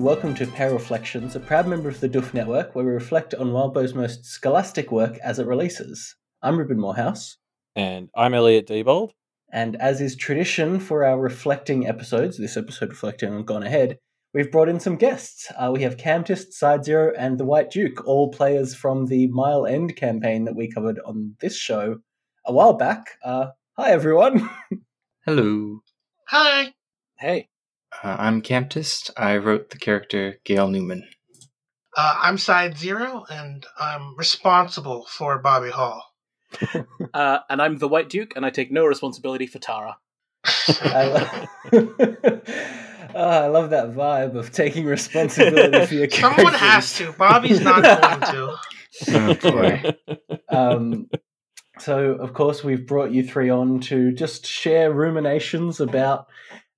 Hello 0.00 0.12
and 0.12 0.22
welcome 0.22 0.34
to 0.34 0.46
Pale 0.56 0.72
Reflections, 0.72 1.36
a 1.36 1.40
proud 1.40 1.66
member 1.68 1.90
of 1.90 2.00
the 2.00 2.08
Doof 2.08 2.32
Network, 2.32 2.74
where 2.74 2.86
we 2.86 2.90
reflect 2.90 3.34
on 3.34 3.52
Wildbow's 3.52 3.92
most 3.92 4.24
scholastic 4.24 4.90
work 4.90 5.18
as 5.18 5.38
it 5.38 5.46
releases. 5.46 6.16
I'm 6.40 6.56
Reuben 6.56 6.80
Morehouse, 6.80 7.36
And 7.76 8.08
I'm 8.16 8.32
Elliot 8.32 8.66
Diebold. 8.66 9.10
and 9.52 9.76
as 9.76 10.00
is 10.00 10.16
tradition 10.16 10.80
for 10.80 11.04
our 11.04 11.20
reflecting 11.20 11.86
episodes, 11.86 12.38
this 12.38 12.56
episode 12.56 12.88
reflecting 12.88 13.34
on 13.34 13.44
Gone 13.44 13.62
Ahead, 13.62 13.98
we've 14.32 14.50
brought 14.50 14.70
in 14.70 14.80
some 14.80 14.96
guests. 14.96 15.52
Uh, 15.54 15.70
we 15.70 15.82
have 15.82 15.98
Camtist, 15.98 16.52
Side 16.54 16.82
Zero, 16.82 17.12
and 17.18 17.36
the 17.36 17.44
White 17.44 17.70
Duke, 17.70 18.06
all 18.06 18.30
players 18.30 18.74
from 18.74 19.04
the 19.04 19.26
Mile 19.26 19.66
End 19.66 19.96
campaign 19.96 20.46
that 20.46 20.56
we 20.56 20.72
covered 20.72 20.98
on 21.04 21.36
this 21.42 21.58
show 21.58 21.98
a 22.46 22.54
while 22.54 22.72
back. 22.72 23.18
Uh, 23.22 23.48
hi, 23.76 23.90
everyone. 23.90 24.48
Hello. 25.26 25.80
Hi. 26.28 26.72
Hey. 27.18 27.49
Uh, 28.02 28.16
I'm 28.18 28.42
Camptist. 28.42 29.10
I 29.16 29.36
wrote 29.36 29.70
the 29.70 29.78
character 29.78 30.38
Gail 30.44 30.68
Newman. 30.68 31.08
Uh, 31.96 32.14
I'm 32.22 32.38
Side 32.38 32.78
Zero, 32.78 33.24
and 33.30 33.66
I'm 33.78 34.16
responsible 34.16 35.06
for 35.06 35.38
Bobby 35.38 35.70
Hall. 35.70 36.04
Uh, 37.14 37.38
and 37.48 37.60
I'm 37.60 37.78
the 37.78 37.88
White 37.88 38.08
Duke, 38.08 38.34
and 38.36 38.46
I 38.46 38.50
take 38.50 38.70
no 38.70 38.84
responsibility 38.86 39.46
for 39.46 39.58
Tara. 39.58 39.96
I, 40.68 41.04
lo- 41.72 42.40
Oh, 43.14 43.14
I 43.16 43.46
love 43.48 43.70
that 43.70 43.90
vibe 43.90 44.36
of 44.36 44.52
taking 44.52 44.84
responsibility 44.84 45.86
for 45.86 45.94
your 45.94 46.06
character. 46.06 46.42
Someone 46.42 46.54
has 46.54 46.96
to. 46.98 47.12
Bobby's 47.12 47.60
not 47.60 47.82
going 47.82 48.32
to. 48.32 48.56
Oh 49.08 49.34
boy. 49.34 49.82
um, 50.50 51.08
so, 51.78 52.12
of 52.12 52.32
course, 52.34 52.62
we've 52.62 52.86
brought 52.86 53.10
you 53.10 53.24
three 53.26 53.50
on 53.50 53.80
to 53.82 54.12
just 54.12 54.46
share 54.46 54.92
ruminations 54.92 55.80
about 55.80 56.26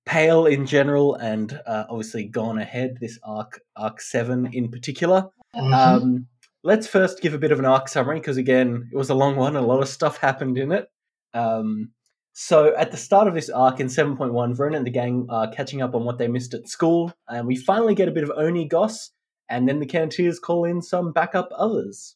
Pale 0.05 0.47
in 0.47 0.65
general, 0.65 1.15
and 1.15 1.59
uh, 1.65 1.85
obviously 1.89 2.25
Gone 2.25 2.57
Ahead, 2.59 2.97
this 2.99 3.19
arc, 3.23 3.61
arc 3.75 4.01
seven 4.01 4.49
in 4.53 4.69
particular. 4.69 5.29
Mhm. 5.55 5.73
Um, 5.73 6.27
let's 6.63 6.87
first 6.87 7.21
give 7.21 7.33
a 7.33 7.37
bit 7.37 7.51
of 7.51 7.59
an 7.59 7.65
arc 7.65 7.87
summary 7.87 8.19
because, 8.19 8.37
again, 8.37 8.89
it 8.91 8.97
was 8.97 9.09
a 9.09 9.15
long 9.15 9.35
one. 9.35 9.55
A 9.55 9.61
lot 9.61 9.81
of 9.81 9.87
stuff 9.87 10.17
happened 10.17 10.57
in 10.57 10.71
it. 10.71 10.89
Um, 11.33 11.91
so, 12.33 12.75
at 12.75 12.91
the 12.91 12.97
start 12.97 13.27
of 13.27 13.35
this 13.35 13.49
arc 13.49 13.79
in 13.79 13.87
7.1, 13.87 14.55
Verona 14.55 14.77
and 14.77 14.85
the 14.85 14.91
gang 14.91 15.27
are 15.29 15.51
catching 15.51 15.81
up 15.81 15.93
on 15.93 16.03
what 16.03 16.17
they 16.17 16.27
missed 16.27 16.53
at 16.53 16.67
school, 16.67 17.13
and 17.29 17.45
we 17.45 17.55
finally 17.55 17.93
get 17.95 18.07
a 18.07 18.11
bit 18.11 18.23
of 18.23 18.31
Oni 18.35 18.65
Goss, 18.67 19.11
and 19.49 19.69
then 19.69 19.79
the 19.79 19.85
Kenneteers 19.85 20.41
call 20.41 20.65
in 20.65 20.81
some 20.81 21.11
backup 21.11 21.49
others. 21.55 22.15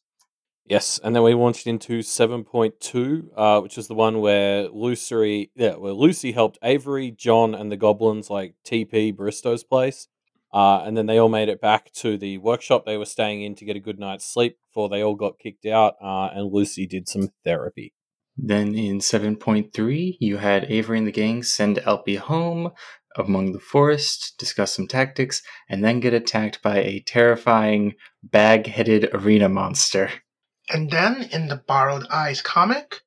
Yes, 0.68 1.00
and 1.02 1.16
then 1.16 1.22
we 1.22 1.32
launched 1.32 1.66
into 1.66 2.00
7.2, 2.00 3.28
uh, 3.34 3.60
which 3.62 3.78
is 3.78 3.88
the 3.88 3.94
one 3.94 4.20
where 4.20 4.68
Lucy, 4.68 5.50
yeah, 5.54 5.76
where 5.76 5.94
Lucy 5.94 6.32
helped 6.32 6.58
Avery, 6.62 7.10
John, 7.10 7.54
and 7.54 7.72
the 7.72 7.76
goblins 7.78 8.28
like 8.28 8.54
TP 8.66 9.16
Bristow's 9.16 9.64
place. 9.64 10.08
Uh, 10.52 10.82
and 10.84 10.94
then 10.94 11.06
they 11.06 11.16
all 11.16 11.30
made 11.30 11.48
it 11.48 11.62
back 11.62 11.90
to 11.92 12.18
the 12.18 12.36
workshop 12.38 12.84
they 12.84 12.98
were 12.98 13.06
staying 13.06 13.42
in 13.42 13.54
to 13.54 13.64
get 13.64 13.76
a 13.76 13.80
good 13.80 13.98
night's 13.98 14.30
sleep 14.30 14.58
before 14.68 14.90
they 14.90 15.02
all 15.02 15.14
got 15.14 15.38
kicked 15.38 15.64
out. 15.64 15.94
Uh, 16.02 16.28
and 16.34 16.52
Lucy 16.52 16.86
did 16.86 17.08
some 17.08 17.30
therapy. 17.44 17.94
Then 18.36 18.74
in 18.74 18.98
7.3, 18.98 20.16
you 20.20 20.36
had 20.36 20.66
Avery 20.68 20.98
and 20.98 21.06
the 21.06 21.12
gang 21.12 21.42
send 21.42 21.78
Elpie 21.78 22.18
home 22.18 22.72
among 23.16 23.52
the 23.52 23.58
forest, 23.58 24.34
discuss 24.38 24.74
some 24.74 24.86
tactics, 24.86 25.42
and 25.68 25.82
then 25.82 25.98
get 26.00 26.12
attacked 26.12 26.62
by 26.62 26.78
a 26.78 27.00
terrifying 27.00 27.94
bag 28.22 28.66
headed 28.66 29.08
arena 29.14 29.48
monster. 29.48 30.10
And 30.70 30.90
then, 30.90 31.22
in 31.32 31.48
the 31.48 31.56
Borrowed 31.56 32.06
Eyes 32.08 32.42
comic, 32.42 33.00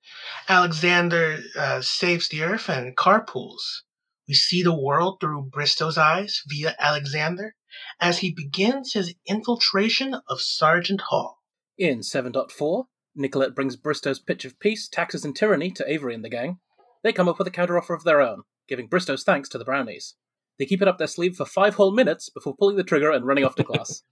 Alexander 0.49 1.39
uh, 1.57 1.81
saves 1.81 2.27
the 2.27 2.41
Earth 2.43 2.69
and 2.69 2.95
carpools. 2.95 3.83
We 4.27 4.33
see 4.33 4.63
the 4.63 4.73
world 4.73 5.19
through 5.19 5.49
Bristow's 5.51 5.97
eyes 5.97 6.41
via 6.47 6.75
Alexander 6.79 7.55
as 7.99 8.19
he 8.19 8.33
begins 8.33 8.93
his 8.93 9.13
infiltration 9.27 10.15
of 10.27 10.41
Sergeant 10.41 11.01
Hall. 11.01 11.39
In 11.77 11.99
7.4, 11.99 12.85
Nicolette 13.15 13.55
brings 13.55 13.75
Bristow's 13.75 14.19
pitch 14.19 14.45
of 14.45 14.59
peace, 14.59 14.87
taxes, 14.87 15.25
and 15.25 15.35
tyranny 15.35 15.69
to 15.71 15.91
Avery 15.91 16.15
and 16.15 16.23
the 16.23 16.29
gang. 16.29 16.59
They 17.03 17.13
come 17.13 17.27
up 17.27 17.37
with 17.37 17.47
a 17.47 17.51
counteroffer 17.51 17.95
of 17.95 18.03
their 18.03 18.21
own, 18.21 18.43
giving 18.67 18.87
Bristow's 18.87 19.23
thanks 19.23 19.49
to 19.49 19.57
the 19.57 19.65
brownies. 19.65 20.15
They 20.57 20.65
keep 20.65 20.81
it 20.81 20.87
up 20.87 20.97
their 20.97 21.07
sleeve 21.07 21.35
for 21.35 21.45
five 21.45 21.75
whole 21.75 21.91
minutes 21.91 22.29
before 22.29 22.55
pulling 22.55 22.77
the 22.77 22.83
trigger 22.83 23.11
and 23.11 23.25
running 23.25 23.43
off 23.43 23.55
to 23.55 23.63
class. 23.63 24.03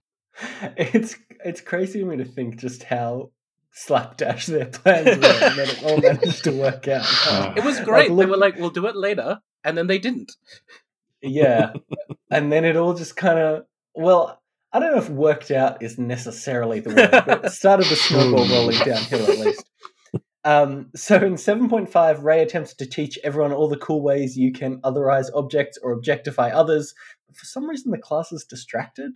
It's 0.76 1.16
it's 1.44 1.60
crazy 1.60 1.98
to 1.98 2.04
me 2.04 2.16
to 2.16 2.24
think 2.24 2.56
just 2.56 2.84
how 2.84 3.32
slapdash 3.72 4.46
their 4.46 4.66
plans 4.66 5.06
were, 5.06 5.12
and 5.12 5.58
that 5.58 5.68
it 5.78 5.82
all 5.84 5.98
managed 6.00 6.44
to 6.44 6.52
work 6.52 6.88
out. 6.88 7.06
It 7.56 7.64
was 7.64 7.80
great. 7.80 8.08
they 8.08 8.14
look- 8.14 8.30
were 8.30 8.36
like, 8.36 8.56
we'll 8.56 8.70
do 8.70 8.86
it 8.86 8.96
later, 8.96 9.40
and 9.64 9.76
then 9.76 9.86
they 9.86 9.98
didn't. 9.98 10.32
Yeah, 11.22 11.74
and 12.30 12.50
then 12.52 12.64
it 12.64 12.76
all 12.76 12.94
just 12.94 13.16
kind 13.16 13.38
of 13.38 13.64
well, 13.94 14.40
I 14.72 14.78
don't 14.78 14.92
know 14.92 14.98
if 14.98 15.10
worked 15.10 15.50
out 15.50 15.82
is 15.82 15.98
necessarily 15.98 16.80
the 16.80 16.90
word, 16.90 17.10
but 17.26 17.44
it 17.44 17.50
started 17.52 17.86
the 17.86 17.96
snowball 17.96 18.48
rolling 18.50 18.78
downhill 18.78 19.30
at 19.30 19.38
least. 19.38 19.64
Um, 20.44 20.90
so 20.96 21.16
in 21.16 21.34
7.5, 21.34 22.22
Ray 22.22 22.42
attempts 22.42 22.74
to 22.74 22.86
teach 22.86 23.18
everyone 23.22 23.52
all 23.52 23.68
the 23.68 23.76
cool 23.76 24.00
ways 24.00 24.38
you 24.38 24.52
can 24.52 24.80
otherize 24.80 25.26
objects 25.34 25.78
or 25.82 25.92
objectify 25.92 26.50
others. 26.50 26.94
But 27.26 27.36
for 27.36 27.44
some 27.44 27.68
reason, 27.68 27.90
the 27.90 27.98
class 27.98 28.32
is 28.32 28.44
distracted. 28.44 29.12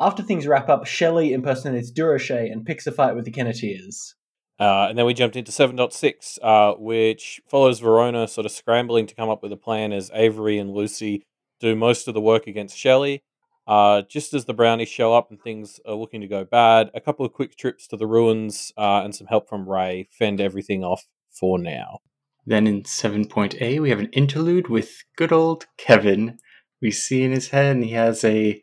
After 0.00 0.22
things 0.22 0.46
wrap 0.46 0.68
up, 0.68 0.86
Shelley 0.86 1.32
impersonates 1.32 1.90
Durocher 1.90 2.50
and 2.50 2.64
picks 2.64 2.86
a 2.86 2.92
fight 2.92 3.16
with 3.16 3.24
the 3.24 3.32
Kenneteers. 3.32 4.14
Uh, 4.60 4.86
and 4.88 4.98
then 4.98 5.06
we 5.06 5.14
jumped 5.14 5.36
into 5.36 5.52
7.6, 5.52 6.38
uh, 6.42 6.76
which 6.78 7.40
follows 7.48 7.80
Verona 7.80 8.26
sort 8.26 8.44
of 8.44 8.52
scrambling 8.52 9.06
to 9.06 9.14
come 9.14 9.28
up 9.28 9.42
with 9.42 9.52
a 9.52 9.56
plan 9.56 9.92
as 9.92 10.10
Avery 10.14 10.58
and 10.58 10.70
Lucy 10.70 11.24
do 11.60 11.74
most 11.74 12.08
of 12.08 12.14
the 12.14 12.20
work 12.20 12.46
against 12.46 12.76
Shelley. 12.76 13.22
Uh, 13.66 14.02
just 14.08 14.32
as 14.32 14.46
the 14.46 14.54
brownies 14.54 14.88
show 14.88 15.14
up 15.14 15.30
and 15.30 15.40
things 15.40 15.78
are 15.86 15.94
looking 15.94 16.20
to 16.20 16.26
go 16.26 16.44
bad, 16.44 16.90
a 16.94 17.00
couple 17.00 17.26
of 17.26 17.32
quick 17.32 17.56
trips 17.56 17.86
to 17.86 17.96
the 17.96 18.06
ruins 18.06 18.72
uh, 18.78 19.02
and 19.04 19.14
some 19.14 19.26
help 19.26 19.48
from 19.48 19.68
Ray 19.68 20.08
fend 20.10 20.40
everything 20.40 20.82
off 20.82 21.06
for 21.30 21.58
now. 21.58 21.98
Then 22.46 22.66
in 22.66 22.84
7.A, 22.84 23.78
we 23.78 23.90
have 23.90 23.98
an 23.98 24.08
interlude 24.12 24.68
with 24.68 25.04
good 25.16 25.32
old 25.32 25.66
Kevin. 25.76 26.38
We 26.80 26.90
see 26.90 27.22
in 27.22 27.30
his 27.30 27.48
head, 27.48 27.76
and 27.76 27.84
he 27.84 27.90
has 27.90 28.24
a 28.24 28.62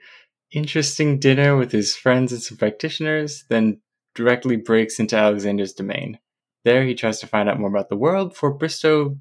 interesting 0.55 1.19
dinner 1.19 1.57
with 1.57 1.71
his 1.71 1.95
friends 1.95 2.31
and 2.31 2.41
some 2.41 2.57
practitioners, 2.57 3.43
then 3.49 3.81
directly 4.16 4.55
breaks 4.55 4.99
into 4.99 5.17
Alexander's 5.17 5.73
domain. 5.73 6.17
There, 6.63 6.83
he 6.83 6.95
tries 6.95 7.19
to 7.19 7.27
find 7.27 7.47
out 7.49 7.59
more 7.59 7.69
about 7.69 7.89
the 7.89 7.97
world, 7.97 8.35
for 8.35 8.51
Bristow 8.51 9.19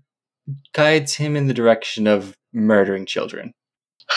guides 0.72 1.14
him 1.14 1.36
in 1.36 1.46
the 1.46 1.54
direction 1.54 2.06
of 2.06 2.36
murdering 2.52 3.06
children. 3.06 3.52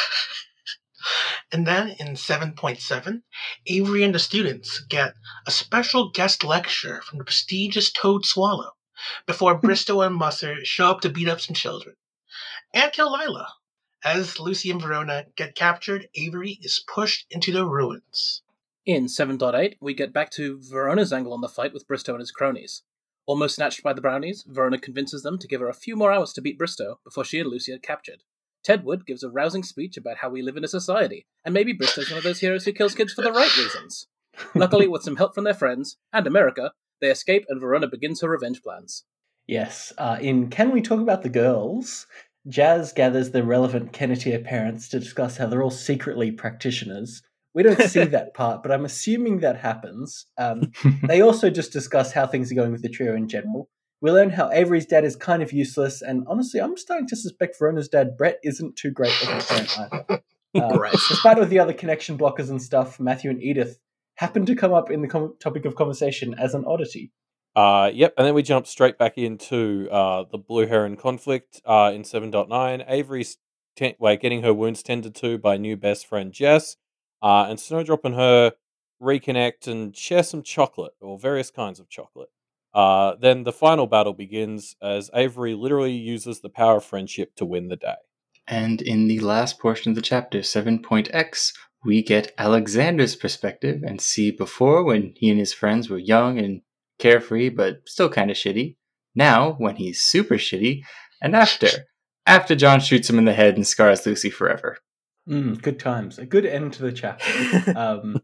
And 1.49 1.65
then 1.65 1.95
in 1.97 2.15
7.7, 2.15 3.21
Avery 3.67 4.03
and 4.03 4.13
the 4.13 4.19
students 4.19 4.81
get 4.89 5.13
a 5.45 5.51
special 5.51 6.11
guest 6.11 6.43
lecture 6.43 7.01
from 7.03 7.19
the 7.19 7.23
prestigious 7.23 7.89
Toadswallow 7.89 8.71
before 9.25 9.55
hmm. 9.55 9.65
Bristow 9.65 10.01
and 10.01 10.15
Musser 10.15 10.65
show 10.65 10.91
up 10.91 11.01
to 11.01 11.09
beat 11.09 11.29
up 11.29 11.39
some 11.39 11.53
children 11.53 11.95
and 12.73 12.91
kill 12.91 13.13
Lila. 13.13 13.47
As 14.03 14.39
Lucy 14.39 14.69
and 14.69 14.81
Verona 14.81 15.25
get 15.35 15.55
captured, 15.55 16.07
Avery 16.15 16.59
is 16.61 16.83
pushed 16.87 17.25
into 17.31 17.51
the 17.51 17.65
ruins. 17.65 18.43
In 18.85 19.05
7.8, 19.05 19.75
we 19.81 19.93
get 19.93 20.13
back 20.13 20.29
to 20.31 20.59
Verona's 20.61 21.11
angle 21.11 21.33
on 21.33 21.41
the 21.41 21.49
fight 21.49 21.73
with 21.73 21.87
Bristow 21.87 22.13
and 22.13 22.21
his 22.21 22.31
cronies. 22.31 22.83
Almost 23.25 23.55
snatched 23.55 23.83
by 23.83 23.91
the 23.91 24.01
brownies, 24.01 24.45
Verona 24.47 24.77
convinces 24.77 25.23
them 25.23 25.37
to 25.39 25.47
give 25.47 25.59
her 25.59 25.67
a 25.67 25.73
few 25.73 25.95
more 25.95 26.11
hours 26.11 26.31
to 26.33 26.41
beat 26.41 26.57
Bristow 26.57 26.99
before 27.03 27.25
she 27.25 27.39
and 27.39 27.49
Lucy 27.49 27.73
are 27.73 27.79
captured. 27.79 28.23
Ted 28.63 28.85
Wood 28.85 29.05
gives 29.05 29.23
a 29.23 29.29
rousing 29.29 29.63
speech 29.63 29.97
about 29.97 30.17
how 30.17 30.29
we 30.29 30.41
live 30.41 30.57
in 30.57 30.63
a 30.63 30.69
society, 30.69 31.25
and 31.43 31.53
maybe 31.53 31.73
Bristow's 31.73 32.09
one 32.09 32.17
of 32.17 32.23
those 32.23 32.39
heroes 32.39 32.65
who 32.65 32.71
kills 32.71 32.95
kids 32.95 33.13
for 33.13 33.21
the 33.21 33.31
right 33.31 33.55
reasons. 33.57 34.07
Luckily, 34.55 34.87
with 34.87 35.03
some 35.03 35.17
help 35.17 35.35
from 35.35 35.43
their 35.43 35.53
friends 35.53 35.97
and 36.13 36.27
America, 36.27 36.71
they 37.01 37.09
escape 37.09 37.45
and 37.49 37.59
Verona 37.59 37.87
begins 37.87 38.21
her 38.21 38.29
revenge 38.29 38.61
plans. 38.61 39.03
Yes, 39.47 39.93
uh, 39.97 40.17
in 40.19 40.49
Can 40.49 40.71
We 40.71 40.81
Talk 40.81 40.99
About 40.99 41.23
the 41.23 41.29
Girls? 41.29 42.07
Jazz 42.47 42.93
gathers 42.93 43.31
the 43.31 43.43
relevant 43.43 43.91
Kenneteer 43.91 44.43
parents 44.43 44.87
to 44.89 44.99
discuss 44.99 45.37
how 45.37 45.47
they're 45.47 45.63
all 45.63 45.69
secretly 45.69 46.31
practitioners. 46.31 47.21
We 47.53 47.63
don't 47.63 47.81
see 47.81 48.03
that 48.05 48.33
part, 48.33 48.63
but 48.63 48.71
I'm 48.71 48.85
assuming 48.85 49.39
that 49.39 49.57
happens. 49.57 50.25
Um, 50.37 50.71
they 51.03 51.21
also 51.21 51.49
just 51.49 51.73
discuss 51.73 52.13
how 52.13 52.27
things 52.27 52.51
are 52.51 52.55
going 52.55 52.71
with 52.71 52.83
the 52.83 52.89
trio 52.89 53.15
in 53.15 53.27
general. 53.27 53.69
We 53.99 54.11
learn 54.11 54.29
how 54.29 54.51
Avery's 54.51 54.85
dad 54.85 55.03
is 55.03 55.15
kind 55.15 55.41
of 55.41 55.51
useless, 55.51 56.01
and 56.01 56.23
honestly, 56.27 56.61
I'm 56.61 56.77
starting 56.77 57.07
to 57.07 57.15
suspect 57.15 57.57
Verona's 57.57 57.89
dad, 57.89 58.15
Brett, 58.15 58.37
isn't 58.43 58.75
too 58.75 58.91
great 58.91 59.11
of 59.23 59.29
a 59.29 59.41
parent 59.41 59.79
either. 59.79 60.23
Uh. 60.55 60.89
Despite 61.09 61.37
all 61.37 61.45
the 61.45 61.59
other 61.59 61.73
connection 61.73 62.17
blockers 62.17 62.49
and 62.49 62.59
stuff, 62.59 62.99
Matthew 62.99 63.29
and 63.29 63.43
Edith 63.43 63.77
happen 64.15 64.45
to 64.45 64.55
come 64.55 64.73
up 64.73 64.89
in 64.89 65.01
the 65.01 65.07
com- 65.07 65.35
topic 65.39 65.65
of 65.65 65.75
conversation 65.75 66.33
as 66.33 66.55
an 66.55 66.63
oddity. 66.65 67.11
Uh, 67.57 67.89
yep, 67.91 68.13
and 68.19 68.27
then 68.27 68.35
we 68.35 68.43
jump 68.43 68.67
straight 68.67 68.99
back 68.99 69.17
into 69.17 69.89
uh, 69.91 70.23
the 70.31 70.37
Blue 70.37 70.67
Heron 70.67 70.95
conflict 70.95 71.59
uh, 71.65 71.91
in 71.91 72.03
7.9. 72.03 72.85
Avery's 72.87 73.37
ten- 73.75 73.95
wait, 73.97 74.21
getting 74.21 74.43
her 74.43 74.53
wounds 74.53 74.83
tended 74.83 75.15
to 75.15 75.39
by 75.39 75.57
new 75.57 75.75
best 75.75 76.05
friend 76.05 76.31
Jess, 76.31 76.75
uh, 77.23 77.47
and 77.49 77.59
Snowdrop 77.59 78.05
and 78.05 78.13
her 78.13 78.53
reconnect 79.01 79.65
and 79.65 79.97
share 79.97 80.21
some 80.21 80.43
chocolate, 80.43 80.93
or 81.01 81.17
various 81.17 81.49
kinds 81.49 81.79
of 81.79 81.89
chocolate. 81.89 82.29
Uh, 82.75 83.15
then 83.19 83.41
the 83.43 83.51
final 83.51 83.87
battle 83.87 84.13
begins 84.13 84.75
as 84.79 85.09
Avery 85.15 85.55
literally 85.55 85.93
uses 85.93 86.41
the 86.41 86.49
power 86.49 86.77
of 86.77 86.85
friendship 86.85 87.35
to 87.37 87.45
win 87.45 87.69
the 87.69 87.75
day. 87.75 87.95
And 88.47 88.83
in 88.83 89.07
the 89.07 89.19
last 89.21 89.57
portion 89.57 89.89
of 89.89 89.95
the 89.95 90.03
chapter, 90.03 90.41
7.x, 90.41 91.53
we 91.83 92.03
get 92.03 92.35
Alexander's 92.37 93.15
perspective 93.15 93.81
and 93.83 93.99
see 93.99 94.29
before 94.29 94.83
when 94.83 95.13
he 95.15 95.31
and 95.31 95.39
his 95.39 95.53
friends 95.53 95.89
were 95.89 95.97
young 95.97 96.37
and 96.37 96.61
carefree, 96.99 97.49
but 97.49 97.81
still 97.85 98.09
kind 98.09 98.29
of 98.31 98.37
shitty. 98.37 98.75
Now, 99.15 99.53
when 99.53 99.75
he's 99.75 100.01
super 100.01 100.35
shitty, 100.35 100.81
and 101.21 101.35
after. 101.35 101.67
After 102.25 102.55
John 102.55 102.81
shoots 102.81 103.09
him 103.09 103.17
in 103.19 103.23
the 103.23 103.31
head 103.33 103.55
and 103.55 103.65
scars 103.65 104.05
Lucy 104.05 104.29
forever. 104.29 104.77
Mm, 105.29 105.61
good 105.61 105.79
times. 105.79 106.19
A 106.19 106.25
good 106.25 106.45
end 106.45 106.73
to 106.73 106.81
the 106.81 106.91
chapter. 106.91 107.73
um, 107.77 108.21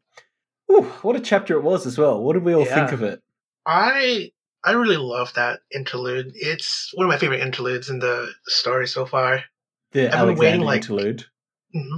whew, 0.67 0.83
what 1.03 1.15
a 1.15 1.21
chapter 1.21 1.55
it 1.55 1.63
was 1.63 1.85
as 1.85 1.97
well. 1.97 2.21
What 2.21 2.33
did 2.33 2.43
we 2.43 2.53
all 2.53 2.65
Yeah. 2.65 2.75
think 2.75 2.91
of 2.91 3.01
it? 3.01 3.21
I 3.65 4.31
I 4.61 4.71
really 4.73 4.97
love 4.97 5.33
that 5.35 5.61
interlude. 5.73 6.33
It's 6.35 6.91
one 6.95 7.05
of 7.05 7.09
my 7.09 7.17
favorite 7.17 7.39
interludes 7.39 7.89
in 7.89 7.99
the 7.99 8.29
story 8.47 8.87
so 8.87 9.05
far. 9.05 9.45
The 9.93 10.13
I've 10.13 10.27
been 10.27 10.35
waiting, 10.37 10.61
like- 10.61 10.81
interlude. 10.81 11.23
hmm 11.73 11.97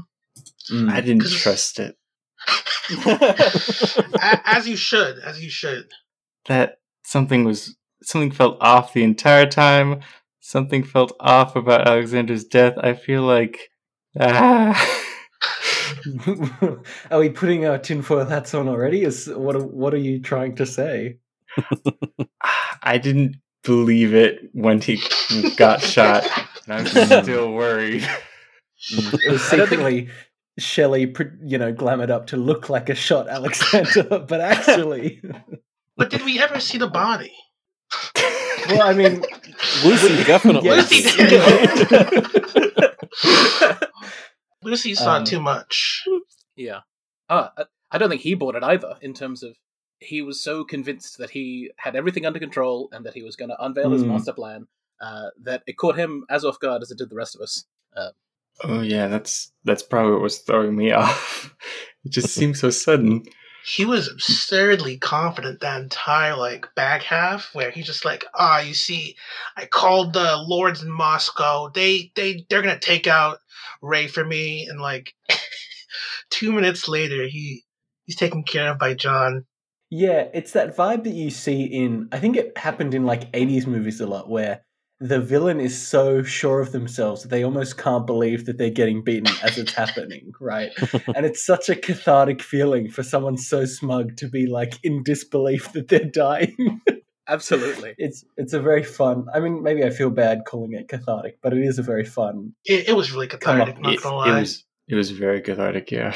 Mm. 0.72 0.92
I 0.92 1.02
didn't 1.02 1.28
trust 1.28 1.80
it. 1.80 1.96
As 4.46 4.68
you 4.68 4.76
should, 4.76 5.18
as 5.20 5.44
you 5.44 5.50
should. 5.50 5.90
That 6.48 6.80
something 7.04 7.44
was 7.44 7.76
something 8.04 8.32
felt 8.32 8.58
off 8.62 8.94
the 8.94 9.04
entire 9.04 9.48
time. 9.50 10.02
Something 10.40 10.84
felt 10.84 11.14
off 11.20 11.56
about 11.56 11.88
Alexander's 11.88 12.44
death. 12.44 12.76
I 12.78 12.94
feel 12.94 13.24
like 13.24 13.72
ah. 14.20 15.02
are 17.12 17.20
we 17.20 17.30
putting 17.30 17.66
our 17.66 17.78
tinfoil 17.78 18.26
hats 18.26 18.54
on 18.54 18.68
already? 18.68 19.04
Is 19.04 19.28
what? 19.28 19.56
Are, 19.56 19.66
what 19.66 19.94
are 19.94 19.98
you 19.98 20.20
trying 20.22 20.56
to 20.56 20.66
say? 20.66 21.18
I 22.84 22.98
didn't 22.98 23.38
believe 23.64 24.14
it 24.14 24.50
when 24.54 24.80
he 24.80 25.02
got 25.58 25.82
shot. 25.82 26.26
And 26.68 26.88
I'm 26.88 27.22
still 27.24 27.52
worried. 27.52 28.08
It 28.92 29.32
was 29.32 29.42
secretly 29.50 30.10
Shelley, 30.58 31.14
you 31.44 31.58
know, 31.58 31.74
glamoured 31.74 32.12
up 32.12 32.28
to 32.28 32.38
look 32.38 32.70
like 32.70 32.90
a 32.90 32.96
shot 32.96 33.28
Alexander, 33.28 34.20
but 34.20 34.42
actually, 34.42 35.22
But 35.98 36.10
did 36.10 36.24
we 36.26 36.40
ever 36.42 36.60
see 36.60 36.78
the 36.78 36.88
body? 36.88 37.34
well, 38.70 38.82
I 38.84 38.94
mean, 38.94 39.24
Lucy 39.84 40.24
definitely. 40.24 40.70
Yes. 40.70 40.92
Lucy 40.92 42.22
Lucy 44.64 44.96
saw 44.96 45.18
Um, 45.18 45.26
too 45.26 45.40
much. 45.40 46.04
Yeah. 46.56 46.82
Uh, 47.30 47.50
I- 47.58 47.66
I 47.92 47.98
don't 47.98 48.10
think 48.10 48.22
he 48.22 48.34
bought 48.34 48.56
it 48.56 48.64
either, 48.64 48.98
in 49.02 49.14
terms 49.14 49.42
of 49.44 49.56
he 50.00 50.22
was 50.22 50.44
so 50.44 50.66
convinced 50.66 51.18
that 51.20 51.30
he 51.30 51.72
had 51.78 51.96
everything 51.96 52.26
under 52.26 52.40
control 52.40 52.90
and 52.92 53.06
that 53.06 53.14
he 53.14 53.22
was 53.22 53.36
going 53.38 53.50
to 53.50 53.64
unveil 53.64 53.92
his 53.92 54.02
Hmm. 54.02 54.10
master 54.10 54.34
plan 54.34 54.68
uh, 55.00 55.28
that 55.44 55.64
it 55.68 55.78
caught 55.78 55.96
him 55.98 56.26
as 56.30 56.44
off 56.44 56.60
guard 56.60 56.82
as 56.82 56.92
it 56.92 56.98
did 56.98 57.10
the 57.10 57.16
rest 57.16 57.36
of 57.36 57.42
us. 57.42 57.66
oh 58.64 58.82
yeah, 58.82 59.08
that's 59.08 59.52
that's 59.64 59.84
probably 59.84 60.14
what 60.14 60.22
was 60.22 60.40
throwing 60.40 60.76
me 60.76 60.92
off. 60.92 61.56
It 62.04 62.12
just 62.12 62.34
seemed 62.34 62.58
so 62.58 62.70
sudden. 62.70 63.24
He 63.66 63.84
was 63.84 64.08
absurdly 64.08 64.98
confident 64.98 65.62
that 65.62 65.82
entire 65.82 66.36
like 66.36 66.68
back 66.76 67.02
half 67.02 67.50
where 67.54 67.72
he's 67.72 67.88
just 67.88 68.06
like, 68.06 68.24
ah, 68.36 68.60
you 68.60 68.74
see, 68.74 69.16
I 69.58 69.66
called 69.66 70.14
the 70.14 70.38
lords 70.38 70.84
in 70.84 70.92
Moscow. 70.92 71.70
They 71.70 72.12
they 72.16 72.46
they're 72.50 72.62
gonna 72.62 72.80
take 72.80 73.08
out 73.08 73.40
Ray 73.82 74.08
for 74.08 74.24
me, 74.24 74.68
and 74.68 74.80
like 74.80 75.14
two 76.30 76.52
minutes 76.52 76.88
later, 76.88 77.26
he 77.28 77.64
he's 78.06 78.16
taken 78.16 78.44
care 78.44 78.72
of 78.72 78.80
by 78.80 78.94
John. 78.94 79.46
yeah, 79.90 80.28
it's 80.34 80.52
that 80.54 80.76
vibe 80.76 81.04
that 81.04 81.14
you 81.14 81.30
see 81.30 81.64
in. 81.64 82.10
I 82.12 82.20
think 82.20 82.38
it 82.38 82.58
happened 82.58 82.94
in 82.94 83.06
like 83.06 83.32
'80s 83.32 83.68
movies 83.68 84.00
a 84.02 84.08
lot, 84.08 84.30
where 84.30 84.64
the 85.08 85.20
villain 85.20 85.60
is 85.60 85.80
so 85.80 86.24
sure 86.24 86.60
of 86.62 86.72
themselves 86.72 87.22
that 87.24 87.30
they 87.30 87.44
almost 87.44 87.78
can't 87.78 88.08
believe 88.08 88.46
that 88.46 88.58
they're 88.58 88.70
getting 88.70 89.04
beaten 89.04 89.34
as 89.44 89.58
it's 89.58 89.74
happening, 89.74 90.32
right? 90.40 90.72
and 91.16 91.26
it's 91.26 91.46
such 91.46 91.70
a 91.70 91.76
cathartic 91.76 92.42
feeling 92.42 92.90
for 92.90 93.04
someone 93.04 93.38
so 93.38 93.66
smug 93.66 94.16
to 94.18 94.28
be 94.28 94.48
like 94.48 94.80
in 94.84 95.04
disbelief 95.04 95.72
that 95.74 95.88
they're 95.88 96.06
dying. 96.06 96.82
Absolutely. 97.28 97.96
it's 97.98 98.24
it's 98.38 98.54
a 98.54 98.60
very 98.62 98.84
fun. 98.84 99.26
I 99.34 99.40
mean, 99.40 99.64
maybe 99.64 99.84
I 99.84 99.90
feel 99.90 100.12
bad 100.12 100.46
calling 100.46 100.74
it 100.74 100.88
cathartic, 100.88 101.40
but 101.42 101.54
it 101.54 101.64
is 101.64 101.80
a 101.80 101.84
very 101.84 102.06
fun. 102.06 102.54
It, 102.66 102.90
it 102.90 102.94
was 102.96 103.12
really 103.12 103.28
cathartic. 103.28 103.80
Not 103.82 103.94
It, 103.94 104.04
gonna 104.04 104.16
it 104.16 104.20
lie. 104.32 104.40
was 104.42 104.64
it 104.88 104.94
was 104.96 105.10
very 105.12 105.42
cathartic. 105.42 105.92
Yeah. 105.92 106.16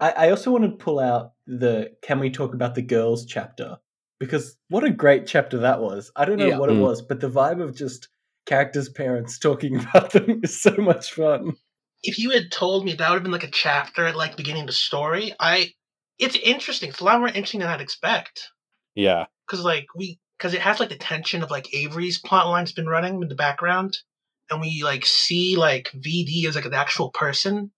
I, 0.00 0.10
I 0.12 0.30
also 0.30 0.50
want 0.52 0.64
to 0.64 0.70
pull 0.84 1.00
out 1.00 1.32
the 1.46 1.90
"Can 2.02 2.20
we 2.20 2.30
talk 2.30 2.54
about 2.54 2.74
the 2.76 2.82
girls?" 2.82 3.26
chapter 3.26 3.78
because 4.22 4.56
what 4.68 4.84
a 4.84 4.90
great 4.90 5.26
chapter 5.26 5.58
that 5.58 5.80
was. 5.80 6.12
I 6.14 6.24
don't 6.24 6.38
know 6.38 6.46
Yeah. 6.46 6.58
what 6.58 6.70
it 6.70 6.76
Mm. 6.76 6.80
was, 6.82 7.02
but 7.02 7.18
the 7.18 7.28
vibe 7.28 7.60
of 7.60 7.74
just 7.76 8.08
characters' 8.46 8.88
parents 8.88 9.36
talking 9.38 9.76
about 9.80 10.12
them 10.12 10.40
is 10.44 10.62
so 10.62 10.74
much 10.78 11.10
fun. 11.12 11.56
if 12.04 12.18
you 12.20 12.30
had 12.30 12.50
told 12.52 12.84
me 12.84 12.92
that 12.94 13.08
would 13.10 13.16
have 13.16 13.22
been 13.24 13.32
like 13.32 13.42
a 13.44 13.50
chapter 13.50 14.06
at 14.06 14.14
like 14.16 14.36
beginning 14.36 14.62
of 14.62 14.66
the 14.68 14.72
story, 14.72 15.34
I 15.40 15.72
it's 16.18 16.36
interesting. 16.36 16.90
It's 16.90 17.00
a 17.00 17.04
lot 17.04 17.18
more 17.18 17.28
interesting 17.28 17.60
than 17.60 17.68
I'd 17.68 17.80
expect. 17.80 18.50
Yeah. 18.94 19.26
Because 19.46 19.64
like 19.64 19.86
we 19.96 20.20
because 20.38 20.54
it 20.54 20.60
has 20.60 20.78
like 20.80 20.88
the 20.90 20.96
tension 20.96 21.42
of 21.42 21.50
like 21.50 21.72
Avery's 21.74 22.18
plot 22.20 22.46
line's 22.48 22.72
been 22.72 22.86
running 22.88 23.20
in 23.22 23.28
the 23.28 23.34
background, 23.34 23.98
and 24.50 24.60
we 24.60 24.82
like 24.84 25.04
see 25.06 25.56
like 25.56 25.90
VD 25.96 26.46
as 26.46 26.54
like 26.56 26.64
an 26.64 26.74
actual 26.74 27.10
person. 27.10 27.72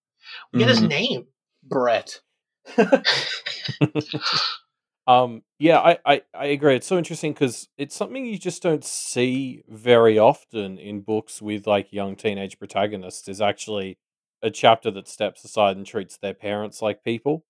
We 0.52 0.58
get 0.60 0.68
his 0.68 0.80
Mhm. 0.82 0.88
name. 0.88 1.26
Brett. 1.62 2.20
Um, 5.06 5.42
yeah, 5.58 5.78
I, 5.80 5.98
I, 6.06 6.22
I 6.34 6.46
agree. 6.46 6.76
It's 6.76 6.86
so 6.86 6.96
interesting 6.96 7.32
because 7.32 7.68
it's 7.76 7.94
something 7.94 8.24
you 8.24 8.38
just 8.38 8.62
don't 8.62 8.84
see 8.84 9.62
very 9.68 10.18
often 10.18 10.78
in 10.78 11.00
books 11.02 11.42
with 11.42 11.66
like 11.66 11.92
young 11.92 12.16
teenage 12.16 12.58
protagonists. 12.58 13.28
Is 13.28 13.40
actually 13.40 13.98
a 14.42 14.50
chapter 14.50 14.90
that 14.92 15.08
steps 15.08 15.44
aside 15.44 15.76
and 15.76 15.86
treats 15.86 16.16
their 16.16 16.34
parents 16.34 16.80
like 16.80 17.04
people. 17.04 17.44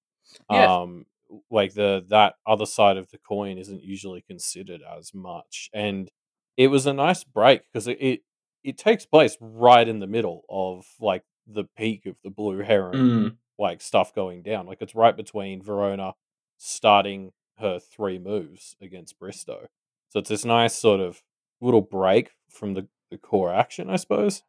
Yeah. 0.50 0.80
Um, 0.80 1.06
like 1.50 1.74
the 1.74 2.04
that 2.08 2.34
other 2.46 2.66
side 2.66 2.96
of 2.96 3.10
the 3.10 3.18
coin 3.18 3.58
isn't 3.58 3.82
usually 3.82 4.22
considered 4.22 4.80
as 4.98 5.12
much, 5.14 5.70
and 5.72 6.10
it 6.56 6.68
was 6.68 6.86
a 6.86 6.92
nice 6.92 7.24
break 7.24 7.62
because 7.72 7.86
it, 7.88 7.98
it 8.00 8.20
it 8.62 8.78
takes 8.78 9.06
place 9.06 9.36
right 9.40 9.86
in 9.86 10.00
the 10.00 10.06
middle 10.06 10.44
of 10.48 10.86
like 11.00 11.22
the 11.46 11.64
peak 11.76 12.06
of 12.06 12.16
the 12.24 12.30
blue 12.30 12.58
heron 12.60 12.94
Mm. 12.94 13.36
like 13.58 13.80
stuff 13.80 14.14
going 14.14 14.42
down. 14.42 14.66
Like 14.66 14.78
it's 14.80 14.94
right 14.94 15.16
between 15.16 15.62
Verona 15.62 16.14
starting 16.56 17.32
her 17.58 17.78
three 17.78 18.18
moves 18.18 18.76
against 18.80 19.18
Bristow. 19.18 19.68
So 20.11 20.20
it's 20.20 20.30
this 20.30 20.44
nice 20.44 20.75
sort 20.76 21.00
of 21.00 21.23
little 21.61 21.80
break 21.80 22.30
from 22.49 22.75
the, 22.75 22.88
the 23.11 23.18
core 23.18 23.52
action, 23.52 23.90
I 23.90 23.96
suppose. 23.96 24.42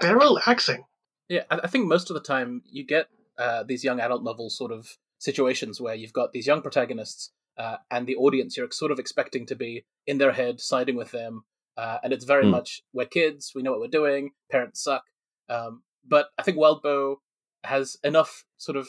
They're 0.00 0.16
relaxing. 0.16 0.84
Yeah, 1.28 1.44
I, 1.50 1.60
I 1.64 1.66
think 1.66 1.86
most 1.86 2.10
of 2.10 2.14
the 2.14 2.20
time 2.20 2.62
you 2.70 2.84
get 2.84 3.06
uh, 3.38 3.62
these 3.62 3.84
young 3.84 4.00
adult 4.00 4.22
novel 4.22 4.50
sort 4.50 4.72
of 4.72 4.96
situations 5.18 5.80
where 5.80 5.94
you've 5.94 6.12
got 6.12 6.32
these 6.32 6.46
young 6.46 6.62
protagonists 6.62 7.30
uh, 7.58 7.76
and 7.90 8.06
the 8.06 8.16
audience 8.16 8.56
you're 8.56 8.70
sort 8.70 8.90
of 8.90 8.98
expecting 8.98 9.46
to 9.46 9.54
be 9.54 9.84
in 10.06 10.18
their 10.18 10.32
head, 10.32 10.60
siding 10.60 10.96
with 10.96 11.10
them, 11.10 11.44
uh, 11.76 11.98
and 12.02 12.12
it's 12.12 12.24
very 12.24 12.44
Hmm. 12.44 12.50
much 12.50 12.82
we're 12.92 13.06
kids, 13.06 13.52
we 13.54 13.62
know 13.62 13.70
what 13.72 13.80
we're 13.80 13.88
doing, 13.88 14.30
parents 14.50 14.82
suck. 14.82 15.04
Um, 15.48 15.82
but 16.06 16.28
I 16.38 16.42
think 16.42 16.56
Wildbow 16.56 17.16
has 17.64 17.96
enough 18.02 18.44
sort 18.56 18.76
of 18.76 18.88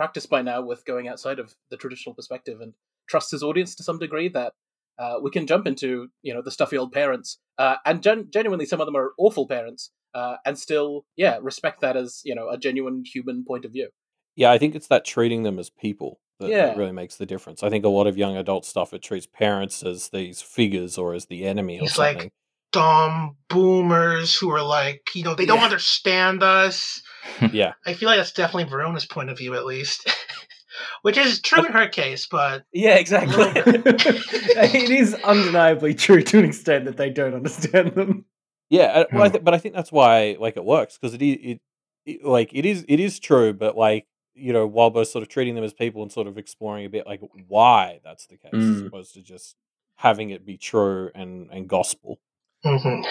uh, 0.00 0.04
practice 0.04 0.26
by 0.26 0.42
now 0.42 0.62
with 0.62 0.84
going 0.84 1.08
outside 1.08 1.38
of 1.38 1.54
the 1.70 1.76
traditional 1.76 2.14
perspective 2.14 2.60
and 2.60 2.72
trusts 3.08 3.30
his 3.32 3.42
audience 3.42 3.74
to 3.74 3.82
some 3.82 3.98
degree 3.98 4.28
that 4.28 4.52
uh, 4.98 5.16
we 5.22 5.30
can 5.30 5.46
jump 5.46 5.66
into 5.66 6.08
you 6.22 6.34
know 6.34 6.42
the 6.42 6.50
stuffy 6.50 6.78
old 6.78 6.92
parents 6.92 7.38
uh, 7.58 7.76
and 7.84 8.02
gen- 8.02 8.28
genuinely 8.32 8.66
some 8.66 8.80
of 8.80 8.86
them 8.86 8.96
are 8.96 9.12
awful 9.18 9.46
parents 9.46 9.90
uh, 10.14 10.36
and 10.44 10.58
still 10.58 11.04
yeah 11.16 11.38
respect 11.42 11.80
that 11.80 11.96
as 11.96 12.20
you 12.24 12.34
know 12.34 12.48
a 12.48 12.58
genuine 12.58 13.04
human 13.04 13.44
point 13.44 13.64
of 13.64 13.72
view 13.72 13.88
Yeah, 14.36 14.50
I 14.52 14.58
think 14.58 14.74
it's 14.74 14.88
that 14.88 15.04
treating 15.04 15.42
them 15.42 15.58
as 15.58 15.70
people 15.70 16.20
that, 16.38 16.48
that 16.50 16.76
really 16.78 16.92
makes 16.92 17.16
the 17.16 17.26
difference. 17.26 17.62
I 17.62 17.68
think 17.68 17.84
a 17.84 17.88
lot 17.88 18.06
of 18.06 18.16
young 18.16 18.36
adult 18.36 18.64
stuff 18.64 18.94
it 18.94 19.02
treats 19.02 19.26
parents 19.26 19.82
as 19.82 20.08
these 20.08 20.40
figures 20.40 20.96
or 20.96 21.12
as 21.14 21.26
the 21.26 21.44
enemy 21.44 21.78
or 21.78 21.82
He's 21.82 21.98
like- 21.98 22.14
something. 22.16 22.30
Dumb 22.72 23.36
boomers 23.48 24.34
who 24.36 24.50
are 24.50 24.62
like, 24.62 25.02
you 25.14 25.24
know, 25.24 25.34
they 25.34 25.46
don't 25.46 25.58
Yeah. 25.58 25.64
understand 25.64 26.42
us. 26.42 27.02
yeah, 27.52 27.72
I 27.86 27.94
feel 27.94 28.08
like 28.08 28.18
that's 28.18 28.32
definitely 28.32 28.70
Verona's 28.70 29.06
point 29.06 29.30
of 29.30 29.38
view, 29.38 29.54
at 29.54 29.64
least. 29.66 30.08
Which 31.02 31.18
is 31.18 31.40
true 31.42 31.66
in 31.66 31.72
her 31.72 31.88
case, 31.88 32.26
but 32.30 32.64
yeah 32.72 32.94
exactly 32.94 33.34
it 33.56 34.90
is 34.90 35.14
undeniably 35.14 35.94
true 35.94 36.22
to 36.22 36.38
an 36.38 36.44
extent 36.44 36.84
that 36.84 36.96
they 36.96 37.10
don't 37.10 37.34
understand 37.34 37.92
them. 37.94 38.24
yeah. 38.70 39.04
Well, 39.12 39.24
I 39.24 39.26
Hmm. 39.26 39.32
th- 39.32 39.44
but 39.44 39.54
I 39.54 39.58
think 39.58 39.74
that's 39.74 39.90
why 39.92 40.36
like 40.38 40.56
it 40.56 40.64
works 40.64 40.96
because 40.96 41.14
it, 41.14 41.22
it 41.22 41.60
it 42.06 42.24
like 42.24 42.50
it 42.54 42.64
is 42.64 42.84
it 42.88 43.00
is 43.00 43.18
true, 43.18 43.52
but 43.52 43.76
like 43.76 44.06
you 44.34 44.52
know, 44.52 44.66
while 44.66 44.90
both 44.90 45.08
sort 45.08 45.22
of 45.22 45.28
treating 45.28 45.54
them 45.54 45.64
as 45.64 45.74
people 45.74 46.02
and 46.02 46.10
sort 46.12 46.26
of 46.26 46.38
exploring 46.38 46.86
a 46.86 46.88
bit 46.88 47.06
like 47.06 47.20
why 47.48 48.00
that's 48.04 48.26
the 48.26 48.36
case, 48.36 48.52
as 48.54 48.60
Mm. 48.82 48.86
opposed 48.86 49.14
to 49.14 49.22
just 49.22 49.56
having 49.96 50.30
it 50.30 50.46
be 50.46 50.56
true 50.56 51.10
and 51.14 51.48
and 51.50 51.68
gospel. 51.68 52.20
Mhm. 52.64 53.04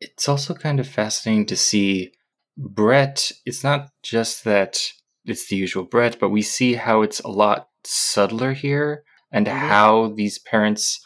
It's 0.00 0.28
also 0.28 0.54
kind 0.54 0.80
of 0.80 0.88
fascinating 0.88 1.46
to 1.46 1.56
see 1.56 2.12
Brett. 2.56 3.30
It's 3.44 3.62
not 3.62 3.90
just 4.02 4.44
that 4.44 4.80
it's 5.24 5.48
the 5.48 5.56
usual 5.56 5.84
Brett, 5.84 6.18
but 6.18 6.30
we 6.30 6.42
see 6.42 6.74
how 6.74 7.02
it's 7.02 7.20
a 7.20 7.28
lot 7.28 7.68
subtler 7.84 8.52
here 8.52 9.04
and 9.32 9.46
Mhm. 9.46 9.52
how 9.52 10.08
these 10.08 10.38
parents 10.38 11.04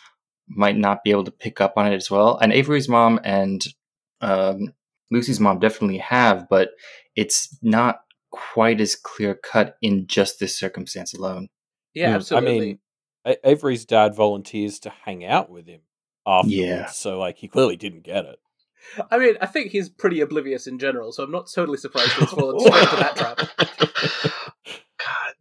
might 0.48 0.76
not 0.76 1.02
be 1.02 1.10
able 1.10 1.24
to 1.24 1.30
pick 1.30 1.60
up 1.60 1.74
on 1.76 1.90
it 1.92 1.96
as 1.96 2.10
well. 2.10 2.36
And 2.38 2.52
Avery's 2.52 2.88
mom 2.88 3.18
and 3.24 3.64
um, 4.20 4.74
Lucy's 5.10 5.40
mom 5.40 5.58
definitely 5.58 5.98
have, 5.98 6.48
but 6.48 6.70
it's 7.14 7.56
not 7.62 8.00
quite 8.30 8.80
as 8.80 8.96
clear 8.96 9.34
cut 9.34 9.76
in 9.82 10.06
just 10.06 10.40
this 10.40 10.58
circumstance 10.58 11.12
alone. 11.14 11.48
Yeah, 11.94 12.14
absolutely. 12.14 12.78
I 13.26 13.26
mean, 13.26 13.38
Avery's 13.44 13.84
dad 13.84 14.14
volunteers 14.14 14.78
to 14.80 14.90
hang 14.90 15.24
out 15.24 15.50
with 15.50 15.66
him 15.66 15.80
afterwards, 16.26 16.56
Yeah. 16.56 16.86
so 16.86 17.18
like 17.18 17.38
he 17.38 17.48
clearly 17.48 17.76
didn't 17.76 18.02
get 18.04 18.24
it. 18.24 18.38
I 19.10 19.18
mean, 19.18 19.34
I 19.40 19.46
think 19.46 19.70
he's 19.70 19.88
pretty 19.88 20.20
oblivious 20.20 20.66
in 20.66 20.78
general, 20.78 21.10
so 21.12 21.22
I'm 21.24 21.30
not 21.30 21.50
totally 21.52 21.78
surprised 21.78 22.12
he's 22.12 22.30
fallen 22.30 22.58
straight 22.60 22.82
into 22.82 22.96
that 22.96 23.16
trap. 23.16 23.38
God, 24.98 25.34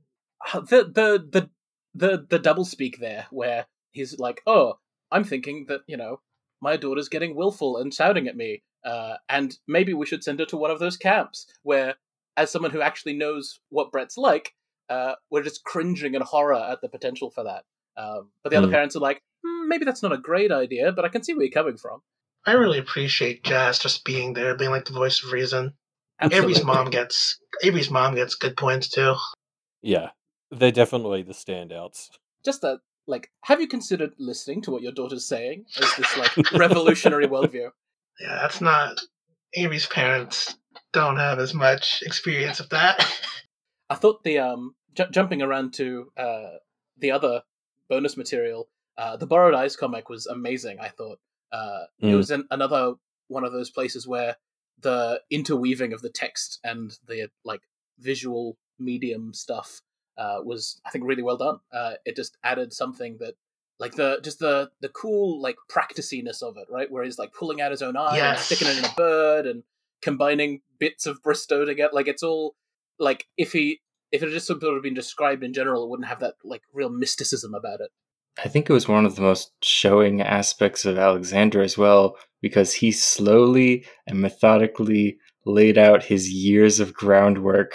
Uh, 0.53 0.59
The 0.61 0.83
the 0.85 1.27
the 1.31 1.49
the 1.95 2.25
the 2.29 2.39
double 2.39 2.65
speak 2.65 2.99
there, 2.99 3.27
where 3.31 3.67
he's 3.91 4.17
like, 4.19 4.41
"Oh, 4.47 4.79
I'm 5.11 5.23
thinking 5.23 5.65
that 5.67 5.81
you 5.87 5.97
know 5.97 6.21
my 6.61 6.77
daughter's 6.77 7.09
getting 7.09 7.35
willful 7.35 7.77
and 7.77 7.93
shouting 7.93 8.27
at 8.27 8.37
me, 8.37 8.63
uh, 8.85 9.15
and 9.29 9.57
maybe 9.67 9.93
we 9.93 10.05
should 10.05 10.23
send 10.23 10.39
her 10.39 10.45
to 10.47 10.57
one 10.57 10.71
of 10.71 10.79
those 10.79 10.97
camps 10.97 11.45
where, 11.63 11.95
as 12.37 12.49
someone 12.51 12.71
who 12.71 12.81
actually 12.81 13.13
knows 13.13 13.59
what 13.69 13.91
Brett's 13.91 14.17
like, 14.17 14.53
uh, 14.89 15.15
we're 15.29 15.43
just 15.43 15.63
cringing 15.65 16.15
in 16.15 16.21
horror 16.21 16.55
at 16.55 16.81
the 16.81 16.89
potential 16.89 17.29
for 17.29 17.43
that." 17.43 17.63
Um, 17.95 18.31
but 18.43 18.49
the 18.49 18.55
other 18.57 18.67
Hmm. 18.67 18.73
parents 18.73 18.95
are 18.95 18.99
like, 18.99 19.21
"Maybe 19.43 19.85
that's 19.85 20.03
not 20.03 20.13
a 20.13 20.17
great 20.17 20.51
idea, 20.51 20.91
but 20.91 21.05
I 21.05 21.09
can 21.09 21.23
see 21.23 21.33
where 21.33 21.43
you're 21.43 21.51
coming 21.51 21.77
from." 21.77 22.01
I 22.45 22.53
really 22.53 22.77
appreciate 22.79 23.43
Jazz 23.43 23.79
just 23.79 24.03
being 24.03 24.33
there, 24.33 24.55
being 24.55 24.71
like 24.71 24.85
the 24.85 24.93
voice 24.93 25.23
of 25.23 25.31
reason. 25.31 25.73
Avery's 26.21 26.63
mom 26.63 26.89
gets 26.89 27.39
Avery's 27.63 27.89
mom 27.89 28.15
gets 28.15 28.35
good 28.35 28.55
points 28.57 28.87
too. 28.89 29.15
Yeah, 29.81 30.09
they're 30.51 30.71
definitely 30.71 31.23
the 31.23 31.33
standouts. 31.33 32.09
just 32.45 32.61
that 32.61 32.79
like 33.07 33.29
have 33.43 33.59
you 33.59 33.67
considered 33.67 34.11
listening 34.17 34.61
to 34.61 34.71
what 34.71 34.81
your 34.81 34.91
daughter's 34.93 35.27
saying 35.27 35.65
as 35.77 35.93
this 35.95 36.17
like 36.17 36.51
revolutionary 36.53 37.27
worldview 37.27 37.69
Yeah, 38.19 38.37
that's 38.41 38.61
not 38.61 39.01
Avery's 39.55 39.85
parents 39.87 40.55
don't 40.93 41.17
have 41.17 41.39
as 41.39 41.53
much 41.53 42.01
experience 42.03 42.59
of 42.61 42.69
that. 42.69 43.05
i 43.89 43.95
thought 43.95 44.23
the 44.23 44.37
um 44.39 44.75
ju- 44.95 45.09
jumping 45.11 45.41
around 45.41 45.73
to 45.73 46.11
uh 46.17 46.51
the 46.97 47.11
other 47.11 47.41
bonus 47.89 48.15
material 48.15 48.69
uh 48.97 49.15
the 49.17 49.25
borrowed 49.27 49.53
eyes 49.55 49.75
comic 49.75 50.09
was 50.09 50.25
amazing 50.27 50.79
i 50.79 50.87
thought 50.89 51.19
uh 51.51 51.83
it 51.99 52.05
Mm. 52.07 52.17
was 52.17 52.31
an, 52.31 52.47
another 52.51 52.93
one 53.27 53.43
of 53.43 53.51
those 53.53 53.69
places 53.71 54.07
where 54.07 54.35
the 54.81 55.21
interweaving 55.31 55.93
of 55.93 56.01
the 56.01 56.09
text 56.09 56.59
and 56.63 56.97
the 57.07 57.29
like 57.45 57.61
visual 57.99 58.57
medium 58.79 59.33
stuff 59.33 59.81
uh, 60.17 60.39
was 60.43 60.79
I 60.85 60.89
think 60.91 61.05
really 61.05 61.23
well 61.23 61.37
done. 61.37 61.59
Uh, 61.71 61.93
it 62.05 62.15
just 62.15 62.37
added 62.43 62.73
something 62.73 63.17
that 63.19 63.33
like 63.79 63.95
the 63.95 64.19
just 64.21 64.39
the 64.39 64.69
the 64.81 64.89
cool 64.89 65.41
like 65.41 65.55
practiciness 65.69 66.41
of 66.43 66.57
it, 66.57 66.67
right? 66.69 66.91
Where 66.91 67.03
he's 67.03 67.17
like 67.17 67.33
pulling 67.33 67.61
out 67.61 67.71
his 67.71 67.81
own 67.81 67.95
eye 67.97 68.17
and 68.31 68.39
sticking 68.39 68.67
it 68.67 68.77
in 68.77 68.85
a 68.85 68.93
bird 68.95 69.47
and 69.47 69.63
combining 70.01 70.61
bits 70.79 71.05
of 71.07 71.23
Bristow 71.23 71.65
together. 71.65 71.91
Like 71.93 72.07
it's 72.07 72.23
all 72.23 72.55
like 72.99 73.25
if 73.37 73.53
he 73.53 73.79
if 74.11 74.21
it 74.21 74.25
had 74.27 74.33
just 74.33 74.45
sort 74.47 74.61
of 74.63 74.83
been 74.83 74.93
described 74.93 75.43
in 75.43 75.53
general, 75.53 75.83
it 75.83 75.89
wouldn't 75.89 76.09
have 76.09 76.19
that 76.19 76.35
like 76.43 76.61
real 76.73 76.89
mysticism 76.89 77.55
about 77.55 77.79
it. 77.81 77.89
I 78.43 78.47
think 78.47 78.69
it 78.69 78.73
was 78.73 78.87
one 78.87 79.05
of 79.05 79.15
the 79.15 79.21
most 79.21 79.51
showing 79.63 80.21
aspects 80.21 80.85
of 80.85 80.97
Alexander 80.97 81.61
as 81.61 81.77
well, 81.77 82.15
because 82.41 82.73
he 82.73 82.91
slowly 82.91 83.85
and 84.07 84.19
methodically 84.19 85.17
laid 85.45 85.77
out 85.77 86.03
his 86.03 86.29
years 86.31 86.79
of 86.79 86.93
groundwork 86.93 87.73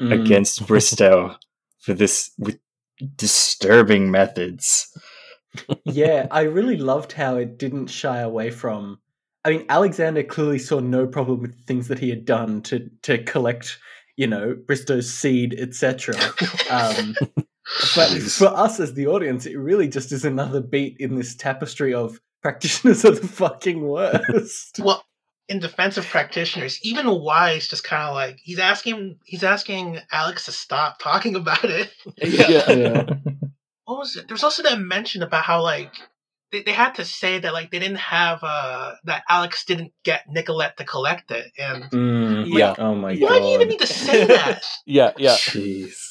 Mm. 0.00 0.18
against 0.22 0.66
Bristow 0.66 1.36
for 1.80 1.92
this 1.92 2.30
with 2.38 2.58
disturbing 3.16 4.10
methods. 4.10 4.86
yeah, 5.84 6.26
I 6.30 6.42
really 6.42 6.76
loved 6.78 7.12
how 7.12 7.36
it 7.36 7.58
didn't 7.58 7.88
shy 7.88 8.20
away 8.20 8.50
from. 8.50 8.98
I 9.44 9.50
mean, 9.50 9.66
Alexander 9.68 10.22
clearly 10.22 10.58
saw 10.58 10.80
no 10.80 11.06
problem 11.06 11.40
with 11.40 11.66
things 11.66 11.88
that 11.88 11.98
he 11.98 12.08
had 12.08 12.24
done 12.24 12.62
to 12.62 12.88
to 13.02 13.22
collect, 13.24 13.78
you 14.16 14.26
know, 14.26 14.54
Bristow's 14.66 15.12
seed, 15.12 15.54
etc. 15.58 16.14
Um, 16.70 17.14
but 17.94 18.08
Jeez. 18.10 18.38
for 18.38 18.46
us 18.46 18.80
as 18.80 18.94
the 18.94 19.06
audience, 19.06 19.46
it 19.46 19.56
really 19.56 19.88
just 19.88 20.12
is 20.12 20.24
another 20.24 20.60
beat 20.60 20.96
in 20.98 21.14
this 21.16 21.34
tapestry 21.34 21.94
of 21.94 22.20
practitioners 22.42 23.04
are 23.04 23.12
the 23.12 23.26
fucking 23.26 23.86
worst. 23.86 24.80
well, 24.82 25.04
in 25.48 25.58
defense 25.58 25.96
of 25.96 26.06
practitioners, 26.06 26.78
even 26.82 27.08
Wise 27.10 27.66
just 27.68 27.84
kind 27.84 28.08
of 28.08 28.14
like 28.14 28.38
he's 28.42 28.58
asking 28.58 29.18
he's 29.24 29.42
asking 29.44 29.98
Alex 30.12 30.44
to 30.46 30.52
stop 30.52 30.98
talking 31.00 31.34
about 31.36 31.64
it. 31.64 31.90
yeah. 32.16 33.04
What 33.84 33.98
was 33.98 34.16
it? 34.16 34.28
There 34.28 34.34
was 34.34 34.44
also 34.44 34.62
that 34.62 34.78
mention 34.78 35.22
about 35.22 35.44
how 35.44 35.62
like 35.62 35.92
they, 36.52 36.62
they 36.62 36.72
had 36.72 36.94
to 36.96 37.04
say 37.04 37.40
that 37.40 37.52
like 37.52 37.70
they 37.72 37.78
didn't 37.80 37.98
have 37.98 38.38
uh 38.42 38.94
that 39.04 39.24
Alex 39.28 39.64
didn't 39.64 39.92
get 40.04 40.24
Nicolette 40.28 40.76
to 40.78 40.84
collect 40.84 41.30
it, 41.32 41.50
and 41.58 41.84
Mm, 41.90 42.46
Yeah. 42.56 42.74
Oh 42.78 42.94
my 42.94 43.16
god. 43.16 43.30
why 43.30 43.38
do 43.40 43.44
you 43.46 43.54
even 43.56 43.68
need 43.68 43.80
to 43.80 43.86
say 43.86 44.24
that? 44.26 44.64
Yeah, 44.86 45.12
yeah. 45.18 45.34
Jeez. 45.34 46.09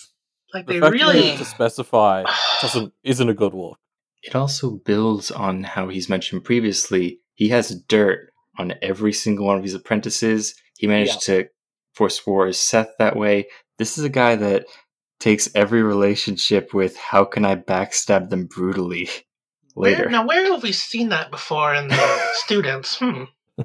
Like 0.53 0.67
The 0.67 0.73
they 0.73 0.79
fact 0.79 0.93
really 0.93 1.21
need 1.21 1.37
to 1.37 1.45
specify 1.45 2.23
doesn't 2.61 2.93
isn't 3.03 3.29
a 3.29 3.33
good 3.33 3.53
look. 3.53 3.77
It 4.21 4.35
also 4.35 4.71
builds 4.71 5.31
on 5.31 5.63
how 5.63 5.87
he's 5.87 6.09
mentioned 6.09 6.43
previously. 6.43 7.19
He 7.35 7.49
has 7.49 7.81
dirt 7.87 8.31
on 8.57 8.73
every 8.81 9.13
single 9.13 9.45
one 9.45 9.57
of 9.57 9.63
his 9.63 9.73
apprentices. 9.73 10.55
He 10.77 10.87
managed 10.87 11.21
to 11.23 11.47
forswear 11.97 12.53
Seth 12.53 12.89
that 12.99 13.15
way. 13.15 13.47
This 13.77 13.97
is 13.97 14.03
a 14.03 14.09
guy 14.09 14.35
that 14.35 14.65
takes 15.19 15.49
every 15.55 15.81
relationship 15.83 16.73
with 16.73 16.97
how 16.97 17.25
can 17.25 17.45
I 17.45 17.55
backstab 17.55 18.29
them 18.29 18.47
brutally 18.47 19.09
later. 19.75 20.03
Where, 20.03 20.09
now, 20.09 20.25
where 20.25 20.51
have 20.51 20.63
we 20.63 20.71
seen 20.71 21.09
that 21.09 21.31
before 21.31 21.73
in 21.73 21.87
the 21.87 22.19
students? 22.33 22.97
Hmm. 22.99 23.23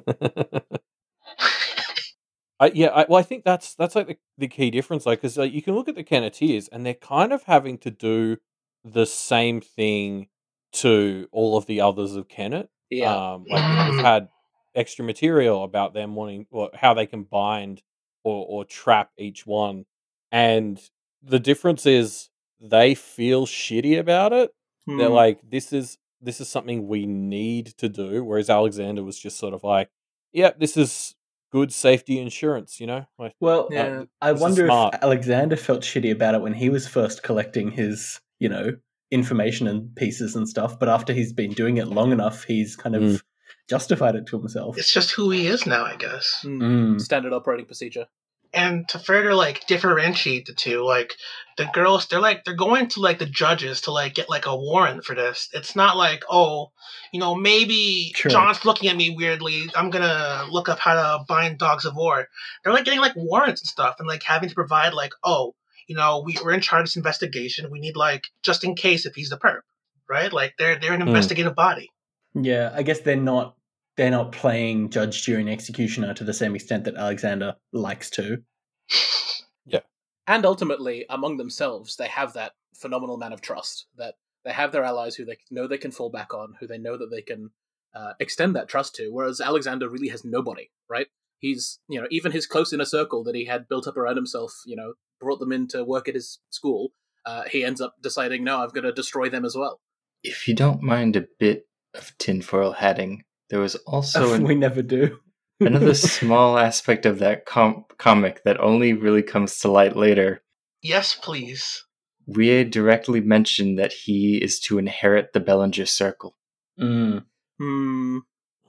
I, 2.59 2.71
yeah, 2.73 2.87
I, 2.87 3.05
well, 3.09 3.19
I 3.19 3.23
think 3.23 3.43
that's 3.43 3.75
that's 3.75 3.95
like 3.95 4.07
the, 4.07 4.17
the 4.37 4.47
key 4.47 4.71
difference, 4.71 5.05
like, 5.05 5.19
because 5.19 5.37
like, 5.37 5.51
you 5.53 5.61
can 5.61 5.75
look 5.75 5.89
at 5.89 5.95
the 5.95 6.03
Kenneteers 6.03 6.69
and 6.71 6.85
they're 6.85 6.93
kind 6.93 7.33
of 7.33 7.43
having 7.43 7.77
to 7.79 7.91
do 7.91 8.37
the 8.83 9.05
same 9.05 9.61
thing 9.61 10.27
to 10.73 11.27
all 11.31 11.57
of 11.57 11.65
the 11.65 11.81
others 11.81 12.15
of 12.15 12.27
Kennet. 12.27 12.69
Yeah. 12.89 13.33
Um, 13.33 13.45
like 13.49 13.61
you 13.61 13.75
know, 13.75 13.91
we've 13.91 14.05
had 14.05 14.29
extra 14.73 15.03
material 15.03 15.63
about 15.63 15.93
them 15.93 16.15
wanting 16.15 16.45
or 16.51 16.69
how 16.73 16.93
they 16.93 17.05
can 17.05 17.23
bind 17.23 17.81
or 18.23 18.45
or 18.47 18.65
trap 18.65 19.11
each 19.17 19.45
one, 19.45 19.85
and 20.31 20.79
the 21.23 21.39
difference 21.39 21.85
is 21.85 22.29
they 22.61 22.95
feel 22.95 23.45
shitty 23.45 23.99
about 23.99 24.31
it. 24.33 24.51
They're 24.87 25.07
Hmm. 25.07 25.13
like, 25.13 25.39
this 25.49 25.73
is 25.73 25.97
this 26.21 26.39
is 26.39 26.47
something 26.47 26.87
we 26.87 27.05
need 27.05 27.67
to 27.77 27.89
do, 27.89 28.23
whereas 28.23 28.49
Alexander 28.49 29.03
was 29.03 29.19
just 29.19 29.37
sort 29.37 29.53
of 29.53 29.63
like, 29.63 29.89
yep, 30.31 30.59
this 30.59 30.77
is 30.77 31.15
good 31.55 31.71
safety 31.71 32.19
insurance, 32.19 32.81
you 32.81 32.85
know. 32.87 33.05
Like, 33.17 33.33
Well, 33.39 33.69
Yeah. 33.71 34.03
I 34.21 34.33
wonder 34.33 34.65
if 34.65 34.71
Alexander 35.01 35.55
felt 35.55 35.83
shitty 35.83 36.11
about 36.11 36.35
it 36.35 36.41
when 36.41 36.53
he 36.53 36.69
was 36.69 36.85
first 36.85 37.23
collecting 37.23 37.71
his, 37.71 38.19
you 38.39 38.49
know, 38.49 38.71
information 39.09 39.65
and 39.65 39.95
pieces 39.95 40.35
and 40.35 40.49
stuff. 40.49 40.77
But 40.77 40.89
after 40.89 41.13
he's 41.13 41.31
been 41.31 41.51
doing 41.53 41.77
it 41.77 41.87
long 41.87 42.11
enough, 42.11 42.43
he's 42.43 42.75
kind 42.75 42.93
of 42.93 43.01
Mm. 43.03 43.21
justified 43.69 44.15
it 44.15 44.25
to 44.27 44.37
himself. 44.37 44.77
It's 44.77 44.91
just 44.91 45.11
who 45.11 45.31
he 45.31 45.47
is 45.47 45.65
now, 45.65 45.85
I 45.85 45.95
guess. 45.95 46.39
Hmm. 46.41 46.61
Mm. 46.61 46.99
Standard 47.01 47.31
operating 47.31 47.65
procedure. 47.67 48.07
And 48.55 48.87
to 48.89 48.99
further 48.99 49.33
like 49.35 49.67
differentiate 49.67 50.45
the 50.45 50.53
two, 50.53 50.83
like 50.85 51.13
the 51.57 51.65
girls, 51.73 52.07
they're 52.07 52.21
like 52.21 52.45
they're 52.45 52.55
going 52.55 52.87
to 52.89 53.01
like 53.01 53.19
the 53.19 53.25
judges 53.25 53.81
to 53.81 53.91
like 53.91 54.15
get 54.15 54.29
like 54.29 54.45
a 54.45 54.55
warrant 54.55 55.03
for 55.03 55.13
this. 55.13 55.49
It's 55.53 55.75
not 55.75 55.97
like 55.97 56.23
oh, 56.29 56.71
you 57.11 57.19
know, 57.19 57.35
maybe 57.35 58.13
Sure. 58.15 58.31
John's 58.31 58.63
looking 58.65 58.89
at 58.89 58.95
me 58.95 59.09
weirdly. 59.09 59.69
I'm 59.75 59.89
gonna 59.89 60.45
look 60.49 60.69
up 60.69 60.79
how 60.79 60.93
to 60.95 61.25
bind 61.27 61.57
dogs 61.57 61.83
of 61.85 61.95
war. 61.95 62.27
They're 62.63 62.73
like 62.73 62.85
getting 62.85 63.01
like 63.01 63.15
warrants 63.15 63.61
and 63.61 63.67
stuff, 63.67 63.97
and 63.99 64.07
like 64.07 64.23
having 64.23 64.47
to 64.49 64.55
provide 64.55 64.93
like 64.93 65.11
oh, 65.23 65.53
you 65.87 65.95
know, 65.95 66.23
we, 66.25 66.37
we're 66.43 66.53
in 66.53 66.61
charge 66.61 66.81
of 66.81 66.85
this 66.85 66.95
investigation. 66.95 67.69
We 67.69 67.79
need 67.79 67.95
like 67.97 68.23
just 68.41 68.63
in 68.63 68.75
case 68.75 69.05
if 69.05 69.15
he's 69.15 69.29
the 69.29 69.37
perp, 69.37 69.61
right? 70.09 70.31
Like 70.31 70.55
they're 70.57 70.79
they're 70.79 70.93
an 70.93 71.01
Mm. 71.01 71.07
investigative 71.09 71.55
body. 71.55 71.91
Yeah, 72.33 72.71
I 72.73 72.83
guess 72.83 73.01
they're 73.01 73.15
not 73.17 73.55
they're 73.97 74.11
not 74.11 74.31
playing 74.31 74.89
judge, 74.89 75.23
jury, 75.23 75.41
and 75.41 75.49
executioner 75.49 76.13
to 76.13 76.23
the 76.23 76.33
same 76.33 76.55
extent 76.55 76.83
that 76.83 76.95
Alexander 76.95 77.55
likes 77.71 78.09
to. 78.11 78.41
Yeah. 79.67 79.79
And 80.27 80.45
ultimately 80.45 81.05
among 81.09 81.37
themselves 81.37 81.95
they 81.95 82.07
have 82.07 82.33
that 82.33 82.51
phenomenal 82.75 83.17
man 83.17 83.33
of 83.33 83.41
trust 83.41 83.87
that 83.97 84.13
they 84.43 84.51
have 84.51 84.71
their 84.71 84.83
allies 84.83 85.15
who 85.15 85.25
they 85.25 85.37
know 85.49 85.65
they 85.67 85.79
can 85.79 85.89
fall 85.89 86.11
back 86.11 86.35
on 86.35 86.53
who 86.59 86.67
they 86.67 86.77
know 86.77 86.97
that 86.97 87.09
they 87.09 87.23
can 87.23 87.49
uh, 87.95 88.13
extend 88.19 88.55
that 88.55 88.67
trust 88.67 88.93
to 88.95 89.09
whereas 89.09 89.41
alexander 89.41 89.89
really 89.89 90.09
has 90.09 90.23
nobody 90.23 90.69
right 90.87 91.07
he's 91.39 91.79
you 91.87 91.99
know 91.99 92.07
even 92.11 92.31
his 92.31 92.45
close 92.45 92.73
inner 92.73 92.85
circle 92.85 93.23
that 93.23 93.33
he 93.33 93.45
had 93.45 93.67
built 93.67 93.87
up 93.87 93.97
around 93.97 94.17
himself 94.17 94.61
you 94.67 94.75
know 94.75 94.93
brought 95.19 95.39
them 95.39 95.51
in 95.51 95.67
to 95.67 95.83
work 95.83 96.07
at 96.07 96.13
his 96.15 96.39
school 96.51 96.91
uh, 97.25 97.43
he 97.49 97.65
ends 97.65 97.81
up 97.81 97.95
deciding 98.01 98.43
no 98.43 98.61
i'm 98.61 98.69
going 98.69 98.83
to 98.83 98.91
destroy 98.91 99.29
them 99.29 99.45
as 99.45 99.55
well 99.55 99.79
If 100.23 100.47
you 100.47 100.53
don't 100.53 100.83
mind 100.83 101.15
a 101.15 101.25
bit 101.39 101.67
of 101.95 102.15
tinfoil 102.17 102.73
hatting, 102.73 103.23
there 103.49 103.59
was 103.59 103.75
also 103.87 104.33
an, 104.33 104.43
we 104.43 104.55
never 104.55 104.81
do. 104.81 105.19
another 105.59 105.93
small 105.93 106.57
aspect 106.57 107.05
of 107.05 107.19
that 107.19 107.45
com- 107.45 107.85
comic 107.97 108.43
that 108.43 108.59
only 108.59 108.93
really 108.93 109.23
comes 109.23 109.59
to 109.59 109.71
light 109.71 109.95
later. 109.95 110.41
yes, 110.81 111.15
please. 111.15 111.83
Rie 112.27 112.63
directly 112.63 113.21
mentioned 113.21 113.77
that 113.77 113.93
he 113.93 114.37
is 114.43 114.59
to 114.61 114.79
inherit 114.79 115.31
the 115.33 115.39
Belanger 115.39 115.85
Circle. 115.85 116.35
Mm. 116.79 117.23
hmm 117.59 118.17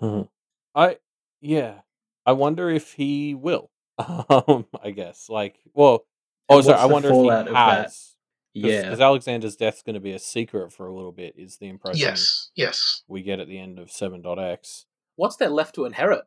Mhm. 0.03 0.29
I 0.75 0.99
yeah, 1.41 1.81
I 2.27 2.33
wonder 2.33 2.69
if 2.71 2.93
he 2.93 3.35
will. 3.35 3.71
Um, 3.99 4.67
I 4.83 4.91
guess 4.91 5.31
like 5.31 5.59
well, 5.73 6.05
oh 6.51 6.61
sorry, 6.61 6.79
I 6.79 6.85
wonder 6.85 7.09
if 7.09 7.15
fallout 7.15 7.45
he 7.47 7.49
of 7.49 7.55
that? 7.55 7.83
has. 7.85 8.16
Yeah. 8.65 8.83
because 8.83 9.01
Alexander's 9.01 9.57
death's 9.57 9.83
going 9.83 9.95
to 9.95 10.01
be 10.01 10.13
a 10.13 10.19
secret 10.19 10.73
for 10.73 10.87
a 10.87 10.95
little 10.95 11.13
bit. 11.13 11.35
Is 11.37 11.59
the 11.59 11.69
impression 11.69 12.01
Yes, 12.01 12.51
yes. 12.55 13.03
we 13.09 13.23
get 13.23 13.41
at 13.41 13.49
the 13.49 13.59
end 13.59 13.79
of 13.79 13.91
Seven 13.91 14.23
X? 14.39 14.87
What's 15.17 15.37
there 15.37 15.49
left 15.49 15.75
to 15.77 15.85
inherit? 15.85 16.25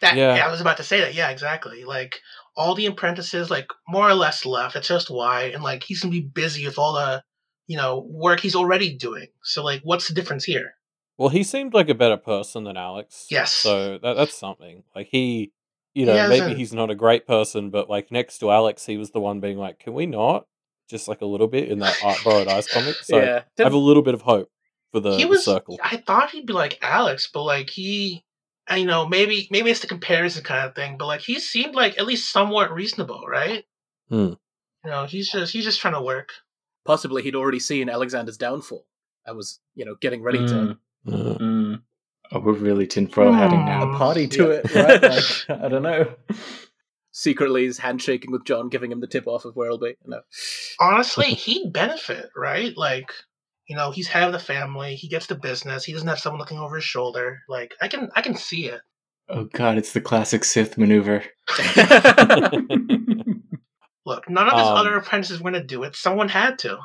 That 0.00 0.16
Yeah. 0.16 0.36
yeah. 0.36 0.46
I 0.46 0.50
was 0.50 0.60
about 0.60 0.78
to 0.78 0.82
say 0.82 1.00
that. 1.00 1.14
Yeah, 1.14 1.30
exactly. 1.30 1.84
Like 1.84 2.20
all 2.56 2.74
the 2.74 2.86
apprentices, 2.86 3.50
like 3.50 3.68
more 3.88 4.08
or 4.08 4.14
less 4.14 4.44
left. 4.44 4.76
It's 4.76 4.88
just 4.88 5.10
why, 5.10 5.44
and 5.44 5.62
like 5.62 5.84
he's 5.84 6.00
gonna 6.00 6.12
be 6.12 6.20
busy 6.20 6.66
with 6.66 6.78
all 6.78 6.94
the, 6.94 7.22
you 7.66 7.76
know, 7.76 8.04
work 8.08 8.40
he's 8.40 8.56
already 8.56 8.94
doing. 8.96 9.28
So 9.42 9.62
like, 9.62 9.82
what's 9.84 10.08
the 10.08 10.14
difference 10.14 10.44
here? 10.44 10.74
Well, 11.16 11.28
he 11.28 11.42
seemed 11.42 11.74
like 11.74 11.88
a 11.88 11.94
better 11.94 12.16
person 12.16 12.64
than 12.64 12.76
Alex. 12.76 13.26
Yes. 13.30 13.52
So 13.52 13.98
that 13.98 14.14
that's 14.14 14.36
something. 14.36 14.84
Like 14.94 15.08
he, 15.10 15.52
you 15.94 16.06
He 16.06 16.12
know, 16.12 16.28
maybe 16.28 16.54
he's 16.54 16.72
not 16.72 16.90
a 16.90 16.94
great 16.94 17.26
person, 17.26 17.70
but 17.70 17.90
like 17.90 18.10
next 18.12 18.38
to 18.38 18.50
Alex, 18.50 18.86
he 18.86 18.96
was 18.96 19.10
the 19.10 19.20
one 19.20 19.40
being 19.40 19.58
like, 19.58 19.78
"Can 19.80 19.94
we 19.94 20.06
not?" 20.06 20.46
Just 20.88 21.06
like 21.08 21.20
a 21.20 21.26
little 21.26 21.48
bit 21.48 21.68
in 21.70 21.80
that 21.80 21.96
Art 22.02 22.18
Borrowed 22.24 22.48
Eyes 22.48 22.66
comic. 22.66 22.94
So 23.02 23.18
yeah. 23.18 23.42
I 23.58 23.62
have 23.62 23.72
a 23.74 23.76
little 23.78 24.02
bit 24.02 24.14
of 24.14 24.22
hope 24.22 24.48
for 24.92 25.00
the, 25.00 25.16
he 25.16 25.24
the 25.24 25.38
circle. 25.38 25.78
I 25.82 25.98
thought 25.98 26.30
he'd 26.30 26.46
be 26.46 26.52
like 26.54 26.78
Alex, 26.80 27.28
but 27.32 27.42
like 27.44 27.68
he, 27.70 28.24
I 28.66 28.76
you 28.78 28.86
know, 28.86 29.06
maybe 29.06 29.48
maybe 29.50 29.70
it's 29.70 29.80
the 29.80 29.86
comparison 29.86 30.44
kind 30.44 30.66
of 30.66 30.74
thing. 30.74 30.96
But 30.98 31.06
like 31.06 31.20
he 31.20 31.38
seemed 31.40 31.74
like 31.74 31.98
at 31.98 32.06
least 32.06 32.32
somewhat 32.32 32.72
reasonable, 32.72 33.24
right? 33.28 33.64
Hmm. 34.08 34.32
You 34.84 34.90
know, 34.90 35.04
he's 35.04 35.30
just 35.30 35.52
he's 35.52 35.64
just 35.64 35.80
trying 35.80 35.94
to 35.94 36.00
work. 36.02 36.30
Possibly 36.86 37.22
he'd 37.22 37.34
already 37.34 37.58
seen 37.58 37.90
Alexander's 37.90 38.38
downfall. 38.38 38.86
I 39.26 39.32
was, 39.32 39.60
you 39.74 39.84
know, 39.84 39.94
getting 40.00 40.22
ready 40.22 40.38
to. 40.38 40.54
Mm, 40.54 40.78
Uh, 41.06 41.38
mm. 41.38 41.82
Oh, 42.32 42.40
we're 42.40 42.52
really 42.54 42.86
tinfoil 42.86 43.32
hatting 43.32 43.60
Hmm. 43.60 43.66
now. 43.66 43.94
A 43.94 43.98
party 43.98 44.26
to 44.28 44.44
Yeah. 44.44 44.60
it, 44.64 44.74
right? 44.74 45.02
Like, 45.48 45.60
I 45.64 45.68
don't 45.68 45.82
know. 45.82 46.14
Secretly, 47.20 47.64
he's 47.64 47.78
handshaking 47.78 48.30
with 48.30 48.44
John, 48.44 48.68
giving 48.68 48.92
him 48.92 49.00
the 49.00 49.08
tip 49.08 49.26
off 49.26 49.44
of 49.44 49.56
where 49.56 49.68
he'll 49.68 49.76
be. 49.78 49.96
No. 50.06 50.20
Honestly, 50.78 51.24
he'd 51.34 51.72
benefit, 51.72 52.30
right? 52.36 52.72
Like, 52.76 53.10
you 53.66 53.74
know, 53.74 53.90
he's 53.90 54.06
head 54.06 54.22
of 54.22 54.32
the 54.32 54.38
family. 54.38 54.94
He 54.94 55.08
gets 55.08 55.26
the 55.26 55.34
business. 55.34 55.82
He 55.84 55.92
doesn't 55.92 56.06
have 56.06 56.20
someone 56.20 56.38
looking 56.38 56.58
over 56.60 56.76
his 56.76 56.84
shoulder. 56.84 57.40
Like, 57.48 57.74
I 57.82 57.88
can 57.88 58.08
I 58.14 58.22
can 58.22 58.36
see 58.36 58.66
it. 58.66 58.82
Oh 59.28 59.44
god, 59.52 59.78
it's 59.78 59.92
the 59.92 60.00
classic 60.00 60.44
Sith 60.44 60.78
maneuver. 60.78 61.24
Look, 64.06 64.30
none 64.30 64.46
of 64.48 64.54
his 64.58 64.62
Um, 64.68 64.76
other 64.76 64.96
apprentices 64.96 65.40
were 65.40 65.50
going 65.50 65.60
to 65.60 65.66
do 65.66 65.82
it. 65.82 65.94
Someone 65.96 66.28
had 66.28 66.58
to. 66.60 66.78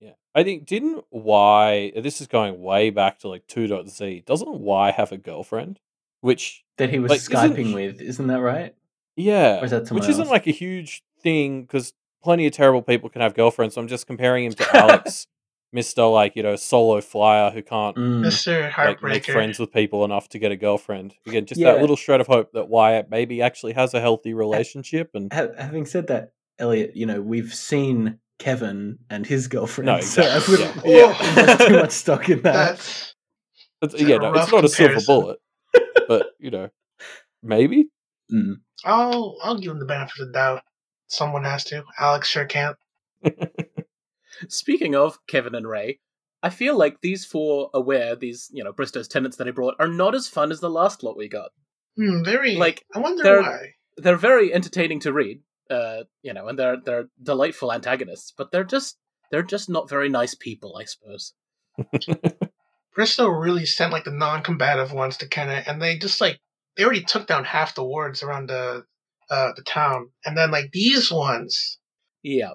yeah, 0.00 0.12
I 0.34 0.42
think 0.42 0.66
didn't 0.66 1.04
Y. 1.10 1.92
This 1.96 2.20
is 2.20 2.26
going 2.26 2.60
way 2.60 2.90
back 2.90 3.20
to 3.20 3.28
like 3.28 3.46
2.z. 3.46 4.24
Doesn't 4.26 4.60
Y 4.60 4.90
have 4.90 5.12
a 5.12 5.16
girlfriend? 5.16 5.78
Which 6.20 6.64
that 6.78 6.90
he 6.90 6.98
was 6.98 7.10
Like, 7.10 7.20
isn't- 7.20 7.32
skyping 7.56 7.74
with, 7.74 8.00
isn't 8.02 8.26
that 8.26 8.40
right? 8.40 8.74
Yeah, 9.18 9.60
Or 9.60 9.64
is 9.64 9.70
that 9.72 9.86
someone 9.88 10.02
which 10.02 10.10
isn't 10.10 10.28
like 10.28 10.46
a 10.46 10.52
huge 10.52 11.02
thing 11.22 11.62
because 11.62 11.92
plenty 12.22 12.46
of 12.46 12.52
terrible 12.52 12.82
people 12.82 13.08
can 13.10 13.20
have 13.20 13.34
girlfriends. 13.34 13.74
So 13.74 13.80
I'm 13.80 13.88
just 13.88 14.06
comparing 14.06 14.44
him 14.44 14.52
to 14.52 14.76
Alex, 14.76 15.26
Mister 15.72 16.04
like 16.04 16.36
you 16.36 16.42
know 16.42 16.56
solo 16.56 17.00
flyer 17.00 17.50
who 17.50 17.62
can't 17.62 17.96
Mm. 17.96 18.24
Mr. 18.24 18.62
like 18.78 19.02
make 19.02 19.24
Heartbreaker. 19.24 19.32
friends 19.32 19.58
with 19.58 19.72
people 19.72 20.04
enough 20.04 20.28
to 20.30 20.38
get 20.38 20.52
a 20.52 20.56
girlfriend. 20.56 21.14
Again, 21.26 21.44
just 21.46 21.60
Yeah. 21.60 21.72
that 21.72 21.80
little 21.80 21.96
shred 21.96 22.20
of 22.20 22.26
hope 22.28 22.52
that 22.52 22.68
Wyatt 22.68 23.10
maybe 23.10 23.42
actually 23.42 23.72
has 23.74 23.92
a 23.92 24.00
healthy 24.00 24.32
relationship 24.34 25.10
and 25.14 25.32
Ha- 25.32 25.48
having 25.58 25.84
said 25.84 26.06
that, 26.06 26.32
Elliot, 26.58 26.92
you 26.94 27.04
know 27.06 27.20
we've 27.20 27.52
seen 27.54 28.18
Kevin 28.38 28.98
and 29.10 29.26
his 29.26 29.48
girlfriend, 29.48 29.86
No, 29.86 30.00
so 30.00 30.22
I 30.22 30.36
exactly, 30.36 30.56
wouldn't 30.64 30.86
yeah. 30.86 31.28
invest 31.40 31.66
too 31.68 31.74
much 31.76 31.90
stock 31.90 32.28
in 32.30 32.42
that. 32.42 32.76
That's 32.78 33.14
it's, 33.82 33.94
It's 33.94 34.02
a 34.04 34.06
yeah, 34.06 34.16
no, 34.18 34.28
it's 34.30 34.38
rough 34.38 34.52
not 34.52 34.64
a 34.64 34.68
silver 34.68 34.94
comparison. 34.94 35.14
bullet, 35.14 35.38
but 36.08 36.26
you 36.38 36.50
know, 36.52 36.68
maybe. 37.42 37.88
Mm. 38.32 38.54
I'll 38.84 39.36
I'll 39.42 39.58
give 39.58 39.72
him 39.72 39.78
the 39.78 39.84
benefit 39.84 40.20
of 40.20 40.26
the 40.28 40.32
doubt. 40.32 40.62
Someone 41.08 41.44
has 41.44 41.64
to. 41.64 41.84
Alex 41.98 42.28
sure 42.28 42.44
can't. 42.44 42.76
Speaking 44.48 44.94
of 44.94 45.18
Kevin 45.26 45.54
and 45.54 45.66
Ray, 45.66 46.00
I 46.42 46.50
feel 46.50 46.76
like 46.76 47.00
these 47.00 47.24
four 47.24 47.70
aware, 47.74 48.14
these, 48.14 48.50
you 48.52 48.62
know, 48.62 48.72
Bristow's 48.72 49.08
tenants 49.08 49.36
that 49.38 49.46
he 49.46 49.52
brought, 49.52 49.74
are 49.80 49.88
not 49.88 50.14
as 50.14 50.28
fun 50.28 50.52
as 50.52 50.60
the 50.60 50.70
last 50.70 51.02
lot 51.02 51.16
we 51.16 51.28
got. 51.28 51.50
Hmm, 51.96 52.22
very. 52.22 52.54
Like, 52.56 52.84
I 52.94 53.00
wonder 53.00 53.22
they're- 53.22 53.42
why. 53.42 53.74
They're 53.96 54.16
very 54.16 54.54
entertaining 54.54 55.00
to 55.00 55.12
read, 55.12 55.40
uh, 55.70 56.04
you 56.22 56.32
know, 56.32 56.46
and 56.46 56.56
they're 56.56 56.76
they're 56.84 57.08
delightful 57.20 57.72
antagonists, 57.72 58.32
but 58.36 58.52
they're 58.52 58.62
just 58.62 58.96
they're 59.32 59.42
just 59.42 59.68
not 59.68 59.88
very 59.90 60.08
nice 60.08 60.36
people, 60.36 60.76
I 60.76 60.84
suppose. 60.84 61.34
Bristow 62.94 63.26
really 63.28 63.66
sent 63.66 63.92
like 63.92 64.04
the 64.04 64.12
non-combative 64.12 64.92
ones 64.92 65.16
to 65.16 65.26
Kennet, 65.26 65.66
and 65.66 65.82
they 65.82 65.98
just 65.98 66.20
like 66.20 66.38
they 66.78 66.84
already 66.84 67.02
took 67.02 67.26
down 67.26 67.44
half 67.44 67.74
the 67.74 67.84
wards 67.84 68.22
around 68.22 68.48
the 68.48 68.84
uh, 69.30 69.52
the 69.56 69.62
town, 69.62 70.08
and 70.24 70.38
then 70.38 70.50
like 70.50 70.70
these 70.72 71.10
ones, 71.12 71.78
Yeah. 72.22 72.52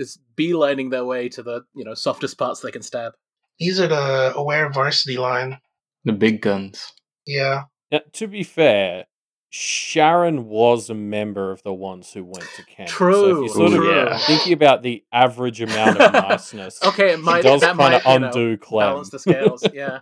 Just 0.00 0.18
beelining 0.36 0.90
their 0.90 1.04
way 1.04 1.28
to 1.28 1.42
the, 1.42 1.62
you 1.74 1.84
know, 1.84 1.94
softest 1.94 2.36
parts 2.38 2.60
they 2.60 2.70
can 2.72 2.82
stab. 2.82 3.12
these 3.60 3.78
are 3.78 3.86
the 3.86 4.32
aware 4.34 4.68
varsity 4.70 5.18
line. 5.18 5.58
The 6.04 6.12
big 6.12 6.40
guns. 6.40 6.92
Yeah, 7.26 7.64
Now, 7.92 8.00
to 8.14 8.26
be 8.26 8.42
fair, 8.42 9.04
Sharon 9.50 10.46
was 10.48 10.90
a 10.90 10.94
member 10.94 11.52
of 11.52 11.62
the 11.62 11.72
ones 11.72 12.12
who 12.12 12.24
went 12.24 12.44
to 12.56 12.64
Kent. 12.64 12.88
So 12.90 12.94
True, 12.96 13.44
if 13.44 13.56
you're 13.56 13.68
sort 13.70 13.84
of. 13.84 13.84
Yeah. 13.84 14.18
thinking 14.18 14.52
about 14.52 14.82
the 14.82 15.04
average 15.12 15.60
amount 15.60 15.98
of 16.00 16.12
niceness, 16.12 16.80
Okay, 16.84 17.12
it 17.12 17.20
might 17.20 17.42
does 17.42 17.60
that 17.60 17.76
kind 17.76 17.78
might 17.78 17.94
of 17.94 18.12
you 18.14 18.18
know, 18.18 18.26
undo 18.26 18.56
Clem. 18.56 18.90
balance 18.90 19.10
the 19.10 19.18
scales. 19.20 19.64
Yeah, 19.72 20.00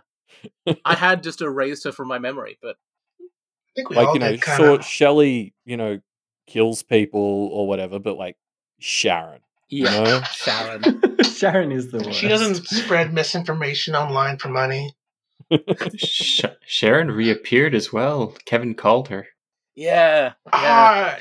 I 0.85 0.95
had 0.95 1.21
just 1.23 1.41
erased 1.41 1.83
her 1.83 1.91
from 1.91 2.07
my 2.07 2.17
memory, 2.19 2.57
but 2.61 2.71
I 2.71 2.71
think 2.71 2.77
we 2.79 2.92
like 3.77 4.07
all 4.07 4.13
you 4.13 4.19
know, 4.19 4.31
did 4.31 4.41
kind 4.41 4.57
sure, 4.57 4.75
of. 4.75 4.85
Shelley, 4.85 5.53
you 5.65 5.77
know, 5.77 5.99
kills 6.47 6.83
people 6.83 7.49
or 7.51 7.67
whatever, 7.67 7.99
but 7.99 8.17
like 8.17 8.37
Sharon, 8.79 9.41
you 9.69 9.85
yeah, 9.85 10.03
know, 10.03 10.21
Sharon. 10.31 11.01
Sharon 11.23 11.71
is 11.71 11.91
the 11.91 11.99
worst. 11.99 12.19
She 12.19 12.27
doesn't 12.27 12.65
spread 12.67 13.13
misinformation 13.13 13.95
online 13.95 14.37
for 14.37 14.49
money. 14.49 14.93
Sh- 15.97 16.45
Sharon 16.65 17.11
reappeared 17.11 17.75
as 17.75 17.91
well. 17.91 18.35
Kevin 18.45 18.75
called 18.75 19.09
her. 19.09 19.27
Yeah, 19.75 20.33
yeah. 20.45 20.51
Ah, 20.53 21.17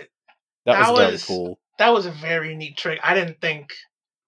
that, 0.67 0.91
was, 0.91 0.99
That 0.99 1.07
very 1.07 1.19
cool. 1.19 1.59
that 1.79 1.89
was 1.93 2.07
a 2.07 2.11
very 2.11 2.55
neat 2.55 2.77
trick. 2.77 3.01
I 3.03 3.15
didn't 3.15 3.41
think 3.41 3.73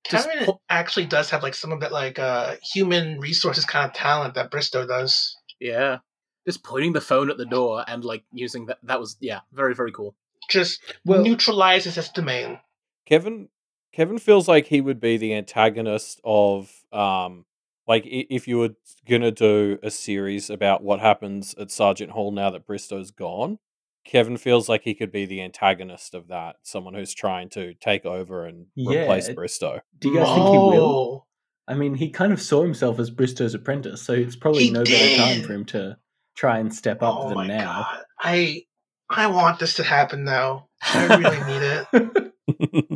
Just 0.09 0.29
Kevin 0.29 0.47
pu- 0.47 0.61
actually 0.69 1.07
does 1.07 1.31
have 1.31 1.43
like 1.43 1.55
some 1.55 1.73
of 1.73 1.81
that 1.81 1.93
like 1.93 2.19
uh 2.19 2.57
human 2.73 3.21
resources 3.21 3.65
kind 3.65 3.87
of 3.87 3.95
talent 3.95 4.35
that 4.35 4.51
Bristow 4.51 4.87
does. 4.87 5.37
Yeah. 5.61 5.99
Just 6.47 6.63
pointing 6.63 6.93
the 6.93 7.01
phone 7.01 7.31
at 7.31 7.39
the 7.39 7.47
door 7.47 7.85
and 7.87 8.05
like 8.05 8.25
using 8.33 8.67
that 8.67 8.79
that 8.83 9.01
was 9.01 9.17
yeah, 9.21 9.41
very, 9.53 9.75
very 9.75 9.93
cool. 9.93 10.15
Just 10.49 10.81
Well- 11.05 11.23
neutralizes 11.23 11.95
his 11.95 12.09
domain. 12.09 12.61
Kevin 13.07 13.49
Kevin 13.93 14.19
feels 14.19 14.49
like 14.49 14.67
he 14.67 14.81
would 14.81 15.01
be 15.01 15.17
the 15.17 15.35
antagonist 15.35 16.21
of 16.25 16.71
um 16.93 17.45
like 17.87 18.05
if 18.07 18.49
you 18.49 18.59
were 18.59 18.75
gonna 19.09 19.31
do 19.31 19.79
a 19.83 19.91
series 19.91 20.51
about 20.51 20.83
what 20.83 21.01
happens 21.01 21.55
at 21.59 21.71
Sergeant 21.71 22.13
Hall 22.13 22.33
now 22.33 22.51
that 22.51 22.67
Bristow's 22.67 23.11
gone, 23.11 23.59
Kevin 24.05 24.37
feels 24.37 24.69
like 24.69 24.83
he 24.83 24.95
could 24.95 25.13
be 25.13 25.27
the 25.27 25.43
antagonist 25.43 26.15
of 26.15 26.29
that, 26.29 26.57
someone 26.63 26.95
who's 26.95 27.15
trying 27.15 27.49
to 27.51 27.75
take 27.75 28.05
over 28.05 28.47
and 28.47 28.67
replace 28.77 29.29
Bristow. 29.31 29.81
Do 29.99 30.09
you 30.11 30.17
guys 30.17 30.29
think 30.29 30.47
he 30.47 30.57
will? 30.59 30.81
Oh, 30.83 31.25
I 31.67 31.75
mean, 31.75 31.95
he 31.95 32.11
kind 32.11 32.33
of 32.33 32.41
saw 32.41 32.63
himself 32.63 32.99
as 32.99 33.11
Bristow's 33.11 33.55
apprentice, 33.55 34.03
so 34.03 34.13
it's 34.13 34.37
probably 34.37 34.65
He 34.65 34.71
no 34.71 34.85
better 34.85 35.17
time 35.17 35.43
for 35.43 35.53
him 35.55 35.65
to 35.67 35.97
try 36.37 36.59
and 36.59 36.75
step 36.75 37.03
up 37.03 37.17
Oh 37.19 37.29
than 37.29 37.37
my 37.39 37.47
now. 37.47 37.83
god. 37.83 38.03
I 38.21 38.63
I 39.11 39.27
want 39.29 39.59
this 39.59 39.75
to 39.75 39.85
happen 39.85 40.25
now. 40.25 40.69
I 40.83 41.17
really 41.17 41.45
need 41.45 41.63
it. 41.63 42.33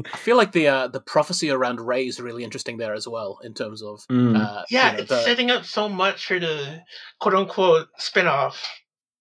I 0.12 0.16
feel 0.16 0.36
like 0.36 0.52
the 0.52 0.68
uh, 0.68 0.88
the 0.88 1.00
prophecy 1.00 1.50
around 1.50 1.80
Ray 1.80 2.06
is 2.06 2.20
really 2.20 2.44
interesting 2.44 2.76
there 2.76 2.94
as 2.94 3.06
well 3.08 3.38
in 3.44 3.54
terms 3.54 3.82
of 3.82 4.00
Mm. 4.10 4.36
uh, 4.38 4.64
Yeah, 4.70 4.90
you 4.90 4.92
know, 4.96 4.98
it's 5.02 5.08
the- 5.10 5.22
setting 5.22 5.50
up 5.50 5.64
so 5.64 5.88
much 5.88 6.26
for 6.26 6.38
the 6.38 6.82
quote 7.20 7.34
unquote 7.34 7.88
spin 7.98 8.26
off. 8.26 8.62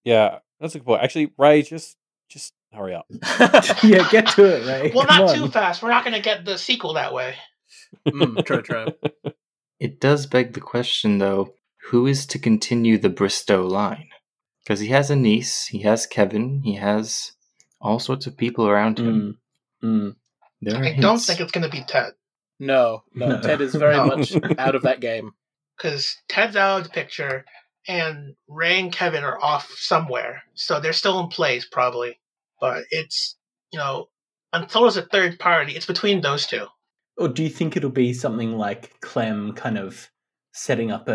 yeah, 0.04 0.40
that's 0.60 0.76
a 0.76 0.80
good 0.80 0.86
point. 0.86 1.04
Actually, 1.04 1.34
Ray, 1.38 1.62
just 1.62 1.96
just 2.30 2.54
hurry 2.74 2.94
up. 2.96 3.06
yeah, 3.84 4.08
get 4.10 4.28
to 4.36 4.44
it, 4.46 4.66
Ray. 4.68 4.92
Well, 4.94 5.06
Come 5.06 5.22
not 5.28 5.30
on. 5.30 5.36
too 5.36 5.48
fast. 5.50 5.82
We're 5.82 5.90
not 5.90 6.04
gonna 6.04 6.20
get 6.22 6.44
the 6.46 6.58
sequel 6.58 6.94
that 6.94 7.14
way. 7.14 7.36
Mm, 8.08 8.46
true, 8.46 8.62
true. 8.62 8.88
It 9.80 10.00
does 10.00 10.26
beg 10.26 10.54
the 10.54 10.60
question, 10.60 11.20
though 11.20 11.54
who 11.90 12.08
is 12.08 12.26
to 12.28 12.40
continue 12.40 12.98
the 12.98 13.10
Bristow 13.10 13.66
line? 13.66 14.10
Because 14.64 14.80
he 14.82 14.88
has 14.90 15.10
a 15.10 15.16
niece, 15.16 15.68
he 15.68 15.80
has 15.80 16.06
Kevin, 16.06 16.62
he 16.64 16.76
has 16.76 17.32
all 17.80 18.00
sorts 18.00 18.28
of 18.28 18.38
people 18.38 18.68
around 18.68 19.00
him. 19.00 19.38
Mm. 19.84 19.90
Mm. 19.90 20.16
There 20.62 20.82
are 20.82 20.86
I 20.86 20.96
don't 20.98 21.20
think 21.20 21.40
it's 21.40 21.52
gonna 21.52 21.70
be 21.70 21.84
Ted. 21.88 22.14
No, 22.60 23.04
no, 23.14 23.28
No. 23.28 23.42
Ted 23.42 23.62
is 23.62 23.76
very 23.76 23.96
No. 23.98 24.06
much 24.08 24.34
out 24.58 24.76
of 24.76 24.82
that 24.84 25.00
game. 25.00 25.32
because 25.78 26.18
Ted's 26.28 26.56
out 26.56 26.80
of 26.80 26.84
the 26.86 26.90
picture, 26.90 27.46
and 27.88 28.36
Ray 28.48 28.80
and 28.80 28.92
Kevin 28.92 29.24
are 29.24 29.42
off 29.42 29.70
somewhere, 29.78 30.42
so 30.56 30.80
they're 30.80 30.92
still 30.94 31.20
in 31.20 31.28
place 31.28 31.66
probably. 31.72 32.20
But 32.60 32.86
it's 32.92 33.36
you 33.72 33.78
know 33.80 34.10
until 34.52 34.82
there's 34.82 34.98
a 34.98 35.04
third 35.04 35.40
party, 35.40 35.74
it's 35.74 35.86
between 35.86 36.22
those 36.22 36.48
two. 36.48 36.66
Or 37.18 37.28
do 37.28 37.44
you 37.44 37.50
think 37.50 37.78
it'll 37.78 37.90
be 37.92 38.14
something 38.14 38.58
like 38.58 39.00
Clem 39.02 39.54
kind 39.54 39.78
of 39.78 40.10
setting 40.54 40.92
up 40.92 41.08
a, 41.08 41.14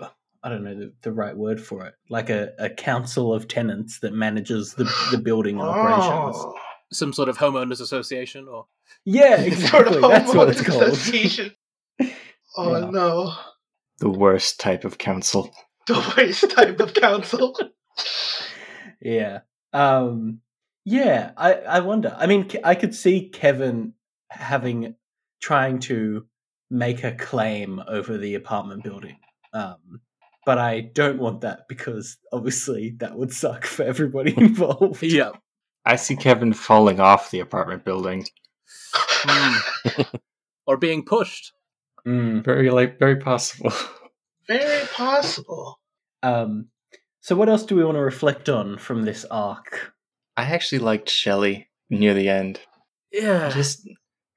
a, 0.00 0.04
a 0.04 0.10
I 0.42 0.48
don't 0.48 0.62
know 0.64 0.74
the, 0.78 0.92
the 1.02 1.12
right 1.12 1.36
word 1.36 1.60
for 1.60 1.84
it, 1.86 1.94
like 2.08 2.30
a, 2.30 2.50
a 2.58 2.70
council 2.70 3.34
of 3.34 3.48
tenants 3.48 3.98
that 4.00 4.12
manages 4.14 4.74
the, 4.74 4.84
the 5.10 5.18
building 5.22 5.58
and 5.58 5.68
operations. 5.68 6.36
Oh. 6.38 6.54
Some 6.92 7.12
sort 7.12 7.28
of 7.28 7.36
homeowners 7.38 7.80
association, 7.82 8.46
or 8.48 8.66
Yeah, 9.04 9.36
Sort 9.36 9.46
exactly. 9.88 9.96
of 9.96 10.02
That's 10.02 10.34
what 10.34 10.48
it's 10.48 10.62
homeowners 10.62 10.66
called. 10.66 10.82
association. 10.84 11.54
Oh 12.56 12.76
Yeah. 12.76 12.90
no. 12.90 13.34
The 13.98 14.08
worst 14.10 14.58
type 14.58 14.84
of 14.84 14.96
council. 14.98 15.54
The 15.86 16.14
worst 16.16 16.50
type 16.50 16.80
of 16.80 16.94
council. 16.94 17.56
Yeah. 19.00 19.40
Um 19.72 20.40
yeah, 20.84 21.32
I 21.36 21.52
I 21.54 21.80
wonder. 21.80 22.14
I 22.18 22.26
mean, 22.26 22.48
I 22.64 22.74
could 22.74 22.94
see 22.94 23.28
Kevin 23.28 23.92
having 24.30 24.94
trying 25.42 25.80
to 25.80 26.26
make 26.70 27.04
a 27.04 27.12
claim 27.12 27.82
over 27.88 28.18
the 28.18 28.34
apartment 28.34 28.84
building. 28.84 29.18
Um 29.52 30.00
but 30.46 30.58
I 30.58 30.80
don't 30.80 31.18
want 31.18 31.42
that 31.42 31.68
because 31.68 32.16
obviously 32.32 32.94
that 33.00 33.16
would 33.16 33.32
suck 33.32 33.64
for 33.66 33.82
everybody 33.82 34.34
involved. 34.36 35.02
yeah, 35.02 35.32
I 35.84 35.96
see 35.96 36.16
Kevin 36.16 36.52
falling 36.52 37.00
off 37.00 37.30
the 37.30 37.40
apartment 37.40 37.84
building. 37.84 38.26
Hmm. 38.92 40.02
or 40.66 40.76
being 40.76 41.04
pushed. 41.04 41.52
Mm. 42.06 42.44
Very 42.44 42.70
like 42.70 42.98
very 42.98 43.16
possible. 43.16 43.72
Very 44.46 44.86
possible. 44.88 45.78
Um 46.22 46.68
so 47.20 47.36
what 47.36 47.48
else 47.50 47.64
do 47.64 47.76
we 47.76 47.84
want 47.84 47.96
to 47.96 48.00
reflect 48.02 48.48
on 48.48 48.78
from 48.78 49.04
this 49.04 49.26
arc? 49.30 49.92
I 50.36 50.44
actually 50.44 50.78
liked 50.78 51.10
Shelley 51.10 51.68
near 51.90 52.14
the 52.14 52.28
end. 52.28 52.60
Yeah, 53.12 53.50
Just 53.50 53.86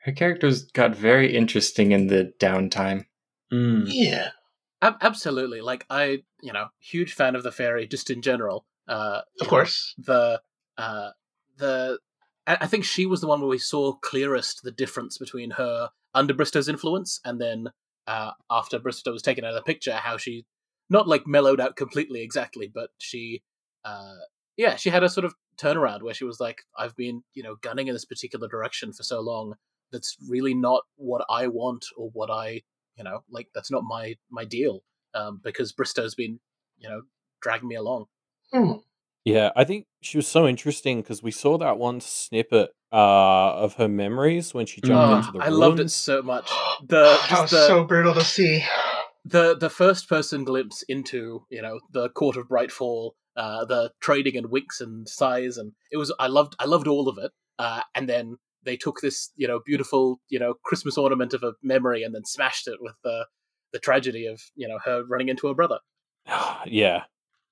her 0.03 0.11
characters 0.11 0.63
got 0.63 0.95
very 0.95 1.35
interesting 1.35 1.91
in 1.91 2.07
the 2.07 2.33
downtime. 2.39 3.05
Mm. 3.51 3.83
Yeah. 3.87 4.29
Ab- 4.81 4.97
absolutely. 5.01 5.61
Like 5.61 5.85
I, 5.89 6.23
you 6.41 6.53
know, 6.53 6.67
huge 6.79 7.13
fan 7.13 7.35
of 7.35 7.43
the 7.43 7.51
fairy 7.51 7.87
just 7.87 8.09
in 8.09 8.21
general. 8.21 8.65
Uh, 8.87 9.21
Of 9.39 9.47
course. 9.47 9.93
the 9.97 10.41
uh 10.77 11.09
the 11.57 11.99
I 12.47 12.57
I 12.61 12.67
think 12.67 12.83
she 12.83 13.05
was 13.05 13.21
the 13.21 13.27
one 13.27 13.39
where 13.41 13.49
we 13.49 13.57
saw 13.59 13.93
clearest 13.93 14.63
the 14.63 14.71
difference 14.71 15.17
between 15.17 15.51
her 15.51 15.89
under 16.15 16.33
Bristow's 16.33 16.67
influence 16.67 17.19
and 17.23 17.39
then 17.39 17.69
uh 18.07 18.31
after 18.49 18.79
Bristow 18.79 19.11
was 19.11 19.21
taken 19.21 19.43
out 19.45 19.53
of 19.53 19.55
the 19.55 19.61
picture, 19.71 19.93
how 19.93 20.17
she 20.17 20.45
not 20.89 21.07
like 21.07 21.27
mellowed 21.27 21.61
out 21.61 21.75
completely 21.75 22.21
exactly, 22.21 22.67
but 22.73 22.89
she 22.97 23.43
uh 23.85 24.15
yeah, 24.57 24.75
she 24.75 24.89
had 24.89 25.03
a 25.03 25.09
sort 25.09 25.25
of 25.25 25.35
turnaround 25.57 26.01
where 26.01 26.13
she 26.13 26.25
was 26.25 26.39
like, 26.39 26.63
I've 26.77 26.95
been, 26.95 27.23
you 27.33 27.43
know, 27.43 27.55
gunning 27.61 27.87
in 27.87 27.93
this 27.93 28.05
particular 28.05 28.47
direction 28.47 28.93
for 28.93 29.03
so 29.03 29.19
long 29.21 29.55
that's 29.91 30.17
really 30.27 30.53
not 30.53 30.83
what 30.95 31.25
I 31.29 31.47
want 31.47 31.85
or 31.97 32.09
what 32.13 32.29
I 32.31 32.61
you 32.97 33.03
know, 33.03 33.23
like 33.29 33.47
that's 33.55 33.71
not 33.71 33.83
my 33.83 34.15
my 34.29 34.45
deal. 34.45 34.81
Um 35.13 35.39
because 35.43 35.71
Bristow's 35.71 36.15
been, 36.15 36.39
you 36.77 36.89
know, 36.89 37.01
dragging 37.41 37.67
me 37.69 37.75
along. 37.75 38.05
Hmm. 38.53 38.71
Yeah, 39.23 39.51
I 39.55 39.63
think 39.65 39.85
she 40.01 40.17
was 40.17 40.27
so 40.27 40.47
interesting 40.47 41.01
because 41.01 41.21
we 41.21 41.31
saw 41.31 41.57
that 41.59 41.77
one 41.77 42.01
snippet 42.01 42.71
uh, 42.91 43.53
of 43.55 43.75
her 43.75 43.87
memories 43.87 44.51
when 44.53 44.65
she 44.65 44.81
jumped 44.81 44.91
Oh, 45.13 45.17
into 45.17 45.31
the 45.31 45.39
room. 45.39 45.47
I 45.47 45.49
loved 45.49 45.79
it 45.79 45.91
so 45.91 46.21
much. 46.23 46.49
The 46.81 47.03
that 47.03 47.27
just 47.29 47.41
was 47.43 47.51
the, 47.51 47.67
so 47.67 47.83
brutal 47.83 48.15
to 48.15 48.23
see. 48.23 48.63
the 49.23 49.55
the 49.55 49.69
first 49.69 50.09
person 50.09 50.43
glimpse 50.43 50.81
into 50.89 51.45
you 51.51 51.61
know 51.61 51.79
the 51.91 52.09
court 52.09 52.35
of 52.37 52.47
Brightfall, 52.49 53.11
uh, 53.37 53.65
the 53.65 53.91
trading 53.99 54.35
and 54.37 54.47
winks 54.49 54.81
and 54.81 55.07
sighs, 55.07 55.57
and 55.57 55.73
it 55.91 55.97
was 55.97 56.11
I 56.19 56.25
loved 56.27 56.55
I 56.57 56.65
loved 56.65 56.87
all 56.87 57.07
of 57.07 57.19
it. 57.19 57.31
Uh, 57.59 57.81
and 57.93 58.09
then 58.09 58.37
they 58.63 58.77
took 58.77 59.01
this 59.01 59.31
you 59.35 59.47
know 59.47 59.59
beautiful 59.65 60.19
you 60.29 60.39
know 60.39 60.53
Christmas 60.63 60.97
ornament 60.97 61.33
of 61.33 61.43
a 61.43 61.53
memory 61.63 62.03
and 62.03 62.13
then 62.15 62.25
smashed 62.25 62.67
it 62.67 62.77
with 62.81 62.95
the 63.03 63.25
the 63.73 63.79
tragedy 63.79 64.25
of 64.25 64.41
you 64.55 64.67
know 64.67 64.79
her 64.85 65.03
running 65.07 65.29
into 65.29 65.47
her 65.47 65.53
brother. 65.53 65.79
yeah. 66.65 67.03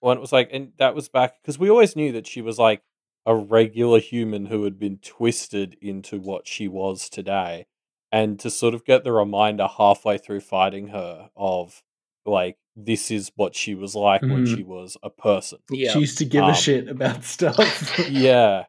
Well, 0.01 0.13
it 0.15 0.21
was 0.21 0.31
like, 0.31 0.49
and 0.53 0.71
that 0.77 0.95
was 0.95 1.09
back 1.09 1.35
because 1.41 1.59
we 1.59 1.69
always 1.69 1.95
knew 1.95 2.11
that 2.13 2.25
she 2.27 2.41
was 2.41 2.57
like 2.57 2.81
a 3.25 3.35
regular 3.35 3.99
human 3.99 4.45
who 4.45 4.63
had 4.63 4.79
been 4.79 4.97
twisted 4.99 5.75
into 5.81 6.19
what 6.19 6.47
she 6.47 6.67
was 6.69 7.09
today. 7.09 7.65
And 8.11 8.39
to 8.39 8.49
sort 8.49 8.73
of 8.73 8.85
get 8.85 9.03
the 9.03 9.11
reminder 9.11 9.67
halfway 9.67 10.17
through 10.17 10.39
fighting 10.39 10.87
her 10.87 11.29
of 11.35 11.83
like, 12.25 12.57
this 12.75 13.11
is 13.11 13.31
what 13.35 13.55
she 13.55 13.75
was 13.75 13.93
like 13.93 14.21
when 14.21 14.45
Mhm. 14.45 14.55
she 14.55 14.63
was 14.63 14.95
a 15.03 15.09
person. 15.09 15.59
Yeah, 15.69 15.91
She 15.91 15.99
used 15.99 16.17
to 16.19 16.25
give 16.25 16.43
Um, 16.45 16.51
a 16.51 16.55
shit 16.55 16.87
about 16.87 17.23
stuff. 17.25 17.99
yeah 18.09 18.65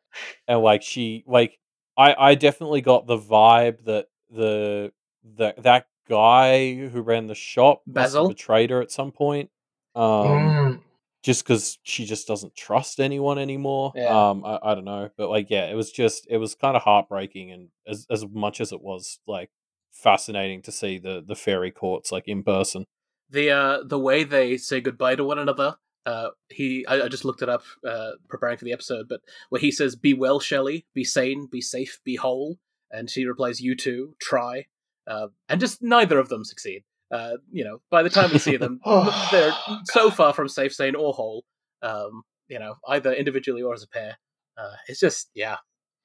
and 0.48 0.61
like 0.62 0.83
she 0.83 1.22
like 1.29 1.59
i 2.00 2.30
i 2.30 2.34
definitely 2.34 2.80
got 2.80 3.06
the 3.06 3.18
vibe 3.18 3.84
that 3.84 4.06
the 4.30 4.92
the 5.36 5.54
that 5.58 5.86
guy 6.08 6.74
who 6.74 7.00
ran 7.02 7.26
the 7.26 7.34
shop 7.34 7.82
Basil? 7.86 8.28
betrayed 8.28 8.70
her 8.70 8.80
at 8.82 8.90
some 8.90 9.12
point 9.12 9.50
um 9.94 10.32
Mm. 10.32 10.80
just 11.22 11.44
because 11.44 11.78
she 11.82 12.04
just 12.06 12.26
doesn't 12.26 12.54
trust 12.56 12.98
anyone 13.00 13.38
anymore 13.38 13.92
Yeah. 13.94 14.30
um 14.30 14.44
I, 14.44 14.58
I 14.62 14.74
don't 14.74 14.84
know 14.84 15.10
but 15.16 15.28
like 15.28 15.50
yeah 15.50 15.66
it 15.66 15.74
was 15.74 15.90
just 15.92 16.26
it 16.30 16.38
was 16.38 16.54
kind 16.54 16.76
of 16.76 16.82
heartbreaking 16.82 17.52
and 17.52 17.68
as 17.86 18.06
as 18.10 18.24
much 18.26 18.60
as 18.60 18.72
it 18.72 18.80
was 18.80 19.20
like 19.26 19.50
fascinating 19.92 20.62
to 20.62 20.72
see 20.72 20.98
the 20.98 21.22
the 21.26 21.34
fairy 21.36 21.70
courts 21.70 22.10
like 22.12 22.26
in 22.28 22.42
person 22.42 22.84
the 23.28 23.50
uh 23.50 23.78
the 23.84 23.98
way 23.98 24.24
they 24.24 24.56
say 24.56 24.80
goodbye 24.80 25.14
to 25.16 25.24
one 25.24 25.38
another 25.38 25.76
uh 26.06 26.28
he 26.48 26.86
i, 26.86 27.02
I 27.02 27.08
just 27.08 27.24
looked 27.24 27.42
it 27.42 27.48
up 27.48 27.62
uh 27.86 28.12
preparing 28.28 28.56
for 28.56 28.64
the 28.64 28.72
episode 28.72 29.06
but 29.08 29.20
where 29.50 29.60
he 29.60 29.70
says 29.70 29.96
be 29.96 30.14
well 30.14 30.40
shelley. 30.40 30.86
Be 30.94 31.04
sane. 31.04 31.46
Be 31.50 31.60
safe. 31.60 32.00
Be 32.04 32.16
whole. 32.16 32.58
And 32.90 33.08
she 33.10 33.24
replies 33.26 33.60
you 33.60 33.76
too. 33.76 34.14
Try. 34.20 34.66
Uh, 35.06 35.28
and 35.48 35.60
just 35.60 35.82
neither 35.82 36.18
of 36.18 36.28
them 36.28 36.44
succeed. 36.44 36.84
Uh 37.10 37.36
you 37.50 37.64
know 37.64 37.80
by 37.90 38.02
the 38.02 38.10
time 38.10 38.30
we 38.32 38.38
see 38.38 38.56
them 38.56 38.80
Oh, 38.84 39.28
they're 39.30 39.52
so 39.84 40.10
far 40.10 40.32
from 40.32 40.48
safe 40.48 40.72
sane 40.72 40.94
or 40.94 41.12
whole 41.12 41.44
um 41.82 42.22
you 42.48 42.58
know 42.58 42.76
either 42.88 43.12
individually 43.12 43.62
or 43.62 43.74
as 43.74 43.82
a 43.82 43.88
pair. 43.88 44.16
Uh 44.56 44.76
it's 44.88 45.00
just 45.00 45.30
yeah. 45.34 45.56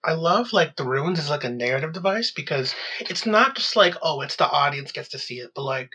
I 0.04 0.14
love 0.14 0.54
like 0.54 0.76
the 0.76 0.86
ruins 0.86 1.18
is 1.20 1.30
like 1.30 1.44
a 1.44 1.50
narrative 1.50 1.94
device 1.94 2.32
because 2.32 2.76
it's 3.00 3.26
not 3.26 3.56
just 3.56 3.76
like 3.76 3.96
oh 4.02 4.22
it's 4.22 4.36
the 4.36 4.48
audience 4.48 4.92
gets 4.92 5.10
to 5.10 5.20
see 5.20 5.40
it, 5.40 5.52
but 5.56 5.64
like 5.64 5.90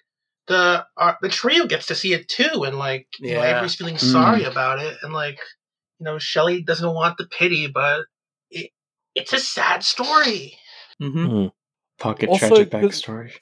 the 0.50 0.84
uh, 0.98 1.14
the 1.22 1.28
trio 1.30 1.66
gets 1.66 1.86
to 1.86 1.94
see 1.94 2.12
it 2.12 2.28
too, 2.28 2.64
and 2.64 2.76
like 2.78 3.06
you 3.20 3.34
know 3.34 3.40
Yeah. 3.40 3.46
everybody's 3.48 3.76
feeling 3.76 3.94
Mm. 3.96 4.12
sorry 4.12 4.44
about 4.44 4.80
it, 4.80 4.98
and 5.02 5.12
like 5.14 5.38
you 5.98 6.04
know 6.04 6.18
Shelley 6.18 6.62
doesn't 6.62 6.94
want 6.94 7.16
the 7.16 7.26
pity, 7.26 7.66
but 7.68 8.02
it 8.50 8.70
it's 9.14 9.32
a 9.32 9.38
sad 9.38 9.82
story. 9.84 10.58
mm-hmm. 11.00 11.46
Pocket 11.98 12.28
Also, 12.28 12.48
tragic 12.64 12.70
'cause- 12.70 13.02
backstory. 13.02 13.32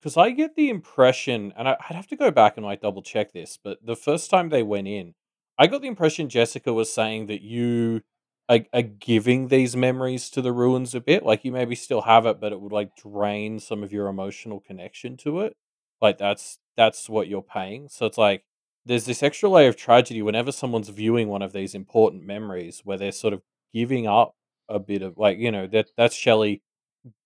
Because 0.00 0.16
I 0.16 0.30
get 0.30 0.54
the 0.54 0.68
impression, 0.70 1.52
and 1.56 1.68
I, 1.68 1.72
I'd 1.72 1.96
have 1.96 2.06
to 2.08 2.16
go 2.16 2.30
back 2.30 2.56
and 2.56 2.64
like 2.64 2.80
double 2.82 3.02
check 3.02 3.32
this, 3.32 3.58
but 3.62 3.78
the 3.84 3.96
first 3.96 4.30
time 4.30 4.48
they 4.48 4.62
went 4.62 4.86
in, 4.86 5.14
I 5.58 5.66
got 5.66 5.82
the 5.82 5.88
impression 5.88 6.28
Jessica 6.28 6.72
was 6.72 6.92
saying 6.92 7.26
that 7.26 7.42
you 7.42 8.02
are, 8.48 8.60
are 8.72 8.82
giving 8.82 9.48
these 9.48 9.74
memories 9.74 10.30
to 10.30 10.40
the 10.40 10.52
ruins 10.52 10.94
a 10.94 11.00
bit. 11.00 11.24
Like 11.24 11.44
you 11.44 11.50
maybe 11.50 11.74
still 11.74 12.02
have 12.02 12.26
it, 12.26 12.40
but 12.40 12.52
it 12.52 12.60
would 12.60 12.70
like 12.72 12.94
drain 12.94 13.58
some 13.58 13.82
of 13.82 13.92
your 13.92 14.06
emotional 14.06 14.60
connection 14.60 15.16
to 15.18 15.40
it. 15.40 15.56
Like 16.00 16.18
that's 16.18 16.58
that's 16.76 17.08
what 17.08 17.28
you're 17.28 17.42
paying. 17.42 17.88
So 17.88 18.06
it's 18.06 18.18
like 18.18 18.44
there's 18.84 19.04
this 19.04 19.22
extra 19.22 19.48
layer 19.48 19.68
of 19.68 19.76
tragedy 19.76 20.22
whenever 20.22 20.52
someone's 20.52 20.88
viewing 20.88 21.28
one 21.28 21.42
of 21.42 21.52
these 21.52 21.74
important 21.74 22.24
memories 22.24 22.82
where 22.84 22.96
they're 22.96 23.12
sort 23.12 23.34
of 23.34 23.42
giving 23.72 24.06
up 24.06 24.34
a 24.68 24.78
bit 24.78 25.02
of 25.02 25.18
like 25.18 25.38
you 25.38 25.50
know 25.50 25.66
that 25.66 25.90
that's 25.96 26.14
Shelley 26.14 26.62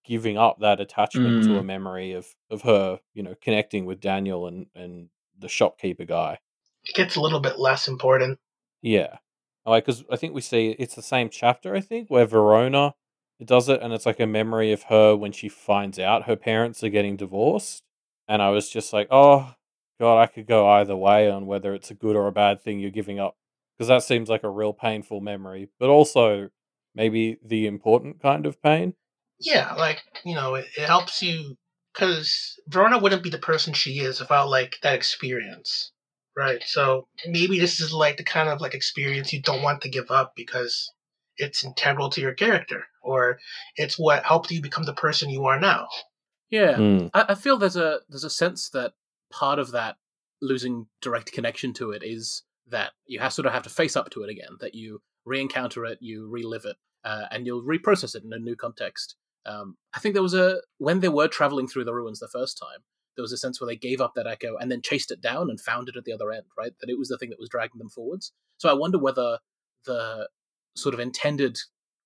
giving 0.04 0.37
up 0.37 0.58
that 0.61 0.80
attachment 0.80 1.44
to 1.44 1.56
a 1.56 1.62
mm. 1.62 1.66
memory 1.66 2.12
of 2.12 2.26
of 2.50 2.62
her, 2.62 3.00
you 3.14 3.22
know, 3.22 3.35
connecting 3.40 3.87
with 3.87 4.00
Daniel 4.00 4.46
and 4.46 4.66
and 4.74 5.08
the 5.38 5.48
shopkeeper 5.48 6.04
guy. 6.04 6.38
It 6.85 6.94
gets 6.94 7.16
a 7.16 7.20
little 7.20 7.40
bit 7.40 7.58
less 7.58 7.88
important. 7.88 8.38
Yeah, 8.80 9.18
like 9.64 9.85
because 9.87 10.04
I 10.11 10.16
think 10.16 10.35
we 10.35 10.40
see 10.40 10.74
it's 10.78 10.94
the 10.94 11.02
same 11.02 11.28
chapter. 11.28 11.74
I 11.74 11.80
think 11.80 12.08
where 12.08 12.26
Verona 12.26 12.94
does 13.44 13.68
it, 13.68 13.80
and 13.82 13.92
it's 13.92 14.06
like 14.06 14.20
a 14.20 14.26
memory 14.26 14.72
of 14.72 14.85
her 14.85 15.16
when 15.16 15.32
she 15.32 15.48
finds 15.48 15.98
out 15.98 16.24
her 16.24 16.37
parents 16.37 16.82
are 16.82 16.88
getting 16.88 17.16
divorced. 17.16 17.82
And 18.33 18.40
I 18.40 18.49
was 18.49 18.71
just 18.71 18.95
like, 18.95 19.09
oh 19.11 19.55
god, 20.01 20.23
I 20.23 20.27
could 20.27 20.47
go 20.47 20.66
either 20.66 20.97
way 20.97 21.31
on 21.31 21.45
whether 21.45 21.75
it's 21.75 21.90
a 21.90 21.95
good 21.95 22.16
or 22.16 22.29
a 22.29 22.33
bad 22.33 22.62
thing 22.62 22.81
you're 22.81 22.90
giving 22.90 23.21
up, 23.21 23.37
because 23.77 23.88
that 23.88 24.05
seems 24.05 24.31
like 24.31 24.42
a 24.42 24.49
real 24.49 24.73
painful 24.73 25.21
memory, 25.21 25.68
but 25.79 25.90
also 25.90 26.49
maybe 26.95 27.37
the 27.45 27.66
important 27.66 28.23
kind 28.23 28.47
of 28.47 28.62
pain. 28.62 28.95
Yeah, 29.38 29.75
like 29.75 30.01
you 30.25 30.35
know 30.35 30.55
it, 30.55 30.64
it 30.79 30.87
helps 30.87 31.23
you 31.23 31.59
because 31.92 32.59
Verona 32.68 32.99
wouldn't 32.99 33.23
be 33.23 33.29
the 33.29 33.37
person 33.37 33.75
she 33.75 33.99
is 33.99 34.18
without 34.18 34.49
like 34.49 34.77
that 34.83 34.95
experience, 34.95 35.92
right? 36.35 36.62
So 36.64 37.09
maybe 37.27 37.59
this 37.59 37.83
is 37.83 37.92
like 37.92 38.16
the 38.16 38.25
kind 38.25 38.49
of 38.49 38.62
like 38.62 38.73
experience 38.73 39.31
you 39.35 39.42
don't 39.42 39.61
want 39.61 39.83
to 39.83 39.90
give 39.90 40.11
up 40.11 40.33
because 40.35 40.90
it's 41.37 41.66
integral 41.66 42.09
to 42.09 42.23
your 42.23 42.33
character 42.33 42.87
or 43.03 43.40
it's 43.77 43.99
what 43.99 44.25
helped 44.25 44.51
you 44.51 44.62
become 44.62 44.85
the 44.85 44.95
person 44.95 45.29
you 45.29 45.45
are 45.45 45.61
now. 45.61 45.87
Yeah 46.52 46.76
Mm. 46.76 47.10
I, 47.12 47.24
I 47.30 47.34
feel 47.34 47.56
there's 47.58 47.76
a 47.76 48.00
there's 48.08 48.24
a 48.24 48.30
sense 48.30 48.70
that 48.70 48.92
part 49.30 49.58
of 49.58 49.72
that 49.72 49.96
losing 50.40 50.86
direct 51.00 51.32
connection 51.32 51.72
to 51.72 51.92
it 51.92 52.02
is 52.04 52.42
that 52.68 52.92
you 53.06 53.20
have 53.20 53.32
sort 53.32 53.46
of 53.46 53.52
have 53.52 53.62
to 53.62 53.70
face 53.70 53.96
up 53.96 54.10
to 54.10 54.22
it 54.22 54.30
again, 54.30 54.56
that 54.60 54.74
you 54.74 55.00
re-encounter 55.24 55.84
it, 55.84 55.98
you 56.00 56.28
relive 56.28 56.64
it, 56.64 56.76
uh, 57.04 57.26
and 57.30 57.46
you'll 57.46 57.62
reprocess 57.62 58.14
it 58.14 58.24
in 58.24 58.32
a 58.32 58.38
new 58.38 58.56
context. 58.56 59.14
Um, 59.46 59.76
I 59.94 60.00
think 60.00 60.14
there 60.14 60.22
was 60.22 60.34
a 60.34 60.60
when 60.78 61.00
they 61.00 61.08
were 61.08 61.28
traveling 61.28 61.68
through 61.68 61.84
the 61.84 61.94
ruins 61.94 62.20
the 62.20 62.28
first 62.28 62.58
time, 62.58 62.80
there 63.16 63.22
was 63.22 63.32
a 63.32 63.36
sense 63.36 63.60
where 63.60 63.68
they 63.68 63.76
gave 63.76 64.00
up 64.00 64.12
that 64.14 64.26
echo 64.26 64.56
and 64.56 64.70
then 64.70 64.82
chased 64.82 65.10
it 65.10 65.20
down 65.20 65.50
and 65.50 65.60
found 65.60 65.88
it 65.88 65.96
at 65.96 66.04
the 66.04 66.12
other 66.12 66.30
end, 66.30 66.46
right? 66.58 66.72
That 66.80 66.90
it 66.90 66.98
was 66.98 67.08
the 67.08 67.18
thing 67.18 67.30
that 67.30 67.40
was 67.40 67.48
dragging 67.48 67.78
them 67.78 67.88
forwards. 67.88 68.32
So 68.58 68.68
I 68.68 68.74
wonder 68.74 68.98
whether 68.98 69.38
the 69.86 70.28
sort 70.76 70.94
of 70.94 71.00
intended 71.00 71.58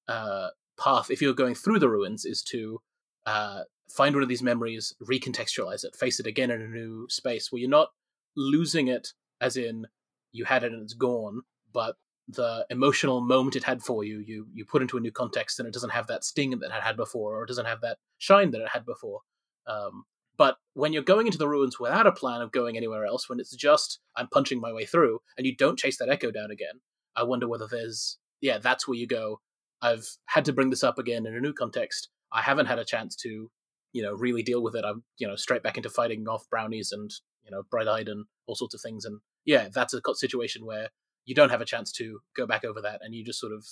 uh, 0.08 0.48
path, 0.78 1.10
if 1.10 1.20
you're 1.20 1.34
going 1.34 1.54
through 1.54 1.78
the 1.78 1.90
ruins, 1.90 2.24
is 2.24 2.42
to 2.44 2.80
uh, 3.26 3.62
find 3.88 4.14
one 4.14 4.22
of 4.22 4.28
these 4.28 4.42
memories, 4.42 4.94
recontextualize 5.02 5.84
it, 5.84 5.96
face 5.96 6.20
it 6.20 6.26
again 6.26 6.50
in 6.50 6.60
a 6.60 6.68
new 6.68 7.06
space 7.08 7.50
where 7.50 7.60
you're 7.60 7.70
not 7.70 7.90
losing 8.36 8.88
it 8.88 9.08
as 9.40 9.56
in 9.56 9.86
you 10.32 10.44
had 10.44 10.64
it 10.64 10.72
and 10.72 10.82
it's 10.82 10.94
gone, 10.94 11.42
but 11.72 11.96
the 12.28 12.66
emotional 12.70 13.20
moment 13.20 13.56
it 13.56 13.64
had 13.64 13.82
for 13.82 14.02
you, 14.02 14.18
you 14.18 14.46
you 14.52 14.64
put 14.64 14.82
into 14.82 14.96
a 14.96 15.00
new 15.00 15.12
context 15.12 15.58
and 15.58 15.68
it 15.68 15.72
doesn't 15.72 15.90
have 15.90 16.08
that 16.08 16.24
sting 16.24 16.50
that 16.50 16.74
it 16.74 16.82
had 16.82 16.96
before, 16.96 17.36
or 17.36 17.44
it 17.44 17.48
doesn't 17.48 17.66
have 17.66 17.80
that 17.80 17.98
shine 18.18 18.50
that 18.50 18.60
it 18.60 18.68
had 18.68 18.84
before. 18.84 19.20
Um, 19.66 20.04
but 20.36 20.56
when 20.74 20.92
you're 20.92 21.02
going 21.02 21.26
into 21.26 21.38
the 21.38 21.48
ruins 21.48 21.80
without 21.80 22.06
a 22.06 22.12
plan 22.12 22.42
of 22.42 22.52
going 22.52 22.76
anywhere 22.76 23.06
else, 23.06 23.28
when 23.28 23.40
it's 23.40 23.54
just 23.54 24.00
I'm 24.16 24.28
punching 24.28 24.60
my 24.60 24.72
way 24.72 24.84
through, 24.84 25.20
and 25.38 25.46
you 25.46 25.54
don't 25.56 25.78
chase 25.78 25.98
that 25.98 26.08
echo 26.08 26.30
down 26.30 26.50
again, 26.50 26.80
I 27.14 27.22
wonder 27.22 27.48
whether 27.48 27.68
there's 27.70 28.18
yeah, 28.40 28.58
that's 28.58 28.86
where 28.86 28.98
you 28.98 29.06
go. 29.06 29.40
I've 29.80 30.06
had 30.26 30.44
to 30.46 30.52
bring 30.52 30.70
this 30.70 30.84
up 30.84 30.98
again 30.98 31.26
in 31.26 31.34
a 31.34 31.40
new 31.40 31.52
context. 31.52 32.08
I 32.32 32.42
haven't 32.42 32.66
had 32.66 32.78
a 32.78 32.84
chance 32.84 33.14
to, 33.16 33.50
you 33.96 34.02
know, 34.02 34.12
really 34.12 34.42
deal 34.42 34.62
with 34.62 34.76
it. 34.76 34.84
I'm, 34.84 35.04
you 35.16 35.26
know, 35.26 35.36
straight 35.36 35.62
back 35.62 35.78
into 35.78 35.88
fighting 35.88 36.28
off 36.28 36.50
brownies 36.50 36.92
and, 36.92 37.10
you 37.42 37.50
know, 37.50 37.62
bright 37.70 37.88
eyed 37.88 38.08
and 38.08 38.26
all 38.46 38.54
sorts 38.54 38.74
of 38.74 38.82
things. 38.82 39.06
And 39.06 39.20
yeah, 39.46 39.68
that's 39.72 39.94
a 39.94 40.02
situation 40.12 40.66
where 40.66 40.90
you 41.24 41.34
don't 41.34 41.48
have 41.48 41.62
a 41.62 41.64
chance 41.64 41.90
to 41.92 42.18
go 42.36 42.46
back 42.46 42.62
over 42.62 42.82
that 42.82 43.00
and 43.02 43.14
you 43.14 43.24
just 43.24 43.40
sort 43.40 43.54
of, 43.54 43.64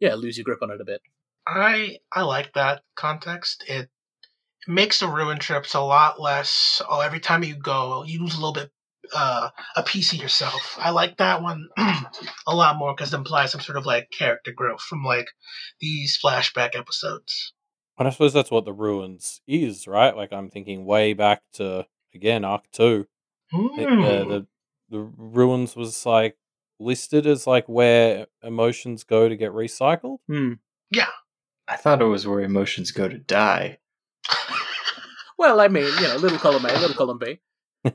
yeah, 0.00 0.14
lose 0.14 0.38
your 0.38 0.44
grip 0.44 0.62
on 0.62 0.70
it 0.70 0.80
a 0.80 0.84
bit. 0.86 1.02
I 1.46 1.98
I 2.10 2.22
like 2.22 2.54
that 2.54 2.84
context. 2.94 3.64
It 3.68 3.90
makes 4.66 5.00
the 5.00 5.08
ruin 5.08 5.38
trips 5.38 5.74
a 5.74 5.80
lot 5.80 6.18
less. 6.18 6.80
Oh, 6.88 7.00
every 7.00 7.20
time 7.20 7.44
you 7.44 7.54
go, 7.54 8.02
you 8.02 8.20
lose 8.22 8.32
a 8.32 8.38
little 8.38 8.54
bit 8.54 8.70
uh, 9.14 9.50
a 9.76 9.82
piece 9.82 10.14
of 10.14 10.20
yourself. 10.20 10.78
I 10.78 10.88
like 10.88 11.18
that 11.18 11.42
one 11.42 11.68
a 12.46 12.56
lot 12.56 12.78
more 12.78 12.94
because 12.94 13.12
it 13.12 13.16
implies 13.16 13.52
some 13.52 13.60
sort 13.60 13.76
of 13.76 13.84
like 13.84 14.08
character 14.10 14.52
growth 14.56 14.80
from 14.80 15.04
like 15.04 15.28
these 15.80 16.18
flashback 16.24 16.74
episodes. 16.74 17.52
And 17.98 18.06
I 18.06 18.10
suppose 18.10 18.32
that's 18.32 18.50
what 18.50 18.64
the 18.64 18.72
ruins 18.72 19.40
is, 19.46 19.86
right? 19.86 20.16
Like 20.16 20.32
I'm 20.32 20.50
thinking 20.50 20.84
way 20.84 21.12
back 21.12 21.42
to 21.54 21.86
again 22.14 22.44
Arc 22.44 22.70
Two. 22.72 23.06
Mm. 23.52 23.76
The, 23.76 24.24
the 24.28 24.46
the 24.88 25.00
ruins 25.16 25.74
was 25.76 26.04
like 26.04 26.36
listed 26.78 27.26
as 27.26 27.46
like 27.46 27.68
where 27.68 28.26
emotions 28.42 29.04
go 29.04 29.28
to 29.28 29.36
get 29.36 29.52
recycled. 29.52 30.18
Hmm. 30.28 30.54
Yeah. 30.90 31.08
I 31.68 31.76
thought 31.76 32.02
it 32.02 32.06
was 32.06 32.26
where 32.26 32.40
emotions 32.40 32.90
go 32.90 33.08
to 33.08 33.18
die. 33.18 33.78
Well, 35.38 35.60
I 35.60 35.68
mean, 35.68 35.84
you 35.84 36.08
know, 36.08 36.16
little 36.16 36.38
column 36.38 36.64
A, 36.64 36.72
little 36.80 36.96
column 36.96 37.18
B. 37.18 37.40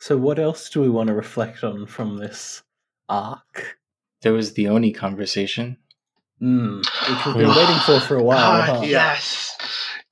So, 0.00 0.18
what 0.18 0.38
else 0.38 0.68
do 0.68 0.82
we 0.82 0.90
want 0.90 1.06
to 1.06 1.14
reflect 1.14 1.64
on 1.64 1.86
from 1.86 2.18
this 2.18 2.62
arc? 3.08 3.78
There 4.20 4.34
was 4.34 4.52
the 4.52 4.68
Oni 4.68 4.92
conversation. 4.92 5.78
Mm, 6.42 6.78
which 6.78 7.26
we've 7.26 7.34
been 7.46 7.48
waiting 7.56 7.78
for 7.86 8.00
for 8.00 8.16
a 8.16 8.22
while. 8.22 8.38
God, 8.66 8.76
huh? 8.78 8.82
yes. 8.84 9.56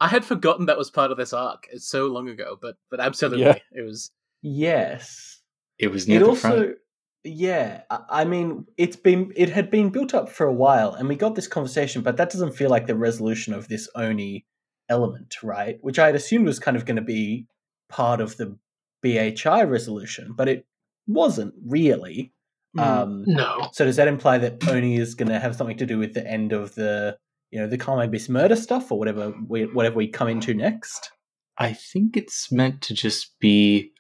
I 0.01 0.09
had 0.09 0.25
forgotten 0.25 0.67
that 0.67 0.79
was 0.79 0.91
part 0.91 1.11
of 1.11 1.17
this 1.17 1.33
arc. 1.33 1.67
It's 1.73 1.87
so 1.89 2.07
long 2.07 2.29
ago, 2.29 2.57
but 2.61 2.77
but 2.91 3.01
absolutely, 3.01 3.45
Yeah. 3.45 3.59
it 3.73 3.83
was. 3.83 4.11
Yes. 4.43 5.41
It 5.79 5.89
was 5.91 6.07
near 6.07 6.19
It 6.21 6.25
the 6.25 6.29
also, 6.29 6.41
front. 6.49 6.77
yeah. 7.25 7.83
I- 7.91 8.05
I 8.23 8.25
mean, 8.25 8.67
it's 8.77 8.97
been 8.97 9.33
it 9.37 9.49
had 9.51 9.71
been 9.71 9.91
built 9.91 10.15
up 10.15 10.29
for 10.29 10.47
a 10.47 10.53
while, 10.53 10.95
and 10.95 11.09
we 11.09 11.17
got 11.17 11.35
this 11.35 11.49
conversation, 11.49 12.03
but 12.03 12.17
that 12.17 12.31
doesn't 12.31 12.53
feel 12.57 12.71
like 12.71 12.87
the 12.87 12.97
resolution 12.97 13.53
of 13.55 13.69
this 13.69 13.89
Oni 13.95 14.47
element, 14.89 15.43
right? 15.43 15.79
Which 15.83 15.99
I 15.99 16.07
had 16.07 16.15
assumed 16.15 16.47
was 16.47 16.59
kind 16.59 16.77
of 16.77 16.85
going 16.85 16.97
to 16.97 17.03
be 17.03 17.47
part 17.89 18.21
of 18.21 18.37
the 18.37 18.57
BHI 19.03 19.63
resolution, 19.65 20.35
but 20.37 20.49
it 20.49 20.67
wasn't 21.07 21.55
really. 21.67 22.33
Mm. 22.77 22.83
Um, 22.83 23.25
No. 23.27 23.69
so 23.73 23.85
does 23.85 23.97
that 23.97 24.09
imply 24.09 24.39
that 24.39 24.67
Oni 24.69 24.97
is 24.97 25.15
going 25.15 25.29
to 25.29 25.39
have 25.39 25.55
something 25.57 25.77
to 25.77 25.87
do 25.87 25.99
with 25.99 26.15
the 26.15 26.27
end 26.27 26.53
of 26.53 26.75
the, 26.75 27.17
you 27.51 27.59
know, 27.61 27.67
the 27.67 27.77
Carmen 27.79 28.09
Abyss 28.09 28.29
murder 28.29 28.57
stuff 28.57 28.91
or 28.91 28.99
whatever 28.99 29.35
we 29.49 29.65
whatever 29.67 29.97
we 29.97 30.09
come 30.09 30.29
into 30.29 30.55
next? 30.55 31.11
I 31.59 31.75
think 31.75 32.17
it's 32.17 32.51
meant 32.51 32.81
to 32.83 32.95
just 32.95 33.39
be 33.39 33.93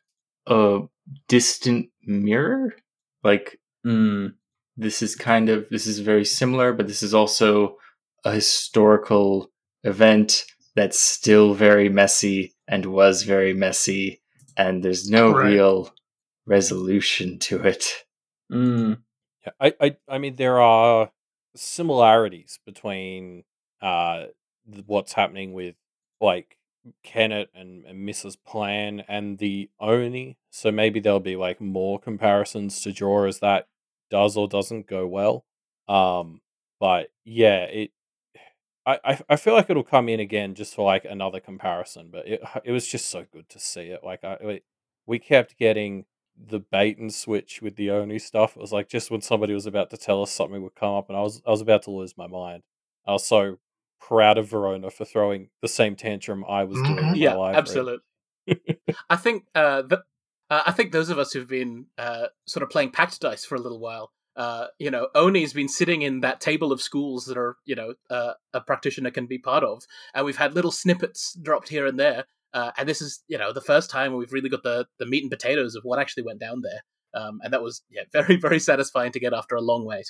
a 0.46 0.80
distant 1.28 1.90
mirror. 2.04 2.74
Like 3.22 3.58
Mm, 3.86 4.34
this 4.76 5.02
is 5.02 5.16
kind 5.16 5.48
of 5.48 5.66
this 5.70 5.86
is 5.86 5.98
very 5.98 6.24
similar, 6.24 6.72
but 6.72 6.86
this 6.86 7.02
is 7.02 7.12
also 7.12 7.76
a 8.24 8.32
historical 8.32 9.50
event 9.84 10.44
that's 10.76 10.98
still 10.98 11.52
very 11.52 11.88
messy 11.88 12.54
and 12.68 12.86
was 12.86 13.24
very 13.24 13.52
messy, 13.52 14.22
and 14.56 14.82
there's 14.82 15.10
no 15.10 15.32
Right. 15.32 15.48
real 15.52 15.92
resolution 16.46 17.38
to 17.40 17.62
it. 17.62 18.04
Mm, 18.52 19.02
Yeah, 19.46 19.52
I, 19.60 19.74
I, 19.80 19.96
I 20.08 20.18
mean, 20.18 20.36
there 20.36 20.60
are 20.60 21.10
similarities 21.54 22.58
between 22.64 23.44
uh 23.82 24.26
what's 24.86 25.12
happening 25.14 25.52
with 25.52 25.74
like 26.20 26.56
Kennet 27.02 27.50
and, 27.54 27.84
and 27.84 28.06
Mrs. 28.06 28.36
Plan 28.36 29.00
and 29.08 29.38
the 29.38 29.70
Oni. 29.80 30.38
So 30.50 30.70
maybe 30.70 31.00
there'll 31.00 31.20
be 31.20 31.36
like 31.36 31.60
more 31.60 31.98
comparisons 31.98 32.80
to 32.82 32.92
draw 32.92 33.26
as 33.26 33.40
that 33.40 33.68
does 34.10 34.36
or 34.36 34.48
doesn't 34.48 34.86
go 34.86 35.06
well. 35.06 35.44
Um, 35.88 36.40
but 36.80 37.10
yeah, 37.24 37.64
it. 37.64 37.90
I, 38.84 38.98
I, 39.04 39.18
I 39.30 39.36
feel 39.36 39.54
like 39.54 39.70
it'll 39.70 39.84
come 39.84 40.08
in 40.08 40.18
again 40.20 40.54
just 40.54 40.74
for 40.74 40.84
like 40.84 41.04
another 41.04 41.40
comparison, 41.40 42.08
but 42.10 42.26
it 42.26 42.40
it 42.64 42.72
was 42.72 42.86
just 42.86 43.08
so 43.08 43.24
good 43.32 43.48
to 43.50 43.58
see 43.58 43.82
it. 43.88 44.02
Like 44.04 44.24
I, 44.24 44.38
we- 44.42 44.62
we 45.06 45.18
kept 45.18 45.58
getting 45.58 46.04
the 46.36 46.60
bait 46.60 46.98
and 46.98 47.12
switch 47.12 47.60
with 47.62 47.76
the 47.76 47.90
Oni 47.90 48.18
stuff. 48.18 48.56
It 48.56 48.60
was 48.60 48.72
like 48.72 48.88
just 48.88 49.10
when 49.10 49.20
somebody 49.20 49.54
was 49.54 49.66
about 49.66 49.90
to 49.90 49.96
tell 49.96 50.22
us 50.22 50.30
something 50.30 50.62
would 50.62 50.74
come 50.74 50.94
up, 50.94 51.08
and 51.08 51.16
I 51.16 51.22
was 51.22 51.42
I 51.46 51.50
was 51.50 51.60
about 51.60 51.82
to 51.84 51.90
lose 51.90 52.16
my 52.16 52.26
mind. 52.26 52.62
I 53.06 53.12
was 53.12 53.26
so 53.26 53.58
proud 54.00 54.38
of 54.38 54.48
Verona 54.48 54.90
for 54.90 55.04
throwing 55.04 55.48
the 55.60 55.68
same 55.68 55.94
tantrum 55.96 56.44
I 56.48 56.64
was 56.64 56.76
doing. 56.78 56.96
Mhm. 56.96 56.98
in 56.98 57.04
my 57.06 57.14
yeah, 57.14 57.34
live 57.34 57.56
absolutely. 57.56 57.98
I 59.10 59.16
think 59.16 59.44
uh, 59.54 59.82
that 59.82 60.00
uh, 60.50 60.62
I 60.66 60.72
think 60.72 60.92
those 60.92 61.08
of 61.10 61.18
us 61.18 61.32
who've 61.32 61.48
been 61.48 61.86
uh, 61.96 62.26
sort 62.46 62.62
of 62.62 62.70
playing 62.70 62.90
Pact 62.90 63.20
Dice 63.20 63.44
for 63.44 63.54
a 63.54 63.60
little 63.60 63.78
while, 63.78 64.10
uh, 64.36 64.66
you 64.78 64.90
know, 64.90 65.08
Oni's 65.14 65.52
been 65.52 65.68
sitting 65.68 66.02
in 66.02 66.20
that 66.20 66.40
table 66.40 66.72
of 66.72 66.82
schools 66.82 67.26
that 67.26 67.38
are, 67.38 67.56
you 67.64 67.74
know, 67.74 67.94
uh, 68.10 68.34
a 68.52 68.60
practitioner 68.60 69.10
can 69.10 69.26
be 69.26 69.38
part 69.38 69.62
of, 69.64 69.84
and 70.14 70.24
we've 70.26 70.36
had 70.36 70.54
little 70.54 70.72
snippets 70.72 71.36
dropped 71.40 71.68
here 71.68 71.86
and 71.86 71.98
there. 71.98 72.24
Uh, 72.54 72.70
and 72.78 72.88
this 72.88 73.00
is, 73.00 73.22
you 73.28 73.38
know, 73.38 73.52
the 73.52 73.60
first 73.60 73.90
time 73.90 74.14
we've 74.14 74.32
really 74.32 74.48
got 74.50 74.62
the 74.62 74.86
the 74.98 75.06
meat 75.06 75.22
and 75.22 75.30
potatoes 75.30 75.74
of 75.74 75.82
what 75.84 75.98
actually 75.98 76.22
went 76.24 76.40
down 76.40 76.62
there. 76.62 76.82
Um, 77.14 77.40
and 77.44 77.52
that 77.52 77.62
was 77.62 77.82
yeah, 77.90 78.02
very 78.12 78.36
very 78.36 78.58
satisfying 78.60 79.12
to 79.12 79.20
get 79.20 79.32
after 79.34 79.54
a 79.56 79.60
long 79.60 79.84
wait. 79.84 80.06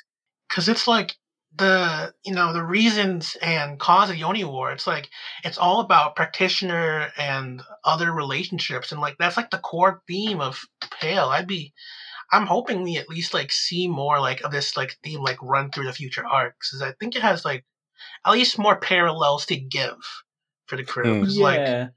because 0.49 0.69
it's 0.69 0.87
like 0.89 1.15
the 1.57 2.13
you 2.25 2.33
know 2.35 2.53
the 2.55 2.65
reasons 2.65 3.37
and 3.43 3.79
cause 3.79 4.09
of 4.11 4.17
the 4.17 4.25
Oni 4.25 4.45
War. 4.45 4.73
It's 4.73 4.87
like 4.87 5.09
it's 5.45 5.59
all 5.59 5.81
about 5.81 6.17
practitioner 6.17 7.13
and 7.19 7.63
other 7.85 8.11
relationships, 8.13 8.91
and 8.93 9.01
like 9.01 9.17
that's 9.19 9.37
like 9.37 9.51
the 9.51 9.59
core 9.59 10.03
theme 10.09 10.41
of 10.41 10.61
Pale. 11.01 11.29
I'd 11.29 11.47
be, 11.47 11.73
I'm 12.33 12.47
hoping 12.47 12.83
we 12.83 12.97
at 12.97 13.09
least 13.11 13.35
like 13.35 13.53
see 13.53 13.87
more 13.89 14.19
like 14.21 14.41
of 14.43 14.51
this 14.53 14.77
like 14.77 14.97
theme 15.05 15.21
like 15.23 15.37
run 15.43 15.71
through 15.71 15.85
the 15.87 15.93
future 15.93 16.25
arcs. 16.27 16.71
'cause 16.71 16.83
I 16.83 16.93
think 16.99 17.17
it 17.17 17.23
has 17.23 17.45
like 17.45 17.65
at 18.27 18.33
least 18.33 18.59
more 18.59 18.77
parallels 18.81 19.47
to 19.47 19.57
give 19.57 19.99
for 20.67 20.77
the 20.77 20.85
crew. 20.85 21.05
Hmm. 21.19 21.25
'Cause, 21.25 21.37
like 21.39 21.59
yeah. 21.59 21.89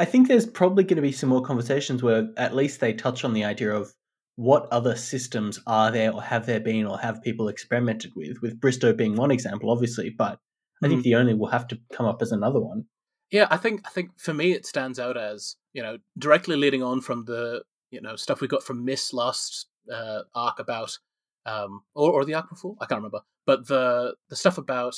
I 0.00 0.06
think 0.06 0.28
there's 0.28 0.46
probably 0.46 0.82
going 0.84 0.96
to 0.96 1.02
be 1.02 1.12
some 1.12 1.28
more 1.28 1.42
conversations 1.42 2.02
where 2.02 2.30
at 2.38 2.56
least 2.56 2.80
they 2.80 2.94
touch 2.94 3.22
on 3.22 3.34
the 3.34 3.44
idea 3.44 3.70
of 3.74 3.92
what 4.36 4.66
other 4.72 4.96
systems 4.96 5.60
are 5.66 5.90
there 5.90 6.10
or 6.10 6.22
have 6.22 6.46
there 6.46 6.58
been 6.58 6.86
or 6.86 6.98
have 6.98 7.22
people 7.22 7.48
experimented 7.48 8.12
with, 8.16 8.40
with 8.40 8.58
Bristow 8.58 8.94
being 8.94 9.14
one 9.14 9.30
example, 9.30 9.70
obviously, 9.70 10.08
but 10.08 10.38
I 10.82 10.88
think 10.88 11.02
the 11.02 11.16
Oni 11.16 11.34
will 11.34 11.48
have 11.48 11.68
to 11.68 11.78
come 11.92 12.06
up 12.06 12.22
as 12.22 12.32
another 12.32 12.60
one. 12.60 12.86
Yeah, 13.30 13.46
I 13.50 13.58
think 13.58 13.82
I 13.86 13.90
think 13.90 14.18
for 14.18 14.32
me 14.32 14.52
it 14.52 14.64
stands 14.64 14.98
out 14.98 15.18
as 15.18 15.56
you 15.74 15.82
know 15.82 15.98
directly 16.16 16.56
leading 16.56 16.82
on 16.82 17.02
from 17.02 17.26
the 17.26 17.62
you 17.90 18.00
know 18.00 18.16
stuff 18.16 18.40
we 18.40 18.48
got 18.48 18.62
from 18.62 18.86
Miss 18.86 19.12
last 19.12 19.66
uh, 19.92 20.22
arc 20.34 20.58
about 20.58 20.96
um 21.44 21.82
or, 21.94 22.10
or 22.10 22.24
the 22.24 22.32
arc 22.32 22.48
before? 22.48 22.74
I 22.80 22.86
can't 22.86 23.00
remember, 23.00 23.20
but 23.44 23.68
the 23.68 24.14
the 24.30 24.36
stuff 24.36 24.56
about 24.56 24.94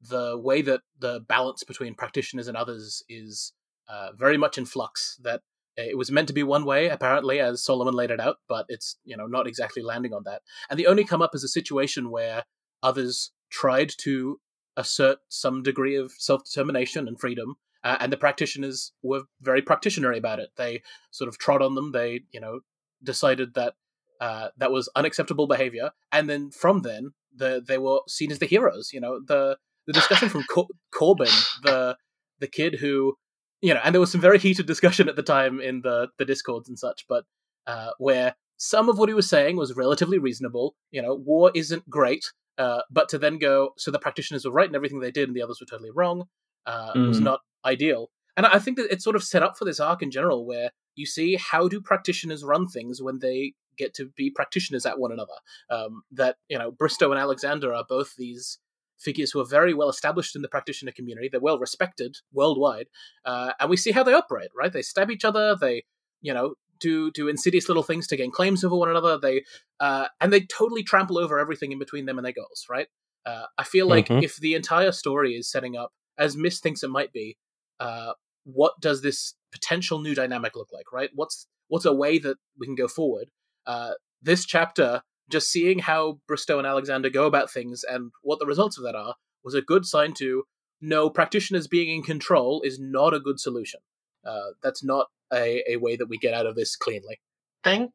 the 0.00 0.38
way 0.38 0.62
that 0.62 0.80
the 0.98 1.20
balance 1.28 1.62
between 1.62 1.94
practitioners 1.94 2.48
and 2.48 2.56
others 2.56 3.02
is 3.10 3.52
uh, 3.88 4.10
very 4.16 4.36
much 4.36 4.58
in 4.58 4.66
flux. 4.66 5.18
That 5.22 5.42
it 5.76 5.98
was 5.98 6.10
meant 6.10 6.28
to 6.28 6.34
be 6.34 6.42
one 6.42 6.64
way 6.64 6.88
apparently 6.88 7.38
as 7.40 7.64
Solomon 7.64 7.94
laid 7.94 8.10
it 8.10 8.20
out, 8.20 8.36
but 8.48 8.66
it's 8.68 8.96
you 9.04 9.16
know 9.16 9.26
not 9.26 9.46
exactly 9.46 9.82
landing 9.82 10.12
on 10.12 10.22
that. 10.24 10.42
And 10.70 10.78
the 10.78 10.86
Oni 10.86 11.04
come 11.04 11.22
up 11.22 11.32
as 11.34 11.44
a 11.44 11.48
situation 11.48 12.10
where 12.10 12.44
others 12.82 13.32
tried 13.50 13.92
to 13.98 14.40
assert 14.76 15.18
some 15.28 15.62
degree 15.62 15.96
of 15.96 16.12
self 16.12 16.44
determination 16.44 17.08
and 17.08 17.18
freedom 17.18 17.56
uh, 17.86 17.96
and 18.00 18.12
the 18.12 18.16
practitioners 18.16 18.92
were 19.00 19.22
very 19.40 19.62
practitionary 19.62 20.18
about 20.18 20.40
it. 20.40 20.50
They 20.56 20.82
sort 21.12 21.28
of 21.28 21.38
trod 21.38 21.62
on 21.62 21.76
them. 21.76 21.92
They, 21.92 22.22
you 22.32 22.40
know, 22.40 22.60
decided 23.00 23.54
that 23.54 23.74
uh, 24.20 24.48
that 24.56 24.72
was 24.72 24.88
unacceptable 24.96 25.46
behavior, 25.46 25.92
and 26.10 26.28
then 26.28 26.50
from 26.50 26.82
then, 26.82 27.12
the 27.32 27.62
they 27.64 27.78
were 27.78 28.00
seen 28.08 28.32
as 28.32 28.40
the 28.40 28.46
heroes. 28.46 28.90
You 28.92 29.00
know, 29.00 29.20
the 29.24 29.58
the 29.86 29.92
discussion 29.92 30.28
from 30.28 30.42
Cor- 30.52 30.66
Corbin, 30.92 31.30
the 31.62 31.96
the 32.40 32.48
kid 32.48 32.78
who 32.80 33.14
you 33.62 33.74
know, 33.74 33.80
and 33.84 33.94
there 33.94 34.00
was 34.00 34.12
some 34.12 34.20
very 34.20 34.38
heated 34.38 34.66
discussion 34.66 35.08
at 35.08 35.16
the 35.16 35.22
time 35.22 35.60
in 35.60 35.80
the 35.82 36.08
the 36.18 36.24
discords 36.24 36.68
and 36.68 36.78
such, 36.78 37.06
but 37.08 37.24
uh, 37.66 37.90
where 37.98 38.34
some 38.58 38.88
of 38.88 38.98
what 38.98 39.08
he 39.08 39.14
was 39.14 39.28
saying 39.28 39.56
was 39.56 39.76
relatively 39.76 40.18
reasonable. 40.18 40.74
You 40.90 41.02
know, 41.02 41.14
war 41.14 41.50
isn't 41.54 41.88
great, 41.90 42.32
uh, 42.58 42.82
but 42.90 43.08
to 43.10 43.18
then 43.18 43.38
go, 43.38 43.70
so 43.76 43.90
the 43.90 43.98
practitioners 43.98 44.44
were 44.44 44.52
right 44.52 44.68
in 44.68 44.74
everything 44.74 45.00
they 45.00 45.10
did, 45.10 45.28
and 45.28 45.36
the 45.36 45.42
others 45.42 45.58
were 45.60 45.66
totally 45.66 45.90
wrong, 45.94 46.24
uh, 46.66 46.92
was 46.94 47.20
Mm. 47.20 47.24
not 47.24 47.40
ideal. 47.64 48.10
And 48.36 48.46
I 48.46 48.58
think 48.58 48.76
that 48.76 48.92
it's 48.92 49.04
sort 49.04 49.16
of 49.16 49.24
set 49.24 49.42
up 49.42 49.56
for 49.56 49.64
this 49.64 49.80
arc 49.80 50.02
in 50.02 50.10
general, 50.10 50.46
where 50.46 50.70
you 50.94 51.06
see 51.06 51.36
how 51.36 51.68
do 51.68 51.80
practitioners 51.80 52.44
run 52.44 52.66
things 52.68 53.02
when 53.02 53.18
they 53.20 53.54
get 53.78 53.94
to 53.94 54.06
be 54.16 54.30
practitioners 54.30 54.86
at 54.86 54.98
one 54.98 55.12
another. 55.12 55.34
Um, 55.70 56.02
that 56.12 56.36
you 56.48 56.58
know, 56.58 56.70
Bristow 56.70 57.10
and 57.12 57.20
Alexander 57.20 57.74
are 57.74 57.84
both 57.88 58.14
these 58.16 58.58
figures 58.98 59.30
who 59.30 59.40
are 59.40 59.44
very 59.44 59.74
well 59.74 59.88
established 59.88 60.36
in 60.36 60.42
the 60.42 60.48
practitioner 60.48 60.92
community. 60.92 61.28
They're 61.30 61.40
well 61.40 61.58
respected 61.58 62.16
worldwide, 62.32 62.86
uh, 63.24 63.52
and 63.60 63.70
we 63.70 63.76
see 63.76 63.92
how 63.92 64.02
they 64.02 64.12
operate. 64.14 64.50
Right? 64.56 64.72
They 64.72 64.82
stab 64.82 65.10
each 65.10 65.24
other. 65.24 65.56
They, 65.60 65.84
you 66.20 66.32
know, 66.34 66.54
do 66.80 67.10
do 67.10 67.28
insidious 67.28 67.68
little 67.68 67.82
things 67.82 68.06
to 68.08 68.16
gain 68.16 68.30
claims 68.30 68.64
over 68.64 68.76
one 68.76 68.90
another. 68.90 69.18
They 69.18 69.44
uh, 69.80 70.08
and 70.20 70.32
they 70.32 70.40
totally 70.42 70.82
trample 70.82 71.18
over 71.18 71.38
everything 71.38 71.72
in 71.72 71.78
between 71.78 72.06
them 72.06 72.18
and 72.18 72.24
their 72.24 72.32
goals. 72.32 72.66
Right? 72.68 72.88
Uh, 73.24 73.46
I 73.58 73.64
feel 73.64 73.86
like 73.88 74.08
Mhm. 74.08 74.22
if 74.22 74.36
the 74.36 74.54
entire 74.54 74.92
story 74.92 75.34
is 75.34 75.50
setting 75.50 75.76
up 75.76 75.92
as 76.16 76.36
Miss 76.36 76.60
thinks 76.60 76.82
it 76.82 76.90
might 76.90 77.12
be, 77.12 77.36
uh, 77.80 78.12
what 78.44 78.80
does 78.80 79.02
this 79.02 79.34
potential 79.50 80.00
new 80.00 80.14
dynamic 80.14 80.54
look 80.54 80.68
like? 80.72 80.92
Right? 80.92 81.10
What's 81.14 81.46
what's 81.68 81.84
a 81.84 81.92
way 81.92 82.18
that 82.18 82.36
we 82.58 82.66
can 82.66 82.76
go 82.76 82.88
forward? 82.88 83.28
Uh, 83.66 83.94
this 84.22 84.44
chapter 84.44 85.02
just 85.30 85.50
seeing 85.50 85.80
how 85.80 86.20
Bristow 86.26 86.58
and 86.58 86.66
Alexander 86.66 87.10
go 87.10 87.26
about 87.26 87.50
things 87.50 87.84
and 87.88 88.10
what 88.22 88.38
the 88.38 88.46
results 88.46 88.78
of 88.78 88.84
that 88.84 88.94
are 88.94 89.14
was 89.44 89.54
a 89.54 89.62
good 89.62 89.84
sign 89.84 90.14
to 90.14 90.44
no 90.80 91.08
practitioners 91.08 91.66
being 91.66 91.94
in 91.94 92.02
control 92.02 92.62
is 92.62 92.78
not 92.78 93.14
a 93.14 93.20
good 93.20 93.40
solution. 93.40 93.80
Uh, 94.24 94.50
that's 94.62 94.84
not 94.84 95.06
a, 95.32 95.62
a 95.72 95.76
way 95.76 95.96
that 95.96 96.08
we 96.08 96.18
get 96.18 96.34
out 96.34 96.46
of 96.46 96.54
this 96.54 96.76
cleanly. 96.76 97.20
think 97.64 97.92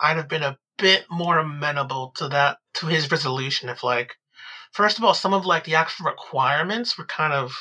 I'd 0.00 0.16
have 0.16 0.28
been 0.28 0.42
a 0.42 0.58
bit 0.78 1.04
more 1.10 1.38
amenable 1.38 2.12
to 2.16 2.28
that 2.28 2.58
to 2.74 2.86
his 2.86 3.10
resolution 3.10 3.68
if 3.70 3.82
like 3.82 4.14
first 4.72 4.98
of 4.98 5.04
all 5.04 5.14
some 5.14 5.32
of 5.32 5.46
like 5.46 5.64
the 5.64 5.76
actual 5.76 6.06
requirements 6.06 6.98
were 6.98 7.06
kind 7.06 7.32
of 7.32 7.52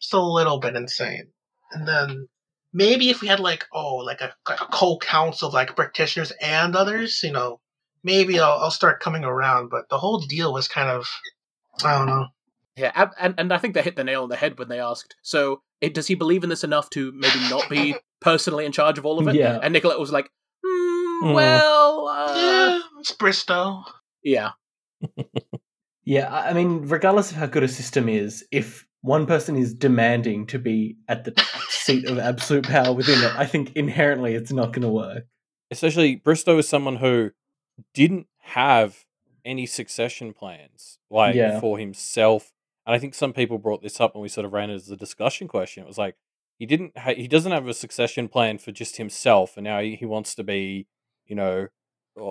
just 0.00 0.12
a 0.12 0.20
little 0.20 0.58
bit 0.58 0.76
insane. 0.76 1.28
And 1.72 1.88
then 1.88 2.28
maybe 2.72 3.08
if 3.08 3.22
we 3.22 3.28
had 3.28 3.40
like 3.40 3.64
oh 3.72 3.96
like 3.96 4.20
a 4.20 4.34
like 4.48 4.60
a 4.60 4.66
co-council 4.66 5.48
of 5.48 5.54
like 5.54 5.76
practitioners 5.76 6.32
and 6.40 6.76
others, 6.76 7.22
you 7.22 7.32
know, 7.32 7.60
maybe 8.04 8.38
I'll, 8.38 8.58
I'll 8.58 8.70
start 8.70 9.00
coming 9.00 9.24
around. 9.24 9.70
But 9.70 9.88
the 9.88 9.98
whole 9.98 10.20
deal 10.20 10.52
was 10.52 10.68
kind 10.68 10.88
of 10.88 11.08
I 11.82 11.98
don't 11.98 12.06
know. 12.06 12.26
Yeah, 12.76 13.08
and 13.18 13.34
and 13.38 13.52
I 13.52 13.58
think 13.58 13.74
they 13.74 13.82
hit 13.82 13.96
the 13.96 14.04
nail 14.04 14.22
on 14.24 14.28
the 14.28 14.36
head 14.36 14.58
when 14.58 14.68
they 14.68 14.80
asked. 14.80 15.16
So, 15.22 15.62
it, 15.80 15.94
does 15.94 16.06
he 16.06 16.14
believe 16.14 16.42
in 16.44 16.50
this 16.50 16.64
enough 16.64 16.90
to 16.90 17.12
maybe 17.12 17.38
not 17.50 17.68
be 17.68 17.96
personally 18.20 18.64
in 18.64 18.72
charge 18.72 18.98
of 18.98 19.06
all 19.06 19.18
of 19.18 19.28
it? 19.28 19.34
Yeah. 19.36 19.58
And 19.62 19.72
Nicolette 19.72 19.98
was 20.00 20.12
like, 20.12 20.28
hmm, 20.64 21.28
Hmm. 21.28 21.32
"Well, 21.34 22.08
uh, 22.08 22.34
yeah, 22.36 22.80
it's 22.98 23.12
Bristow. 23.12 23.84
yeah, 24.22 24.50
Yeah, 26.04 26.32
I 26.32 26.50
I 26.50 26.52
mean, 26.52 26.82
regardless 26.88 27.30
of 27.30 27.36
how 27.36 27.46
good 27.46 27.62
a 27.62 27.68
system 27.68 28.08
is, 28.08 28.44
if 28.50 28.86
one 29.00 29.26
person 29.26 29.56
is 29.56 29.74
demanding 29.74 30.46
to 30.48 30.58
be 30.58 30.96
at 31.08 31.24
the 31.24 31.34
seat 31.68 32.06
of 32.08 32.18
absolute 32.18 32.66
power 32.66 32.92
within 32.92 33.22
it, 33.22 33.32
I 33.36 33.46
think 33.46 33.72
inherently 33.76 34.34
it's 34.34 34.52
not 34.52 34.72
going 34.72 34.82
to 34.82 34.88
work. 34.88 35.24
Especially 35.70 36.16
Bristow 36.16 36.58
is 36.58 36.68
someone 36.68 36.96
who 36.96 37.30
didn't 37.92 38.26
have 38.40 39.04
any 39.44 39.66
succession 39.66 40.32
plans, 40.32 40.98
like 41.10 41.34
Yeah. 41.34 41.60
for 41.60 41.78
himself. 41.78 42.52
And 42.86 42.94
I 42.94 42.98
think 42.98 43.14
some 43.14 43.32
people 43.32 43.58
brought 43.58 43.82
this 43.82 44.00
up 44.00 44.14
when 44.14 44.22
we 44.22 44.28
sort 44.28 44.44
of 44.44 44.52
ran 44.52 44.70
it 44.70 44.74
as 44.74 44.90
a 44.90 44.96
discussion 44.96 45.48
question. 45.48 45.82
It 45.82 45.86
was 45.86 45.98
like 45.98 46.16
he 46.58 46.66
didn't, 46.66 46.96
ha- 46.96 47.14
he 47.14 47.26
doesn't 47.28 47.52
have 47.52 47.66
a 47.66 47.74
succession 47.74 48.28
plan 48.28 48.58
for 48.58 48.72
just 48.72 48.96
himself, 48.96 49.56
and 49.56 49.64
now 49.64 49.80
he, 49.80 49.96
he 49.96 50.06
wants 50.06 50.34
to 50.36 50.44
be, 50.44 50.86
you 51.26 51.34
know, 51.34 51.68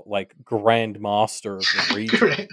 like 0.06 0.34
grand 0.44 1.00
master 1.02 1.56
of 1.58 1.64
the 1.90 1.94
region. 1.96 2.48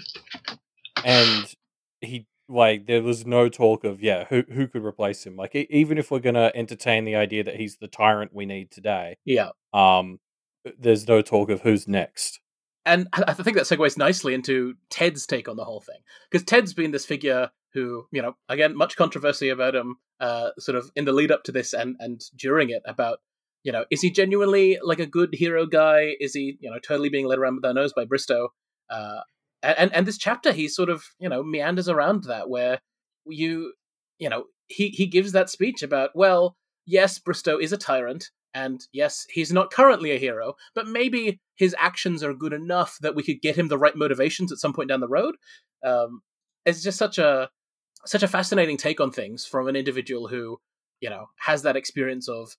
And 1.03 1.53
he 2.01 2.27
like 2.49 2.85
there 2.85 3.01
was 3.01 3.25
no 3.25 3.47
talk 3.47 3.83
of 3.85 4.01
yeah 4.03 4.25
who 4.25 4.43
who 4.51 4.67
could 4.67 4.83
replace 4.83 5.25
him 5.25 5.37
like 5.37 5.55
e- 5.55 5.67
even 5.69 5.97
if 5.97 6.11
we're 6.11 6.19
gonna 6.19 6.51
entertain 6.53 7.05
the 7.05 7.15
idea 7.15 7.43
that 7.45 7.55
he's 7.55 7.77
the 7.77 7.87
tyrant 7.87 8.33
we 8.33 8.45
need 8.45 8.69
today 8.69 9.15
yeah." 9.23 9.51
um 9.73 10.19
there's 10.77 11.07
no 11.07 11.21
talk 11.21 11.49
of 11.49 11.61
who's 11.61 11.87
next 11.87 12.41
and 12.85 13.07
I 13.13 13.33
think 13.33 13.57
that 13.57 13.65
segues 13.65 13.97
nicely 13.97 14.33
into 14.33 14.75
Ted's 14.89 15.25
take 15.25 15.47
on 15.47 15.55
the 15.55 15.65
whole 15.65 15.81
thing 15.81 15.99
because 16.29 16.45
Ted's 16.45 16.73
been 16.73 16.91
this 16.91 17.05
figure 17.05 17.51
who, 17.73 18.05
you 18.11 18.21
know, 18.21 18.35
again, 18.49 18.75
much 18.75 18.95
controversy 18.95 19.49
about 19.49 19.75
him, 19.75 19.97
uh, 20.19 20.49
sort 20.59 20.77
of 20.77 20.91
in 20.95 21.05
the 21.05 21.13
lead 21.13 21.31
up 21.31 21.43
to 21.43 21.51
this 21.51 21.73
and 21.73 21.95
and 21.99 22.21
during 22.35 22.69
it 22.69 22.81
about, 22.85 23.19
you 23.63 23.71
know, 23.71 23.85
is 23.91 24.01
he 24.01 24.11
genuinely 24.11 24.77
like 24.83 24.99
a 24.99 25.05
good 25.05 25.33
hero 25.33 25.65
guy? 25.65 26.15
Is 26.19 26.33
he, 26.33 26.57
you 26.59 26.69
know, 26.71 26.79
totally 26.79 27.09
being 27.09 27.27
led 27.27 27.39
around 27.39 27.55
with 27.55 27.63
their 27.63 27.73
nose 27.73 27.93
by 27.93 28.05
Bristow? 28.05 28.49
Uh, 28.89 29.21
and- 29.63 29.93
and 29.93 30.07
this 30.07 30.17
chapter, 30.17 30.51
he 30.51 30.67
sort 30.67 30.89
of, 30.89 31.03
you 31.19 31.29
know, 31.29 31.43
meanders 31.43 31.87
around 31.87 32.23
that 32.23 32.49
where 32.49 32.79
you, 33.27 33.73
you 34.17 34.27
know, 34.29 34.45
he 34.67 34.89
he 34.89 35.05
gives 35.05 35.31
that 35.33 35.49
speech 35.49 35.83
about, 35.83 36.09
well, 36.15 36.57
yes, 36.85 37.19
Bristow 37.19 37.57
is 37.59 37.71
a 37.71 37.77
tyrant. 37.77 38.31
And 38.53 38.85
yes, 38.91 39.25
he's 39.29 39.51
not 39.51 39.71
currently 39.71 40.11
a 40.11 40.19
hero, 40.19 40.55
but 40.75 40.87
maybe 40.87 41.39
his 41.55 41.75
actions 41.79 42.23
are 42.23 42.33
good 42.33 42.53
enough 42.53 42.97
that 43.01 43.15
we 43.15 43.23
could 43.23 43.41
get 43.41 43.55
him 43.55 43.67
the 43.67 43.77
right 43.77 43.95
motivations 43.95 44.51
at 44.51 44.57
some 44.57 44.73
point 44.73 44.89
down 44.89 44.99
the 44.99 45.07
road. 45.07 45.35
Um, 45.85 46.21
it's 46.65 46.83
just 46.83 46.97
such 46.97 47.17
a 47.17 47.49
such 48.05 48.23
a 48.23 48.27
fascinating 48.27 48.77
take 48.77 48.99
on 48.99 49.11
things 49.11 49.45
from 49.45 49.67
an 49.67 49.75
individual 49.75 50.27
who, 50.27 50.59
you 50.99 51.09
know, 51.09 51.27
has 51.39 51.61
that 51.63 51.75
experience 51.75 52.27
of 52.27 52.55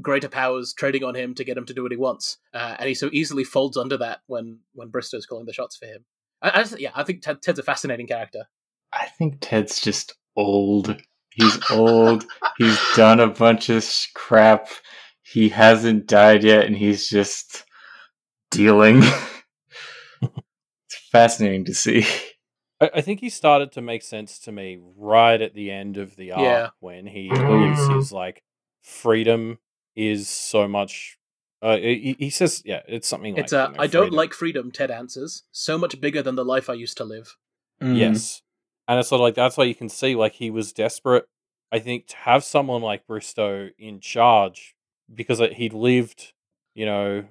greater 0.00 0.28
powers 0.28 0.74
trading 0.76 1.04
on 1.04 1.14
him 1.14 1.34
to 1.34 1.44
get 1.44 1.56
him 1.56 1.66
to 1.66 1.74
do 1.74 1.82
what 1.82 1.92
he 1.92 1.98
wants, 1.98 2.38
uh, 2.54 2.76
and 2.78 2.88
he 2.88 2.94
so 2.94 3.08
easily 3.12 3.44
folds 3.44 3.76
under 3.76 3.96
that 3.96 4.20
when 4.26 4.60
when 4.74 4.88
Bristow's 4.88 5.26
calling 5.26 5.46
the 5.46 5.52
shots 5.52 5.76
for 5.76 5.86
him. 5.86 6.04
I, 6.42 6.50
I 6.50 6.62
just, 6.62 6.80
yeah, 6.80 6.90
I 6.94 7.02
think 7.02 7.22
Ted, 7.22 7.42
Ted's 7.42 7.58
a 7.58 7.62
fascinating 7.62 8.06
character. 8.06 8.44
I 8.92 9.06
think 9.06 9.38
Ted's 9.40 9.80
just 9.80 10.14
old. 10.36 10.96
He's 11.30 11.58
old. 11.70 12.24
he's 12.56 12.78
done 12.94 13.20
a 13.20 13.26
bunch 13.26 13.68
of 13.68 13.86
crap. 14.14 14.68
He 15.32 15.48
hasn't 15.48 16.06
died 16.06 16.44
yet, 16.44 16.66
and 16.66 16.76
he's 16.76 17.08
just 17.08 17.64
dealing. 18.50 19.02
it's 20.22 20.96
fascinating 21.10 21.64
to 21.64 21.74
see. 21.74 22.06
I, 22.80 22.90
I 22.96 23.00
think 23.00 23.20
he 23.20 23.28
started 23.28 23.72
to 23.72 23.82
make 23.82 24.02
sense 24.02 24.38
to 24.40 24.52
me 24.52 24.78
right 24.96 25.40
at 25.40 25.54
the 25.54 25.70
end 25.70 25.96
of 25.96 26.14
the 26.16 26.32
arc 26.32 26.42
Yeah. 26.42 26.68
when 26.78 27.06
he 27.06 27.28
gives 27.28 27.88
his 27.88 28.12
like 28.12 28.42
freedom 28.82 29.58
is 29.96 30.28
so 30.28 30.68
much 30.68 31.18
uh 31.62 31.76
he, 31.76 32.14
he 32.18 32.30
says 32.30 32.62
yeah 32.64 32.82
it's 32.86 33.08
something 33.08 33.34
like 33.34 33.44
it's 33.44 33.52
uh, 33.52 33.68
you 33.70 33.76
know, 33.76 33.82
I 33.82 33.86
don't 33.88 34.02
freedom. 34.04 34.16
like 34.16 34.32
freedom. 34.34 34.70
Ted 34.70 34.90
answers 34.92 35.42
so 35.50 35.76
much 35.76 36.00
bigger 36.00 36.22
than 36.22 36.36
the 36.36 36.44
life 36.44 36.70
I 36.70 36.74
used 36.74 36.98
to 36.98 37.04
live. 37.04 37.34
Mm. 37.82 37.98
Yes. 37.98 38.42
And 38.86 39.00
it's 39.00 39.08
sort 39.08 39.18
of 39.20 39.24
like 39.24 39.34
that's 39.34 39.56
why 39.56 39.64
you 39.64 39.74
can 39.74 39.88
see 39.88 40.14
like 40.14 40.34
he 40.34 40.50
was 40.50 40.72
desperate. 40.72 41.26
I 41.72 41.80
think 41.80 42.06
to 42.08 42.16
have 42.18 42.44
someone 42.44 42.82
like 42.82 43.08
Bristow 43.08 43.70
in 43.76 43.98
charge 43.98 44.75
because 45.12 45.40
he'd 45.54 45.72
lived, 45.72 46.32
you 46.74 46.86
know, 46.86 47.24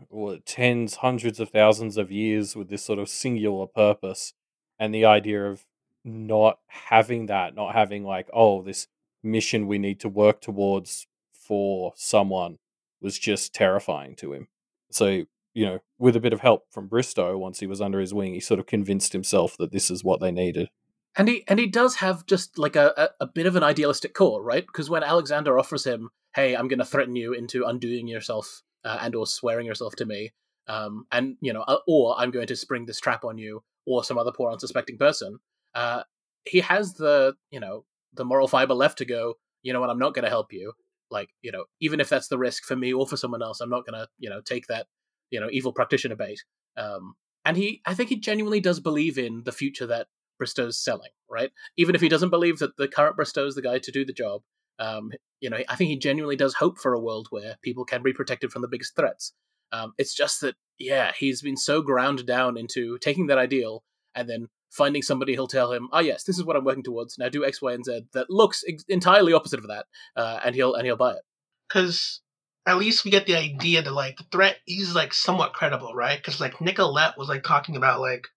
tens, 0.45 0.97
hundreds 0.97 1.39
of 1.39 1.49
thousands 1.49 1.97
of 1.97 2.11
years 2.11 2.55
with 2.55 2.69
this 2.69 2.83
sort 2.83 2.99
of 2.99 3.09
singular 3.09 3.67
purpose, 3.67 4.33
and 4.79 4.93
the 4.93 5.05
idea 5.05 5.45
of 5.45 5.65
not 6.03 6.59
having 6.67 7.25
that, 7.27 7.55
not 7.55 7.73
having 7.73 8.03
like, 8.03 8.29
oh, 8.33 8.61
this 8.61 8.87
mission 9.23 9.67
we 9.67 9.77
need 9.77 9.99
to 9.99 10.09
work 10.09 10.41
towards 10.41 11.07
for 11.33 11.93
someone 11.95 12.57
was 13.01 13.17
just 13.19 13.53
terrifying 13.53 14.15
to 14.15 14.33
him. 14.33 14.47
So 14.91 15.25
you 15.55 15.65
know, 15.65 15.79
with 15.97 16.15
a 16.17 16.19
bit 16.19 16.33
of 16.33 16.41
help 16.41 16.65
from 16.69 16.87
Bristow, 16.87 17.37
once 17.37 17.61
he 17.61 17.65
was 17.65 17.81
under 17.81 17.99
his 17.99 18.13
wing, 18.13 18.33
he 18.33 18.41
sort 18.41 18.59
of 18.59 18.67
convinced 18.67 19.13
himself 19.13 19.55
that 19.57 19.71
this 19.71 19.89
is 19.89 20.03
what 20.03 20.19
they 20.19 20.31
needed. 20.31 20.69
And 21.17 21.29
he 21.29 21.45
and 21.47 21.59
he 21.59 21.65
does 21.65 21.95
have 21.95 22.25
just 22.25 22.59
like 22.59 22.75
a, 22.75 22.93
a, 22.97 23.23
a 23.23 23.27
bit 23.27 23.45
of 23.45 23.55
an 23.55 23.63
idealistic 23.63 24.13
core, 24.13 24.43
right? 24.43 24.67
Because 24.67 24.89
when 24.89 25.01
Alexander 25.01 25.57
offers 25.57 25.85
him, 25.85 26.09
"Hey, 26.35 26.55
I'm 26.55 26.67
going 26.67 26.79
to 26.79 26.85
threaten 26.85 27.15
you 27.15 27.33
into 27.33 27.65
undoing 27.65 28.07
yourself 28.07 28.61
uh, 28.83 28.99
and 29.01 29.15
or 29.15 29.25
swearing 29.25 29.65
yourself 29.65 29.95
to 29.97 30.05
me," 30.05 30.33
um, 30.67 31.05
and 31.11 31.37
you 31.41 31.53
know, 31.53 31.61
uh, 31.61 31.77
or 31.87 32.15
I'm 32.17 32.31
going 32.31 32.47
to 32.47 32.55
spring 32.55 32.85
this 32.85 32.99
trap 32.99 33.23
on 33.23 33.37
you 33.37 33.63
or 33.85 34.03
some 34.03 34.17
other 34.17 34.31
poor 34.31 34.51
unsuspecting 34.51 34.97
person, 34.97 35.39
uh, 35.75 36.03
he 36.45 36.59
has 36.59 36.93
the 36.93 37.35
you 37.51 37.59
know 37.59 37.85
the 38.13 38.25
moral 38.25 38.47
fiber 38.47 38.73
left 38.73 38.97
to 38.99 39.05
go. 39.05 39.35
You 39.63 39.73
know 39.73 39.81
what? 39.81 39.89
I'm 39.89 39.99
not 39.99 40.13
going 40.13 40.23
to 40.23 40.29
help 40.29 40.53
you. 40.53 40.73
Like 41.11 41.29
you 41.41 41.51
know, 41.51 41.65
even 41.79 41.99
if 41.99 42.09
that's 42.09 42.27
the 42.27 42.37
risk 42.37 42.63
for 42.63 42.75
me 42.75 42.93
or 42.93 43.07
for 43.07 43.17
someone 43.17 43.43
else, 43.43 43.61
I'm 43.61 43.69
not 43.69 43.85
going 43.85 43.99
to 43.99 44.07
you 44.19 44.29
know 44.29 44.41
take 44.41 44.67
that 44.67 44.87
you 45.29 45.39
know 45.39 45.49
evil 45.51 45.73
practitioner 45.73 46.15
bait. 46.15 46.43
Um, 46.77 47.15
and 47.45 47.55
he, 47.55 47.81
I 47.85 47.93
think 47.93 48.09
he 48.09 48.19
genuinely 48.19 48.59
does 48.59 48.79
believe 48.79 49.19
in 49.19 49.43
the 49.45 49.51
future 49.51 49.85
that 49.85 50.07
Bristow's 50.39 50.83
selling, 50.83 51.11
right? 51.29 51.51
Even 51.77 51.93
if 51.93 52.01
he 52.01 52.09
doesn't 52.09 52.31
believe 52.31 52.57
that 52.57 52.75
the 52.77 52.87
current 52.87 53.15
Bristow's 53.15 53.53
the 53.53 53.61
guy 53.61 53.77
to 53.77 53.91
do 53.91 54.03
the 54.03 54.13
job, 54.13 54.41
um, 54.79 55.11
you 55.39 55.49
know, 55.49 55.59
I 55.69 55.75
think 55.75 55.89
he 55.89 55.97
genuinely 55.97 56.35
does 56.35 56.55
hope 56.55 56.77
for 56.79 56.93
a 56.93 56.99
world 56.99 57.27
where 57.29 57.55
people 57.61 57.85
can 57.85 58.03
be 58.03 58.13
protected 58.13 58.51
from 58.51 58.61
the 58.61 58.67
biggest 58.67 58.95
threats. 58.95 59.33
Um, 59.71 59.93
it's 59.97 60.13
just 60.13 60.41
that, 60.41 60.55
yeah, 60.77 61.11
he's 61.17 61.41
been 61.41 61.57
so 61.57 61.81
ground 61.81 62.25
down 62.25 62.57
into 62.57 62.97
taking 62.99 63.27
that 63.27 63.37
ideal 63.37 63.83
and 64.13 64.29
then 64.29 64.47
finding 64.71 65.01
somebody 65.01 65.35
who'll 65.35 65.47
tell 65.47 65.71
him, 65.73 65.89
"Ah, 65.91 65.99
yes, 65.99 66.23
this 66.23 66.37
is 66.37 66.43
what 66.43 66.55
I'm 66.55 66.65
working 66.65 66.83
towards. 66.83 67.17
Now 67.17 67.29
do 67.29 67.45
X, 67.45 67.61
Y, 67.61 67.73
and 67.73 67.83
Z." 67.85 68.05
That 68.13 68.29
looks 68.29 68.63
ex- 68.67 68.85
entirely 68.87 69.33
opposite 69.33 69.59
of 69.59 69.67
that, 69.67 69.85
uh, 70.15 70.39
and 70.45 70.55
he'll 70.55 70.75
and 70.75 70.85
he'll 70.85 70.97
buy 70.97 71.13
it. 71.13 71.21
because 71.67 72.21
at 72.67 72.77
least 72.77 73.05
we 73.05 73.11
get 73.11 73.25
the 73.27 73.35
idea 73.35 73.81
that 73.81 73.91
like 73.91 74.17
the 74.17 74.25
threat 74.31 74.57
is 74.67 74.95
like 74.95 75.13
somewhat 75.13 75.53
credible, 75.53 75.93
right? 75.93 76.17
Because 76.17 76.39
like 76.41 76.59
Nicolette 76.61 77.17
was 77.17 77.29
like 77.29 77.43
talking 77.43 77.75
about 77.75 77.99
like 78.01 78.27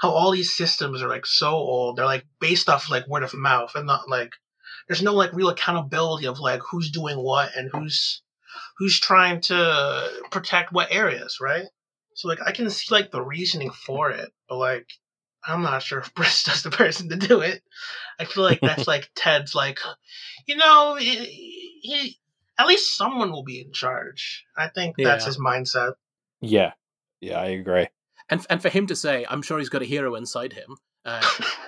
how 0.00 0.10
all 0.10 0.32
these 0.32 0.54
systems 0.54 1.02
are 1.02 1.08
like 1.08 1.26
so 1.26 1.50
old. 1.52 1.96
They're 1.96 2.04
like 2.04 2.26
based 2.40 2.68
off 2.68 2.90
like 2.90 3.06
word 3.08 3.22
of 3.22 3.34
mouth 3.34 3.72
and 3.74 3.86
not 3.86 4.08
like 4.08 4.32
there's 4.88 5.02
no 5.02 5.14
like 5.14 5.32
real 5.32 5.48
accountability 5.48 6.26
of 6.26 6.38
like 6.38 6.60
who's 6.60 6.90
doing 6.90 7.18
what 7.18 7.54
and 7.56 7.70
who's 7.72 8.22
who's 8.78 8.98
trying 9.00 9.40
to 9.42 10.10
protect 10.30 10.72
what 10.72 10.92
areas, 10.92 11.38
right? 11.40 11.66
So 12.14 12.28
like 12.28 12.38
I 12.44 12.52
can 12.52 12.68
see 12.70 12.94
like 12.94 13.10
the 13.10 13.22
reasoning 13.22 13.70
for 13.70 14.10
it, 14.10 14.30
but 14.48 14.56
like 14.56 14.88
I'm 15.44 15.62
not 15.62 15.82
sure 15.82 16.00
if 16.00 16.12
Bristow's 16.14 16.62
the 16.62 16.70
person 16.70 17.08
to 17.10 17.16
do 17.16 17.40
it. 17.40 17.62
I 18.18 18.24
feel 18.24 18.42
like 18.42 18.60
that's 18.60 18.86
like 18.88 19.10
Ted's 19.14 19.54
like, 19.54 19.78
you 20.46 20.56
know, 20.56 20.96
he, 20.96 21.80
he 21.82 22.18
at 22.58 22.66
least 22.66 22.96
someone 22.96 23.30
will 23.30 23.44
be 23.44 23.60
in 23.60 23.72
charge. 23.72 24.44
I 24.56 24.68
think 24.68 24.96
that's 24.98 25.26
his 25.26 25.38
mindset. 25.38 25.94
Yeah, 26.40 26.72
yeah, 27.20 27.40
I 27.40 27.46
agree. 27.46 27.88
And 28.28 28.44
and 28.50 28.60
for 28.60 28.68
him 28.68 28.86
to 28.88 28.96
say, 28.96 29.26
I'm 29.28 29.42
sure 29.42 29.58
he's 29.58 29.68
got 29.68 29.82
a 29.82 29.86
hero 29.86 30.14
inside 30.14 30.52
him. 30.52 30.76
Uh, 31.04 31.22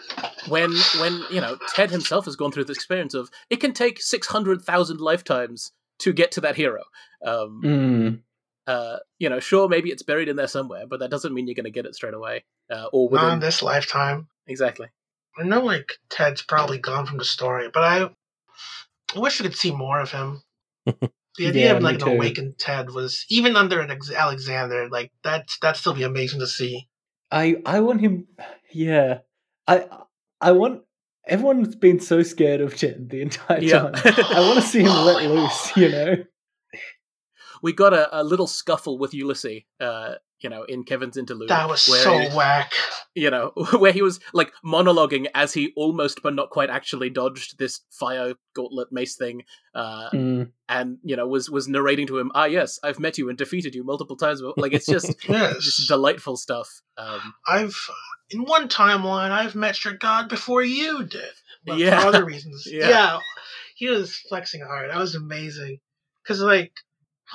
when 0.49 0.72
when 1.01 1.24
you 1.30 1.40
know 1.40 1.57
Ted 1.74 1.90
himself 1.90 2.24
has 2.26 2.36
gone 2.36 2.53
through 2.53 2.64
the 2.64 2.72
experience 2.72 3.14
of 3.14 3.30
it 3.51 3.57
can 3.61 3.72
take 3.72 4.01
six 4.01 4.26
hundred 4.28 4.62
thousand 4.62 5.01
lifetimes 5.01 5.72
to 6.01 6.12
get 6.12 6.30
to 6.32 6.40
that 6.42 6.57
hero. 6.57 6.82
Um, 7.24 7.61
Mm. 7.64 8.20
uh, 8.66 8.99
you 9.18 9.28
know, 9.28 9.40
sure, 9.40 9.68
maybe 9.68 9.90
it's 9.90 10.03
buried 10.03 10.28
in 10.28 10.36
there 10.36 10.46
somewhere, 10.46 10.86
but 10.86 11.01
that 11.01 11.11
doesn't 11.11 11.34
mean 11.34 11.46
you're 11.46 11.55
going 11.55 11.64
to 11.64 11.70
get 11.70 11.86
it 11.86 11.94
straight 11.94 12.14
away 12.14 12.44
uh, 12.70 12.86
or 12.92 13.09
Not 13.11 13.22
in 13.22 13.26
within 13.28 13.40
this 13.40 13.62
lifetime. 13.62 14.28
exactly. 14.46 14.88
I 15.38 15.42
know 15.44 15.61
like 15.64 15.92
Ted's 16.11 16.42
probably 16.42 16.78
gone 16.78 17.07
from 17.07 17.18
the 17.18 17.24
story, 17.24 17.68
but 17.72 17.82
I, 17.84 18.11
I 19.14 19.18
wish 19.18 19.40
we 19.40 19.49
could 19.49 19.57
see 19.57 19.70
more 19.72 20.01
of 20.01 20.11
him. 20.11 20.42
The 21.36 21.46
idea 21.46 21.66
Yeah, 21.66 21.76
of 21.76 21.82
like 21.84 22.03
an 22.03 22.09
awakened 22.09 22.59
Ted 22.59 22.90
was 22.90 23.24
even 23.28 23.55
under 23.55 23.78
an 23.80 23.92
Ex- 23.92 24.11
Alexander, 24.11 24.88
like 24.88 25.12
that's 25.22 25.57
that'd 25.61 25.78
still 25.78 25.94
be 25.94 26.03
amazing 26.03 26.40
to 26.40 26.49
see. 26.49 26.88
I 27.30 27.62
I 27.64 27.78
want 27.78 28.01
him. 28.01 28.26
Yeah, 28.72 29.18
I 29.68 29.86
I 30.41 30.53
want. 30.53 30.82
Everyone's 31.26 31.76
been 31.76 32.01
so 32.01 32.22
scared 32.22 32.61
of 32.62 32.74
Ted 32.76 33.11
the 33.11 33.20
entire 33.20 33.61
Yeah. 33.61 33.91
time. 33.91 34.14
I 34.30 34.41
want 34.41 34.61
to 34.62 34.66
see 34.66 34.80
him 34.80 34.86
let 35.05 35.22
loose. 35.30 35.76
You 35.76 35.89
know. 35.91 36.16
We 37.62 37.72
got 37.72 37.92
a, 37.94 38.20
a 38.20 38.22
little 38.22 38.46
scuffle 38.46 38.98
with 38.98 39.14
Ulysses, 39.14 39.62
uh, 39.80 40.14
you 40.40 40.48
know, 40.50 40.62
in 40.64 40.84
Kevin's 40.84 41.16
interlude. 41.16 41.48
That 41.50 41.68
was 41.68 41.86
where 41.88 42.02
so 42.02 42.16
he- 42.18 42.36
whack. 42.36 42.72
you 43.14 43.30
know, 43.30 43.52
where 43.78 43.92
he 43.92 44.02
was 44.02 44.20
like 44.32 44.52
monologuing 44.64 45.26
as 45.34 45.52
he 45.54 45.72
almost 45.76 46.22
but 46.22 46.34
not 46.34 46.50
quite 46.50 46.70
actually 46.70 47.11
dodged 47.11 47.59
this 47.59 47.80
fire 47.90 48.34
gauntlet 48.54 48.88
mace 48.92 49.16
thing, 49.16 49.42
uh, 49.74 50.11
Mm. 50.11 50.50
and 50.68 50.98
you 51.02 51.16
know 51.16 51.26
was 51.26 51.50
was 51.50 51.66
narrating 51.68 52.06
to 52.06 52.18
him, 52.18 52.30
ah 52.34 52.44
yes, 52.44 52.78
I've 52.84 53.00
met 53.00 53.18
you 53.18 53.28
and 53.28 53.36
defeated 53.38 53.74
you 53.74 53.82
multiple 53.84 54.16
times. 54.16 54.40
before." 54.40 54.54
Like 54.56 54.72
it's 54.72 54.86
just 54.96 55.16
Yes, 55.28 55.62
just 55.64 55.88
delightful 55.88 56.36
stuff. 56.36 56.68
Um, 56.96 57.34
I've 57.46 57.76
in 58.30 58.44
one 58.44 58.68
timeline 58.68 59.30
I've 59.30 59.54
met 59.54 59.84
your 59.84 59.94
god 59.94 60.28
before 60.28 60.62
you 60.62 61.04
did. 61.04 61.32
But 61.66 61.78
Yeah. 61.78 62.00
for 62.00 62.09
other 62.09 62.24
reasons. 62.24 62.64
Yeah. 62.70 62.88
yeah. 62.88 63.18
He 63.74 63.88
was 63.88 64.14
flexing 64.28 64.61
hard. 64.61 64.90
That 64.90 64.98
was 64.98 65.14
amazing. 65.14 65.80
Cause 66.26 66.40
like 66.40 66.72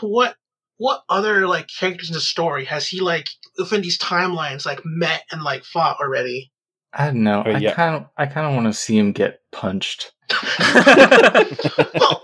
what 0.01 0.35
what 0.77 1.03
other 1.09 1.47
like 1.47 1.67
characters 1.67 2.09
in 2.09 2.13
the 2.13 2.19
story 2.21 2.65
has 2.65 2.87
he 2.87 2.99
like 2.99 3.27
within 3.57 3.81
these 3.81 3.97
timelines 3.99 4.65
like 4.65 4.81
met 4.83 5.23
and 5.31 5.43
like 5.43 5.63
fought 5.63 5.97
already? 5.99 6.51
I 6.93 7.05
don't 7.07 7.23
know. 7.23 7.43
Oh, 7.45 7.51
I 7.51 7.71
kind 7.71 7.95
of, 7.95 8.05
I 8.17 8.25
kind 8.27 8.45
of 8.47 8.53
want 8.53 8.67
to 8.67 8.73
see 8.73 8.97
him 8.97 9.13
get 9.13 9.39
punched. 9.51 10.11
well, 10.31 12.21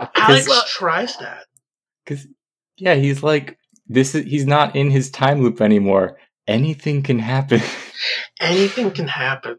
Alex 0.14 0.48
Well- 0.48 0.64
tries 0.68 1.16
that. 1.18 1.46
Cause 2.06 2.26
yeah, 2.76 2.94
he's 2.94 3.22
like 3.22 3.58
this. 3.86 4.14
Is, 4.14 4.24
he's 4.24 4.46
not 4.46 4.74
in 4.74 4.90
his 4.90 5.10
time 5.10 5.42
loop 5.42 5.60
anymore. 5.60 6.18
Anything 6.46 7.02
can 7.02 7.18
happen. 7.18 7.60
Anything 8.40 8.90
can 8.90 9.06
happen. 9.06 9.58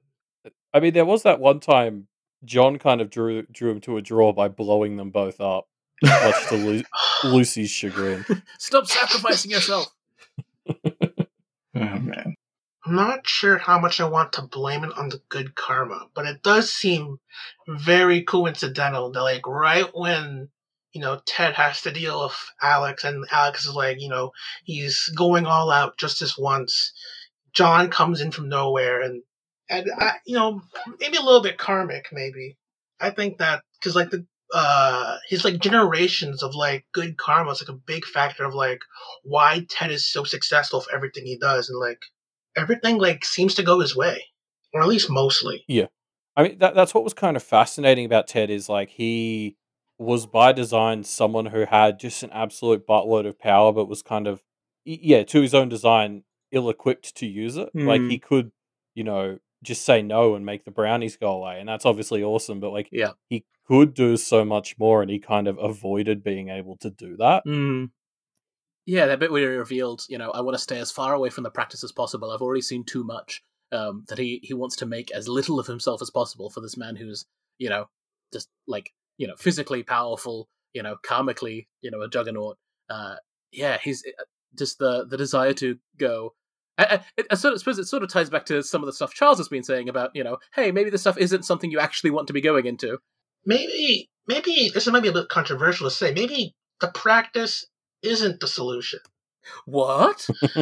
I 0.74 0.80
mean, 0.80 0.94
there 0.94 1.06
was 1.06 1.24
that 1.24 1.40
one 1.40 1.60
time 1.60 2.08
John 2.44 2.78
kind 2.78 3.00
of 3.00 3.10
drew 3.10 3.44
drew 3.44 3.72
him 3.72 3.82
to 3.82 3.98
a 3.98 4.02
draw 4.02 4.34
by 4.34 4.50
blowing 4.50 4.98
them 4.98 5.12
both 5.12 5.40
up, 5.40 5.68
much 6.02 6.48
to 6.50 6.56
Lu- 6.56 6.84
Lucy's 7.24 7.70
chagrin. 7.70 8.26
Stop 8.58 8.88
sacrificing 8.88 9.52
yourself. 9.52 9.88
oh 10.68 11.30
man. 11.74 12.36
I'm 12.84 12.96
not 12.96 13.28
sure 13.28 13.58
how 13.58 13.80
much 13.80 14.02
I 14.02 14.10
want 14.10 14.34
to 14.34 14.42
blame 14.42 14.84
it 14.84 14.98
on 14.98 15.10
the 15.10 15.22
good 15.30 15.54
karma, 15.54 16.08
but 16.16 16.26
it 16.26 16.42
does 16.42 16.74
seem 16.74 17.20
very 17.68 18.24
coincidental 18.24 19.12
that 19.12 19.22
like 19.22 19.46
right 19.46 19.86
when 19.94 20.50
you 20.92 21.02
know 21.02 21.22
Ted 21.26 21.54
has 21.54 21.82
to 21.84 21.92
deal 21.92 22.24
with 22.24 22.36
Alex 22.62 23.04
and 23.04 23.26
Alex 23.32 23.66
is 23.66 23.76
like, 23.76 24.02
you 24.02 24.10
know, 24.10 24.32
he's 24.64 25.10
going 25.16 25.46
all 25.46 25.70
out 25.70 25.98
just 25.98 26.20
this 26.20 26.38
once. 26.38 26.94
John 27.54 27.90
comes 27.90 28.20
in 28.20 28.32
from 28.32 28.50
nowhere 28.50 29.02
and 29.02 29.22
and 29.70 29.90
I, 29.98 30.14
you 30.26 30.36
know, 30.36 30.62
maybe 31.00 31.18
a 31.18 31.22
little 31.22 31.42
bit 31.42 31.58
karmic 31.58 32.08
maybe. 32.12 32.58
I 33.00 33.12
think 33.12 33.38
that 33.38 33.64
cuz 33.82 33.96
like 33.96 34.10
the 34.10 34.26
uh 34.54 35.18
his 35.28 35.44
like 35.46 35.60
generations 35.60 36.44
of 36.44 36.56
like 36.56 36.86
good 36.94 37.18
karma 37.18 37.52
is 37.52 37.62
like 37.62 37.74
a 37.76 37.80
big 37.86 38.06
factor 38.06 38.44
of 38.44 38.54
like 38.54 38.82
why 39.24 39.66
Ted 39.70 39.92
is 39.92 40.12
so 40.12 40.24
successful 40.24 40.80
with 40.80 40.94
everything 40.94 41.26
he 41.26 41.38
does 41.38 41.70
and 41.70 41.80
like 41.80 42.02
everything 42.58 42.98
like 42.98 43.24
seems 43.26 43.56
to 43.56 43.64
go 43.64 43.80
his 43.80 43.96
way, 43.96 44.26
or 44.74 44.82
at 44.82 44.88
least 44.88 45.10
mostly. 45.10 45.64
Yeah. 45.68 45.88
I 46.36 46.44
mean, 46.44 46.60
that, 46.60 46.76
that's 46.76 46.94
what 46.94 47.04
was 47.04 47.14
kind 47.14 47.36
of 47.36 47.44
fascinating 47.44 48.06
about 48.06 48.28
Ted 48.28 48.50
is 48.50 48.70
like 48.70 48.90
he 48.90 49.58
was 49.98 50.26
by 50.26 50.52
design 50.52 51.04
someone 51.04 51.48
who 51.48 51.66
had 51.66 52.00
just 52.00 52.24
an 52.24 52.30
absolute 52.32 52.88
buttload 52.88 53.28
of 53.28 53.38
power, 53.38 53.72
but 53.72 53.88
was 53.88 54.02
kind 54.02 54.28
of, 54.28 54.42
yeah, 54.84 55.24
to 55.24 55.42
his 55.42 55.54
own 55.54 55.70
design, 55.70 56.24
ill 56.52 56.70
equipped 56.70 57.16
to 57.18 57.26
use 57.28 57.58
it. 57.58 57.70
Like 57.74 58.02
Hmm. 58.02 58.10
he 58.10 58.18
could, 58.18 58.52
you 58.96 59.04
know, 59.04 59.40
just 59.64 59.84
say 59.86 60.02
no 60.02 60.36
and 60.36 60.46
make 60.46 60.66
the 60.66 60.72
brownies 60.72 61.18
go 61.18 61.32
away. 61.32 61.60
And 61.60 61.70
that's 61.70 61.86
obviously 61.86 62.24
awesome. 62.24 62.60
But 62.60 62.72
like 62.72 62.90
Yeah. 62.92 63.12
he 63.30 63.46
could 63.68 63.94
do 63.94 64.18
so 64.18 64.44
much 64.44 64.78
more 64.80 65.02
and 65.02 65.12
he 65.12 65.20
kind 65.20 65.48
of 65.48 65.58
avoided 65.60 66.24
being 66.24 66.50
able 66.50 66.78
to 66.78 66.90
do 66.90 67.16
that. 67.18 67.46
Mm. 67.46 67.92
Yeah, 68.86 69.06
that 69.06 69.20
bit 69.20 69.32
where 69.32 69.52
he 69.52 69.58
revealed, 69.58 70.06
you 70.10 70.18
know, 70.18 70.32
I 70.32 70.42
want 70.42 70.56
to 70.56 70.62
stay 70.64 70.80
as 70.80 70.92
far 70.92 71.14
away 71.14 71.30
from 71.30 71.44
the 71.44 71.52
practice 71.52 71.84
as 71.84 71.92
possible. 71.92 72.32
I've 72.32 72.42
already 72.42 72.62
seen 72.62 72.84
too 72.84 73.04
much. 73.04 73.44
Um, 73.74 74.04
that 74.10 74.18
he 74.18 74.42
he 74.44 74.54
wants 74.54 74.76
to 74.78 74.86
make 74.86 75.12
as 75.12 75.30
little 75.30 75.58
of 75.58 75.66
himself 75.66 76.02
as 76.02 76.10
possible 76.10 76.50
for 76.50 76.60
this 76.60 76.76
man 76.76 76.98
who's, 76.98 77.26
you 77.58 77.70
know, 77.70 77.86
just 78.34 78.50
like 78.68 78.92
you 79.18 79.28
know, 79.28 79.36
physically 79.38 79.82
powerful, 79.84 80.50
you 80.74 80.84
know, 80.84 80.98
karmically, 81.06 81.68
you 81.82 81.90
know, 81.90 82.02
a 82.02 82.10
juggernaut. 82.10 82.58
Uh, 82.90 83.16
yeah, 83.54 83.78
he's 83.82 84.04
uh, 84.06 84.24
just 84.58 84.78
the 84.80 85.06
the 85.06 85.16
desire 85.16 85.54
to 85.54 85.78
go. 85.98 86.34
I, 86.82 86.96
I, 87.18 87.24
I 87.32 87.36
sort 87.36 87.54
of 87.54 87.60
suppose 87.60 87.78
it 87.80 87.86
sort 87.86 88.04
of 88.04 88.10
ties 88.10 88.30
back 88.30 88.46
to 88.48 88.64
some 88.64 88.82
of 88.82 88.86
the 88.88 88.94
stuff 88.94 89.14
Charles 89.14 89.38
has 89.38 89.48
been 89.50 89.64
saying 89.64 89.90
about, 89.90 90.12
you 90.16 90.24
know, 90.24 90.38
hey, 90.56 90.72
maybe 90.72 90.90
this 90.90 91.02
stuff 91.02 91.18
isn't 91.18 91.44
something 91.46 91.72
you 91.72 91.80
actually 91.80 92.12
want 92.12 92.28
to 92.28 92.34
be 92.34 92.42
going 92.42 92.66
into. 92.66 92.98
Maybe, 93.46 94.10
maybe 94.28 94.70
this 94.74 94.88
might 94.88 95.02
be 95.04 95.10
a 95.10 95.14
bit 95.14 95.30
controversial 95.30 95.90
to 95.90 95.96
say. 95.96 96.14
Maybe 96.14 96.56
the 96.80 96.88
practice 96.90 97.66
isn't 98.02 98.40
the 98.40 98.48
solution. 98.48 99.00
What? 99.66 100.28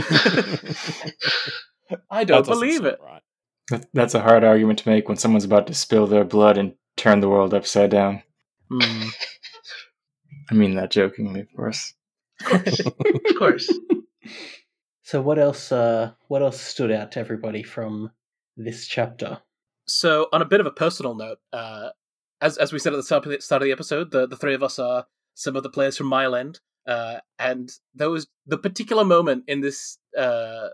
I 2.09 2.24
don't 2.24 2.39
doesn't 2.45 2.53
believe 2.53 2.86
it. 2.86 2.99
Right. 3.03 3.22
That- 3.70 3.86
That's 3.93 4.15
a 4.15 4.22
hard 4.22 4.43
argument 4.43 4.80
to 4.80 4.89
make 4.89 5.07
when 5.07 5.17
someone's 5.17 5.45
about 5.45 5.67
to 5.67 5.74
spill 5.74 6.07
their 6.07 6.24
blood 6.24 6.57
and 6.57 6.74
turn 6.97 7.20
the 7.20 7.30
world 7.30 7.53
upside 7.53 7.91
down. 7.91 8.24
Hmm. 8.72 9.09
I 10.49 10.53
mean 10.53 10.76
that 10.76 10.91
jokingly, 10.91 11.41
of 11.41 11.47
course. 11.55 11.93
Of 12.51 13.36
course. 13.38 13.70
So 15.10 15.24
what 15.24 15.39
else? 15.39 15.72
Uh, 15.72 16.12
what 16.28 16.43
else 16.43 16.62
stood 16.62 16.91
out 16.91 17.14
to 17.14 17.20
everybody 17.20 17.64
from 17.64 18.12
this 18.55 18.86
chapter? 18.86 19.39
So, 19.88 20.28
on 20.32 20.43
a 20.43 20.45
bit 20.45 20.60
of 20.60 20.68
a 20.68 20.72
personal 20.72 21.16
note, 21.16 21.39
uh, 21.51 21.89
as 22.41 22.60
as 22.60 22.72
we 22.72 22.78
said 22.78 22.93
at 22.93 22.97
the 22.97 23.01
start 23.01 23.26
of 23.26 23.32
the, 23.32 23.41
start 23.41 23.64
of 23.64 23.66
the 23.66 23.72
episode, 23.72 24.12
the, 24.12 24.28
the 24.28 24.38
three 24.38 24.53
of 24.53 24.62
us 24.62 24.78
are 24.78 25.07
some 25.34 25.55
of 25.55 25.64
the 25.64 25.70
players 25.72 25.97
from 25.97 26.05
Mile 26.05 26.36
End, 26.36 26.60
uh, 26.88 27.22
and 27.39 27.72
there 27.95 28.12
was 28.12 28.28
the 28.45 28.60
particular 28.60 29.03
moment 29.03 29.45
in 29.47 29.62
this 29.62 29.97
uh, 30.16 30.68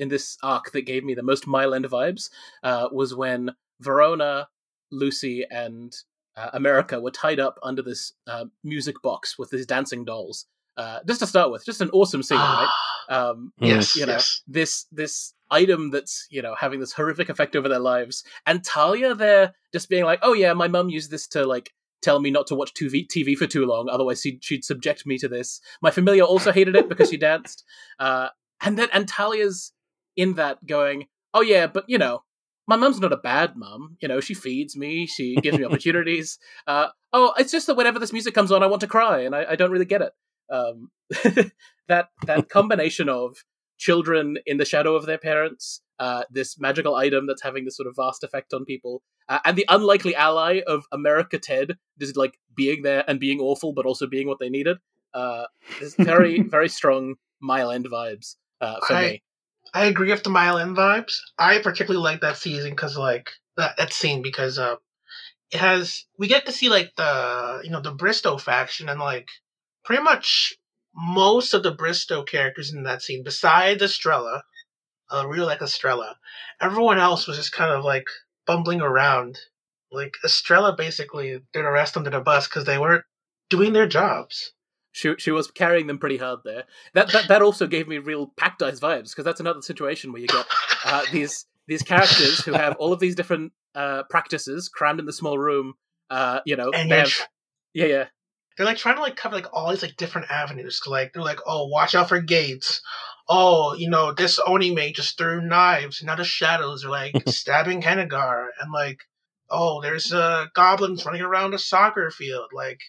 in 0.00 0.08
this 0.08 0.36
arc 0.42 0.72
that 0.72 0.82
gave 0.82 1.04
me 1.04 1.14
the 1.14 1.22
most 1.22 1.46
Mile 1.46 1.72
End 1.72 1.84
vibes 1.84 2.28
uh, 2.64 2.88
was 2.90 3.14
when 3.14 3.52
Verona, 3.78 4.48
Lucy, 4.90 5.46
and 5.48 5.94
uh, 6.36 6.50
America 6.54 7.00
were 7.00 7.12
tied 7.12 7.38
up 7.38 7.60
under 7.62 7.82
this 7.82 8.14
uh, 8.26 8.46
music 8.64 9.00
box 9.00 9.38
with 9.38 9.50
these 9.50 9.64
dancing 9.64 10.04
dolls. 10.04 10.46
Uh, 10.76 11.00
just 11.06 11.20
to 11.20 11.26
start 11.26 11.50
with, 11.50 11.64
just 11.64 11.80
an 11.80 11.90
awesome 11.90 12.22
scene, 12.22 12.38
right? 12.38 12.68
Um, 13.08 13.52
yes, 13.60 13.96
you 13.96 14.04
know 14.04 14.12
yes. 14.14 14.42
this 14.46 14.86
this 14.90 15.32
item 15.50 15.90
that's 15.90 16.26
you 16.28 16.42
know 16.42 16.54
having 16.54 16.80
this 16.80 16.92
horrific 16.92 17.28
effect 17.28 17.54
over 17.54 17.68
their 17.68 17.78
lives 17.78 18.24
and 18.46 18.64
talia 18.64 19.14
there 19.14 19.54
just 19.72 19.88
being 19.88 20.02
like 20.02 20.18
oh 20.22 20.32
yeah 20.32 20.52
my 20.52 20.66
mum 20.66 20.88
used 20.88 21.12
this 21.12 21.28
to 21.28 21.46
like 21.46 21.72
tell 22.02 22.18
me 22.18 22.32
not 22.32 22.48
to 22.48 22.56
watch 22.56 22.74
TV, 22.74 23.06
TV 23.06 23.36
for 23.36 23.46
too 23.46 23.64
long 23.64 23.88
otherwise 23.88 24.22
she'd, 24.22 24.42
she'd 24.42 24.64
subject 24.64 25.06
me 25.06 25.18
to 25.18 25.28
this 25.28 25.60
my 25.80 25.90
familiar 25.92 26.24
also 26.24 26.50
hated 26.50 26.74
it 26.74 26.88
because 26.88 27.08
she 27.08 27.16
danced 27.16 27.62
uh, 28.00 28.26
and 28.60 28.76
then 28.76 28.88
and 28.92 29.06
talia's 29.06 29.72
in 30.16 30.34
that 30.34 30.66
going 30.66 31.06
oh 31.32 31.42
yeah 31.42 31.68
but 31.68 31.84
you 31.86 31.98
know 31.98 32.24
my 32.66 32.74
mum's 32.74 32.98
not 32.98 33.12
a 33.12 33.16
bad 33.16 33.54
mum 33.54 33.96
you 34.00 34.08
know 34.08 34.18
she 34.18 34.34
feeds 34.34 34.76
me 34.76 35.06
she 35.06 35.36
gives 35.36 35.56
me 35.56 35.64
opportunities 35.64 36.40
uh, 36.66 36.88
oh, 37.16 37.32
it's 37.38 37.52
just 37.52 37.66
that 37.66 37.76
whenever 37.76 37.98
this 37.98 38.12
music 38.12 38.34
comes 38.34 38.52
on, 38.52 38.62
I 38.62 38.66
want 38.66 38.80
to 38.80 38.86
cry, 38.86 39.20
and 39.20 39.34
I, 39.34 39.46
I 39.50 39.56
don't 39.56 39.70
really 39.70 39.84
get 39.84 40.02
it. 40.02 40.12
Um, 40.50 40.90
that 41.88 42.08
that 42.26 42.48
combination 42.50 43.08
of 43.08 43.36
children 43.78 44.38
in 44.46 44.56
the 44.56 44.64
shadow 44.64 44.94
of 44.94 45.06
their 45.06 45.18
parents, 45.18 45.82
uh, 45.98 46.24
this 46.30 46.58
magical 46.58 46.94
item 46.94 47.26
that's 47.26 47.42
having 47.42 47.64
this 47.64 47.76
sort 47.76 47.86
of 47.86 47.94
vast 47.96 48.24
effect 48.24 48.52
on 48.54 48.64
people, 48.64 49.02
uh, 49.28 49.38
and 49.44 49.56
the 49.56 49.66
unlikely 49.68 50.14
ally 50.14 50.60
of 50.66 50.84
America 50.92 51.38
Ted 51.38 51.76
just 51.98 52.16
like 52.16 52.38
being 52.56 52.82
there 52.82 53.04
and 53.06 53.20
being 53.20 53.40
awful, 53.40 53.72
but 53.72 53.86
also 53.86 54.06
being 54.06 54.28
what 54.28 54.38
they 54.40 54.48
needed. 54.48 54.78
Uh, 55.14 55.44
is 55.80 55.94
very 55.94 56.40
very 56.56 56.68
strong 56.68 57.14
Mile 57.40 57.70
End 57.70 57.86
vibes 57.86 58.36
uh, 58.60 58.76
for 58.86 58.94
I- 58.94 59.02
me. 59.02 59.22
I 59.74 59.86
agree 59.86 60.10
with 60.10 60.22
the 60.22 60.30
Mile 60.30 60.58
End 60.58 60.76
vibes. 60.76 61.18
I 61.38 61.58
particularly 61.58 62.02
like 62.02 62.20
that 62.22 62.38
season 62.38 62.70
because 62.70 62.96
like 62.96 63.30
that, 63.56 63.76
that 63.76 63.92
scene 63.92 64.22
because 64.22 64.58
uh, 64.58 64.76
it 65.50 65.58
has 65.58 66.06
we 66.18 66.28
get 66.28 66.46
to 66.46 66.52
see 66.52 66.68
like 66.68 66.92
the 66.96 67.60
you 67.62 67.70
know 67.70 67.80
the 67.80 67.92
Bristow 67.92 68.38
faction 68.38 68.88
and 68.88 69.00
like 69.00 69.28
pretty 69.86 70.02
much 70.02 70.54
most 70.94 71.54
of 71.54 71.62
the 71.62 71.70
Bristow 71.70 72.22
characters 72.24 72.72
in 72.72 72.82
that 72.82 73.02
scene 73.02 73.22
besides 73.22 73.82
Estrella, 73.82 74.42
I 75.10 75.24
really 75.24 75.46
like 75.46 75.62
Estrella. 75.62 76.16
Everyone 76.60 76.98
else 76.98 77.26
was 77.26 77.36
just 77.36 77.52
kind 77.52 77.72
of 77.72 77.84
like 77.84 78.06
bumbling 78.46 78.80
around. 78.80 79.38
Like 79.92 80.14
Estrella 80.24 80.74
basically 80.76 81.38
threw 81.52 81.62
the 81.62 81.70
rest 81.70 81.96
under 81.96 82.10
the 82.10 82.20
bus 82.20 82.48
because 82.48 82.64
they 82.64 82.78
weren't 82.78 83.04
doing 83.48 83.72
their 83.72 83.86
jobs. 83.86 84.52
She 84.92 85.14
she 85.18 85.30
was 85.30 85.50
carrying 85.50 85.86
them 85.86 85.98
pretty 85.98 86.16
hard 86.16 86.40
there. 86.44 86.64
That 86.94 87.12
that, 87.12 87.28
that 87.28 87.42
also 87.42 87.66
gave 87.66 87.86
me 87.86 87.98
real 87.98 88.32
Pact 88.36 88.60
Dice 88.60 88.80
vibes 88.80 89.10
because 89.10 89.24
that's 89.24 89.40
another 89.40 89.62
situation 89.62 90.12
where 90.12 90.22
you 90.22 90.28
get 90.28 90.46
uh, 90.84 91.02
these 91.12 91.46
these 91.68 91.82
characters 91.82 92.40
who 92.44 92.52
have 92.52 92.76
all 92.78 92.92
of 92.92 92.98
these 92.98 93.14
different 93.14 93.52
uh, 93.74 94.04
practices 94.08 94.68
crammed 94.68 94.98
in 94.98 95.06
the 95.06 95.12
small 95.12 95.38
room. 95.38 95.74
Uh, 96.08 96.40
you 96.46 96.56
know, 96.56 96.70
and 96.72 96.90
they 96.90 96.98
have, 97.00 97.12
yeah, 97.74 97.86
yeah, 97.86 98.04
they're 98.56 98.66
like 98.66 98.78
trying 98.78 98.96
to 98.96 99.02
like 99.02 99.16
cover 99.16 99.34
like 99.34 99.52
all 99.52 99.70
these 99.70 99.82
like 99.82 99.96
different 99.96 100.30
avenues. 100.30 100.80
Like 100.86 101.12
they're 101.12 101.22
like, 101.22 101.40
oh, 101.46 101.66
watch 101.66 101.94
out 101.94 102.08
for 102.08 102.20
gates. 102.20 102.80
Oh, 103.28 103.74
you 103.74 103.90
know, 103.90 104.12
this 104.12 104.38
Oni 104.46 104.74
mate 104.74 104.96
just 104.96 105.18
threw 105.18 105.40
knives, 105.40 106.00
and 106.00 106.06
now 106.06 106.16
the 106.16 106.24
shadows 106.24 106.84
are 106.84 106.90
like 106.90 107.14
stabbing 107.28 107.82
Hennigar, 107.82 108.46
and 108.60 108.72
like, 108.72 109.00
oh, 109.50 109.80
there's 109.82 110.12
uh 110.12 110.46
goblins 110.54 111.04
running 111.04 111.22
around 111.22 111.54
a 111.54 111.58
soccer 111.58 112.10
field. 112.10 112.50
Like 112.54 112.80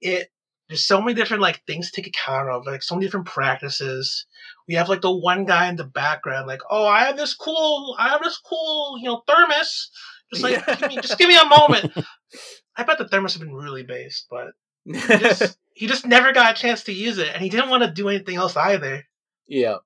it 0.00 0.28
there's 0.68 0.86
so 0.86 1.02
many 1.02 1.14
different 1.14 1.42
like 1.42 1.62
things 1.66 1.90
to 1.90 2.00
take 2.00 2.06
account 2.06 2.48
of, 2.48 2.66
like 2.66 2.82
so 2.82 2.94
many 2.94 3.06
different 3.06 3.26
practices. 3.26 4.26
We 4.66 4.74
have 4.74 4.88
like 4.88 5.02
the 5.02 5.12
one 5.12 5.44
guy 5.44 5.68
in 5.68 5.76
the 5.76 5.84
background, 5.84 6.46
like, 6.46 6.62
oh, 6.70 6.86
I 6.86 7.04
have 7.04 7.16
this 7.16 7.34
cool, 7.34 7.94
I 7.98 8.08
have 8.08 8.22
this 8.22 8.38
cool, 8.38 8.96
you 8.98 9.04
know, 9.04 9.22
thermos. 9.28 9.90
Just 10.32 10.42
like, 10.42 10.64
give 10.78 10.88
me, 10.88 10.96
just 10.96 11.18
give 11.18 11.28
me 11.28 11.36
a 11.36 11.44
moment. 11.44 11.92
I 12.76 12.84
bet 12.84 12.96
the 12.96 13.06
thermos 13.06 13.34
have 13.34 13.42
been 13.42 13.54
really 13.54 13.82
based, 13.82 14.28
but 14.30 14.52
he 14.84 14.92
just 14.92 15.58
he 15.74 15.86
just 15.86 16.06
never 16.06 16.32
got 16.32 16.56
a 16.56 16.60
chance 16.60 16.84
to 16.84 16.92
use 16.92 17.18
it, 17.18 17.28
and 17.32 17.42
he 17.42 17.48
didn't 17.48 17.70
want 17.70 17.82
to 17.82 17.90
do 17.90 18.08
anything 18.08 18.36
else 18.36 18.56
either. 18.56 19.04
yeah. 19.46 19.78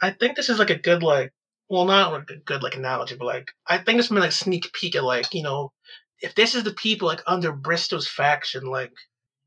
I 0.00 0.10
think 0.10 0.34
this 0.34 0.48
is 0.48 0.58
like 0.58 0.70
a 0.70 0.76
good 0.78 1.02
like, 1.02 1.32
well, 1.68 1.84
not 1.84 2.12
like 2.12 2.28
a 2.30 2.36
good 2.36 2.62
like 2.62 2.74
analogy, 2.74 3.14
but 3.16 3.26
like 3.26 3.52
I 3.66 3.78
think 3.78 3.98
this 3.98 4.10
meant 4.10 4.24
like 4.24 4.32
sneak 4.32 4.72
peek 4.72 4.96
at 4.96 5.04
like 5.04 5.32
you 5.32 5.42
know, 5.42 5.72
if 6.20 6.34
this 6.34 6.54
is 6.54 6.64
the 6.64 6.72
people 6.72 7.06
like 7.08 7.22
under 7.26 7.52
Bristow's 7.52 8.08
faction, 8.08 8.64
like, 8.64 8.92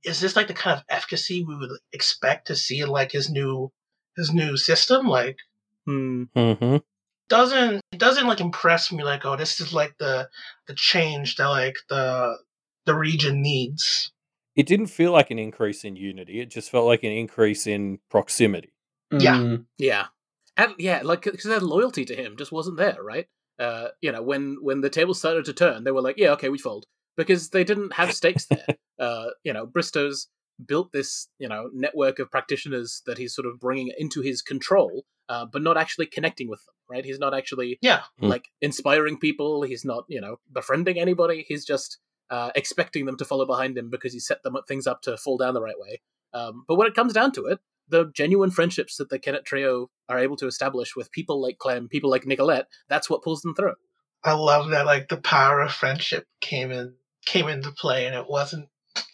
is 0.03 0.21
this 0.21 0.35
like 0.35 0.47
the 0.47 0.53
kind 0.53 0.77
of 0.77 0.85
efficacy 0.89 1.43
we 1.43 1.57
would 1.57 1.71
expect 1.91 2.47
to 2.47 2.55
see 2.55 2.79
in 2.79 2.87
like 2.87 3.11
his 3.11 3.29
new 3.29 3.71
his 4.15 4.31
new 4.33 4.55
system? 4.55 5.07
Like, 5.07 5.37
Hmm. 5.85 6.23
hmm 6.35 6.77
doesn't 7.27 7.81
it 7.91 7.99
doesn't 7.99 8.27
like 8.27 8.39
impress 8.39 8.91
me 8.91 9.03
like 9.03 9.25
oh 9.25 9.35
this 9.35 9.59
is 9.59 9.73
like 9.73 9.97
the 9.97 10.29
the 10.67 10.75
change 10.75 11.35
that 11.37 11.47
like 11.47 11.75
the 11.89 12.37
the 12.85 12.95
region 12.95 13.41
needs. 13.41 14.11
It 14.55 14.65
didn't 14.67 14.87
feel 14.87 15.11
like 15.11 15.31
an 15.31 15.39
increase 15.39 15.83
in 15.83 15.95
unity. 15.95 16.39
It 16.39 16.49
just 16.49 16.69
felt 16.69 16.85
like 16.85 17.03
an 17.03 17.11
increase 17.11 17.67
in 17.67 17.99
proximity. 18.09 18.73
Yeah. 19.11 19.35
Mm. 19.37 19.65
Yeah, 19.77 20.05
and 20.57 20.73
yeah, 20.79 21.01
like 21.03 21.23
because 21.23 21.43
their 21.43 21.59
loyalty 21.59 22.05
to 22.05 22.15
him 22.15 22.35
just 22.37 22.51
wasn't 22.51 22.77
there, 22.77 22.97
right? 23.03 23.27
Uh, 23.59 23.89
you 24.01 24.11
know, 24.11 24.21
when 24.21 24.57
when 24.61 24.81
the 24.81 24.89
tables 24.89 25.19
started 25.19 25.45
to 25.45 25.53
turn, 25.53 25.83
they 25.83 25.91
were 25.91 26.01
like, 26.01 26.17
"Yeah, 26.17 26.31
okay, 26.31 26.49
we 26.49 26.57
fold," 26.57 26.85
because 27.17 27.49
they 27.49 27.63
didn't 27.63 27.93
have 27.93 28.13
stakes 28.13 28.45
there. 28.47 28.65
uh, 28.99 29.27
you 29.43 29.53
know, 29.53 29.65
Bristow's 29.65 30.27
built 30.65 30.91
this 30.93 31.27
you 31.37 31.47
know 31.49 31.69
network 31.73 32.19
of 32.19 32.31
practitioners 32.31 33.01
that 33.05 33.17
he's 33.17 33.35
sort 33.35 33.45
of 33.45 33.59
bringing 33.59 33.91
into 33.97 34.21
his 34.21 34.41
control, 34.41 35.03
uh, 35.29 35.45
but 35.45 35.61
not 35.61 35.77
actually 35.77 36.05
connecting 36.05 36.49
with 36.49 36.59
them. 36.65 36.73
Right? 36.89 37.05
He's 37.05 37.19
not 37.19 37.33
actually 37.33 37.77
Yeah, 37.81 38.03
Hmm. 38.19 38.27
like 38.27 38.49
inspiring 38.61 39.17
people. 39.19 39.61
He's 39.63 39.85
not 39.85 40.05
you 40.07 40.19
know 40.21 40.37
befriending 40.51 40.99
anybody. 40.99 41.45
He's 41.47 41.65
just 41.65 41.97
uh, 42.29 42.51
expecting 42.55 43.05
them 43.05 43.17
to 43.17 43.25
follow 43.25 43.45
behind 43.45 43.77
him 43.77 43.89
because 43.89 44.13
he 44.13 44.19
set 44.19 44.43
them 44.43 44.55
things 44.67 44.87
up 44.87 45.01
to 45.03 45.17
fall 45.17 45.37
down 45.37 45.53
the 45.53 45.61
right 45.61 45.79
way. 45.79 46.01
Um, 46.33 46.65
but 46.67 46.75
when 46.75 46.87
it 46.87 46.95
comes 46.95 47.13
down 47.13 47.31
to 47.33 47.45
it, 47.45 47.59
the 47.87 48.11
genuine 48.13 48.51
friendships 48.51 48.97
that 48.97 49.09
the 49.09 49.19
Kennet 49.19 49.45
trio 49.45 49.89
are 50.09 50.19
able 50.19 50.35
to 50.37 50.47
establish 50.47 50.95
with 50.95 51.11
people 51.11 51.41
like 51.41 51.57
Clem, 51.59 51.87
people 51.87 52.09
like 52.09 52.25
Nicolette, 52.25 52.67
that's 52.89 53.09
what 53.09 53.23
pulls 53.23 53.41
them 53.41 53.53
through. 53.55 53.75
I 54.23 54.33
love 54.33 54.69
that 54.71 54.85
like 54.87 55.07
the 55.07 55.17
power 55.17 55.61
of 55.61 55.71
friendship 55.71 56.25
came 56.41 56.71
in 56.71 56.95
came 57.25 57.47
into 57.47 57.71
play, 57.71 58.05
and 58.05 58.15
it 58.15 58.27
wasn't 58.27 58.67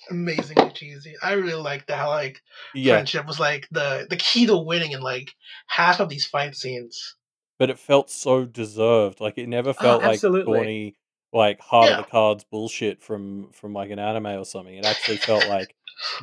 amazingly 0.09 0.71
cheesy. 0.71 1.15
I 1.21 1.33
really 1.33 1.61
liked 1.61 1.89
how 1.89 2.09
like 2.09 2.41
Yeah, 2.73 2.93
friendship 2.93 3.27
was 3.27 3.39
like 3.39 3.67
the 3.71 4.07
the 4.09 4.15
key 4.15 4.45
to 4.45 4.57
winning 4.57 4.93
in 4.93 5.01
like 5.01 5.31
half 5.67 5.99
of 5.99 6.09
these 6.09 6.25
fight 6.25 6.55
scenes. 6.55 7.15
but 7.59 7.69
it 7.69 7.77
felt 7.77 8.09
so 8.09 8.45
deserved. 8.45 9.19
Like 9.19 9.37
it 9.37 9.49
never 9.49 9.73
felt 9.73 10.01
like 10.01 10.13
absolutely. 10.13 10.53
corny, 10.53 10.95
like 11.33 11.59
heart 11.61 11.89
Yeah. 11.89 11.99
of 11.99 12.05
the 12.05 12.11
cards 12.11 12.43
bullshit 12.49 13.01
from 13.01 13.51
from 13.51 13.73
like 13.73 13.89
an 13.91 13.99
anime 13.99 14.25
or 14.27 14.45
something. 14.45 14.75
It 14.75 14.85
actually 14.85 15.17
felt 15.17 15.47
like 15.49 15.75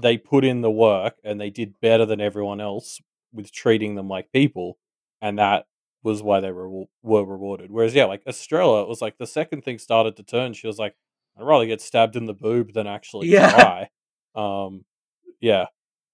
they 0.02 0.16
put 0.18 0.44
in 0.44 0.60
the 0.60 0.70
work 0.70 1.16
and 1.24 1.40
they 1.40 1.50
did 1.50 1.80
better 1.80 2.04
than 2.06 2.20
everyone 2.20 2.60
else 2.60 3.00
with 3.32 3.52
treating 3.52 3.94
them 3.94 4.08
like 4.08 4.32
people, 4.32 4.78
and 5.22 5.38
that 5.38 5.66
was 6.02 6.22
why 6.22 6.40
they 6.40 6.52
were 6.52 6.84
were 7.02 7.24
rewarded. 7.24 7.70
Whereas 7.70 7.94
yeah, 7.94 8.04
like 8.04 8.22
Estrella, 8.26 8.82
it 8.82 8.88
was 8.88 9.00
like 9.02 9.18
the 9.18 9.26
second 9.26 9.62
thing 9.64 9.78
started 9.78 10.16
to 10.16 10.22
turn, 10.22 10.52
she 10.52 10.66
was 10.66 10.78
like, 10.78 10.94
I'd 11.36 11.44
rather 11.44 11.66
get 11.66 11.80
stabbed 11.80 12.16
in 12.16 12.26
the 12.26 12.34
boob 12.34 12.72
than 12.72 12.86
actually 12.86 13.28
Yeah. 13.28 13.50
try. 13.50 13.88
Um, 14.34 14.84
yeah, 15.40 15.66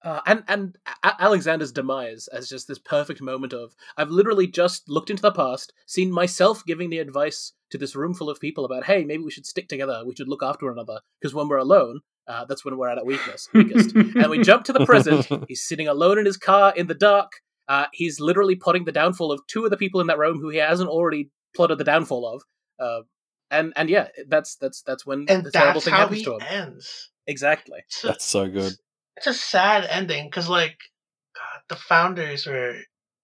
Uh, 0.04 0.20
and 0.26 0.44
and 0.48 0.76
A- 1.02 1.16
Alexander's 1.22 1.72
demise 1.72 2.28
as 2.28 2.48
just 2.48 2.68
this 2.68 2.78
perfect 2.78 3.22
moment 3.22 3.52
of 3.54 3.74
I've 3.96 4.10
literally 4.10 4.46
just 4.46 4.88
looked 4.88 5.08
into 5.10 5.22
the 5.22 5.32
past, 5.32 5.72
seen 5.86 6.12
myself 6.12 6.62
giving 6.66 6.90
the 6.90 6.98
advice 6.98 7.52
to 7.70 7.78
this 7.78 7.96
room 7.96 8.12
full 8.14 8.28
of 8.30 8.38
people 8.38 8.64
about 8.66 8.84
hey 8.84 9.02
maybe 9.04 9.22
we 9.24 9.30
should 9.30 9.46
stick 9.46 9.66
together, 9.68 10.02
we 10.06 10.14
should 10.14 10.28
look 10.28 10.42
after 10.42 10.66
one 10.66 10.74
another 10.74 11.00
because 11.20 11.34
when 11.34 11.48
we're 11.48 11.56
alone, 11.56 12.00
uh, 12.28 12.44
that's 12.44 12.64
when 12.64 12.76
we're 12.76 12.88
at 12.90 12.98
our 12.98 13.04
weakness 13.04 13.48
weakest. 13.54 13.94
and 13.96 14.28
we 14.30 14.42
jump 14.42 14.64
to 14.64 14.72
the 14.74 14.84
present. 14.84 15.26
He's 15.48 15.62
sitting 15.62 15.88
alone 15.88 16.18
in 16.18 16.26
his 16.26 16.36
car 16.36 16.72
in 16.76 16.86
the 16.86 16.94
dark. 16.94 17.32
Uh, 17.66 17.86
he's 17.94 18.20
literally 18.20 18.54
plotting 18.56 18.84
the 18.84 18.92
downfall 18.92 19.32
of 19.32 19.40
two 19.46 19.64
of 19.64 19.70
the 19.70 19.76
people 19.78 20.02
in 20.02 20.06
that 20.08 20.18
room 20.18 20.38
who 20.38 20.50
he 20.50 20.58
hasn't 20.58 20.90
already 20.90 21.30
plotted 21.56 21.78
the 21.78 21.84
downfall 21.84 22.26
of. 22.28 22.42
Uh, 22.78 23.02
and 23.50 23.72
and 23.74 23.88
yeah, 23.88 24.08
that's 24.28 24.56
that's 24.56 24.82
that's 24.82 25.06
when 25.06 25.24
And 25.30 25.44
the 25.44 25.50
terrible 25.50 25.74
that's 25.74 25.84
thing 25.86 25.94
how 25.94 26.00
happens 26.00 26.18
he 26.18 26.24
to 26.26 26.32
him. 26.34 26.40
ends. 26.46 27.10
Exactly. 27.26 27.78
That's 28.02 28.24
so 28.26 28.48
good. 28.50 28.74
It's 29.16 29.26
a 29.26 29.34
sad 29.34 29.86
ending 29.88 30.26
because 30.26 30.48
like 30.48 30.76
God, 31.34 31.62
the 31.68 31.76
founders 31.76 32.46
were 32.46 32.74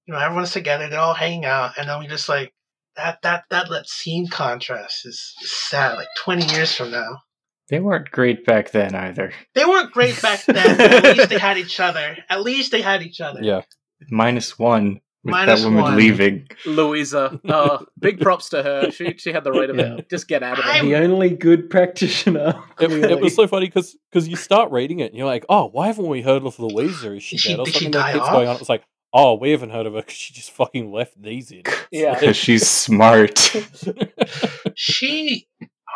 you 0.06 0.14
know 0.14 0.18
everyone's 0.18 0.52
together 0.52 0.88
they're 0.88 1.00
all 1.00 1.14
hanging 1.14 1.44
out 1.44 1.78
and 1.78 1.88
then 1.88 1.98
we 1.98 2.06
just 2.06 2.28
like 2.28 2.52
that 2.96 3.22
that 3.22 3.44
that 3.50 3.68
that 3.70 3.88
scene 3.88 4.28
contrast 4.28 5.06
is, 5.06 5.34
sad 5.40 5.94
like 5.96 6.08
20 6.18 6.52
years 6.54 6.74
from 6.74 6.90
now. 6.90 7.20
They 7.68 7.78
weren't 7.78 8.10
great 8.10 8.44
back 8.44 8.72
then 8.72 8.94
either. 8.94 9.32
they 9.54 9.64
weren't 9.64 9.92
great 9.92 10.20
back 10.20 10.44
then 10.44 10.76
but 10.76 11.04
at 11.04 11.16
least 11.16 11.28
they 11.30 11.38
had 11.38 11.56
each 11.56 11.78
other. 11.78 12.16
At 12.28 12.42
least 12.42 12.72
they 12.72 12.82
had 12.82 13.02
each 13.02 13.20
other. 13.20 13.40
Yeah, 13.42 13.62
Minus 14.10 14.58
one 14.58 15.00
Minus 15.22 15.60
that 15.60 15.66
woman 15.66 15.82
one. 15.82 15.96
leaving. 15.96 16.48
Louisa. 16.64 17.38
Oh, 17.48 17.84
big 17.98 18.20
props 18.20 18.48
to 18.50 18.62
her. 18.62 18.90
She 18.90 19.16
she 19.18 19.32
had 19.32 19.44
the 19.44 19.52
right 19.52 19.68
of 19.68 19.76
Yeah. 19.76 19.96
it. 19.96 20.08
Just 20.08 20.28
get 20.28 20.42
out 20.42 20.58
of 20.58 20.64
I'm- 20.64 20.88
there. 20.88 21.00
The 21.00 21.04
only 21.12 21.30
good 21.30 21.68
practitioner. 21.70 22.54
It, 22.80 22.90
it 22.90 23.20
was 23.20 23.34
so 23.34 23.46
funny 23.46 23.66
because 23.66 23.96
you 24.28 24.36
start 24.36 24.70
reading 24.72 25.00
it 25.00 25.06
and 25.10 25.16
you're 25.16 25.26
like, 25.26 25.44
oh, 25.48 25.66
why 25.66 25.88
haven't 25.88 26.06
we 26.06 26.22
heard 26.22 26.44
of 26.44 26.58
Louisa? 26.58 27.14
Is 27.14 27.22
she, 27.22 27.36
she- 27.36 27.50
dead 27.50 27.58
or 27.60 27.64
did 27.66 27.74
she 27.74 27.84
something? 27.84 27.90
That 27.92 27.98
die 28.00 28.12
keeps 28.14 28.24
off? 28.24 28.32
going 28.32 28.48
on. 28.48 28.56
It's 28.56 28.68
like, 28.68 28.84
oh, 29.12 29.34
we 29.34 29.50
haven't 29.50 29.70
heard 29.70 29.86
of 29.86 29.92
her 29.94 30.00
because 30.00 30.14
she 30.16 30.32
just 30.32 30.50
fucking 30.52 30.90
left 30.90 31.20
these 31.20 31.50
in. 31.50 31.62
Yeah. 31.92 32.14
Because 32.18 32.36
she's 32.36 32.66
smart. 32.68 33.36
she 34.74 35.48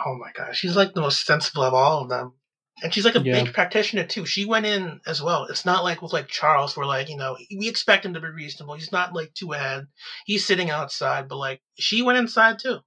oh 0.07 0.17
my 0.19 0.31
gosh 0.37 0.59
she's 0.59 0.77
like 0.77 0.93
the 0.93 1.01
most 1.01 1.25
sensible 1.25 1.63
of 1.63 1.73
all 1.73 2.03
of 2.03 2.09
them 2.09 2.33
and 2.83 2.93
she's 2.93 3.05
like 3.05 3.15
a 3.15 3.21
Yeah. 3.21 3.45
big 3.45 3.55
practitioner 3.55 4.05
too 4.05 4.27
she 4.27 4.45
went 4.45 4.67
in 4.67 5.01
as 5.07 5.23
well 5.23 5.45
it's 5.45 5.65
not 5.65 5.85
like 5.85 6.03
with 6.03 6.13
like 6.13 6.27
charles 6.29 6.77
where 6.77 6.87
like 6.87 7.09
you 7.09 7.17
know 7.17 7.37
we 7.57 7.69
expect 7.69 8.05
him 8.05 8.15
to 8.15 8.21
be 8.21 8.29
reasonable 8.29 8.75
he's 8.75 8.91
not 8.93 9.15
like 9.15 9.33
too 9.35 9.53
ahead 9.53 9.87
he's 10.27 10.45
sitting 10.45 10.71
outside 10.71 11.29
but 11.29 11.37
like 11.37 11.61
she 11.79 12.03
went 12.03 12.19
inside 12.19 12.59
too 12.59 12.79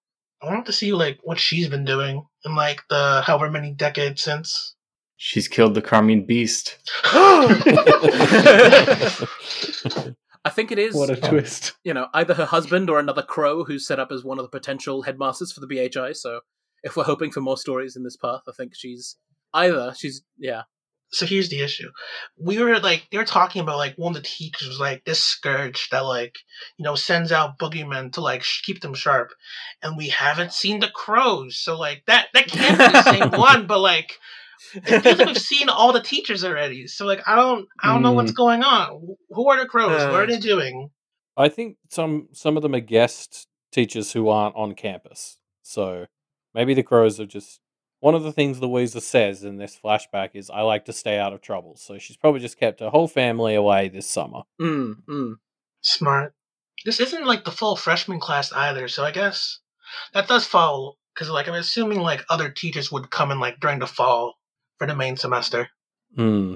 i 0.41 0.45
want 0.45 0.65
to 0.65 0.73
see 0.73 0.91
like 0.91 1.19
what 1.23 1.39
she's 1.39 1.69
been 1.69 1.85
doing 1.85 2.23
in 2.43 2.55
like 2.55 2.81
the 2.89 3.21
however 3.25 3.49
many 3.49 3.71
decades 3.73 4.21
since 4.21 4.75
she's 5.15 5.47
killed 5.47 5.73
the 5.73 5.81
Carmine 5.81 6.25
Beast. 6.27 6.77
I 10.45 10.49
think 10.49 10.71
it 10.71 10.79
is, 10.79 10.95
What 10.95 11.09
a 11.09 11.21
um, 11.23 11.29
twist. 11.29 11.73
you 11.83 11.93
know, 11.93 12.07
either 12.13 12.33
her 12.35 12.45
husband 12.45 12.89
or 12.89 12.99
another 12.99 13.21
crow 13.23 13.63
who's 13.63 13.85
set 13.85 13.99
up 13.99 14.11
as 14.11 14.23
one 14.23 14.39
of 14.39 14.43
the 14.45 14.49
potential 14.49 15.01
headmasters 15.01 15.51
for 15.51 15.59
the 15.59 15.67
BHI. 15.67 16.13
So 16.15 16.41
if 16.83 16.95
we're 16.95 17.03
hoping 17.03 17.31
for 17.31 17.41
more 17.41 17.57
stories 17.57 17.95
in 17.95 18.03
this 18.03 18.17
path, 18.17 18.41
I 18.47 18.51
think 18.51 18.75
she's 18.75 19.17
either 19.53 19.93
she's 19.97 20.23
yeah. 20.37 20.63
So 21.09 21.25
here's 21.25 21.47
the 21.47 21.61
issue. 21.61 21.89
We 22.37 22.61
were 22.61 22.79
like 22.79 23.07
they 23.11 23.17
were 23.17 23.23
talking 23.23 23.61
about 23.61 23.77
like 23.77 23.95
one 23.95 24.15
of 24.15 24.21
the 24.21 24.27
teachers 24.27 24.67
was 24.67 24.79
like 24.79 25.05
this 25.05 25.23
scourge 25.23 25.87
that 25.91 26.01
like 26.01 26.35
you 26.77 26.83
know 26.83 26.95
sends 26.95 27.31
out 27.31 27.57
boogeymen 27.57 28.11
to 28.13 28.21
like 28.21 28.43
sh- 28.43 28.63
keep 28.63 28.81
them 28.81 28.93
sharp, 28.93 29.31
and 29.81 29.95
we 29.95 30.09
haven't 30.09 30.53
seen 30.53 30.79
the 30.81 30.89
crows. 30.89 31.57
So 31.57 31.77
like 31.77 32.03
that 32.07 32.27
that 32.33 32.47
can't 32.47 32.77
be 32.77 32.85
the 32.85 33.03
same 33.03 33.31
one, 33.39 33.67
but 33.67 33.79
like 33.79 34.17
it 34.73 35.01
feels 35.01 35.17
like 35.17 35.27
we've 35.27 35.37
seen 35.37 35.69
all 35.69 35.93
the 35.93 36.01
teachers 36.01 36.43
already. 36.43 36.87
So 36.87 37.05
like 37.05 37.21
I 37.25 37.35
don't 37.35 37.67
I 37.81 37.93
don't 37.93 38.01
know 38.01 38.11
what's 38.11 38.31
hmm. 38.31 38.35
going 38.35 38.63
on. 38.63 39.15
Who 39.29 39.49
are 39.49 39.59
the 39.59 39.65
crows? 39.65 40.03
what 40.11 40.13
are 40.13 40.23
uh, 40.23 40.25
they 40.25 40.39
doing? 40.39 40.89
I 41.37 41.49
think 41.49 41.77
some 41.89 42.27
some 42.33 42.57
of 42.57 42.63
them 42.63 42.75
are 42.75 42.81
guest 42.81 43.47
teachers 43.71 44.11
who 44.11 44.27
aren't 44.29 44.55
on 44.55 44.73
campus. 44.73 45.37
So 45.61 46.07
maybe 46.57 46.73
the 46.73 46.83
crows 46.83 47.19
are 47.19 47.25
just 47.27 47.61
one 47.99 48.15
of 48.15 48.23
the 48.23 48.31
things 48.33 48.59
Louisa 48.59 48.99
says 48.99 49.43
in 49.43 49.57
this 49.57 49.79
flashback 49.83 50.31
is 50.33 50.49
I 50.49 50.61
like 50.61 50.85
to 50.85 50.93
stay 50.93 51.17
out 51.17 51.33
of 51.33 51.41
trouble. 51.41 51.75
So 51.77 51.97
she's 51.99 52.17
probably 52.17 52.41
just 52.41 52.59
kept 52.59 52.79
her 52.79 52.89
whole 52.89 53.07
family 53.07 53.55
away 53.55 53.89
this 53.89 54.07
summer. 54.07 54.41
Mm, 54.59 54.95
mm. 55.07 55.33
Smart. 55.81 56.33
This 56.83 56.99
isn't 56.99 57.25
like 57.25 57.45
the 57.45 57.51
full 57.51 57.75
freshman 57.75 58.19
class 58.19 58.51
either, 58.51 58.87
so 58.87 59.03
I 59.03 59.11
guess 59.11 59.59
that 60.13 60.27
does 60.27 60.45
fall 60.45 60.97
because 61.13 61.29
like 61.29 61.47
I'm 61.47 61.53
assuming 61.55 61.99
like 62.01 62.25
other 62.29 62.49
teachers 62.49 62.91
would 62.91 63.09
come 63.11 63.31
in 63.31 63.39
like 63.39 63.59
during 63.59 63.79
the 63.79 63.87
fall 63.87 64.33
for 64.77 64.87
the 64.87 64.95
main 64.95 65.15
semester. 65.15 65.69
Hmm. 66.15 66.55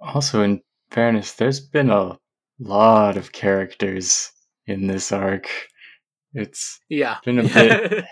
Also, 0.00 0.42
in 0.42 0.62
fairness, 0.90 1.32
there's 1.32 1.60
been 1.60 1.90
a 1.90 2.18
lot 2.58 3.16
of 3.16 3.32
characters 3.32 4.32
in 4.66 4.86
this 4.86 5.12
arc. 5.12 5.46
It's 6.34 6.80
Yeah. 6.88 7.16
been 7.24 7.38
a 7.38 7.42
bit 7.48 8.04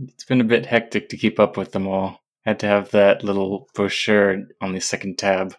it's 0.00 0.24
been 0.24 0.40
a 0.40 0.44
bit 0.44 0.66
hectic 0.66 1.08
to 1.10 1.16
keep 1.16 1.40
up 1.40 1.56
with 1.56 1.72
them 1.72 1.86
all. 1.86 2.20
Had 2.44 2.60
to 2.60 2.66
have 2.66 2.90
that 2.92 3.22
little 3.24 3.68
brochure 3.74 4.44
on 4.60 4.72
the 4.72 4.80
second 4.80 5.18
tab. 5.18 5.54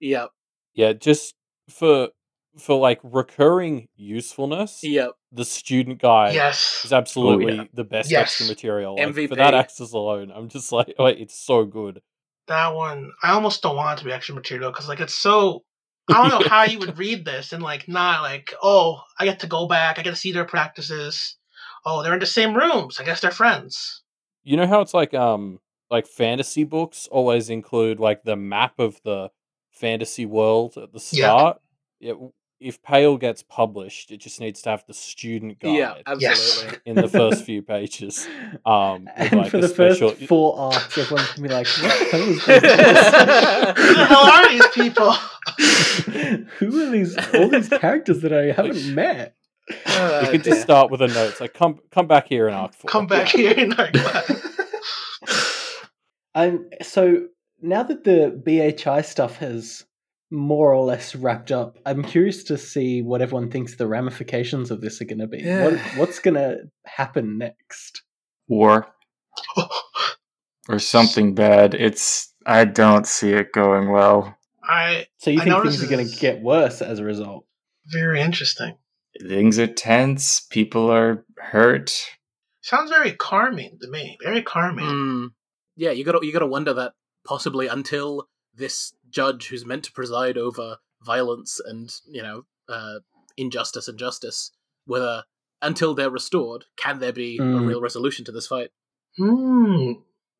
yep. 0.00 0.30
Yeah, 0.74 0.92
just 0.92 1.34
for 1.70 2.08
for 2.58 2.78
like 2.78 3.00
recurring 3.02 3.88
usefulness, 3.96 4.80
Yep. 4.82 5.12
the 5.32 5.44
student 5.44 6.00
guide 6.00 6.34
yes. 6.34 6.82
is 6.84 6.92
oh, 6.92 6.96
absolutely 6.96 7.56
yeah. 7.56 7.64
the 7.72 7.84
best 7.84 8.10
Yes. 8.10 8.22
extra 8.22 8.46
material. 8.46 8.96
Like, 8.96 9.08
MVP. 9.08 9.28
for 9.28 9.36
that 9.36 9.54
access 9.54 9.92
alone, 9.92 10.30
I'm 10.34 10.48
just 10.48 10.70
like, 10.72 10.94
wait, 10.98 11.18
it's 11.18 11.38
so 11.38 11.64
good. 11.64 12.00
That 12.46 12.74
one, 12.74 13.10
I 13.22 13.32
almost 13.32 13.62
don't 13.62 13.76
want 13.76 13.98
it 13.98 14.02
to 14.02 14.06
be 14.06 14.12
extra 14.12 14.34
material 14.34 14.70
because 14.70 14.88
like 14.88 15.00
it's 15.00 15.14
so. 15.14 15.64
I 16.08 16.28
don't 16.28 16.42
know 16.42 16.48
how 16.48 16.64
you 16.64 16.78
would 16.80 16.98
read 17.04 17.24
this 17.24 17.52
and 17.54 17.62
like 17.62 17.88
not 17.88 18.20
like 18.20 18.52
oh 18.62 19.00
I 19.18 19.24
get 19.24 19.40
to 19.40 19.46
go 19.46 19.66
back 19.66 19.98
I 19.98 20.02
get 20.02 20.10
to 20.10 20.16
see 20.16 20.32
their 20.32 20.44
practices. 20.44 21.36
Oh, 21.84 22.02
they're 22.02 22.14
in 22.14 22.20
the 22.20 22.26
same 22.26 22.54
rooms. 22.56 22.98
I 23.00 23.04
guess 23.04 23.20
they're 23.20 23.30
friends. 23.30 24.02
You 24.42 24.56
know 24.56 24.66
how 24.66 24.80
it's 24.80 24.94
like 24.94 25.14
um 25.14 25.58
like 25.90 26.06
fantasy 26.06 26.64
books 26.64 27.06
always 27.10 27.50
include 27.50 28.00
like 28.00 28.22
the 28.24 28.36
map 28.36 28.78
of 28.78 29.00
the 29.04 29.30
fantasy 29.70 30.26
world 30.26 30.76
at 30.76 30.92
the 30.92 31.00
start. 31.00 31.60
Yeah. 32.00 32.12
w- 32.12 32.32
if 32.60 32.80
Pale 32.82 33.18
gets 33.18 33.42
published, 33.42 34.10
it 34.10 34.18
just 34.18 34.40
needs 34.40 34.62
to 34.62 34.70
have 34.70 34.84
the 34.86 34.94
student 34.94 35.58
guide 35.58 35.76
Yeah. 35.76 35.94
Absolutely. 36.06 36.78
in 36.86 36.96
the 36.96 37.08
first 37.08 37.44
few 37.48 37.60
pages. 37.62 38.26
Um, 38.64 39.06
and 39.14 39.32
like, 39.32 39.50
for 39.50 39.60
the 39.60 39.68
special- 39.68 40.10
first 40.10 40.26
four 40.26 40.58
arcs, 40.58 40.96
everyone's 40.96 41.32
gonna 41.32 41.48
be 41.48 41.54
like, 41.54 41.66
"What 41.66 41.98
the 41.98 42.04
hell 42.10 42.22
is 42.22 42.42
Who 43.76 43.94
the 43.94 44.06
hell 44.06 44.24
are 44.24 44.48
these 44.48 44.66
people? 44.68 45.12
Who 46.58 46.86
are 46.86 46.90
these? 46.90 47.16
All 47.34 47.48
these 47.48 47.68
characters 47.68 48.20
that 48.22 48.32
I 48.32 48.52
haven't 48.52 48.94
met." 48.94 49.34
You 49.70 50.30
could 50.30 50.44
just 50.44 50.62
start 50.62 50.90
with 50.90 51.00
a 51.00 51.08
note. 51.08 51.30
It's 51.30 51.40
like 51.40 51.54
come 51.54 51.80
come 51.90 52.06
back 52.06 52.28
here 52.28 52.48
in 52.48 52.54
arc 52.54 52.74
four. 52.74 52.88
Come 52.88 53.06
back 53.06 53.28
here 53.28 53.52
in 53.52 53.72
our 53.72 53.90
class. 53.90 54.60
Um, 56.34 56.68
so 56.82 57.28
now 57.62 57.84
that 57.84 58.02
the 58.02 58.42
BHI 58.44 59.04
stuff 59.04 59.36
has 59.36 59.84
more 60.30 60.74
or 60.74 60.84
less 60.84 61.14
wrapped 61.14 61.52
up, 61.52 61.78
I'm 61.86 62.02
curious 62.02 62.42
to 62.44 62.58
see 62.58 63.02
what 63.02 63.22
everyone 63.22 63.50
thinks 63.50 63.76
the 63.76 63.86
ramifications 63.86 64.72
of 64.72 64.80
this 64.80 65.00
are 65.00 65.04
going 65.04 65.20
to 65.20 65.28
be. 65.28 65.38
Yeah. 65.38 65.64
What, 65.64 65.78
what's 65.96 66.18
going 66.18 66.34
to 66.34 66.58
happen 66.84 67.38
next? 67.38 68.02
War 68.48 68.88
or 70.68 70.78
something 70.80 71.34
bad. 71.34 71.74
It's 71.74 72.34
I 72.44 72.64
don't 72.64 73.06
see 73.06 73.32
it 73.32 73.52
going 73.52 73.90
well. 73.92 74.36
I 74.62 75.06
So 75.18 75.30
you 75.30 75.40
I 75.40 75.44
think 75.44 75.62
things 75.62 75.78
this 75.78 75.88
are 75.88 75.94
going 75.94 76.08
to 76.08 76.16
get 76.16 76.42
worse 76.42 76.82
as 76.82 76.98
a 76.98 77.04
result? 77.04 77.46
very 77.86 78.20
interesting. 78.20 78.76
Things 79.20 79.58
are 79.58 79.66
tense, 79.66 80.40
people 80.40 80.90
are 80.90 81.24
hurt. 81.38 82.04
Sounds 82.62 82.90
very 82.90 83.12
calming 83.12 83.78
to 83.80 83.88
me. 83.88 84.16
Very 84.22 84.42
calming. 84.42 84.86
Mm. 84.86 85.28
Yeah, 85.76 85.90
you 85.90 86.04
gotta 86.04 86.20
you 86.22 86.32
gotta 86.32 86.46
wonder 86.46 86.72
that 86.74 86.94
possibly 87.26 87.66
until 87.66 88.28
this 88.54 88.92
judge 89.10 89.48
who's 89.48 89.66
meant 89.66 89.84
to 89.84 89.92
preside 89.92 90.38
over 90.38 90.78
violence 91.02 91.60
and 91.64 91.92
you 92.06 92.22
know 92.22 92.44
uh, 92.68 93.00
injustice 93.36 93.88
and 93.88 93.98
justice, 93.98 94.50
whether 94.86 95.24
until 95.62 95.94
they're 95.94 96.10
restored, 96.10 96.64
can 96.76 96.98
there 96.98 97.12
be 97.12 97.38
a 97.38 97.42
Mm. 97.42 97.66
real 97.68 97.80
resolution 97.80 98.24
to 98.26 98.32
this 98.32 98.46
fight? 98.46 98.70
Hmm. 99.16 99.92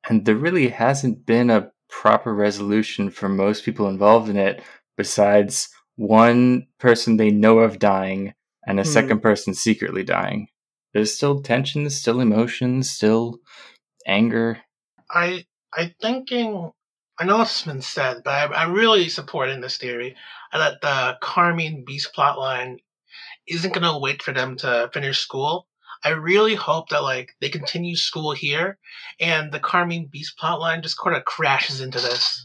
And 0.09 0.25
there 0.27 0.37
really 0.37 0.69
hasn't 0.69 1.25
been 1.25 1.49
a 1.51 1.71
proper 1.89 2.35
resolution 2.35 3.09
for 3.11 3.29
most 3.29 3.65
people 3.65 3.89
involved 3.89 4.29
in 4.29 4.37
it, 4.37 4.63
besides 4.97 5.69
one 5.97 6.67
person 6.79 7.17
they 7.17 7.31
know 7.31 7.61
of 7.61 7.79
dying 7.79 8.35
and 8.67 8.81
a 8.81 8.85
Hmm. 8.85 8.91
second 8.91 9.21
person 9.21 9.55
secretly 9.55 10.03
dying. 10.05 10.49
There's 10.93 11.15
still 11.15 11.43
tension, 11.43 11.89
still 11.91 12.21
emotions, 12.21 12.91
still 12.91 13.39
anger. 14.07 14.61
I 15.11 15.45
I 15.73 15.95
thinking 16.01 16.73
I 17.19 17.25
know 17.25 17.43
it's 17.43 17.63
been 17.63 17.83
said, 17.83 18.23
but 18.25 18.53
I, 18.53 18.63
I'm 18.63 18.73
really 18.73 19.09
supporting 19.09 19.61
this 19.61 19.77
theory 19.79 20.17
that 20.53 20.81
the 20.83 21.17
Carmine 21.21 21.85
Beast 21.85 22.13
plotline 22.17 22.79
isn't 23.47 23.75
gonna 23.75 23.99
wait 23.99 24.23
for 24.23 24.33
them 24.33 24.57
to 24.59 24.91
finish 24.93 25.19
school. 25.19 25.69
I 26.05 26.11
really 26.11 26.55
hope 26.55 26.91
that 26.91 27.03
like 27.03 27.35
they 27.41 27.49
continue 27.49 27.97
school 27.97 28.33
here, 28.33 28.79
and 29.21 29.53
the 29.53 29.61
Carmine 29.61 30.07
Beast 30.07 30.39
plotline 30.39 30.83
just 30.83 30.99
kind 30.99 31.17
of 31.17 31.25
crashes 31.25 31.81
into 31.81 32.01
this, 32.01 32.45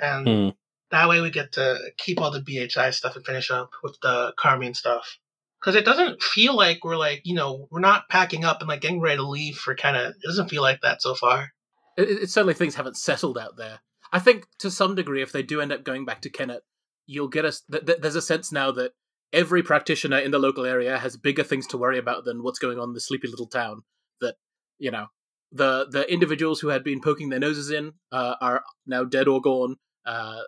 and 0.00 0.26
Hmm. 0.26 0.48
that 0.90 1.08
way 1.08 1.20
we 1.20 1.30
get 1.30 1.52
to 1.52 1.92
keep 1.98 2.20
all 2.20 2.30
the 2.30 2.42
BHI 2.42 2.90
stuff 2.90 3.16
and 3.16 3.24
finish 3.26 3.50
up 3.50 3.70
with 3.82 3.98
the 4.02 4.32
Carmine 4.38 4.74
stuff. 4.74 5.18
Because 5.60 5.76
it 5.76 5.84
doesn't 5.84 6.22
feel 6.22 6.56
like 6.56 6.84
we're 6.84 6.96
like 6.96 7.22
you 7.24 7.34
know 7.34 7.68
we're 7.70 7.80
not 7.80 8.08
packing 8.08 8.44
up 8.44 8.60
and 8.60 8.68
like 8.68 8.80
getting 8.80 9.00
ready 9.00 9.16
to 9.16 9.28
leave 9.28 9.56
for 9.56 9.74
kind 9.74 9.96
of 9.96 10.10
it 10.10 10.26
doesn't 10.26 10.48
feel 10.48 10.62
like 10.62 10.80
that 10.82 11.02
so 11.02 11.14
far. 11.14 11.50
It, 11.96 12.08
it, 12.08 12.22
it's 12.22 12.32
certainly 12.32 12.54
things 12.54 12.74
haven't 12.74 12.96
settled 12.96 13.38
out 13.38 13.56
there. 13.56 13.80
I 14.12 14.18
think 14.18 14.46
to 14.58 14.70
some 14.70 14.94
degree, 14.94 15.22
if 15.22 15.32
they 15.32 15.42
do 15.42 15.60
end 15.60 15.72
up 15.72 15.84
going 15.84 16.04
back 16.04 16.22
to 16.22 16.30
Kennet, 16.30 16.62
you'll 17.06 17.28
get 17.28 17.44
us. 17.44 17.62
Th- 17.70 17.84
th- 17.84 17.98
there's 18.00 18.16
a 18.16 18.22
sense 18.22 18.50
now 18.50 18.70
that 18.72 18.92
every 19.32 19.62
practitioner 19.62 20.18
in 20.18 20.30
the 20.30 20.38
local 20.38 20.64
area 20.64 20.98
has 20.98 21.16
bigger 21.16 21.44
things 21.44 21.66
to 21.68 21.78
worry 21.78 21.98
about 21.98 22.24
than 22.24 22.42
what's 22.42 22.58
going 22.58 22.78
on 22.78 22.90
in 22.90 22.94
the 22.94 23.00
sleepy 23.00 23.28
little 23.28 23.46
town. 23.46 23.82
That 24.20 24.36
you 24.78 24.90
know, 24.90 25.06
the 25.52 25.86
the 25.90 26.10
individuals 26.12 26.60
who 26.60 26.68
had 26.68 26.82
been 26.82 27.00
poking 27.00 27.28
their 27.28 27.38
noses 27.38 27.70
in 27.70 27.92
uh, 28.12 28.34
are 28.40 28.62
now 28.86 29.04
dead 29.04 29.28
or 29.28 29.40
gone. 29.40 29.76
Uh, 30.04 30.40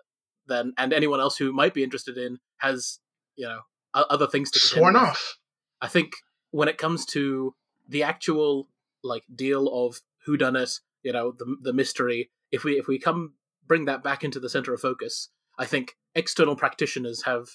then 0.47 0.73
and 0.77 0.91
anyone 0.91 1.19
else 1.19 1.37
who 1.37 1.53
might 1.53 1.73
be 1.73 1.83
interested 1.83 2.17
in 2.17 2.39
has 2.57 2.99
you 3.35 3.47
know 3.47 3.61
other 3.93 4.27
things 4.27 4.49
to 4.51 4.59
contend 4.59 4.79
Sworn 4.79 4.93
with. 4.95 5.03
off. 5.03 5.37
I 5.81 5.87
think 5.87 6.13
when 6.51 6.67
it 6.67 6.77
comes 6.77 7.05
to 7.07 7.53
the 7.87 8.03
actual 8.03 8.67
like 9.03 9.23
deal 9.33 9.67
of 9.67 10.01
who 10.25 10.37
done 10.37 10.55
it, 10.55 10.71
you 11.03 11.11
know, 11.13 11.31
the 11.37 11.57
the 11.61 11.73
mystery, 11.73 12.31
if 12.51 12.63
we 12.63 12.73
if 12.79 12.87
we 12.87 12.97
come 12.99 13.33
bring 13.65 13.85
that 13.85 14.03
back 14.03 14.23
into 14.23 14.39
the 14.39 14.49
center 14.49 14.73
of 14.73 14.81
focus, 14.81 15.29
I 15.57 15.65
think 15.65 15.95
external 16.15 16.55
practitioners 16.55 17.23
have 17.23 17.47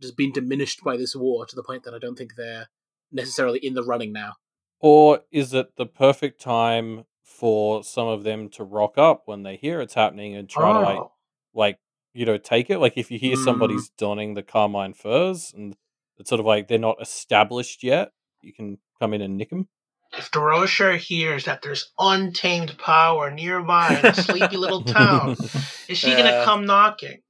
just 0.00 0.16
been 0.16 0.32
diminished 0.32 0.82
by 0.82 0.96
this 0.96 1.14
war 1.14 1.46
to 1.46 1.54
the 1.56 1.62
point 1.62 1.84
that 1.84 1.94
I 1.94 1.98
don't 1.98 2.16
think 2.16 2.34
they're 2.36 2.68
necessarily 3.12 3.58
in 3.60 3.74
the 3.74 3.82
running 3.84 4.12
now. 4.12 4.34
Or 4.80 5.20
is 5.30 5.54
it 5.54 5.76
the 5.76 5.86
perfect 5.86 6.40
time 6.40 7.04
for 7.22 7.82
some 7.84 8.06
of 8.08 8.22
them 8.24 8.48
to 8.50 8.64
rock 8.64 8.98
up 8.98 9.22
when 9.26 9.42
they 9.42 9.56
hear 9.56 9.80
it's 9.80 9.94
happening 9.94 10.34
and 10.34 10.48
try 10.48 10.72
to 10.72 10.78
like 10.80 10.98
Oh. 10.98 11.12
like 11.54 11.78
you 12.12 12.24
know 12.26 12.38
take 12.38 12.70
it? 12.70 12.78
Like 12.78 12.96
if 12.96 13.10
you 13.10 13.18
hear 13.18 13.36
Mm. 13.36 13.44
somebody's 13.44 13.88
donning 13.90 14.34
the 14.34 14.42
carmine 14.42 14.94
furs 14.94 15.52
and 15.54 15.76
it's 16.18 16.28
sort 16.30 16.40
of 16.40 16.46
like 16.46 16.68
they're 16.68 16.78
not 16.78 16.96
established 17.00 17.82
yet, 17.82 18.10
you 18.42 18.52
can 18.52 18.78
come 19.00 19.14
in 19.14 19.20
and 19.22 19.36
nick 19.36 19.50
them. 19.50 19.68
If 20.16 20.30
Durocher 20.30 20.96
hears 20.96 21.46
that 21.46 21.62
there's 21.62 21.92
untamed 21.98 22.78
power 22.78 23.32
nearby 23.32 23.98
in 23.98 24.06
a 24.06 24.14
sleepy 24.14 24.56
little 24.56 24.82
town, 24.84 25.32
is 25.88 25.98
she 25.98 26.14
gonna 26.14 26.30
Uh. 26.30 26.44
come 26.44 26.66
knocking? 26.66 27.20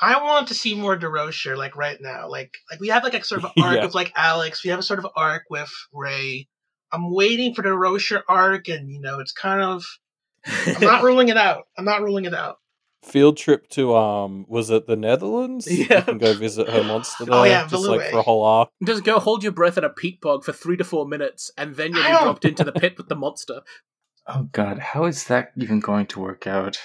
I 0.00 0.20
want 0.24 0.48
to 0.48 0.54
see 0.54 0.74
more 0.74 0.98
Durocher 0.98 1.56
like 1.56 1.76
right 1.76 1.98
now. 2.00 2.28
Like 2.28 2.52
like 2.68 2.80
we 2.80 2.88
have 2.88 3.04
like 3.04 3.14
a 3.14 3.22
sort 3.32 3.44
of 3.44 3.52
arc 3.62 3.76
Yeah. 3.76 3.84
with 3.84 3.94
like 3.94 4.12
Alex. 4.16 4.64
We 4.64 4.70
have 4.70 4.80
a 4.80 4.82
sort 4.82 4.98
of 4.98 5.06
arc 5.14 5.44
with 5.50 5.70
Ray. 5.92 6.48
I'm 6.92 7.14
waiting 7.14 7.54
for 7.54 7.62
the 7.62 7.68
Durocher 7.68 8.22
arc, 8.28 8.66
and 8.68 8.90
you 8.90 9.00
know 9.00 9.20
it's 9.20 9.32
kind 9.32 9.62
of. 9.62 9.84
I'm 10.44 10.80
not 10.80 11.02
ruling 11.04 11.28
it 11.28 11.36
out. 11.36 11.64
I'm 11.78 11.84
not 11.84 12.02
ruling 12.02 12.24
it 12.24 12.34
out. 12.34 12.56
Field 13.02 13.36
trip 13.36 13.68
to 13.70 13.96
um 13.96 14.46
was 14.48 14.70
it 14.70 14.86
the 14.86 14.96
Netherlands? 14.96 15.66
Yeah. 15.70 15.98
You 15.98 16.02
can 16.04 16.18
go 16.18 16.34
visit 16.34 16.68
her 16.68 16.84
monster 16.84 17.24
there 17.24 17.34
Oh, 17.34 17.42
yeah, 17.44 17.66
just 17.66 17.84
like 17.84 18.00
for 18.10 18.18
a 18.18 18.22
Veluwe. 18.22 18.24
whole 18.24 18.44
arc. 18.44 18.68
Just 18.84 19.02
go 19.04 19.18
hold 19.18 19.42
your 19.42 19.52
breath 19.52 19.76
at 19.76 19.84
a 19.84 19.90
peat 19.90 20.20
bog 20.20 20.44
for 20.44 20.52
three 20.52 20.76
to 20.76 20.84
four 20.84 21.06
minutes, 21.06 21.50
and 21.58 21.74
then 21.74 21.92
you'll 21.92 22.02
be 22.04 22.08
dropped 22.10 22.44
into 22.44 22.64
the 22.64 22.72
pit 22.72 22.96
with 22.96 23.08
the 23.08 23.16
monster. 23.16 23.62
Oh 24.28 24.44
god, 24.52 24.78
how 24.78 25.06
is 25.06 25.24
that 25.24 25.50
even 25.56 25.80
going 25.80 26.06
to 26.06 26.20
work 26.20 26.46
out? 26.46 26.78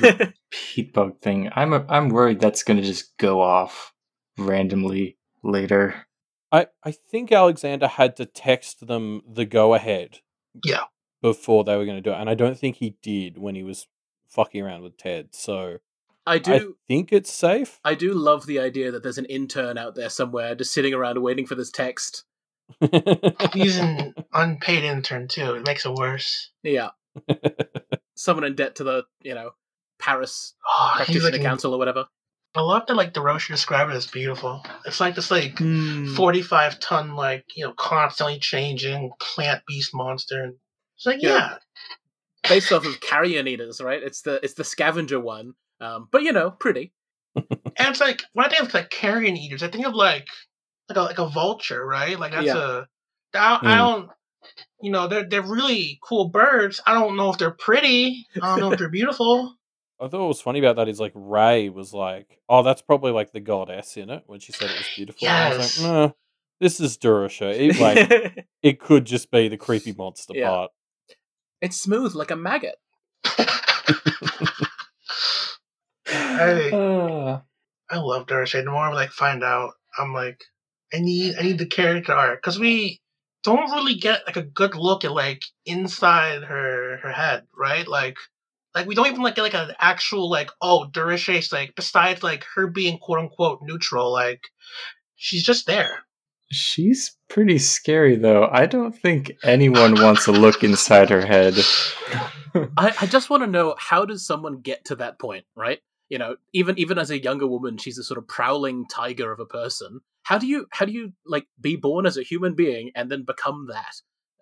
The 0.00 0.32
peat 0.50 0.94
bug 0.94 1.20
thing. 1.20 1.50
I'm 1.54 1.74
a, 1.74 1.84
I'm 1.90 2.08
worried 2.08 2.40
that's 2.40 2.62
going 2.62 2.78
to 2.78 2.82
just 2.82 3.18
go 3.18 3.42
off 3.42 3.92
randomly 4.38 5.18
later. 5.44 6.06
I, 6.50 6.68
I 6.82 6.92
think 6.92 7.30
Alexander 7.32 7.86
had 7.86 8.16
to 8.16 8.24
text 8.24 8.86
them 8.86 9.20
the 9.30 9.44
go 9.44 9.74
ahead. 9.74 10.20
Yeah. 10.64 10.84
Before 11.20 11.64
they 11.64 11.76
were 11.76 11.84
going 11.84 11.98
to 11.98 12.00
do 12.02 12.12
it. 12.12 12.18
And 12.18 12.30
I 12.30 12.34
don't 12.34 12.58
think 12.58 12.76
he 12.76 12.96
did 13.02 13.36
when 13.36 13.54
he 13.56 13.62
was 13.62 13.86
fucking 14.30 14.62
around 14.62 14.82
with 14.82 14.96
Ted. 14.96 15.28
So 15.34 15.78
I 16.26 16.38
do. 16.38 16.52
I 16.52 16.60
think 16.88 17.12
it's 17.12 17.32
safe. 17.32 17.80
I 17.84 17.94
do 17.94 18.14
love 18.14 18.46
the 18.46 18.58
idea 18.60 18.90
that 18.92 19.02
there's 19.02 19.18
an 19.18 19.24
intern 19.26 19.76
out 19.78 19.94
there 19.94 20.08
somewhere 20.10 20.54
just 20.54 20.72
sitting 20.72 20.94
around 20.94 21.20
waiting 21.22 21.46
for 21.46 21.54
this 21.54 21.70
text. 21.70 22.24
He's 23.52 23.78
an 23.78 24.14
unpaid 24.32 24.84
intern 24.84 25.28
too. 25.28 25.54
It 25.54 25.66
makes 25.66 25.84
it 25.84 25.92
worse. 25.94 26.50
Yeah. 26.62 26.90
Someone 28.14 28.44
in 28.44 28.54
debt 28.54 28.76
to 28.76 28.84
the, 28.84 29.04
you 29.22 29.34
know, 29.34 29.50
Paris 29.98 30.54
Oh, 30.66 30.92
practitioner 30.96 31.32
like, 31.32 31.42
council 31.42 31.74
or 31.74 31.78
whatever. 31.78 32.06
I 32.54 32.60
love 32.62 32.86
that 32.86 32.94
like 32.94 33.14
the 33.14 33.20
Durocher 33.20 33.48
described 33.48 33.90
it 33.92 33.96
as 33.96 34.06
beautiful. 34.06 34.64
It's 34.84 35.00
like 35.00 35.14
this 35.14 35.30
like 35.30 35.58
Hmm. 35.58 36.14
45 36.14 36.80
ton 36.80 37.14
like 37.14 37.44
you 37.56 37.64
know 37.64 37.72
constantly 37.72 38.38
changing 38.38 39.10
plant 39.20 39.62
beast 39.66 39.94
monster. 39.94 40.42
And 40.44 40.54
it's 40.96 41.06
like 41.06 41.22
Yeah. 41.22 41.28
yeah, 41.30 41.56
Based 42.50 42.70
off 42.72 42.84
of 42.84 43.00
carrion 43.00 43.48
eaters, 43.48 43.80
right? 43.80 44.02
It's 44.02 44.20
the 44.22 44.40
it's 44.44 44.54
the 44.54 44.64
scavenger 44.64 45.18
one. 45.18 45.54
Um, 45.80 46.08
but 46.10 46.22
you 46.22 46.32
know, 46.32 46.50
pretty. 46.50 46.92
and 47.36 47.54
it's 47.78 48.00
like 48.00 48.22
when 48.34 48.44
I 48.44 48.48
think 48.50 48.62
of 48.62 48.74
like 48.74 48.90
carrion 48.90 49.36
eaters, 49.36 49.62
I 49.62 49.68
think 49.68 49.86
of 49.86 49.94
like 49.94 50.26
like 50.88 50.98
a 50.98 51.02
like 51.02 51.18
a 51.18 51.28
vulture, 51.28 51.84
right? 51.86 52.18
Like 52.18 52.32
that's 52.32 52.46
Yeah. 52.46 52.56
a 52.58 52.86
I, 53.34 53.58
I 53.62 53.74
Mm. 53.74 53.76
don't 53.78 54.10
you 54.82 54.90
know 54.90 55.06
they're 55.08 55.28
they're 55.28 55.42
really 55.42 55.98
cool 56.02 56.28
birds. 56.28 56.80
I 56.86 56.92
don't 56.94 57.16
know 57.16 57.30
if 57.30 57.38
they're 57.38 57.50
pretty. 57.52 58.26
I 58.36 58.40
don't 58.40 58.60
know 58.60 58.72
if 58.72 58.78
they're 58.78 58.90
beautiful. 58.90 59.54
I 60.00 60.08
thought 60.08 60.20
what 60.20 60.28
was 60.28 60.40
funny 60.40 60.58
about 60.58 60.76
that 60.76 60.88
is 60.88 60.98
like 60.98 61.12
Ray 61.14 61.68
was 61.68 61.92
like, 61.94 62.40
"Oh, 62.48 62.62
that's 62.62 62.82
probably 62.82 63.12
like 63.12 63.32
the 63.32 63.40
goddess 63.40 63.96
in 63.96 64.10
it." 64.10 64.22
When 64.26 64.40
she 64.40 64.50
said 64.52 64.70
it 64.70 64.78
was 64.78 64.90
beautiful, 64.96 65.28
And 65.28 65.36
I 65.36 65.46
was 65.48 65.58
Yes. 65.58 65.76
like, 65.76 65.84
"No, 65.84 66.16
this 66.58 66.80
is 66.80 66.96
Durocher. 66.98 67.52
It, 67.54 67.78
like 67.78 68.46
it 68.62 68.80
could 68.80 69.04
just 69.04 69.30
be 69.30 69.48
the 69.48 69.56
creepy 69.58 69.92
monster 69.92 70.32
Yeah. 70.34 70.48
part." 70.48 70.70
It's 71.60 71.80
smooth 71.80 72.14
like 72.14 72.30
a 72.30 72.36
maggot. 72.36 72.76
I 76.06 76.70
Ah. 76.72 77.42
I 77.90 77.98
love 77.98 78.26
Durocher. 78.26 78.64
The 78.64 78.70
more 78.70 78.84
I 78.84 78.92
like 78.92 79.10
find 79.10 79.42
out, 79.42 79.72
I'm 79.98 80.12
like, 80.12 80.44
I 80.92 81.00
need 81.00 81.36
I 81.38 81.42
need 81.42 81.58
the 81.58 81.66
character 81.66 82.12
art 82.12 82.40
because 82.40 82.58
we 82.58 83.00
don't 83.42 83.70
really 83.70 83.94
get 83.94 84.26
like 84.26 84.36
a 84.36 84.42
good 84.42 84.74
look 84.74 85.04
at 85.04 85.12
like 85.12 85.42
inside 85.66 86.44
her 86.44 86.98
her 87.02 87.12
head, 87.12 87.46
right? 87.56 87.86
Like 87.86 88.16
like 88.74 88.86
we 88.86 88.94
don't 88.94 89.06
even 89.06 89.22
like 89.22 89.34
get 89.34 89.42
like 89.42 89.54
an 89.54 89.74
actual 89.78 90.30
like 90.30 90.50
oh 90.60 90.88
Durocher 90.90 91.52
like 91.52 91.74
besides 91.74 92.22
like 92.22 92.44
her 92.54 92.68
being 92.68 92.98
quote 92.98 93.18
unquote 93.18 93.60
neutral, 93.62 94.12
like 94.12 94.42
she's 95.16 95.44
just 95.44 95.66
there. 95.66 96.04
She's 96.52 97.16
pretty 97.28 97.58
scary 97.58 98.16
though. 98.16 98.48
I 98.50 98.66
don't 98.66 98.92
think 98.92 99.32
anyone 99.44 99.94
wants 99.94 100.24
to 100.24 100.32
look 100.32 100.64
inside 100.64 101.08
her 101.10 101.24
head. 101.24 101.54
I, 102.76 102.92
I 103.00 103.06
just 103.06 103.30
want 103.30 103.44
to 103.44 103.46
know 103.46 103.76
how 103.78 104.04
does 104.04 104.26
someone 104.26 104.60
get 104.60 104.84
to 104.86 104.96
that 104.96 105.20
point, 105.20 105.44
right? 105.54 105.78
You 106.08 106.18
know, 106.18 106.36
even 106.52 106.76
even 106.76 106.98
as 106.98 107.10
a 107.10 107.22
younger 107.22 107.46
woman, 107.46 107.78
she's 107.78 107.98
a 107.98 108.02
sort 108.02 108.18
of 108.18 108.26
prowling 108.26 108.86
tiger 108.90 109.30
of 109.30 109.38
a 109.38 109.46
person. 109.46 110.00
How 110.24 110.38
do 110.38 110.48
you 110.48 110.66
how 110.72 110.84
do 110.84 110.92
you 110.92 111.12
like 111.24 111.46
be 111.60 111.76
born 111.76 112.04
as 112.04 112.16
a 112.16 112.24
human 112.24 112.56
being 112.56 112.90
and 112.96 113.10
then 113.10 113.24
become 113.24 113.68
that? 113.70 113.94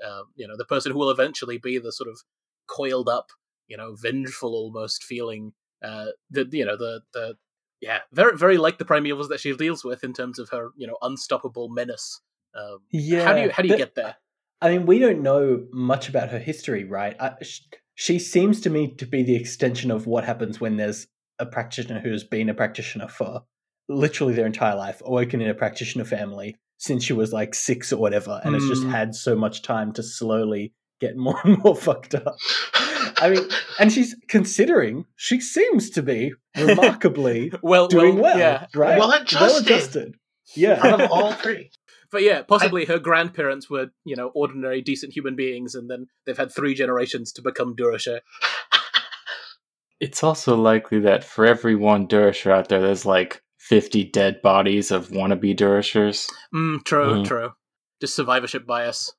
Um, 0.03 0.25
you 0.35 0.49
know, 0.49 0.57
the 0.57 0.65
person 0.65 0.93
who 0.93 0.99
will 0.99 1.11
eventually 1.11 1.59
be 1.59 1.79
the 1.79 1.93
sort 1.93 2.09
of 2.09 2.21
coiled 2.69 3.09
up, 3.09 3.27
you 3.67 3.77
know, 3.77 3.95
vengeful 4.01 4.55
almost 4.55 5.05
feeling. 5.05 5.53
Uh, 5.85 6.07
the 6.31 6.49
you 6.51 6.65
know 6.65 6.77
the 6.79 7.03
the 7.13 7.35
yeah, 7.81 8.01
very 8.12 8.37
very 8.37 8.57
like 8.59 8.79
the 8.79 8.85
primevals 8.85 9.29
that 9.29 9.41
she 9.41 9.55
deals 9.57 9.85
with 9.85 10.05
in 10.05 10.12
terms 10.12 10.39
of 10.39 10.49
her 10.51 10.70
you 10.76 10.87
know 10.87 10.97
unstoppable 11.03 11.68
menace. 11.68 12.20
Um, 12.55 12.79
Yeah. 12.91 13.24
how 13.24 13.35
do 13.35 13.43
you 13.43 13.51
how 13.51 13.62
do 13.62 13.68
you 13.68 13.74
but- 13.74 13.79
get 13.79 13.95
there? 13.95 14.16
I 14.61 14.70
mean, 14.70 14.87
we 14.87 14.99
don't 14.99 15.22
know 15.22 15.66
much 15.72 16.09
about 16.09 16.31
her 16.31 16.39
history, 16.41 16.83
right? 16.83 17.14
I, 17.20 17.35
sh- 17.45 17.61
she 17.95 18.18
seems 18.18 18.61
to 18.62 18.70
me 18.70 18.89
to 18.97 19.07
be 19.07 19.22
the 19.22 19.37
extension 19.37 19.93
of 19.93 20.09
what 20.09 20.24
happens 20.24 20.61
when 20.61 20.76
there's 20.76 21.07
a 21.39 21.47
practitioner 21.47 22.01
who's 22.01 22.24
been 22.24 22.49
a 22.49 22.55
practitioner 22.55 23.07
for 23.07 23.43
literally 23.89 24.35
their 24.35 24.47
entire 24.47 24.74
life, 24.74 25.01
awoken 25.05 25.41
in 25.41 25.49
a 25.49 25.55
practitioner 25.55 26.05
family 26.05 26.57
since 26.79 27.05
she 27.05 27.12
was 27.12 27.33
like 27.33 27.55
six 27.55 27.93
or 27.93 27.99
whatever, 28.01 28.41
and 28.45 28.55
has 28.55 28.64
just 28.66 28.83
Mm. 28.83 28.91
had 28.91 29.14
so 29.14 29.37
much 29.37 29.62
time 29.62 29.93
to 29.93 30.03
slowly 30.03 30.72
get 31.01 31.17
more 31.17 31.41
and 31.45 31.59
more 31.59 31.77
fucked 31.87 32.15
up. 32.15 32.37
I 33.21 33.31
mean, 33.31 33.49
and 33.81 33.93
she's 33.93 34.15
considering 34.29 35.07
she 35.17 35.41
seems 35.41 35.91
to 35.91 36.03
be 36.03 36.33
remarkably 36.57 37.53
Well, 37.63 37.89
doing 37.89 38.19
well, 38.19 38.39
yeah, 38.39 38.67
right? 38.75 38.99
Well 38.99 39.13
adjusted. 39.13 39.63
adjusted. 39.67 40.15
Yeah. 40.55 40.81
Out 40.83 41.01
of 41.01 41.11
all 41.11 41.33
three. 41.33 41.71
But 42.11 42.23
yeah, 42.23 42.41
possibly 42.41 42.87
her 42.87 42.99
grandparents 42.99 43.69
were, 43.69 43.89
you 44.07 44.17
know, 44.17 44.29
ordinary, 44.35 44.81
decent 44.81 45.13
human 45.13 45.37
beings, 45.37 45.75
and 45.75 45.91
then 45.91 46.07
they've 46.25 46.39
had 46.39 46.51
three 46.51 46.73
generations 46.73 47.33
to 47.33 47.43
become 47.43 47.77
Durocher. 47.77 48.21
It's 50.01 50.23
also 50.23 50.57
likely 50.57 51.01
that 51.01 51.23
for 51.23 51.45
every 51.45 51.75
one 51.75 52.07
Durocher 52.09 52.51
out 52.51 52.71
there, 52.71 52.81
there's 52.81 53.05
like 53.05 53.43
50 53.59 54.05
dead 54.05 54.41
bodies 54.41 54.91
of 54.91 55.09
wannabe 55.09 55.55
Durochers. 55.55 56.27
Mm, 56.55 56.83
true, 56.85 57.15
Mhm. 57.17 57.27
true. 57.27 57.51
Just 58.01 58.15
survivorship 58.17 58.65
bias. 58.67 59.13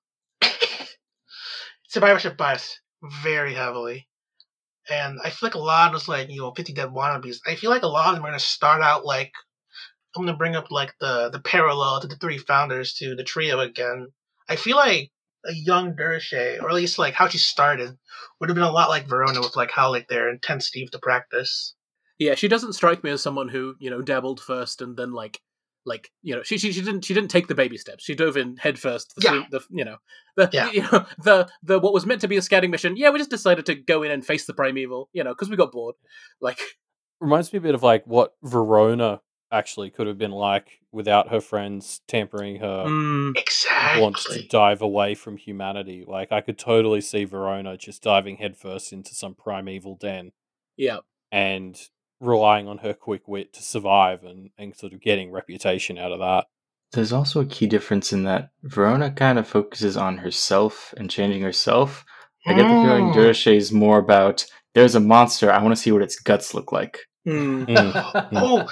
Survivorship 1.90 2.38
bias 2.38 2.80
very 3.24 3.54
heavily. 3.54 4.08
And 4.90 5.20
I 5.24 5.30
feel 5.30 5.48
like 5.48 5.56
a 5.56 5.60
lot 5.60 5.88
of 5.88 5.94
those 5.94 6.08
like, 6.08 6.30
you 6.30 6.42
know, 6.42 6.54
50 6.56 6.74
dead 6.74 6.90
wannabes, 6.90 7.38
I 7.46 7.56
feel 7.56 7.70
like 7.70 7.84
a 7.84 7.88
lot 7.88 8.10
of 8.10 8.16
them 8.16 8.26
are 8.26 8.30
gonna 8.30 8.40
start 8.40 8.82
out 8.82 9.06
like 9.06 9.32
I'm 10.16 10.26
gonna 10.26 10.38
bring 10.38 10.56
up 10.56 10.72
like 10.72 10.94
the 11.00 11.30
the 11.30 11.40
parallel 11.40 12.02
to 12.02 12.08
the 12.08 12.16
three 12.16 12.38
founders 12.38 12.94
to 12.96 13.16
the 13.16 13.24
trio 13.24 13.60
again. 13.60 14.08
I 14.48 14.56
feel 14.56 14.78
like 14.78 15.12
a 15.46 15.54
young 15.54 15.96
Durocher, 15.96 16.62
or 16.62 16.70
at 16.70 16.76
least 16.76 17.00
like 17.00 17.14
how 17.14 17.28
she 17.28 17.38
started, 17.38 17.98
would 18.40 18.50
have 18.50 18.56
been 18.56 18.64
a 18.64 18.72
lot 18.72 18.90
like 18.90 19.08
Verona 19.08 19.40
with 19.40 19.56
like 19.56 19.72
how 19.72 19.90
like 19.92 20.08
their 20.08 20.30
intensity 20.30 20.84
of 20.84 20.92
the 20.92 21.00
practice. 21.00 21.76
Yeah, 22.18 22.36
she 22.36 22.48
doesn't 22.48 22.74
strike 22.74 23.04
me 23.04 23.12
as 23.12 23.22
someone 23.22 23.48
who, 23.48 23.76
you 23.80 23.90
know, 23.90 24.02
dabbled 24.02 24.42
first 24.42 24.82
and 24.82 24.98
then 24.98 25.14
like 25.14 25.40
like 25.86 26.12
you 26.22 26.36
know 26.36 26.44
she, 26.44 26.58
she 26.58 26.72
she 26.72 26.82
didn't 26.82 27.04
she 27.06 27.14
didn't 27.14 27.32
take 27.32 27.48
the 27.48 27.56
baby 27.56 27.78
steps 27.78 28.04
she 28.04 28.14
dove 28.16 28.38
in 28.38 28.58
head 28.58 28.78
first 28.78 29.14
the, 29.16 29.22
Yeah. 29.24 29.44
the 29.50 29.62
you 29.70 29.86
know 29.86 29.98
the 30.36 30.50
Yeah. 30.52 30.72
you 30.74 30.82
know 30.82 31.06
the 31.24 31.50
the 31.64 31.80
what 31.80 31.94
was 31.94 32.06
meant 32.06 32.22
to 32.22 32.28
be 32.28 32.38
a 32.38 32.42
scouting 32.42 32.72
mission 32.72 32.98
yeah 32.98 33.10
we 33.10 33.18
just 33.18 33.30
decided 33.30 33.66
to 33.68 33.76
go 33.76 34.04
in 34.04 34.12
and 34.12 34.26
face 34.26 34.46
the 34.46 34.54
primeval 34.54 35.10
you 35.14 35.24
know 35.24 35.32
because 35.32 35.50
we 35.50 35.56
got 35.56 35.72
bored 35.72 35.96
like 36.42 36.60
Reminds 37.22 37.52
me 37.52 37.58
a 37.58 37.62
bit 37.62 37.76
of 37.76 37.84
like 37.84 38.06
what 38.06 38.36
Verona 38.44 39.20
actually 39.52 39.90
could 39.90 40.08
have 40.08 40.18
been 40.18 40.32
like 40.32 40.80
without 40.92 41.30
her 41.30 41.42
friends 41.42 42.02
tampering 42.08 42.58
her 42.62 42.86
mm, 42.88 43.34
want 44.00 44.16
to 44.18 44.48
dive 44.48 44.82
away 44.82 45.16
from 45.16 45.38
humanity. 45.38 46.06
Like 46.08 46.32
I 46.32 46.40
could 46.42 46.58
totally 46.58 47.02
see 47.02 47.26
Verona 47.26 47.76
just 47.78 48.04
diving 48.04 48.38
headfirst 48.38 48.94
into 48.94 49.14
some 49.16 49.34
primeval 49.34 49.96
den 50.00 50.32
yeah 50.78 51.00
and 51.32 51.80
relying 52.20 52.68
on 52.68 52.80
her 52.80 52.94
quick 52.94 53.28
wit 53.28 53.54
to 53.54 53.62
survive 53.62 54.24
and, 54.24 54.50
and 54.58 54.76
sort 54.76 54.94
of 54.94 55.02
getting 55.02 55.32
reputation 55.32 55.98
out 55.98 56.12
of 56.12 56.20
that. 56.20 56.46
There's 56.92 57.14
also 57.14 57.42
a 57.42 57.46
key 57.46 57.68
difference 57.68 58.12
in 58.12 58.24
that 58.24 58.50
Verona 58.64 59.12
kind 59.12 59.38
of 59.38 59.48
focuses 59.48 59.96
on 59.96 60.18
herself 60.18 60.94
and 60.98 61.10
changing 61.10 61.44
herself. 61.44 62.04
I 62.48 62.54
get 62.54 62.64
the 62.64 62.70
feeling 62.70 63.12
Mm. 63.12 63.14
Durocher 63.14 63.56
is 63.56 63.72
more 63.72 64.00
about 64.00 64.46
there's 64.74 64.96
a 64.96 65.00
monster, 65.00 65.52
I 65.52 65.62
want 65.62 65.76
to 65.76 65.82
see 65.82 65.92
what 65.92 66.02
its 66.02 66.20
guts 66.20 66.54
look 66.54 66.72
like. 66.72 67.00
Mm. 67.28 67.68
Mm. 67.68 68.30
oh, 68.34 68.68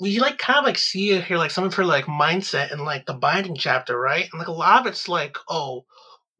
we 0.00 0.18
like 0.18 0.38
kind 0.38 0.58
of 0.58 0.64
like 0.64 0.78
see 0.78 1.10
it 1.10 1.24
here, 1.24 1.38
like 1.38 1.50
some 1.50 1.64
of 1.64 1.74
her 1.74 1.84
like 1.84 2.06
mindset 2.06 2.72
in 2.72 2.84
like 2.84 3.06
the 3.06 3.14
binding 3.14 3.56
chapter, 3.56 3.98
right? 3.98 4.28
And 4.30 4.38
like 4.38 4.48
a 4.48 4.52
lot 4.52 4.80
of 4.80 4.86
it's 4.86 5.08
like, 5.08 5.36
oh, 5.48 5.84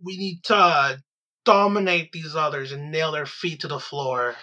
we 0.02 0.16
need 0.16 0.42
to 0.44 0.56
uh, 0.56 0.96
dominate 1.44 2.12
these 2.12 2.34
others 2.34 2.72
and 2.72 2.90
nail 2.90 3.12
their 3.12 3.26
feet 3.26 3.60
to 3.60 3.68
the 3.68 3.80
floor, 3.80 4.34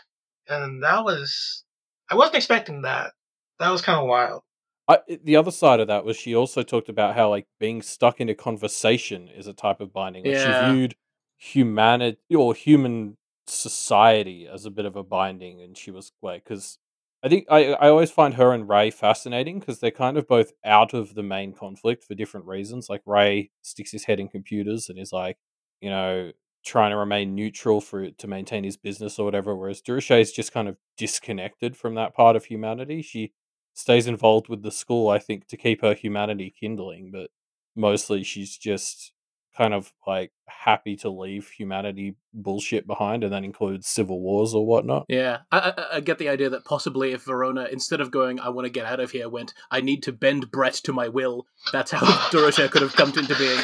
and 0.48 0.84
that 0.84 1.04
was 1.04 1.64
I 2.10 2.16
wasn't 2.16 2.38
expecting 2.38 2.84
that. 2.84 3.12
That 3.60 3.70
was 3.70 3.82
kind 3.82 4.00
of 4.00 4.08
wild. 4.08 4.42
I, 4.88 5.00
the 5.24 5.36
other 5.36 5.52
side 5.52 5.80
of 5.82 5.88
that 5.88 6.06
was 6.06 6.16
she 6.16 6.34
also 6.36 6.64
talked 6.64 6.88
about 6.88 7.16
how 7.16 7.30
like 7.30 7.46
being 7.60 7.82
stuck 7.82 8.22
in 8.22 8.30
a 8.30 8.36
conversation 8.36 9.28
is 9.28 9.48
a 9.48 9.54
type 9.54 9.82
of 9.82 9.92
binding. 9.92 10.24
Like 10.24 10.36
Yeah. 10.36 10.68
she 10.70 10.74
viewed 10.74 10.96
humanity 11.36 12.18
or 12.36 12.54
human 12.54 13.18
society 13.48 14.48
as 14.48 14.66
a 14.66 14.72
bit 14.72 14.86
of 14.86 14.96
a 14.96 15.04
binding, 15.04 15.62
and 15.62 15.78
she 15.78 15.92
was 15.92 16.12
like, 16.22 16.44
because 16.44 16.78
I 17.24 17.30
think 17.30 17.48
I 17.50 17.74
I 17.74 17.90
always 17.90 18.12
find 18.12 18.36
her 18.36 18.54
and 18.54 18.70
Ray 18.70 18.90
fascinating 18.92 19.60
because 19.60 19.80
they're 19.80 19.92
kind 19.92 20.18
of 20.18 20.28
both 20.28 20.54
out 20.64 20.94
of 20.94 21.16
the 21.16 21.24
main 21.24 21.54
conflict 21.54 22.04
for 22.06 22.16
different 22.16 22.46
reasons. 22.46 22.90
Like 22.90 23.02
Ray 23.06 23.52
sticks 23.64 23.92
his 23.92 24.06
head 24.06 24.20
in 24.20 24.30
computers 24.30 24.88
and 24.88 24.98
is 24.98 25.12
like, 25.12 25.38
you 25.82 25.90
know, 25.90 26.32
trying 26.68 26.92
to 26.92 26.98
remain 26.98 27.34
neutral 27.34 27.82
for 27.82 28.12
to 28.12 28.28
maintain 28.28 28.64
his 28.64 28.78
business 28.78 29.18
or 29.18 29.26
whatever, 29.26 29.56
whereas 29.56 29.82
Durocher 29.82 30.20
is 30.20 30.32
just 30.32 30.52
kind 30.52 30.68
of 30.68 30.78
disconnected 30.98 31.78
from 31.78 31.96
that 31.96 32.14
part 32.14 32.36
of 32.36 32.46
humanity. 32.46 33.02
She 33.02 33.34
stays 33.74 34.08
involved 34.08 34.50
with 34.50 34.64
the 34.64 34.72
school, 34.72 35.10
I 35.10 35.20
think, 35.20 35.48
to 35.48 35.58
keep 35.58 35.82
her 35.82 35.94
humanity 35.94 36.54
kindling, 36.60 37.12
but 37.12 37.30
mostly 37.76 38.24
she's 38.24 38.58
just 38.58 39.14
kind 39.58 39.74
of 39.74 39.92
like 40.06 40.32
happy 40.48 40.96
to 40.96 41.10
leave 41.10 41.50
humanity 41.50 42.16
bullshit 42.34 42.86
behind, 42.86 43.24
and 43.24 43.34
that 43.34 43.44
includes 43.44 43.88
civil 43.88 44.20
wars 44.20 44.54
or 44.54 44.66
whatnot. 44.66 45.06
Yeah, 45.08 45.40
I, 45.52 45.74
I, 45.76 45.96
I 45.96 46.00
get 46.02 46.20
the 46.20 46.30
idea 46.30 46.50
that 46.50 46.66
possibly 46.66 47.14
if 47.14 47.24
Verona, 47.24 47.68
instead 47.72 48.02
of 48.02 48.12
going, 48.12 48.40
I 48.40 48.50
want 48.50 48.66
to 48.66 48.70
get 48.70 48.86
out 48.86 49.00
of 49.00 49.12
here, 49.12 49.30
went, 49.30 49.54
I 49.72 49.82
need 49.82 50.04
to 50.04 50.12
bend 50.12 50.52
Brett 50.52 50.76
to 50.84 50.94
my 50.94 51.08
will, 51.08 51.48
that's 51.72 51.92
how 51.92 52.30
Dorothea 52.32 52.70
could 52.70 52.84
have 52.84 52.96
come 52.96 53.10
into 53.18 53.36
being. 53.38 53.62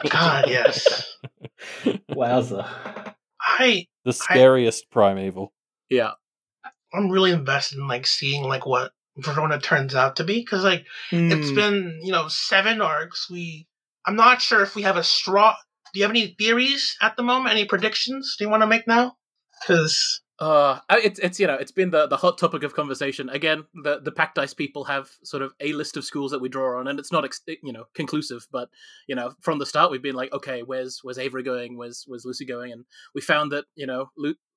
God, 0.10 0.44
yes. 0.48 1.16
Wowza. 2.10 3.14
I 3.40 3.86
the 4.04 4.12
scariest 4.12 4.90
primeval. 4.90 5.52
Yeah. 5.88 6.12
I'm 6.92 7.10
really 7.10 7.32
invested 7.32 7.78
in 7.78 7.88
like 7.88 8.06
seeing 8.06 8.44
like 8.44 8.66
what 8.66 8.92
Verona 9.16 9.58
turns 9.58 9.94
out 9.94 10.16
to 10.16 10.24
be 10.24 10.40
because 10.40 10.64
like 10.64 10.86
it's 11.10 11.48
hmm. 11.48 11.54
been 11.54 12.00
you 12.02 12.12
know 12.12 12.28
seven 12.28 12.80
arcs. 12.80 13.30
We 13.30 13.66
I'm 14.04 14.16
not 14.16 14.42
sure 14.42 14.62
if 14.62 14.74
we 14.74 14.82
have 14.82 14.96
a 14.96 15.04
straw. 15.04 15.56
Do 15.92 16.00
you 16.00 16.04
have 16.04 16.10
any 16.10 16.34
theories 16.38 16.96
at 17.00 17.16
the 17.16 17.22
moment? 17.22 17.54
Any 17.54 17.64
predictions? 17.64 18.36
Do 18.38 18.44
you 18.44 18.50
want 18.50 18.62
to 18.62 18.66
make 18.66 18.86
now? 18.86 19.16
Because 19.60 20.20
Uh, 20.38 20.80
it's 20.90 21.18
it's 21.20 21.40
you 21.40 21.46
know 21.46 21.54
it's 21.54 21.72
been 21.72 21.90
the, 21.90 22.06
the 22.06 22.16
hot 22.16 22.36
topic 22.36 22.62
of 22.62 22.74
conversation 22.74 23.30
again. 23.30 23.64
The 23.82 24.00
the 24.00 24.12
Pact 24.12 24.34
Dice 24.34 24.52
people 24.52 24.84
have 24.84 25.08
sort 25.24 25.42
of 25.42 25.54
a 25.60 25.72
list 25.72 25.96
of 25.96 26.04
schools 26.04 26.30
that 26.30 26.42
we 26.42 26.50
draw 26.50 26.78
on, 26.78 26.88
and 26.88 26.98
it's 26.98 27.10
not 27.10 27.24
ex- 27.24 27.40
you 27.46 27.72
know 27.72 27.84
conclusive, 27.94 28.46
but 28.52 28.68
you 29.06 29.14
know 29.14 29.32
from 29.40 29.58
the 29.58 29.64
start 29.64 29.90
we've 29.90 30.02
been 30.02 30.14
like, 30.14 30.32
okay, 30.34 30.62
where's 30.62 31.00
where's 31.02 31.18
Avery 31.18 31.42
going? 31.42 31.78
Where's 31.78 32.04
where's 32.06 32.26
Lucy 32.26 32.44
going? 32.44 32.70
And 32.70 32.84
we 33.14 33.22
found 33.22 33.50
that 33.52 33.64
you 33.76 33.86
know 33.86 34.10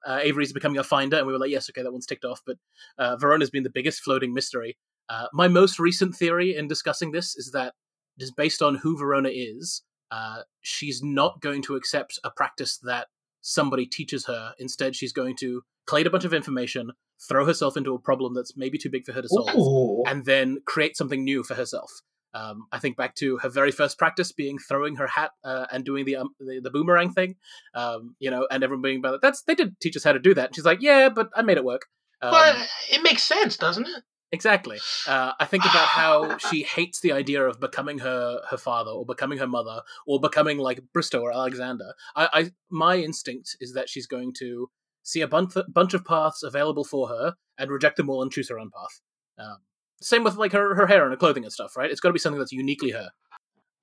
uh, 0.05 0.19
Avery's 0.21 0.51
becoming 0.51 0.77
a 0.77 0.83
finder, 0.83 1.17
and 1.17 1.25
we 1.25 1.31
were 1.31 1.39
like, 1.39 1.51
yes, 1.51 1.69
okay, 1.69 1.81
that 1.81 1.91
one's 1.93 2.05
ticked 2.05 2.25
off. 2.25 2.41
But 2.45 2.57
uh, 2.97 3.15
Verona's 3.15 3.49
been 3.49 3.63
the 3.63 3.69
biggest 3.69 4.01
floating 4.01 4.33
mystery. 4.33 4.77
Uh, 5.07 5.27
my 5.33 5.47
most 5.47 5.79
recent 5.79 6.13
theory 6.13 6.55
in 6.55 6.67
discussing 6.67 7.11
this 7.11 7.37
is 7.37 7.51
that 7.53 7.73
just 8.19 8.35
based 8.35 8.61
on 8.61 8.75
who 8.75 8.97
Verona 8.97 9.29
is, 9.31 9.83
uh, 10.11 10.41
she's 10.59 11.01
not 11.01 11.39
going 11.39 11.61
to 11.63 11.75
accept 11.75 12.19
a 12.23 12.29
practice 12.29 12.77
that 12.83 13.07
somebody 13.41 13.85
teaches 13.85 14.25
her. 14.25 14.53
Instead, 14.59 14.95
she's 14.95 15.13
going 15.13 15.35
to 15.37 15.61
collate 15.87 16.07
a 16.07 16.09
bunch 16.09 16.25
of 16.25 16.33
information, 16.33 16.91
throw 17.27 17.45
herself 17.45 17.75
into 17.77 17.93
a 17.93 17.99
problem 17.99 18.33
that's 18.33 18.55
maybe 18.55 18.77
too 18.77 18.89
big 18.89 19.05
for 19.05 19.13
her 19.13 19.21
to 19.21 19.29
solve, 19.29 19.55
Ooh. 19.55 20.03
and 20.05 20.25
then 20.25 20.59
create 20.65 20.95
something 20.95 21.23
new 21.23 21.43
for 21.43 21.55
herself. 21.55 21.89
Um, 22.33 22.67
I 22.71 22.77
think 22.77 22.95
back 22.95 23.15
to 23.15 23.37
her 23.37 23.49
very 23.49 23.71
first 23.71 23.97
practice 23.97 24.31
being 24.31 24.59
throwing 24.59 24.97
her 24.97 25.07
hat 25.07 25.31
uh, 25.43 25.65
and 25.71 25.83
doing 25.83 26.05
the, 26.05 26.17
um, 26.17 26.29
the 26.39 26.59
the 26.61 26.69
boomerang 26.69 27.11
thing, 27.11 27.35
um, 27.73 28.15
you 28.19 28.29
know, 28.29 28.47
and 28.51 28.63
everyone 28.63 28.83
being 28.83 28.99
about. 28.99 29.21
That's 29.21 29.41
they 29.43 29.55
did 29.55 29.79
teach 29.79 29.97
us 29.97 30.03
how 30.03 30.13
to 30.13 30.19
do 30.19 30.35
that. 30.35 30.47
And 30.47 30.55
she's 30.55 30.65
like, 30.65 30.81
yeah, 30.81 31.09
but 31.09 31.29
I 31.35 31.41
made 31.41 31.57
it 31.57 31.63
work. 31.63 31.87
Um, 32.21 32.31
but 32.31 32.55
it 32.91 33.01
makes 33.01 33.23
sense, 33.23 33.57
doesn't 33.57 33.87
it? 33.87 34.03
Exactly. 34.31 34.77
Uh, 35.07 35.31
I 35.39 35.45
think 35.45 35.63
about 35.63 35.87
how 35.87 36.37
she 36.37 36.63
hates 36.75 36.99
the 36.99 37.11
idea 37.11 37.43
of 37.43 37.59
becoming 37.59 37.99
her 37.99 38.41
her 38.49 38.57
father 38.57 38.91
or 38.91 39.05
becoming 39.05 39.39
her 39.39 39.47
mother 39.47 39.81
or 40.05 40.19
becoming 40.19 40.57
like 40.57 40.81
Bristow 40.93 41.21
or 41.21 41.31
Alexander. 41.31 41.93
I, 42.15 42.29
I 42.33 42.51
my 42.69 42.97
instinct 42.97 43.57
is 43.59 43.73
that 43.73 43.89
she's 43.89 44.05
going 44.05 44.33
to 44.39 44.69
see 45.03 45.21
a 45.21 45.27
bunch 45.27 45.53
bunch 45.67 45.93
of 45.93 46.05
paths 46.05 46.43
available 46.43 46.83
for 46.83 47.09
her 47.09 47.35
and 47.57 47.71
reject 47.71 47.97
them 47.97 48.09
all 48.09 48.21
and 48.21 48.31
choose 48.31 48.49
her 48.49 48.59
own 48.59 48.69
path. 48.69 49.01
Um, 49.43 49.57
same 50.01 50.23
with 50.23 50.35
like 50.35 50.51
her 50.51 50.75
her 50.75 50.87
hair 50.87 51.03
and 51.03 51.11
her 51.11 51.17
clothing 51.17 51.43
and 51.43 51.53
stuff, 51.53 51.75
right? 51.75 51.89
It's 51.89 51.99
got 51.99 52.09
to 52.09 52.13
be 52.13 52.19
something 52.19 52.39
that's 52.39 52.51
uniquely 52.51 52.91
her. 52.91 53.09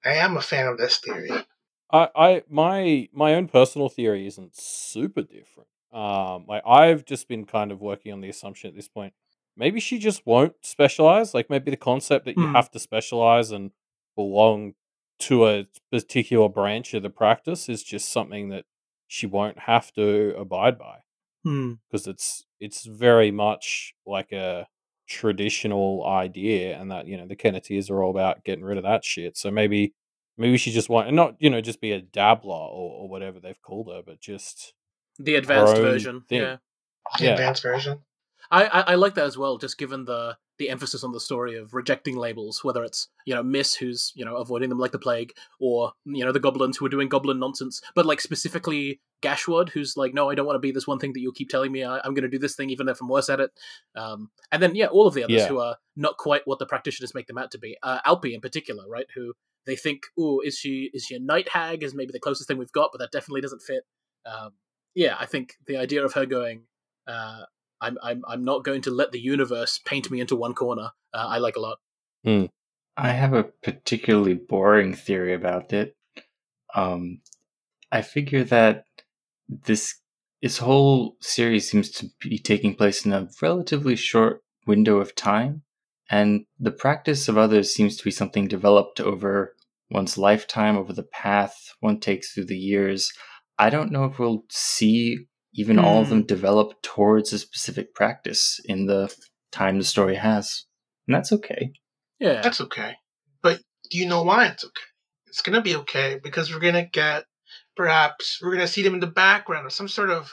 I 0.04 0.14
am 0.14 0.36
a 0.36 0.42
fan 0.42 0.68
of 0.68 0.78
this 0.78 0.98
theory. 0.98 1.30
I, 1.90 2.08
I 2.14 2.42
my 2.48 3.08
my 3.12 3.34
own 3.34 3.48
personal 3.48 3.88
theory 3.88 4.26
isn't 4.26 4.56
super 4.56 5.22
different. 5.22 5.68
Um, 5.92 6.44
like 6.48 6.62
I've 6.66 7.04
just 7.04 7.26
been 7.26 7.46
kind 7.46 7.72
of 7.72 7.80
working 7.80 8.12
on 8.12 8.20
the 8.20 8.28
assumption 8.28 8.68
at 8.68 8.76
this 8.76 8.88
point. 8.88 9.14
Maybe 9.56 9.80
she 9.80 9.98
just 9.98 10.26
won't 10.26 10.54
specialize. 10.62 11.32
Like 11.34 11.48
maybe 11.50 11.70
the 11.70 11.76
concept 11.76 12.24
that 12.26 12.36
you 12.36 12.46
Hmm. 12.46 12.54
have 12.54 12.70
to 12.72 12.78
specialize 12.78 13.50
and 13.50 13.70
belong 14.14 14.74
to 15.20 15.46
a 15.46 15.66
particular 15.90 16.48
branch 16.48 16.92
of 16.94 17.02
the 17.02 17.10
practice 17.10 17.68
is 17.68 17.82
just 17.82 18.10
something 18.10 18.50
that 18.50 18.64
she 19.06 19.26
won't 19.26 19.60
have 19.60 19.92
to 19.94 20.34
abide 20.36 20.78
by 20.78 20.98
Hmm. 21.44 21.74
because 21.88 22.06
it's 22.06 22.44
it's 22.60 22.84
very 22.86 23.30
much 23.30 23.94
like 24.06 24.32
a 24.32 24.66
traditional 25.08 26.04
idea, 26.06 26.78
and 26.78 26.90
that 26.90 27.06
you 27.06 27.16
know 27.16 27.26
the 27.26 27.36
Kenneteers 27.36 27.90
are 27.90 28.02
all 28.02 28.10
about 28.10 28.44
getting 28.44 28.64
rid 28.64 28.76
of 28.78 28.84
that 28.84 29.04
shit. 29.04 29.36
So 29.36 29.50
maybe 29.50 29.94
maybe 30.36 30.58
she 30.58 30.70
just 30.70 30.88
want 30.90 31.06
and 31.08 31.16
not 31.16 31.36
you 31.38 31.48
know 31.50 31.60
just 31.60 31.80
be 31.80 31.92
a 31.92 32.00
dabbler 32.02 32.54
or, 32.54 33.02
or 33.02 33.08
whatever 33.08 33.40
they've 33.40 33.60
called 33.62 33.88
her, 33.88 34.02
but 34.04 34.20
just 34.20 34.74
The 35.18 35.36
advanced 35.36 35.76
version. 35.76 36.22
thing. 36.28 36.42
Yeah. 36.42 36.56
The 37.18 37.24
Yeah. 37.24 37.30
advanced 37.32 37.62
version. 37.62 38.04
I, 38.50 38.64
I, 38.66 38.80
I 38.80 38.94
like 38.94 39.14
that 39.14 39.26
as 39.26 39.36
well, 39.38 39.58
just 39.58 39.78
given 39.78 40.04
the 40.04 40.36
the 40.58 40.70
emphasis 40.70 41.04
on 41.04 41.12
the 41.12 41.20
story 41.20 41.56
of 41.58 41.74
rejecting 41.74 42.16
labels, 42.16 42.64
whether 42.64 42.82
it's 42.82 43.08
you 43.26 43.34
know 43.34 43.42
Miss 43.42 43.74
who's 43.74 44.12
you 44.14 44.24
know 44.24 44.36
avoiding 44.36 44.68
them 44.68 44.78
like 44.78 44.92
the 44.92 44.98
plague, 44.98 45.32
or 45.60 45.92
you 46.04 46.24
know 46.24 46.32
the 46.32 46.40
goblins 46.40 46.76
who 46.76 46.86
are 46.86 46.90
doing 46.90 47.08
goblin 47.08 47.38
nonsense, 47.38 47.82
but 47.94 48.06
like 48.06 48.20
specifically 48.20 49.00
Gashwood 49.20 49.70
who's 49.70 49.96
like, 49.96 50.14
no, 50.14 50.30
I 50.30 50.34
don't 50.34 50.46
want 50.46 50.56
to 50.56 50.60
be 50.60 50.72
this 50.72 50.86
one 50.86 50.98
thing 50.98 51.12
that 51.14 51.20
you 51.20 51.32
keep 51.32 51.48
telling 51.48 51.72
me. 51.72 51.84
I, 51.84 51.98
I'm 51.98 52.14
going 52.14 52.22
to 52.22 52.28
do 52.28 52.38
this 52.38 52.54
thing 52.54 52.70
even 52.70 52.88
if 52.88 53.00
I'm 53.00 53.08
worse 53.08 53.28
at 53.28 53.40
it. 53.40 53.50
Um, 53.94 54.30
and 54.52 54.62
then 54.62 54.74
yeah, 54.74 54.86
all 54.86 55.06
of 55.06 55.14
the 55.14 55.24
others 55.24 55.42
Yeah. 55.42 55.48
who 55.48 55.58
are 55.60 55.76
not 55.96 56.16
quite 56.16 56.42
what 56.44 56.58
the 56.58 56.66
practitioners 56.66 57.14
make 57.14 57.26
them 57.26 57.38
out 57.38 57.50
to 57.52 57.58
be. 57.58 57.76
Uh, 57.82 57.98
Alpi 58.06 58.34
in 58.34 58.40
particular, 58.40 58.84
right? 58.88 59.06
Who 59.14 59.34
they 59.66 59.76
think, 59.76 60.02
oh, 60.18 60.40
is 60.40 60.56
she 60.56 60.90
is 60.94 61.04
she 61.04 61.16
a 61.16 61.20
night 61.20 61.48
hag? 61.48 61.82
Is 61.82 61.94
maybe 61.94 62.12
the 62.12 62.20
closest 62.20 62.48
thing 62.48 62.58
we've 62.58 62.72
got, 62.72 62.90
but 62.92 62.98
that 62.98 63.12
definitely 63.12 63.40
doesn't 63.40 63.62
fit. 63.62 63.82
Um, 64.24 64.52
yeah, 64.94 65.16
I 65.18 65.26
think 65.26 65.54
the 65.66 65.76
idea 65.76 66.04
of 66.04 66.14
her 66.14 66.24
going. 66.26 66.62
Uh, 67.06 67.42
I'm 67.80 67.98
I'm 68.02 68.22
I'm 68.26 68.44
not 68.44 68.64
going 68.64 68.82
to 68.82 68.90
let 68.90 69.12
the 69.12 69.20
universe 69.20 69.80
paint 69.84 70.10
me 70.10 70.20
into 70.20 70.36
one 70.36 70.54
corner. 70.54 70.90
Uh, 71.12 71.26
I 71.28 71.38
like 71.38 71.56
a 71.56 71.60
lot. 71.60 71.78
I 72.96 73.10
have 73.10 73.34
a 73.34 73.44
particularly 73.44 74.34
boring 74.34 74.94
theory 74.94 75.34
about 75.34 75.72
it. 75.72 75.96
Um, 76.74 77.20
I 77.92 78.02
figure 78.02 78.44
that 78.44 78.84
this 79.48 80.00
this 80.42 80.58
whole 80.58 81.16
series 81.20 81.70
seems 81.70 81.90
to 81.92 82.08
be 82.20 82.38
taking 82.38 82.74
place 82.74 83.04
in 83.04 83.12
a 83.12 83.28
relatively 83.42 83.96
short 83.96 84.42
window 84.66 84.98
of 84.98 85.14
time, 85.14 85.62
and 86.10 86.46
the 86.58 86.70
practice 86.70 87.28
of 87.28 87.38
others 87.38 87.74
seems 87.74 87.96
to 87.96 88.04
be 88.04 88.10
something 88.10 88.48
developed 88.48 89.00
over 89.00 89.54
one's 89.90 90.18
lifetime, 90.18 90.76
over 90.76 90.92
the 90.92 91.02
path 91.02 91.74
one 91.80 92.00
takes 92.00 92.32
through 92.32 92.46
the 92.46 92.58
years. 92.58 93.12
I 93.58 93.70
don't 93.70 93.92
know 93.92 94.04
if 94.04 94.18
we'll 94.18 94.44
see 94.50 95.26
even 95.56 95.78
all 95.78 96.00
of 96.00 96.06
hmm. 96.06 96.10
them 96.10 96.22
develop 96.24 96.80
towards 96.82 97.32
a 97.32 97.38
specific 97.38 97.94
practice 97.94 98.60
in 98.64 98.86
the 98.86 99.12
time 99.50 99.78
the 99.78 99.84
story 99.84 100.16
has, 100.16 100.66
and 101.06 101.14
that's 101.14 101.32
okay. 101.32 101.72
Yeah, 102.18 102.40
That's 102.40 102.60
okay. 102.62 102.94
But 103.42 103.60
do 103.90 103.98
you 103.98 104.06
know 104.06 104.22
why 104.22 104.46
it's 104.46 104.64
okay? 104.64 104.72
It's 105.26 105.42
gonna 105.42 105.62
be 105.62 105.76
okay 105.76 106.18
because 106.22 106.52
we're 106.52 106.60
gonna 106.60 106.86
get 106.86 107.24
perhaps 107.76 108.40
we're 108.42 108.52
gonna 108.52 108.66
see 108.66 108.82
them 108.82 108.94
in 108.94 109.00
the 109.00 109.06
background 109.06 109.66
of 109.66 109.72
some 109.72 109.88
sort 109.88 110.10
of 110.10 110.32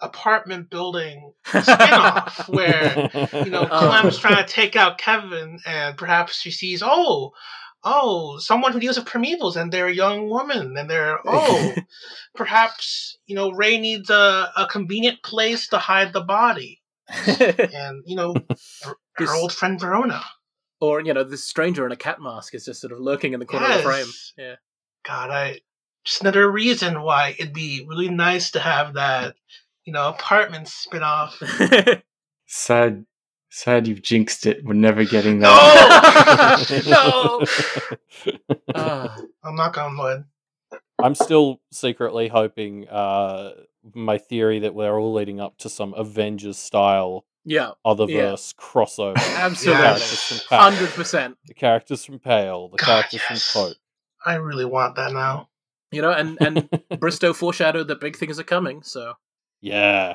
apartment 0.00 0.68
building 0.68 1.32
spin-off 1.46 2.48
where 2.48 3.10
you 3.32 3.50
know 3.50 3.66
Oh. 3.70 3.88
Clem's 3.88 4.18
trying 4.18 4.44
to 4.44 4.52
take 4.52 4.76
out 4.76 4.98
Kevin 4.98 5.60
and 5.64 5.96
perhaps 5.96 6.40
she 6.40 6.50
sees 6.50 6.82
oh 6.84 7.32
oh 7.84 8.38
someone 8.38 8.72
who 8.72 8.80
deals 8.80 8.96
with 8.98 9.06
primevals 9.06 9.56
and 9.56 9.72
they're 9.72 9.88
a 9.88 9.94
young 9.94 10.28
woman 10.28 10.76
and 10.76 10.88
they're 10.88 11.18
oh 11.26 11.74
perhaps 12.34 13.18
you 13.26 13.34
know 13.34 13.50
Ray 13.50 13.78
needs 13.78 14.08
a, 14.10 14.50
a 14.56 14.66
convenient 14.70 15.22
place 15.22 15.68
to 15.68 15.78
hide 15.78 16.12
the 16.12 16.20
body 16.20 16.80
and 17.26 18.02
you 18.06 18.16
know 18.16 18.34
her 18.84 18.94
This- 19.18 19.30
old 19.30 19.52
friend 19.52 19.78
Verona. 19.80 20.22
or 20.80 21.00
you 21.00 21.12
know, 21.14 21.24
this 21.24 21.44
stranger 21.44 21.84
in 21.86 21.92
a 21.92 21.96
cat 21.96 22.20
mask 22.20 22.54
is 22.54 22.64
just 22.64 22.80
sort 22.80 22.92
of 22.92 23.00
lurking 23.00 23.32
in 23.34 23.40
the 23.40 23.46
corner 23.46 23.66
of 23.66 23.76
the 23.76 23.82
frame. 23.82 24.06
Yeah. 24.38 24.54
God, 25.04 25.30
I 25.30 25.60
just 26.04 26.20
another 26.22 26.50
reason 26.50 27.02
why 27.02 27.34
it'd 27.38 27.52
be 27.52 27.84
really 27.88 28.08
nice 28.08 28.52
to 28.52 28.60
have 28.60 28.94
that, 28.94 29.34
you 29.84 29.92
know, 29.92 30.08
apartment 30.08 30.68
spin-off. 30.68 31.40
Yeah. 31.60 32.00
Sad, 32.46 33.04
sad 33.52 33.86
you've 33.86 34.02
jinxed 34.02 34.46
it. 34.46 34.64
We're 34.64 34.72
never 34.72 35.04
getting 35.04 35.40
that. 35.40 36.82
No! 36.86 37.44
Ah. 38.74 39.16
I'm 39.44 39.56
not 39.56 39.76
on 39.76 39.98
wood. 39.98 40.24
I'm 41.02 41.14
still 41.14 41.60
secretly 41.72 42.28
hoping 42.28 42.88
uh, 42.88 43.52
my 43.94 44.18
theory 44.18 44.60
that 44.60 44.74
we're 44.74 44.98
all 44.98 45.12
leading 45.12 45.40
up 45.40 45.58
to 45.58 45.68
some 45.68 45.94
Avengers 45.94 46.56
style 46.58 47.26
yeah, 47.44 47.72
otherverse 47.84 48.54
crossover. 48.54 49.16
absolutely, 49.36 49.82
Characters 49.82 50.22
from 50.22 50.38
Pact, 50.48 50.62
hundred 50.62 50.90
percent. 50.90 51.36
the 51.46 51.54
characters 51.54 52.04
from 52.04 52.18
Pale, 52.20 52.68
the 52.68 52.76
God, 52.76 52.86
characters 52.86 53.20
yes. 53.28 53.50
from 53.50 53.62
Pope. 53.62 53.76
I 54.24 54.34
really 54.36 54.64
want 54.64 54.96
that 54.96 55.12
now. 55.12 55.48
You 55.90 56.02
know, 56.02 56.12
and 56.12 56.38
and 56.40 56.68
Bristow 57.00 57.32
foreshadowed 57.32 57.88
that 57.88 58.00
big 58.00 58.16
things 58.16 58.38
are 58.38 58.44
coming. 58.44 58.82
So 58.82 59.14
Yeah. 59.60 60.14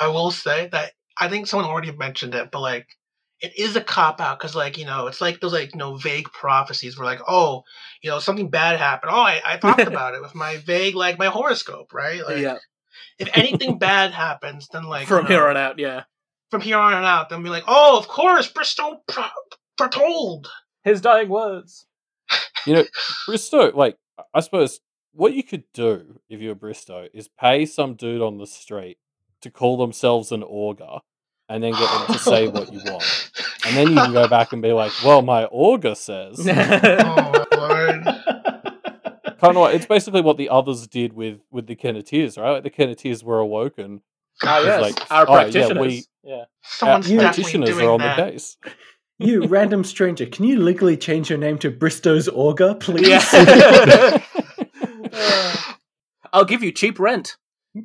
I 0.00 0.08
will 0.08 0.32
say 0.32 0.68
that 0.72 0.92
I 1.18 1.28
think 1.28 1.46
someone 1.46 1.68
already 1.68 1.92
mentioned 1.92 2.34
it, 2.34 2.50
but 2.50 2.60
like 2.60 2.88
it 3.40 3.58
is 3.58 3.76
a 3.76 3.80
cop 3.80 4.20
out 4.20 4.38
because 4.38 4.54
like 4.54 4.78
you 4.78 4.86
know 4.86 5.06
it's 5.06 5.20
like 5.20 5.40
those 5.40 5.52
like 5.52 5.72
you 5.72 5.78
know 5.78 5.96
vague 5.96 6.30
prophecies 6.32 6.98
where 6.98 7.06
like 7.06 7.20
oh 7.28 7.62
you 8.02 8.10
know 8.10 8.18
something 8.18 8.48
bad 8.48 8.78
happened. 8.78 9.12
Oh 9.14 9.20
I, 9.20 9.40
I 9.44 9.56
talked 9.58 9.80
about 9.86 10.14
it 10.14 10.22
with 10.22 10.34
my 10.34 10.58
vague 10.58 10.94
like 10.94 11.18
my 11.18 11.26
horoscope 11.26 11.92
right? 11.92 12.24
Like 12.24 12.38
yeah, 12.38 12.58
if 13.18 13.28
anything 13.34 13.78
bad 13.78 14.12
happens 14.12 14.68
then 14.72 14.84
like 14.84 15.06
from 15.06 15.26
you 15.26 15.32
here 15.32 15.46
on 15.46 15.56
out, 15.56 15.78
yeah, 15.78 16.04
from 16.50 16.60
here 16.60 16.78
on 16.78 16.92
out 16.92 17.28
then 17.28 17.42
be 17.42 17.48
like 17.48 17.64
oh 17.66 17.98
of 17.98 18.08
course 18.08 18.48
Bristow 18.48 19.00
pro- 19.08 19.24
foretold. 19.76 20.48
His 20.82 21.00
dying 21.00 21.28
words. 21.28 21.86
You 22.66 22.76
know, 22.76 22.84
Bristow, 23.26 23.76
like, 23.76 23.98
I 24.32 24.40
suppose 24.40 24.80
what 25.12 25.34
you 25.34 25.42
could 25.42 25.64
do 25.74 26.18
if 26.30 26.40
you're 26.40 26.54
Bristow 26.54 27.08
is 27.12 27.28
pay 27.28 27.66
some 27.66 27.94
dude 27.94 28.22
on 28.22 28.38
the 28.38 28.46
street 28.46 28.96
to 29.44 29.50
call 29.50 29.76
themselves 29.76 30.32
an 30.32 30.42
augur 30.42 30.98
and 31.48 31.62
then 31.62 31.72
get 31.72 31.90
them 31.90 32.06
to 32.08 32.18
say 32.18 32.48
what 32.48 32.72
you 32.72 32.80
want. 32.84 33.30
And 33.66 33.76
then 33.76 33.90
you 33.90 33.96
can 33.96 34.12
go 34.12 34.26
back 34.28 34.52
and 34.52 34.60
be 34.60 34.72
like, 34.72 34.92
well, 35.04 35.22
my 35.22 35.44
augur 35.46 35.94
says. 35.94 36.40
oh 36.48 37.46
my 37.52 37.56
lord. 37.56 38.04
kind 39.38 39.56
of 39.56 39.56
like, 39.56 39.74
it's 39.76 39.86
basically 39.86 40.20
what 40.22 40.36
the 40.36 40.48
others 40.48 40.86
did 40.86 41.12
with 41.12 41.40
with 41.50 41.66
the 41.66 41.76
Kenneteers, 41.76 42.36
right? 42.40 42.52
Like 42.52 42.62
the 42.64 42.70
Kenneteers 42.70 43.22
were 43.22 43.38
awoken. 43.38 44.00
Ah, 44.42 44.60
yes, 44.60 44.80
like, 44.80 45.10
our 45.12 45.26
oh, 45.28 45.32
yeah, 45.32 45.42
practitioners. 45.42 45.86
we- 45.86 46.04
yeah. 46.24 46.44
Someone's 46.62 47.10
you- 47.10 47.18
definitely 47.20 47.44
Practitioners 47.44 47.68
doing 47.70 47.86
are 47.86 47.92
on 47.92 48.00
that. 48.00 48.16
the 48.16 48.32
case. 48.32 48.56
You 49.18 49.46
random 49.46 49.84
stranger, 49.84 50.26
can 50.26 50.44
you 50.44 50.58
legally 50.58 50.96
change 50.96 51.30
your 51.30 51.38
name 51.38 51.56
to 51.58 51.70
Bristow's 51.70 52.28
Augur, 52.28 52.74
please? 52.74 53.08
Yeah. 53.08 53.22
Uh, 53.32 54.18
I'll 56.32 56.44
give 56.44 56.64
you 56.64 56.72
cheap 56.72 56.98
rent. 56.98 57.36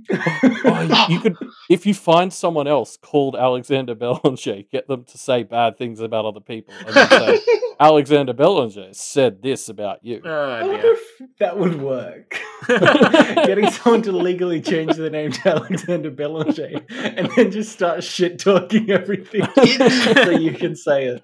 Oh, 0.62 1.08
you 1.10 1.20
could, 1.20 1.36
if 1.70 1.86
you 1.86 1.94
find 1.94 2.32
someone 2.32 2.68
else 2.68 2.98
called 3.02 3.36
Alexander 3.36 3.96
Belanger, 3.96 4.62
get 4.72 4.88
them 4.88 5.04
to 5.06 5.18
say 5.18 5.44
bad 5.44 5.78
things 5.78 6.00
about 6.00 6.26
other 6.26 6.40
people, 6.40 6.74
and 6.86 6.94
say 7.10 7.40
Alexander 7.80 8.34
Belanger 8.34 8.90
said 8.94 9.42
this 9.42 9.68
about 9.70 10.04
you. 10.04 10.22
Oh, 10.24 10.30
I 10.30 10.62
Oh, 10.62 10.68
wonder 10.68 10.82
dear. 10.82 10.94
if 10.94 11.30
that 11.40 11.58
would 11.58 11.82
work. 11.82 12.40
Getting 12.68 13.72
someone 13.72 14.02
to 14.04 14.12
legally 14.12 14.62
change 14.62 14.96
their 14.96 15.10
name 15.10 15.32
to 15.32 15.50
Alexander 15.50 16.12
Belanger 16.12 16.82
and 16.92 17.30
then 17.36 17.50
just 17.52 17.72
start 17.72 18.04
shit 18.04 18.38
talking 18.40 18.92
everything 18.92 19.48
so 19.56 20.30
you 20.30 20.54
can 20.54 20.76
say 20.76 21.06
it. 21.06 21.24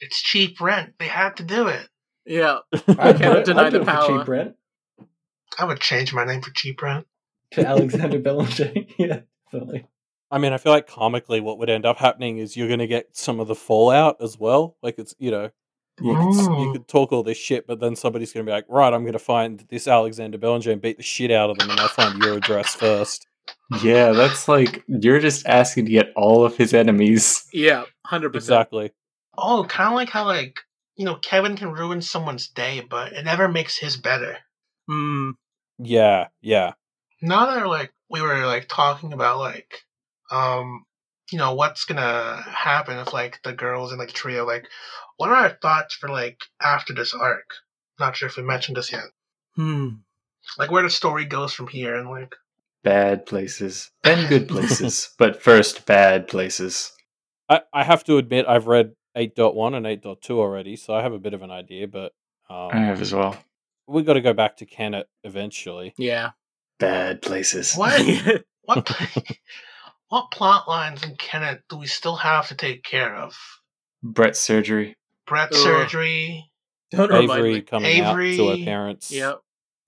it's 0.00 0.20
cheap 0.20 0.60
rent. 0.60 0.94
They 0.98 1.06
had 1.06 1.36
to 1.36 1.44
do 1.44 1.68
it. 1.68 1.88
yeah. 2.26 2.58
I 2.88 3.12
cannot 3.12 3.44
deny 3.44 3.70
the 3.70 3.84
power. 3.84 4.18
Cheap 4.18 4.28
rent 4.28 4.56
I 5.58 5.64
would 5.64 5.80
change 5.80 6.12
my 6.14 6.24
name 6.24 6.40
for 6.42 6.50
cheap 6.52 6.80
rent. 6.82 7.06
To 7.52 7.66
Alexander 7.66 8.18
Belanger. 8.18 8.72
yeah, 8.98 9.20
definitely. 9.50 9.86
I 10.30 10.38
mean, 10.38 10.52
I 10.52 10.58
feel 10.58 10.72
like 10.72 10.86
comically, 10.86 11.40
what 11.40 11.58
would 11.58 11.68
end 11.70 11.84
up 11.84 11.98
happening 11.98 12.38
is 12.38 12.56
you're 12.56 12.68
going 12.68 12.78
to 12.80 12.86
get 12.86 13.14
some 13.16 13.38
of 13.40 13.48
the 13.48 13.54
fallout 13.54 14.16
as 14.22 14.38
well. 14.38 14.76
Like 14.82 14.98
it's 14.98 15.14
you 15.18 15.30
know, 15.30 15.50
you 16.00 16.14
could, 16.14 16.22
you 16.34 16.48
Mm. 16.48 16.72
could 16.72 16.88
talk 16.88 17.12
all 17.12 17.22
this 17.22 17.36
shit, 17.36 17.66
but 17.66 17.80
then 17.80 17.94
somebody's 17.96 18.32
going 18.32 18.46
to 18.46 18.50
be 18.50 18.54
like, 18.54 18.64
right, 18.68 18.92
I'm 18.94 19.02
going 19.02 19.12
to 19.12 19.18
find 19.18 19.64
this 19.68 19.86
Alexander 19.86 20.38
Belanger 20.38 20.70
and 20.72 20.80
beat 20.80 20.96
the 20.96 21.02
shit 21.02 21.30
out 21.30 21.50
of 21.50 21.58
them, 21.58 21.70
and 21.70 21.78
I'll 21.80 21.88
find 21.88 22.22
your 22.22 22.36
address 22.38 22.74
first. 22.74 23.26
Yeah, 23.82 24.12
that's 24.12 24.48
like 24.48 24.82
you're 24.86 25.20
just 25.20 25.46
asking 25.46 25.86
to 25.86 25.90
get 25.90 26.12
all 26.16 26.44
of 26.44 26.56
his 26.56 26.72
enemies. 26.72 27.44
Yeah. 27.52 27.84
100%. 28.06 28.34
Exactly. 28.34 28.92
Oh, 29.36 29.64
kind 29.68 29.88
of 29.92 29.96
like 29.96 30.10
how 30.10 30.24
like 30.24 30.60
you 30.96 31.04
know 31.04 31.16
Kevin 31.16 31.56
can 31.56 31.72
ruin 31.72 32.00
someone's 32.02 32.48
day, 32.48 32.82
but 32.88 33.12
it 33.12 33.24
never 33.24 33.48
makes 33.48 33.76
his 33.78 33.96
better. 33.96 34.38
Mm, 34.90 35.32
Yeah, 35.78 36.28
yeah. 36.40 36.72
Now 37.22 37.46
that 37.46 37.66
like 37.66 37.92
we 38.10 38.20
were 38.20 38.46
like 38.46 38.68
talking 38.68 39.12
about 39.12 39.38
like 39.38 39.82
um 40.30 40.84
you 41.30 41.38
know 41.38 41.54
what's 41.54 41.84
gonna 41.84 42.42
happen 42.46 42.98
if 42.98 43.12
like 43.12 43.40
the 43.44 43.52
girls 43.52 43.92
in 43.92 43.98
like 43.98 44.08
the 44.08 44.14
trio 44.14 44.46
like 44.46 44.66
what 45.16 45.30
are 45.30 45.36
our 45.36 45.58
thoughts 45.62 45.94
for 45.94 46.08
like 46.08 46.38
after 46.60 46.92
this 46.92 47.14
arc? 47.14 47.48
Not 47.98 48.16
sure 48.16 48.28
if 48.28 48.36
we 48.36 48.42
mentioned 48.42 48.76
this 48.76 48.92
yet. 48.92 49.04
hmm. 49.54 49.88
Like 50.58 50.70
where 50.70 50.82
the 50.82 50.90
story 50.90 51.24
goes 51.24 51.54
from 51.54 51.68
here 51.68 51.94
and 51.94 52.10
like 52.10 52.34
Bad 52.82 53.26
places. 53.26 53.90
Then 54.02 54.28
good 54.28 54.48
places. 54.48 55.14
but 55.18 55.40
first, 55.40 55.86
bad 55.86 56.26
places. 56.26 56.92
I, 57.48 57.60
I 57.72 57.84
have 57.84 58.02
to 58.04 58.18
admit, 58.18 58.46
I've 58.48 58.66
read 58.66 58.94
8.1 59.16 59.76
and 59.76 59.86
8.2 59.86 60.30
already, 60.30 60.74
so 60.76 60.94
I 60.94 61.02
have 61.02 61.12
a 61.12 61.18
bit 61.18 61.34
of 61.34 61.42
an 61.42 61.50
idea, 61.50 61.86
but 61.86 62.12
I 62.50 62.70
um, 62.70 62.82
have 62.84 63.00
as 63.00 63.14
well. 63.14 63.36
we've 63.86 64.06
got 64.06 64.14
to 64.14 64.20
go 64.20 64.32
back 64.32 64.56
to 64.56 64.66
Kennet 64.66 65.08
eventually. 65.22 65.94
Yeah. 65.96 66.30
Bad 66.82 67.22
places. 67.22 67.74
what 67.74 68.00
what 68.64 68.90
what 70.08 70.30
plot 70.30 70.68
lines 70.68 71.02
in 71.04 71.16
Kennet 71.16 71.62
do 71.68 71.76
we 71.76 71.86
still 71.86 72.16
have 72.16 72.48
to 72.48 72.54
take 72.54 72.82
care 72.82 73.14
of? 73.14 73.34
Brett's 74.02 74.40
surgery. 74.40 74.96
Brett 75.26 75.50
Ugh. 75.52 75.58
surgery. 75.58 76.50
Don't 76.90 77.08
remind 77.10 77.30
Avery 77.30 77.54
me. 77.54 77.60
coming 77.62 78.00
out 78.00 78.16
to 78.16 78.48
her 78.50 78.64
parents. 78.64 79.10
Yep. 79.10 79.40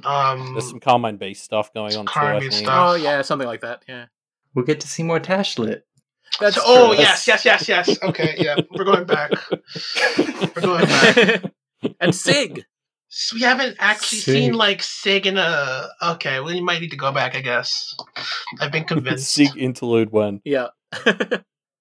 Um, 0.05 0.55
There's 0.55 0.69
some 0.71 0.81
Carmine 0.81 1.17
based 1.17 1.45
stuff 1.45 1.75
going 1.75 1.95
on 1.97 2.07
too, 2.07 2.11
I 2.11 2.15
Carmine 2.15 2.41
think. 2.43 2.53
stuff. 2.55 2.91
Oh, 2.91 2.95
yeah. 2.95 3.23
Something 3.23 3.49
like 3.49 3.61
that. 3.61 3.83
Yeah. 3.89 4.07
We'll 4.55 4.65
get 4.65 4.81
to 4.81 4.89
see 4.89 5.03
more 5.03 5.21
Tashlit. 5.21 5.83
That's 6.41 6.57
so- 6.57 6.63
oh 6.65 6.95
true. 6.95 7.03
yes, 7.03 7.27
yes, 7.29 7.45
yes, 7.45 7.69
yes. 7.69 8.03
Okay, 8.03 8.35
yeah, 8.39 8.57
we're 8.71 8.85
going 8.85 9.05
back. 9.05 9.31
We're 10.19 10.63
going 10.63 10.87
back. 10.87 11.43
and 12.01 12.15
Sig. 12.15 12.65
So 13.17 13.37
we 13.37 13.43
haven't 13.43 13.77
actually 13.79 14.19
Sig. 14.19 14.35
seen 14.35 14.53
like 14.55 14.83
Sig 14.83 15.27
in 15.27 15.37
a. 15.39 15.89
Okay, 16.03 16.41
we 16.41 16.61
might 16.61 16.81
need 16.81 16.91
to 16.91 16.97
go 16.97 17.13
back. 17.13 17.37
I 17.37 17.41
guess. 17.43 17.95
I've 18.61 18.73
been 18.73 18.85
convinced. 18.93 19.31
Sig 19.33 19.57
interlude 19.57 20.11
one. 20.11 20.41
Yeah. 20.45 20.69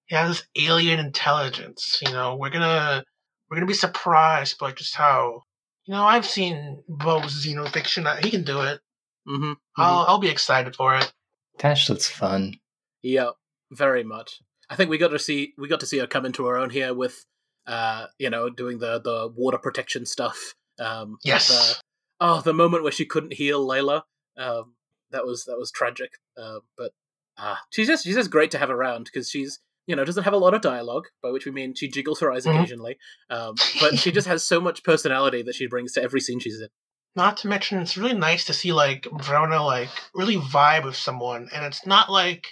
He 0.06 0.14
has 0.16 0.28
this 0.36 0.66
alien 0.68 1.00
intelligence. 1.00 1.98
You 2.06 2.12
know, 2.12 2.36
we're 2.36 2.50
gonna 2.50 3.02
we're 3.48 3.56
gonna 3.56 3.66
be 3.66 3.72
surprised 3.74 4.58
by 4.58 4.72
just 4.72 4.94
how. 4.94 5.42
You 5.86 5.94
know, 5.94 6.04
I've 6.04 6.26
seen 6.26 6.82
Bo's 6.88 7.44
xenofiction. 7.46 8.04
uh, 8.06 8.16
He 8.16 8.30
can 8.30 8.44
do 8.44 8.60
it. 8.60 8.80
Mm-hmm. 9.26 9.52
I'll 9.78 10.04
I'll 10.06 10.18
be 10.18 10.28
excited 10.28 10.76
for 10.76 10.94
it. 10.96 11.10
Tashlit's 11.58 12.08
fun. 12.08 12.54
Yeah, 13.02 13.30
very 13.70 14.04
much. 14.04 14.40
I 14.68 14.76
think 14.76 14.90
we 14.90 14.98
got 14.98 15.08
to 15.08 15.18
see 15.18 15.54
we 15.56 15.68
got 15.68 15.80
to 15.80 15.86
see 15.86 15.98
her 15.98 16.06
come 16.06 16.26
into 16.26 16.44
her 16.46 16.56
own 16.58 16.68
here 16.70 16.92
with, 16.92 17.24
uh, 17.66 18.06
you 18.18 18.28
know, 18.28 18.50
doing 18.50 18.78
the 18.80 19.00
the 19.00 19.32
water 19.34 19.58
protection 19.58 20.04
stuff. 20.04 20.54
Um, 20.78 21.18
Yes. 21.24 21.48
the- 21.48 21.80
oh, 22.20 22.40
the 22.40 22.52
moment 22.52 22.82
where 22.82 22.92
she 22.92 23.06
couldn't 23.06 23.34
heal 23.34 23.66
Layla. 23.66 24.02
Um, 24.36 24.76
that 25.10 25.24
was 25.24 25.44
that 25.44 25.58
was 25.58 25.70
tragic. 25.70 26.10
Uh, 26.36 26.58
but 26.76 26.92
ah, 27.38 27.60
she's 27.70 27.86
just 27.86 28.04
she's 28.04 28.16
just 28.16 28.30
great 28.30 28.50
to 28.52 28.58
have 28.58 28.70
around 28.70 29.04
because 29.04 29.30
she's 29.30 29.60
you 29.86 29.94
know 29.94 30.04
doesn't 30.04 30.24
have 30.24 30.32
a 30.32 30.38
lot 30.38 30.54
of 30.54 30.62
dialogue, 30.62 31.04
by 31.22 31.30
which 31.30 31.44
we 31.46 31.52
mean 31.52 31.74
she 31.74 31.88
jiggles 31.88 32.20
her 32.20 32.32
eyes 32.32 32.44
Mhm. 32.46 32.56
occasionally. 32.56 32.96
Um, 33.30 33.54
but 33.80 33.98
she 33.98 34.10
just 34.10 34.26
has 34.26 34.44
so 34.44 34.60
much 34.60 34.82
personality 34.82 35.42
that 35.42 35.54
she 35.54 35.66
brings 35.66 35.92
to 35.92 36.02
every 36.02 36.20
scene 36.20 36.40
she's 36.40 36.60
in. 36.60 36.68
Not 37.16 37.36
to 37.38 37.48
mention, 37.48 37.78
it's 37.78 37.96
really 37.96 38.14
nice 38.14 38.44
to 38.46 38.52
see 38.52 38.72
like 38.72 39.06
Verona 39.22 39.62
like 39.64 39.90
really 40.14 40.36
vibe 40.36 40.84
with 40.84 40.96
someone, 40.96 41.48
and 41.54 41.64
it's 41.64 41.86
not 41.86 42.10
like 42.10 42.48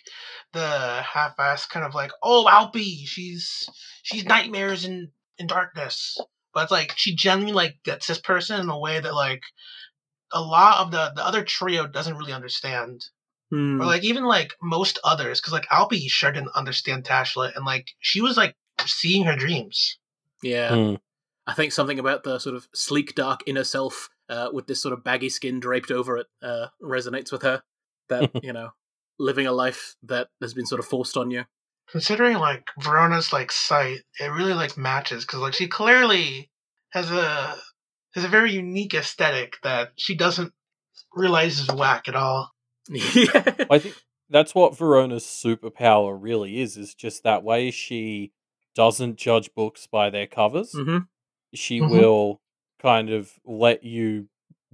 the 0.53 1.03
half-ass 1.03 1.67
kind 1.67 1.85
of 1.85 1.95
like, 1.95 2.13
oh, 2.23 2.47
Alpi, 2.49 3.05
she's 3.07 3.69
she's 4.03 4.25
nightmares 4.25 4.85
in 4.85 5.11
in 5.39 5.49
darkness, 5.49 6.17
but 6.55 6.65
it's 6.65 6.73
like 6.73 6.93
she 6.97 7.15
genuinely 7.15 7.55
like 7.55 7.77
gets 7.85 8.07
this 8.07 8.19
person 8.19 8.61
in 8.61 8.69
a 8.69 8.79
way 8.79 9.01
that 9.01 9.15
like 9.15 9.43
a 10.33 10.41
lot 10.41 10.81
of 10.81 10.91
the 10.91 11.13
the 11.15 11.27
other 11.27 11.45
trio 11.45 11.87
doesn't 11.87 12.17
really 12.17 12.33
understand, 12.33 13.05
Hmm. 13.51 13.83
or 13.83 13.85
like 13.85 14.03
even 14.03 14.25
like 14.25 14.55
most 14.63 14.99
others, 15.05 15.41
because 15.41 15.53
like 15.53 15.69
Alpi 15.69 16.09
sure 16.09 16.33
didn't 16.33 16.57
understand 16.57 17.05
Tashlit, 17.05 17.55
and 17.55 17.67
like 17.67 17.89
she 18.01 18.21
was 18.23 18.37
like 18.37 18.57
seeing 18.87 19.25
her 19.25 19.37
dreams. 19.37 19.99
Yeah. 20.43 20.75
Hmm. 20.75 20.95
I 21.47 21.55
think 21.55 21.73
something 21.73 21.99
about 21.99 22.23
the 22.25 22.39
sort 22.39 22.55
of 22.55 22.69
sleek, 22.75 23.15
dark 23.15 23.41
inner 23.47 23.65
self 23.65 24.09
uh, 24.29 24.49
with 24.53 24.69
this 24.69 24.81
sort 24.81 24.93
of 24.93 25.05
baggy 25.05 25.29
skin 25.29 25.61
draped 25.61 25.91
over 25.91 26.17
it 26.17 26.27
uh, 26.41 26.69
resonates 26.83 27.33
with 27.33 27.43
her. 27.43 27.63
That, 28.09 28.31
you 28.43 28.53
know, 28.53 28.71
living 29.19 29.47
a 29.47 29.53
life 29.53 29.97
that 30.05 30.29
has 30.41 30.55
been 30.55 30.67
sort 30.67 30.79
of 30.79 30.87
forced 30.87 31.17
on 31.17 31.31
you. 31.31 31.45
Considering 31.93 32.39
like 32.39 32.65
Verona's 32.81 33.33
like 33.33 33.53
sight, 33.53 33.99
it 34.19 34.25
really 34.33 34.55
like 34.55 34.77
matches 34.79 35.25
because 35.25 35.41
like 35.41 35.53
she 35.55 35.69
clearly 35.69 36.51
has 36.91 37.11
a 37.11 37.55
has 38.15 38.25
a 38.25 38.29
very 38.29 38.53
unique 38.53 38.95
aesthetic 38.95 39.55
that 39.63 39.91
she 39.97 40.17
doesn't 40.17 40.53
realize 41.15 41.59
is 41.61 41.71
whack 41.71 42.09
at 42.09 42.17
all. 42.17 42.51
yeah. 42.89 43.55
I 43.71 43.79
think 43.79 43.97
that's 44.31 44.55
what 44.55 44.77
Verona's 44.77 45.25
superpower 45.25 46.17
really 46.19 46.61
is, 46.61 46.77
is 46.79 46.95
just 46.95 47.23
that 47.25 47.43
way 47.45 47.71
she 47.71 48.33
doesn't 48.75 49.17
judge 49.17 49.55
books 49.55 49.87
by 49.87 50.09
their 50.09 50.27
covers. 50.27 50.73
hmm 50.73 50.99
She 51.55 51.81
Mhm. 51.81 51.91
will 51.91 52.41
kind 52.81 53.11
of 53.11 53.39
let 53.45 53.85
you 53.85 54.29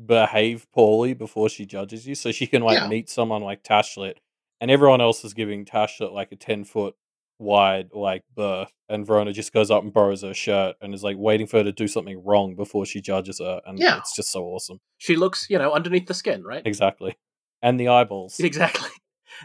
behave 0.07 0.71
poorly 0.71 1.13
before 1.15 1.49
she 1.49 1.67
judges 1.67 2.07
you. 2.07 2.15
So 2.15 2.31
she 2.31 2.47
can 2.47 2.63
like 2.63 2.79
Yeah. 2.81 2.89
meet 2.89 3.09
someone 3.11 3.43
like 3.43 3.65
Tashlit, 3.65 4.19
and 4.61 4.71
everyone 4.71 5.01
else 5.01 5.25
is 5.25 5.35
giving 5.35 5.65
Tashlit 5.65 6.13
like 6.13 6.31
a 6.31 6.37
ten 6.37 6.63
foot 6.63 6.95
wide 7.39 7.91
like 7.95 8.25
berth 8.35 8.73
and 8.89 9.07
Verona 9.07 9.33
just 9.33 9.53
goes 9.53 9.71
up 9.71 9.83
and 9.85 9.93
borrows 9.93 10.23
her 10.23 10.35
shirt 10.35 10.77
and 10.81 10.93
is 10.93 11.05
like 11.05 11.17
waiting 11.19 11.47
for 11.47 11.59
her 11.59 11.65
to 11.65 11.73
do 11.73 11.87
something 11.87 12.23
wrong 12.25 12.55
before 12.57 12.85
she 12.85 13.01
judges 13.01 13.39
her 13.39 13.61
and 13.67 13.79
Yeah. 13.79 13.99
it's 13.99 14.15
just 14.17 14.33
so 14.33 14.45
awesome. 14.45 14.81
She 14.97 15.15
looks, 15.17 15.49
you 15.49 15.59
know, 15.59 15.73
underneath 15.73 16.07
the 16.07 16.15
skin, 16.15 16.43
right? 16.43 16.63
Exactly. 16.67 17.17
And 17.63 17.79
the 17.79 17.89
eyeballs. 17.89 18.39
Exactly. 18.41 18.91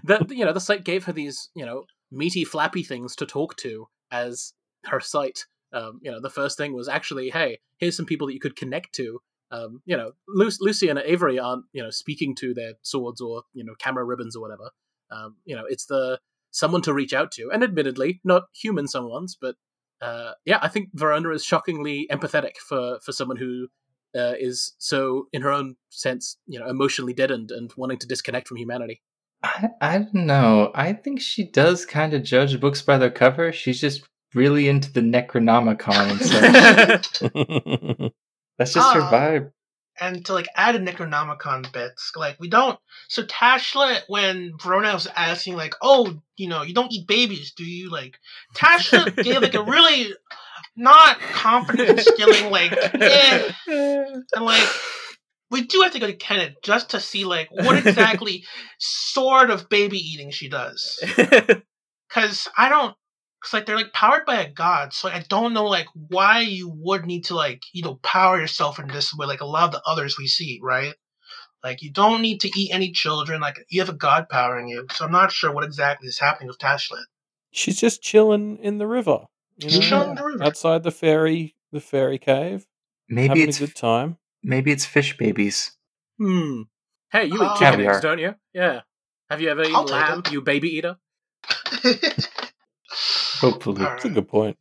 That 0.06 0.32
you 0.32 0.44
know 0.44 0.54
the 0.54 0.60
site 0.60 0.84
gave 0.86 1.04
her 1.06 1.14
these 1.14 1.50
you 1.56 1.66
know 1.66 1.84
meaty 2.12 2.46
flappy 2.46 2.82
things 2.84 3.16
to 3.18 3.28
talk 3.28 3.58
to 3.58 3.88
as 4.12 4.54
her 4.86 5.00
site. 5.00 5.46
Um, 5.72 6.00
you 6.02 6.10
know 6.12 6.20
the 6.20 6.32
first 6.32 6.58
thing 6.58 6.74
was 6.74 6.88
actually 6.88 7.30
hey 7.30 7.60
here's 7.78 7.96
some 7.96 8.06
people 8.08 8.26
that 8.28 8.34
you 8.34 8.40
could 8.40 8.56
connect 8.56 8.94
to. 8.96 9.20
Um, 9.52 9.82
you 9.86 9.96
know 9.96 10.14
Lu- 10.28 10.50
Lucy 10.62 10.88
and 10.90 10.98
Avery 10.98 11.38
aren't 11.38 11.66
you 11.74 11.84
know 11.84 11.92
speaking 11.92 12.34
to 12.38 12.56
their 12.56 12.74
swords 12.82 13.22
or 13.22 13.44
you 13.54 13.64
know 13.64 13.76
camera 13.78 14.04
ribbons 14.04 14.36
or 14.36 14.42
whatever. 14.42 14.72
Um, 15.12 15.36
you 15.46 15.56
know 15.56 15.66
it's 15.68 15.86
the 15.86 16.20
someone 16.54 16.82
to 16.84 16.94
reach 16.94 17.12
out 17.14 17.32
to, 17.34 17.50
and 17.52 17.64
admittedly 17.64 18.22
not 18.24 18.44
human 18.54 18.88
someone's, 18.88 19.36
but 19.40 19.56
uh, 20.02 20.32
yeah 20.46 20.60
I 20.62 20.70
think 20.70 20.90
Verona 20.94 21.30
is 21.32 21.44
shockingly 21.44 22.08
empathetic 22.10 22.56
for 22.58 23.00
for 23.04 23.12
someone 23.12 23.38
who 23.38 23.68
uh, 24.16 24.34
is 24.40 24.74
so, 24.78 25.26
in 25.34 25.42
her 25.42 25.52
own 25.52 25.76
sense, 25.90 26.38
you 26.46 26.60
know, 26.60 26.68
emotionally 26.70 27.14
deadened 27.14 27.50
and 27.52 27.74
wanting 27.76 27.98
to 27.98 28.08
disconnect 28.08 28.48
from 28.48 28.58
humanity. 28.58 29.02
I, 29.44 29.70
I 29.82 29.98
don't 29.98 30.14
know. 30.14 30.72
I 30.76 30.94
think 30.94 31.20
she 31.20 31.44
does 31.50 31.86
kind 31.86 32.14
of 32.14 32.22
judge 32.24 32.60
books 32.60 32.82
by 32.84 32.98
their 33.00 33.10
cover. 33.10 33.52
She's 33.52 33.82
just 33.82 34.08
really 34.36 34.70
into 34.70 34.94
the 34.94 35.02
Necronomicon 35.02 36.12
and 36.12 36.22
such. 37.02 37.20
That's 38.60 38.74
just 38.74 38.94
her 38.94 39.02
Ah. 39.02 39.12
vibe. 39.12 39.52
And 40.00 40.26
to 40.26 40.34
like 40.34 40.48
add 40.56 40.76
a 40.76 40.80
Necronomicon 40.80 41.72
bits, 41.72 42.12
like 42.16 42.38
we 42.40 42.50
don't. 42.50 42.80
So 43.10 43.24
Tashlit, 43.24 44.02
when 44.08 44.54
Verona 44.62 44.92
was 44.94 45.08
asking, 45.16 45.56
like, 45.56 45.76
"Oh, 45.82 46.20
you 46.36 46.48
know, 46.48 46.64
you 46.64 46.74
don't 46.74 46.92
eat 46.92 47.08
babies, 47.08 47.52
do 47.52 47.64
you?" 47.64 47.92
Like 47.92 48.18
Tashlit 48.56 49.24
gave 49.24 49.42
like 49.42 49.54
a 49.54 49.64
really 49.64 50.14
not 50.76 51.20
confident, 51.20 52.00
skilling, 52.00 52.50
like, 52.50 52.72
eh, 52.72 53.52
and 53.68 54.46
like 54.46 54.68
we 55.54 55.62
do 55.62 55.82
have 55.82 55.92
to 55.92 56.00
go 56.00 56.08
to 56.08 56.16
Kennet 56.16 56.64
just 56.64 56.90
to 56.90 57.00
see 57.00 57.26
like 57.26 57.50
what 57.52 57.86
exactly 57.86 58.44
sort 58.80 59.52
of 59.52 59.70
baby 59.70 60.00
eating 60.00 60.32
she 60.32 60.50
does, 60.50 61.00
because 62.10 62.48
I 62.58 62.70
don't. 62.70 62.96
Cause 63.44 63.54
like 63.54 63.66
they're 63.66 63.76
like 63.76 63.92
powered 63.92 64.26
by 64.26 64.42
a 64.42 64.50
god, 64.50 64.94
so 64.94 65.10
I 65.10 65.20
don't 65.28 65.54
know 65.54 65.66
like 65.66 65.88
why 65.94 66.40
you 66.40 66.70
would 66.70 67.06
need 67.06 67.26
to 67.26 67.36
like 67.36 67.62
you 67.74 67.84
know 67.84 67.96
power 67.96 68.40
yourself 68.40 68.80
in 68.80 68.88
this 68.88 69.14
way, 69.14 69.28
like 69.28 69.42
a 69.42 69.46
lot 69.46 69.66
of 69.66 69.72
the 69.74 69.82
others 69.86 70.18
we 70.18 70.28
see, 70.28 70.60
right? 70.64 70.94
Like 71.62 71.82
you 71.82 71.92
don't 71.92 72.22
need 72.22 72.40
to 72.42 72.52
eat 72.58 72.72
any 72.74 72.92
children, 72.94 73.42
like 73.42 73.58
you 73.70 73.82
have 73.82 73.90
a 73.90 73.94
god 73.94 74.30
powering 74.30 74.70
you. 74.70 74.88
So 74.94 75.04
I'm 75.06 75.12
not 75.12 75.34
sure 75.34 75.52
what 75.52 75.66
exactly 75.66 76.08
is 76.08 76.20
happening 76.20 76.48
with 76.48 76.58
Tashlit. 76.58 77.04
She's 77.52 77.80
just 77.80 78.02
chilling 78.02 78.60
in 78.60 78.78
the 78.78 78.88
river. 78.88 79.26
You 79.58 79.70
She's 79.70 79.80
know, 79.80 79.90
chilling 79.90 80.10
in 80.12 80.16
the 80.16 80.24
river. 80.24 80.44
outside 80.46 80.84
the 80.84 80.92
fairy, 80.92 81.56
the 81.72 81.82
fairy 81.82 82.18
cave, 82.18 82.66
Maybe 83.10 83.42
it's 83.44 83.58
a 83.58 83.66
good 83.68 83.76
time. 83.76 84.18
maybe 84.42 84.72
it's 84.72 84.86
fish 84.86 85.18
babies. 85.18 85.78
Hmm. 86.18 86.62
Hey, 87.12 87.26
you 87.26 87.36
eat 87.36 87.40
Oh. 87.42 87.56
chicken 87.56 87.82
eggs, 87.82 88.00
don't 88.02 88.20
you? 88.20 88.36
Yeah. 88.54 88.82
Have 89.30 89.42
you 89.42 89.50
ever 89.50 89.64
eaten 89.64 89.86
lamb, 89.86 90.24
you 90.32 90.42
baby 90.42 90.70
eater? 90.78 90.96
Hopefully. 93.44 93.84
All 93.84 93.92
That's 93.92 94.06
a 94.06 94.10
good 94.10 94.28
point. 94.28 94.58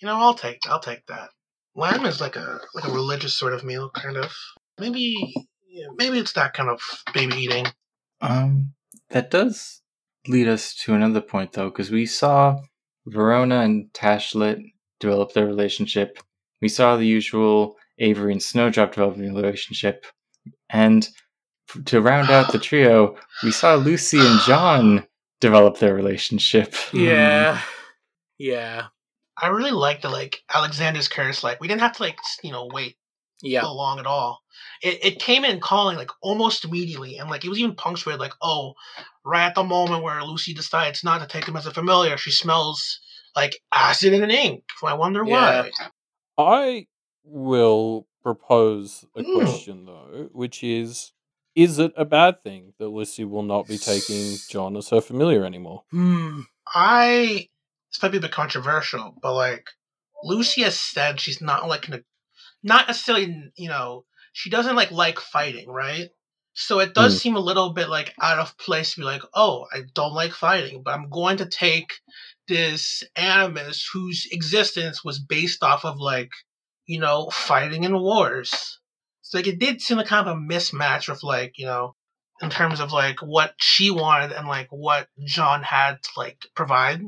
You 0.00 0.06
know, 0.06 0.16
I'll 0.16 0.34
take 0.34 0.60
I'll 0.68 0.80
take 0.80 1.06
that. 1.06 1.30
Lamb 1.74 2.06
is 2.06 2.20
like 2.20 2.36
a 2.36 2.60
like 2.74 2.84
a 2.84 2.92
religious 2.92 3.34
sort 3.34 3.52
of 3.52 3.64
meal, 3.64 3.90
kind 3.90 4.16
of. 4.16 4.32
Maybe 4.78 5.34
yeah, 5.68 5.86
maybe 5.96 6.18
it's 6.18 6.32
that 6.32 6.54
kind 6.54 6.68
of 6.68 6.80
baby 7.14 7.36
eating. 7.36 7.66
Um, 8.20 8.74
that 9.10 9.30
does 9.30 9.80
lead 10.26 10.48
us 10.48 10.74
to 10.74 10.94
another 10.94 11.20
point, 11.20 11.52
though, 11.52 11.70
because 11.70 11.90
we 11.90 12.06
saw 12.06 12.58
Verona 13.06 13.60
and 13.60 13.92
Tashlit 13.92 14.60
develop 15.00 15.32
their 15.32 15.46
relationship. 15.46 16.18
We 16.60 16.68
saw 16.68 16.96
the 16.96 17.06
usual 17.06 17.76
Avery 17.98 18.32
and 18.32 18.42
Snowdrop 18.42 18.94
developing 18.94 19.30
a 19.30 19.34
relationship, 19.34 20.04
and 20.68 21.08
to 21.86 22.00
round 22.00 22.30
out 22.30 22.52
the 22.52 22.58
trio, 22.68 23.16
we 23.42 23.52
saw 23.52 23.74
Lucy 23.74 24.18
and 24.18 24.40
John 24.40 25.06
develop 25.40 25.78
their 25.78 25.94
relationship. 25.94 26.74
Yeah. 26.92 27.60
Yeah. 28.38 28.86
I 29.40 29.48
really 29.48 29.70
like 29.70 30.02
the 30.02 30.08
like 30.08 30.42
Alexander's 30.52 31.08
curse. 31.08 31.44
Like 31.44 31.60
we 31.60 31.68
didn't 31.68 31.80
have 31.82 31.96
to 31.96 32.02
like 32.02 32.18
you 32.42 32.50
know 32.50 32.68
wait 32.72 32.96
Yeah. 33.42 33.62
so 33.62 33.72
long 33.74 33.98
at 33.98 34.06
all. 34.06 34.40
It 34.82 35.04
it 35.04 35.20
came 35.20 35.44
in 35.44 35.60
calling 35.60 35.96
like 35.96 36.10
almost 36.22 36.64
immediately, 36.64 37.18
and 37.18 37.30
like 37.30 37.44
it 37.44 37.48
was 37.48 37.58
even 37.60 37.74
punctuated 37.76 38.20
like, 38.20 38.34
oh, 38.42 38.74
right 39.24 39.46
at 39.46 39.54
the 39.54 39.62
moment 39.64 40.02
where 40.02 40.22
Lucy 40.24 40.54
decides 40.54 41.04
not 41.04 41.20
to 41.20 41.26
take 41.28 41.46
him 41.46 41.56
as 41.56 41.66
a 41.66 41.72
familiar, 41.72 42.16
she 42.16 42.30
smells 42.32 43.00
like 43.36 43.60
acid 43.72 44.12
and 44.14 44.30
ink. 44.32 44.64
I 44.82 44.94
wonder 44.94 45.24
why. 45.24 45.70
I 46.36 46.86
will 47.24 48.06
propose 48.22 49.04
a 49.14 49.22
Mm. 49.22 49.34
question 49.34 49.84
though, 49.86 50.28
which 50.32 50.64
is 50.64 51.12
is 51.54 51.78
it 51.78 51.92
a 51.96 52.04
bad 52.04 52.42
thing 52.42 52.72
that 52.78 52.88
Lucy 52.88 53.24
will 53.24 53.42
not 53.42 53.68
be 53.68 53.78
taking 53.78 54.38
John 54.48 54.76
as 54.76 54.90
her 54.90 55.00
familiar 55.00 55.44
anymore? 55.44 55.82
Hmm. 55.90 56.42
I 56.72 57.48
this 57.92 58.02
might 58.02 58.12
be 58.12 58.18
a 58.18 58.20
bit 58.20 58.32
controversial, 58.32 59.14
but 59.22 59.34
like 59.34 59.68
Lucy 60.24 60.62
has 60.62 60.78
said 60.78 61.20
she's 61.20 61.40
not 61.40 61.68
like 61.68 61.88
not 62.62 62.86
necessarily 62.88 63.52
you 63.56 63.68
know 63.68 64.04
she 64.32 64.50
doesn't 64.50 64.76
like 64.76 64.90
like 64.90 65.18
fighting, 65.20 65.68
right? 65.70 66.10
So 66.54 66.80
it 66.80 66.92
does 66.94 67.14
Mm. 67.16 67.20
seem 67.20 67.36
a 67.36 67.40
little 67.40 67.72
bit 67.72 67.88
like 67.88 68.14
out 68.20 68.38
of 68.40 68.56
place 68.58 68.94
to 68.94 69.00
be 69.00 69.04
like, 69.04 69.22
oh, 69.34 69.66
I 69.72 69.82
don't 69.94 70.14
like 70.14 70.32
fighting, 70.32 70.82
but 70.82 70.92
I'm 70.94 71.08
going 71.08 71.36
to 71.38 71.46
take 71.46 71.92
this 72.48 73.02
animus 73.16 73.88
whose 73.92 74.26
existence 74.32 75.04
was 75.04 75.18
based 75.20 75.62
off 75.62 75.84
of 75.84 75.98
like 75.98 76.30
you 76.86 76.98
know 77.00 77.30
fighting 77.30 77.84
in 77.84 77.98
wars. 78.00 78.80
So 79.22 79.38
like 79.38 79.46
it 79.46 79.58
did 79.58 79.80
seem 79.80 79.98
like 79.98 80.06
kind 80.06 80.26
of 80.28 80.36
a 80.36 80.40
mismatch 80.40 81.08
of 81.08 81.22
like 81.22 81.58
you 81.58 81.66
know 81.66 81.94
in 82.40 82.50
terms 82.50 82.80
of 82.80 82.92
like 82.92 83.20
what 83.20 83.54
she 83.58 83.90
wanted 83.90 84.32
and 84.32 84.48
like 84.48 84.68
what 84.70 85.08
John 85.24 85.62
had 85.62 86.02
to 86.02 86.10
like 86.16 86.38
provide. 86.54 87.02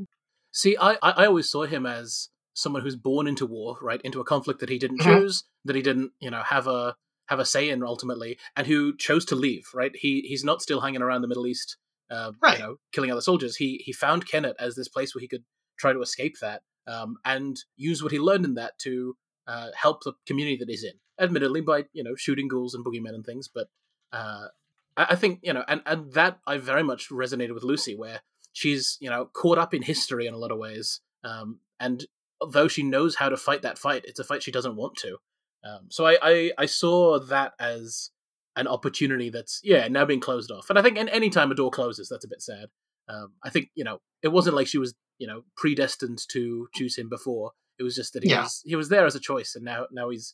See, 0.53 0.76
I, 0.80 0.96
I 1.03 1.26
always 1.26 1.48
saw 1.51 1.64
him 1.64 1.86
as 1.86 2.28
someone 2.55 2.82
who's 2.82 2.96
born 2.96 3.26
into 3.26 3.46
war, 3.46 3.78
right, 3.80 4.01
into 4.03 4.20
a 4.20 4.24
conflict 4.24 4.61
that 4.61 4.68
he 4.68 4.78
didn't 4.78 5.01
Mhm. 5.01 5.05
choose, 5.05 5.44
that 5.64 5.76
he 5.76 5.82
didn't, 5.82 6.12
you 6.20 6.30
know, 6.30 6.42
have 6.42 6.66
a 6.66 6.96
have 7.28 7.38
a 7.38 7.44
say 7.44 7.70
in 7.70 7.84
ultimately, 7.84 8.36
and 8.57 8.66
who 8.66 8.96
chose 8.96 9.24
to 9.26 9.36
leave, 9.36 9.64
right? 9.72 9.92
He 9.94 10.22
he's 10.22 10.42
not 10.42 10.61
still 10.62 10.80
hanging 10.80 11.01
around 11.01 11.22
the 11.22 11.28
Middle 11.28 11.46
East, 11.46 11.76
uh, 12.11 12.32
Right. 12.42 12.59
you 12.59 12.64
know, 12.64 12.76
killing 12.90 13.12
other 13.12 13.20
soldiers. 13.20 13.55
He 13.57 13.80
he 13.84 13.92
found 13.92 14.26
Kennet 14.26 14.57
as 14.59 14.74
this 14.74 14.88
place 14.88 15.14
where 15.14 15.20
he 15.20 15.28
could 15.28 15.44
try 15.78 15.92
to 15.92 16.03
escape 16.03 16.34
that, 16.40 16.62
um, 16.88 17.18
and 17.24 17.57
use 17.76 18.03
what 18.03 18.11
he 18.11 18.18
learned 18.18 18.44
in 18.44 18.55
that 18.55 18.76
to 18.80 19.16
uh, 19.46 19.68
help 19.76 20.03
the 20.03 20.14
community 20.26 20.57
that 20.57 20.68
he's 20.68 20.82
in. 20.82 20.94
Admittedly, 21.20 21.61
by 21.61 21.84
you 21.92 22.03
know 22.03 22.16
shooting 22.16 22.48
ghouls 22.48 22.74
and 22.74 22.84
boogeymen 22.84 23.14
and 23.14 23.24
things, 23.24 23.46
but 23.46 23.68
uh, 24.12 24.48
I, 24.96 25.07
I 25.11 25.14
think 25.14 25.38
you 25.44 25.53
know, 25.53 25.64
and 25.68 25.82
and 25.86 26.12
that 26.14 26.40
I 26.48 26.57
very 26.59 26.82
much 26.82 27.11
resonated 27.11 27.55
with 27.55 27.62
Lucy, 27.62 27.94
where 27.94 28.22
she's 28.53 28.96
you 29.01 29.09
know 29.11 29.26
caught 29.32 29.59
up 29.59 29.72
in 29.74 29.82
history 29.82 30.26
in 30.26 30.34
a 30.34 30.38
lot 30.38 30.51
of 30.51 30.59
ways 30.59 31.01
um, 31.24 31.61
and 31.78 32.07
though 32.51 32.68
she 32.68 32.82
knows 32.82 33.16
how 33.16 33.28
to 33.28 33.36
fight 33.36 33.62
that 33.62 33.78
fight 33.78 34.05
it's 34.07 34.18
a 34.18 34.24
fight 34.24 34.42
she 34.42 34.51
doesn't 34.51 34.76
want 34.76 34.96
to. 34.96 35.16
Um, 35.62 35.88
so 35.90 36.07
I, 36.07 36.16
I 36.22 36.53
i 36.59 36.66
saw 36.66 37.18
that 37.18 37.53
as 37.61 38.11
an 38.57 38.66
opportunity 38.66 39.28
that's 39.30 39.61
yeah 39.62 39.86
now 39.88 40.05
being 40.07 40.20
closed 40.20 40.51
off. 40.51 40.70
And 40.70 40.78
i 40.78 40.82
think 40.82 40.96
in 40.96 41.09
any 41.11 41.28
time 41.30 41.51
a 41.51 41.55
door 41.55 41.70
closes 41.70 42.09
that's 42.09 42.24
a 42.24 42.28
bit 42.28 42.42
sad. 42.42 42.68
Um, 43.09 43.32
i 43.44 43.51
think 43.51 43.68
you 43.74 43.84
know 43.84 43.98
it 44.22 44.28
wasn't 44.28 44.57
like 44.57 44.66
she 44.66 44.78
was 44.78 44.94
you 45.18 45.26
know 45.26 45.42
predestined 45.57 46.20
to 46.30 46.68
choose 46.74 46.96
him 46.96 47.09
before. 47.11 47.53
It 47.79 47.83
was 47.83 47.95
just 47.95 48.14
that 48.14 48.22
he 48.25 48.30
Yeah. 48.30 48.42
was 48.42 48.62
he 48.64 48.75
was 48.75 48.88
there 48.88 49.04
as 49.07 49.14
a 49.14 49.20
choice 49.20 49.54
and 49.54 49.64
now 49.64 49.87
now 49.92 50.08
he's 50.11 50.33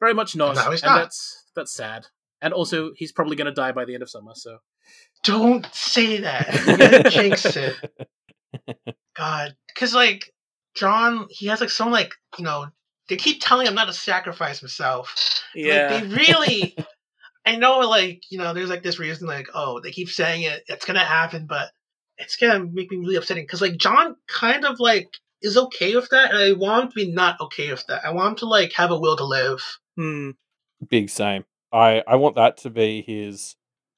very 0.00 0.14
much 0.14 0.36
not 0.36 0.54
Now 0.56 0.70
he's 0.70 0.82
and 0.82 0.90
not. 0.92 1.00
that's 1.00 1.44
that's 1.56 1.72
sad 1.72 2.06
and 2.40 2.52
also 2.52 2.92
he's 2.96 3.12
probably 3.12 3.36
going 3.36 3.46
to 3.46 3.52
die 3.52 3.72
by 3.72 3.84
the 3.84 3.94
end 3.94 4.02
of 4.02 4.10
summer 4.10 4.32
so 4.34 4.58
Don't 5.24 5.66
say 5.72 6.18
that. 6.18 6.62
You're 6.66 6.76
gonna 6.76 7.10
jinx 7.10 7.44
it. 7.56 7.76
God, 9.16 9.56
because 9.68 9.94
like 9.94 10.32
John, 10.74 11.26
he 11.30 11.46
has 11.46 11.60
like 11.60 11.70
some 11.70 11.90
like 11.90 12.14
you 12.38 12.44
know 12.44 12.66
they 13.08 13.16
keep 13.16 13.40
telling 13.40 13.66
him 13.66 13.74
not 13.74 13.86
to 13.86 13.92
sacrifice 13.92 14.60
himself. 14.60 15.42
Like, 15.90 16.08
they 16.08 16.16
really. 16.16 16.76
I 17.46 17.56
know, 17.56 17.78
like 17.78 18.24
you 18.30 18.38
know, 18.38 18.52
there's 18.52 18.68
like 18.68 18.82
this 18.82 18.98
reason, 18.98 19.26
like 19.26 19.48
oh, 19.54 19.80
they 19.80 19.90
keep 19.90 20.10
saying 20.10 20.42
it, 20.42 20.64
it's 20.66 20.84
gonna 20.84 21.04
happen, 21.04 21.46
but 21.46 21.70
it's 22.18 22.36
gonna 22.36 22.64
make 22.64 22.90
me 22.90 22.98
really 22.98 23.16
upsetting 23.16 23.44
because 23.44 23.62
like 23.62 23.78
John 23.78 24.16
kind 24.28 24.66
of 24.66 24.80
like 24.80 25.08
is 25.40 25.56
okay 25.56 25.94
with 25.96 26.10
that, 26.10 26.30
and 26.30 26.38
I 26.38 26.52
want 26.52 26.84
him 26.84 26.88
to 26.90 26.94
be 26.94 27.12
not 27.12 27.40
okay 27.40 27.70
with 27.70 27.86
that. 27.86 28.04
I 28.04 28.10
want 28.10 28.30
him 28.30 28.36
to 28.36 28.46
like 28.46 28.72
have 28.74 28.90
a 28.90 28.98
will 28.98 29.16
to 29.16 29.24
live. 29.24 29.62
Hmm. 29.96 30.30
Big 30.88 31.08
same. 31.08 31.44
I 31.72 32.02
I 32.06 32.16
want 32.16 32.36
that 32.36 32.58
to 32.58 32.70
be 32.70 33.02
his 33.02 33.56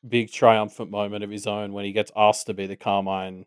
big 0.09 0.33
triumphant 0.33 0.91
moment 0.91 1.25
of 1.25 1.31
his 1.31 1.47
own 1.47 1.73
when 1.73 1.85
he 1.85 1.93
gets 1.93 2.13
asked 2.17 2.47
to 2.47 2.55
be 2.55 2.67
the 2.67 2.77
Carmine 2.77 3.47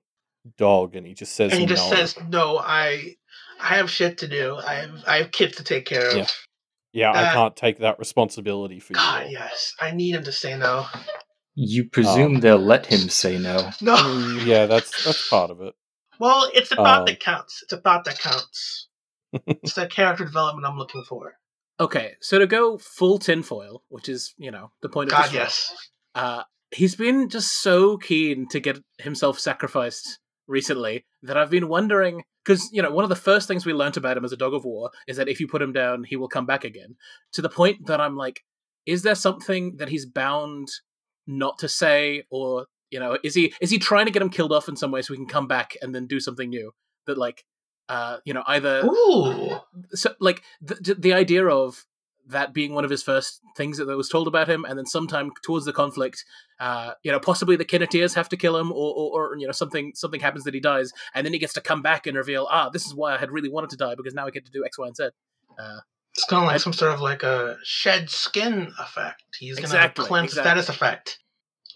dog 0.58 0.96
and 0.96 1.06
he 1.08 1.14
just 1.14 1.36
says 1.36 1.52
and 1.52 1.62
he 1.62 1.66
just 1.68 1.90
no. 1.90 1.96
says, 1.96 2.18
"No, 2.30 2.58
I, 2.60 3.16
I 3.62 3.76
have 3.76 3.90
shit 3.90 4.20
to 4.20 4.28
do. 4.28 4.58
I 4.58 4.76
have, 4.76 4.92
I 5.08 5.18
have 5.18 5.32
kids 5.32 5.58
to 5.58 5.64
take 5.64 5.86
care 5.86 6.10
of." 6.10 6.16
Yeah. 6.18 6.28
yeah, 6.94 7.12
I 7.12 7.26
uh, 7.26 7.34
can't 7.34 7.56
take 7.56 7.80
that 7.80 8.00
responsibility 8.00 8.80
for 8.80 8.94
God, 8.94 9.28
you. 9.28 9.32
yes, 9.32 9.74
I 9.80 9.92
need 9.92 10.16
him 10.16 10.24
to 10.24 10.32
say 10.32 10.58
no. 10.58 10.86
You 11.56 11.90
presume 11.90 12.36
Um, 12.36 12.42
they'll 12.42 12.58
let 12.58 12.88
him 12.88 13.10
say 13.10 13.38
no. 13.40 13.70
No. 13.82 14.40
Yeah, 14.46 14.66
that's 14.68 15.04
that's 15.04 15.22
part 15.30 15.52
of 15.52 15.62
it. 15.62 15.76
Well, 16.20 16.50
it's 16.54 16.70
the 16.70 16.78
thought 16.78 17.06
Um, 17.06 17.08
that 17.08 17.20
counts. 17.20 17.64
It's 17.64 17.74
a 17.74 17.78
thought 17.82 18.06
that 18.06 18.20
counts. 18.20 18.88
it's 19.64 19.74
the 19.76 19.88
character 19.88 20.26
development 20.26 20.68
I'm 20.68 20.78
looking 20.78 21.04
for. 21.04 21.36
Okay, 21.84 22.14
so 22.22 22.40
to 22.40 22.48
go 22.48 22.78
full 22.78 23.20
tinfoil, 23.20 23.84
which 23.90 24.08
is, 24.08 24.34
you 24.38 24.52
know, 24.52 24.72
the 24.82 24.88
point 24.88 25.12
of 25.12 25.18
God, 25.18 25.30
show, 25.30 25.38
yes. 25.38 25.76
uh, 26.16 26.44
he's 26.72 26.96
been 26.96 27.28
just 27.28 27.62
so 27.62 27.98
keen 27.98 28.48
to 28.52 28.62
get 28.62 28.78
himself 29.00 29.38
sacrificed 29.38 30.20
recently 30.48 31.04
that 31.24 31.36
I've 31.36 31.50
been 31.50 31.68
wondering 31.68 32.24
because 32.46 32.70
you 32.72 32.82
know 32.82 32.90
one 32.92 33.04
of 33.04 33.10
the 33.10 33.18
first 33.18 33.50
things 33.50 33.66
we 33.66 33.74
learnt 33.74 33.98
about 33.98 34.16
him 34.16 34.24
as 34.24 34.32
a 34.32 34.38
dog 34.38 34.54
of 34.54 34.64
war 34.64 34.92
is 35.08 35.18
that 35.18 35.28
if 35.28 35.42
you 35.42 35.48
put 35.48 35.62
him 35.62 35.74
down, 35.74 36.06
he 36.06 36.16
will 36.16 36.30
come 36.30 36.46
back 36.46 36.64
again. 36.64 36.96
To 37.34 37.42
the 37.42 37.50
point 37.50 37.88
that 37.88 38.00
I'm 38.00 38.16
like, 38.16 38.42
is 38.86 39.04
there 39.04 39.16
something 39.16 39.76
that 39.78 39.90
he's 39.90 40.06
bound 40.06 40.70
not 41.28 41.58
to 41.60 41.68
say, 41.68 42.24
or 42.30 42.68
you 42.92 43.00
know, 43.00 43.18
is 43.26 43.36
he 43.36 43.54
is 43.60 43.72
he 43.72 43.78
trying 43.78 44.06
to 44.06 44.12
get 44.12 44.22
him 44.22 44.30
killed 44.30 44.54
off 44.54 44.70
in 44.70 44.78
some 44.78 44.92
way 44.92 45.02
so 45.02 45.14
we 45.14 45.18
can 45.18 45.28
come 45.28 45.48
back 45.48 45.76
and 45.82 45.94
then 45.94 46.08
do 46.08 46.22
something 46.22 46.50
new 46.50 46.72
that 47.08 47.18
like, 47.18 47.44
uh, 47.90 48.18
you 48.26 48.34
know, 48.34 48.44
either 48.48 48.84
Ooh. 48.86 49.60
so 49.92 50.14
like 50.20 50.42
the, 50.62 50.96
the 50.98 51.14
idea 51.14 51.46
of 51.46 51.86
that 52.30 52.54
being 52.54 52.74
one 52.74 52.86
of 52.86 52.90
his 52.90 53.04
first 53.04 53.42
things 53.58 53.78
that 53.78 53.86
was 53.86 54.08
told 54.08 54.28
about 54.28 54.48
him, 54.50 54.64
and 54.64 54.78
then 54.78 54.86
sometime 54.86 55.32
towards 55.44 55.66
the 55.66 55.74
conflict, 55.74 56.24
uh, 56.60 56.94
you 57.04 57.12
know, 57.12 57.20
possibly 57.20 57.58
the 57.58 57.66
Kenneteers 57.66 58.14
have 58.16 58.30
to 58.30 58.38
kill 58.38 58.56
him, 58.58 58.72
or, 58.72 58.94
or, 58.96 59.32
or, 59.34 59.38
you 59.38 59.46
know, 59.46 59.52
something 59.52 59.92
something 59.94 60.22
happens 60.22 60.46
that 60.46 60.54
he 60.54 60.62
dies, 60.62 60.92
and 61.14 61.26
then 61.26 61.34
he 61.34 61.40
gets 61.40 61.54
to 61.54 61.62
come 61.62 61.82
back 61.82 62.08
and 62.08 62.16
reveal, 62.16 62.48
ah, 62.50 62.70
this 62.70 62.86
is 62.86 62.96
why 62.96 63.14
I 63.14 63.18
had 63.18 63.32
really 63.32 63.50
wanted 63.50 63.72
to 63.72 63.78
die 63.78 63.96
because 63.96 64.14
now 64.14 64.26
I 64.26 64.32
get 64.32 64.46
to 64.46 64.52
do 64.52 64.64
X, 64.66 64.80
Y, 64.80 64.88
and 64.88 64.96
Z. 64.96 65.10
Uh, 65.60 65.80
It's 66.16 66.26
kind 66.26 66.44
of 66.44 66.48
like 66.48 66.62
some 66.62 66.74
sort 66.74 66.94
of 66.94 67.02
like 67.02 67.24
a 67.24 67.58
shed 67.64 68.10
skin 68.10 68.72
effect. 68.80 69.24
He's 69.38 69.56
gonna 69.56 69.66
Exactly, 69.66 70.06
cleanse 70.06 70.32
exactly. 70.32 70.50
status 70.50 70.70
effect. 70.70 71.20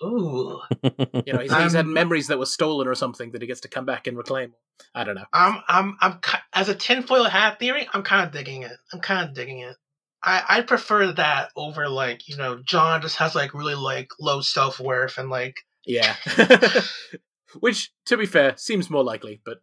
Ooh, 0.03 0.61
you 0.83 1.33
know, 1.33 1.39
he's, 1.39 1.55
he's 1.55 1.73
had 1.73 1.85
Um, 1.85 1.93
memories 1.93 2.27
that 2.27 2.39
were 2.39 2.45
stolen 2.45 2.87
or 2.87 2.95
something 2.95 3.31
that 3.31 3.41
he 3.41 3.47
gets 3.47 3.61
to 3.61 3.67
come 3.67 3.85
back 3.85 4.07
and 4.07 4.17
reclaim. 4.17 4.53
I 4.93 5.03
don't 5.03 5.15
know. 5.15 5.25
I'm 5.33 5.61
I'm 5.67 5.97
I'm 5.99 6.19
as 6.53 6.69
a 6.69 6.75
tinfoil 6.75 7.25
hat 7.25 7.59
theory. 7.59 7.87
I'm 7.93 8.03
kind 8.03 8.25
of 8.25 8.31
digging 8.31 8.63
it. 8.63 8.77
I'm 8.93 8.99
kind 8.99 9.27
of 9.27 9.35
digging 9.35 9.59
it. 9.59 9.75
I 10.23 10.43
I 10.47 10.61
prefer 10.61 11.11
that 11.13 11.49
over 11.55 11.89
like 11.89 12.27
you 12.27 12.37
know 12.37 12.61
John 12.63 13.01
just 13.01 13.17
has 13.17 13.35
like 13.35 13.53
really 13.53 13.75
like 13.75 14.09
low 14.19 14.41
self 14.41 14.79
worth 14.79 15.17
and 15.17 15.29
like 15.29 15.55
Yeah. 15.85 16.15
Which, 17.59 17.91
to 18.05 18.17
be 18.17 18.25
fair, 18.25 18.55
seems 18.57 18.89
more 18.89 19.03
likely, 19.03 19.41
but 19.45 19.59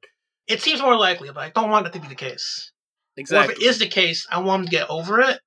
it 0.47 0.63
seems 0.63 0.81
more 0.81 0.97
likely, 0.97 1.29
but 1.29 1.41
I 1.41 1.51
don't 1.51 1.71
want 1.71 1.87
it 1.87 1.93
to 1.93 2.01
be 2.01 2.09
the 2.09 2.15
case. 2.15 2.73
Or 3.17 3.21
exactly. 3.21 3.55
if 3.55 3.61
it 3.61 3.65
is 3.65 3.79
the 3.79 3.87
case, 3.87 4.27
I 4.31 4.41
want 4.41 4.61
him 4.61 4.67
to 4.67 4.71
get 4.71 4.91
over 4.91 5.21
it, 5.21 5.39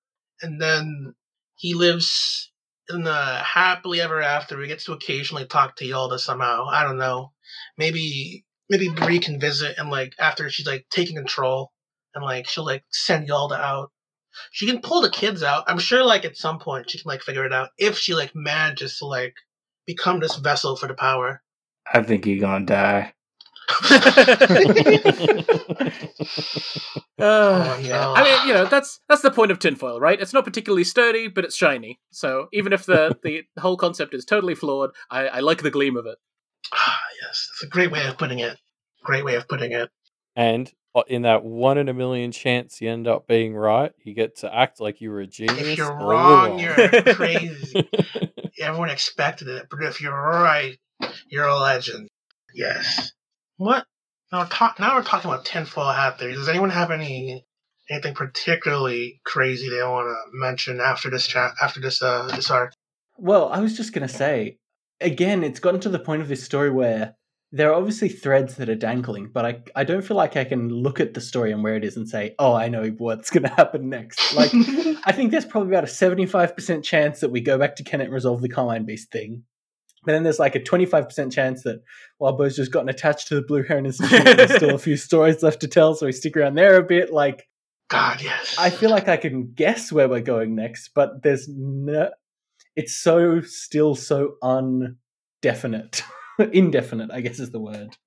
and 0.41 0.61
then 0.61 1.15
he 1.55 1.73
lives 1.73 2.51
in 2.89 3.03
the 3.03 3.13
happily 3.13 4.01
ever 4.01 4.21
after. 4.21 4.61
He 4.61 4.67
gets 4.67 4.85
to 4.85 4.93
occasionally 4.93 5.45
talk 5.45 5.75
to 5.77 5.85
Yalda 5.85 6.19
somehow. 6.19 6.65
I 6.69 6.83
don't 6.83 6.97
know. 6.97 7.31
Maybe 7.77 8.45
maybe 8.69 8.89
Bree 8.89 9.19
can 9.19 9.39
visit 9.39 9.77
and 9.77 9.89
like 9.89 10.13
after 10.19 10.49
she's 10.49 10.67
like 10.67 10.85
taking 10.89 11.15
control, 11.15 11.71
and 12.15 12.23
like 12.23 12.47
she'll 12.47 12.65
like 12.65 12.83
send 12.91 13.29
Yalda 13.29 13.59
out. 13.59 13.91
She 14.51 14.67
can 14.67 14.81
pull 14.81 15.01
the 15.01 15.09
kids 15.09 15.41
out. 15.41 15.63
I'm 15.67 15.79
sure 15.79 16.03
like 16.03 16.25
at 16.25 16.37
some 16.37 16.59
point 16.59 16.89
she 16.89 16.99
can 16.99 17.09
like 17.09 17.21
figure 17.21 17.45
it 17.45 17.53
out 17.53 17.69
if 17.77 17.97
she 17.97 18.13
like 18.13 18.31
manages 18.35 18.97
to 18.99 19.05
like 19.05 19.33
become 19.85 20.19
this 20.19 20.35
vessel 20.35 20.75
for 20.75 20.87
the 20.87 20.93
power. 20.93 21.41
I 21.91 22.03
think 22.03 22.25
he 22.25 22.37
gonna 22.37 22.65
die. 22.65 23.13
Uh, 27.19 27.77
Oh, 27.79 27.81
no. 27.83 28.13
I 28.15 28.23
mean, 28.23 28.47
you 28.47 28.53
know, 28.53 28.65
that's 28.65 28.99
that's 29.09 29.23
the 29.23 29.31
point 29.31 29.49
of 29.51 29.57
tinfoil, 29.57 29.99
right? 29.99 30.21
It's 30.21 30.33
not 30.33 30.45
particularly 30.45 30.83
sturdy, 30.83 31.27
but 31.27 31.43
it's 31.45 31.55
shiny. 31.55 31.99
So 32.11 32.47
even 32.53 32.73
if 32.73 32.85
the 32.85 33.17
the 33.23 33.43
whole 33.59 33.75
concept 33.75 34.13
is 34.13 34.23
totally 34.23 34.53
flawed, 34.53 34.91
I, 35.09 35.27
I 35.27 35.39
like 35.39 35.63
the 35.63 35.71
gleam 35.71 35.97
of 35.97 36.05
it. 36.05 36.17
Ah, 36.73 36.99
yes, 37.23 37.47
it's 37.53 37.63
a 37.63 37.67
great 37.67 37.91
way 37.91 38.05
of 38.05 38.17
putting 38.19 38.37
it. 38.39 38.57
Great 39.03 39.25
way 39.25 39.33
of 39.35 39.47
putting 39.47 39.71
it. 39.71 39.89
and 40.35 40.71
uh, 40.93 41.01
in 41.07 41.23
that 41.23 41.43
one 41.43 41.77
in 41.79 41.89
a 41.89 41.93
million 41.93 42.31
chance 42.31 42.81
you 42.81 42.89
end 42.89 43.07
up 43.07 43.27
being 43.27 43.55
right, 43.55 43.93
you 44.03 44.13
get 44.13 44.37
to 44.37 44.55
act 44.55 44.79
like 44.79 45.01
you 45.01 45.09
were 45.09 45.21
a 45.21 45.27
genius. 45.27 45.59
If 45.59 45.77
you're 45.77 45.91
all 45.91 46.07
wrong, 46.09 46.59
you're 46.59 46.75
crazy. 47.15 47.89
Everyone 48.61 48.89
expected 48.91 49.47
it, 49.47 49.67
but 49.71 49.81
if 49.83 50.01
you're 50.01 50.13
right, 50.13 50.77
you're 51.29 51.45
a 51.47 51.57
legend. 51.57 52.07
Yes. 52.53 53.11
What? 53.57 53.85
Now, 54.31 54.39
we're 54.39 54.47
talk- 54.47 54.79
now 54.79 54.95
we're 54.95 55.03
talking 55.03 55.29
about 55.29 55.45
tinfoil 55.45 55.91
hat 55.91 56.19
theories. 56.19 56.37
Does 56.37 56.49
anyone 56.49 56.69
have 56.69 56.91
any 56.91 57.45
anything 57.89 58.13
particularly 58.13 59.21
crazy 59.25 59.69
they 59.69 59.81
want 59.81 60.07
to 60.07 60.37
mention 60.37 60.79
after 60.79 61.09
this 61.09 61.27
chat? 61.27 61.51
After 61.61 61.79
this 61.79 62.01
uh 62.01 62.27
this 62.35 62.49
arc? 62.49 62.73
Well, 63.17 63.49
I 63.49 63.59
was 63.59 63.75
just 63.75 63.93
going 63.93 64.07
to 64.07 64.13
say, 64.13 64.59
again, 65.01 65.43
it's 65.43 65.59
gotten 65.59 65.79
to 65.81 65.89
the 65.89 65.99
point 65.99 66.21
of 66.21 66.27
this 66.27 66.43
story 66.43 66.69
where 66.69 67.15
there 67.51 67.71
are 67.71 67.75
obviously 67.75 68.09
threads 68.09 68.55
that 68.57 68.69
are 68.69 68.75
dangling, 68.75 69.29
but 69.33 69.45
I, 69.45 69.63
I 69.75 69.83
don't 69.85 70.03
feel 70.03 70.17
like 70.17 70.35
I 70.35 70.43
can 70.43 70.69
look 70.69 70.99
at 70.99 71.13
the 71.13 71.21
story 71.21 71.51
and 71.51 71.63
where 71.63 71.75
it 71.75 71.85
is 71.85 71.95
and 71.95 72.07
say, 72.07 72.35
oh, 72.37 72.53
I 72.53 72.67
know 72.67 72.89
what's 72.97 73.29
going 73.29 73.43
to 73.43 73.49
happen 73.49 73.89
next. 73.89 74.35
Like, 74.35 74.51
I 75.05 75.11
think 75.13 75.31
there's 75.31 75.45
probably 75.45 75.69
about 75.69 75.85
a 75.85 75.87
75% 75.87 76.83
chance 76.83 77.21
that 77.21 77.31
we 77.31 77.41
go 77.41 77.57
back 77.57 77.77
to 77.77 77.83
Kennet 77.83 78.07
and 78.07 78.13
resolve 78.13 78.41
the 78.41 78.49
Carmine 78.49 78.85
Beast 78.85 79.11
thing. 79.11 79.43
But 80.07 80.13
then 80.13 80.23
there's 80.23 80.39
like 80.39 80.55
a 80.55 80.59
25% 80.59 81.31
chance 81.33 81.63
that 81.63 81.83
Wildbow's 82.17 82.55
just 82.55 82.71
gotten 82.71 82.87
attached 82.89 83.27
to 83.27 83.35
the 83.35 83.41
Blue 83.43 83.61
Heron 83.61 83.85
Institute. 83.85 84.25
and 84.25 84.39
There's 84.39 84.55
still 84.55 84.73
a 84.73 84.79
few 84.79 84.95
stories 84.97 85.43
left 85.43 85.59
to 85.61 85.67
tell, 85.67 85.93
so 85.93 86.05
we 86.07 86.11
stick 86.13 86.35
around 86.37 86.55
there 86.55 86.77
a 86.77 86.83
bit. 86.83 87.11
Like, 87.13 87.47
God, 87.89 88.21
yes. 88.21 88.55
I 88.57 88.69
feel 88.69 88.89
like 88.89 89.07
I 89.09 89.17
can 89.17 89.51
guess 89.53 89.91
where 89.91 90.07
we're 90.09 90.21
going 90.21 90.55
next, 90.55 90.91
but 90.95 91.21
there's 91.23 91.47
no. 91.49 92.09
It's 92.75 92.95
so 92.95 93.41
still 93.41 93.95
so 93.95 94.35
undefinite, 94.41 96.03
indefinite. 96.51 97.11
I 97.11 97.21
guess 97.21 97.39
is 97.39 97.51
the 97.51 97.59
word. 97.59 97.97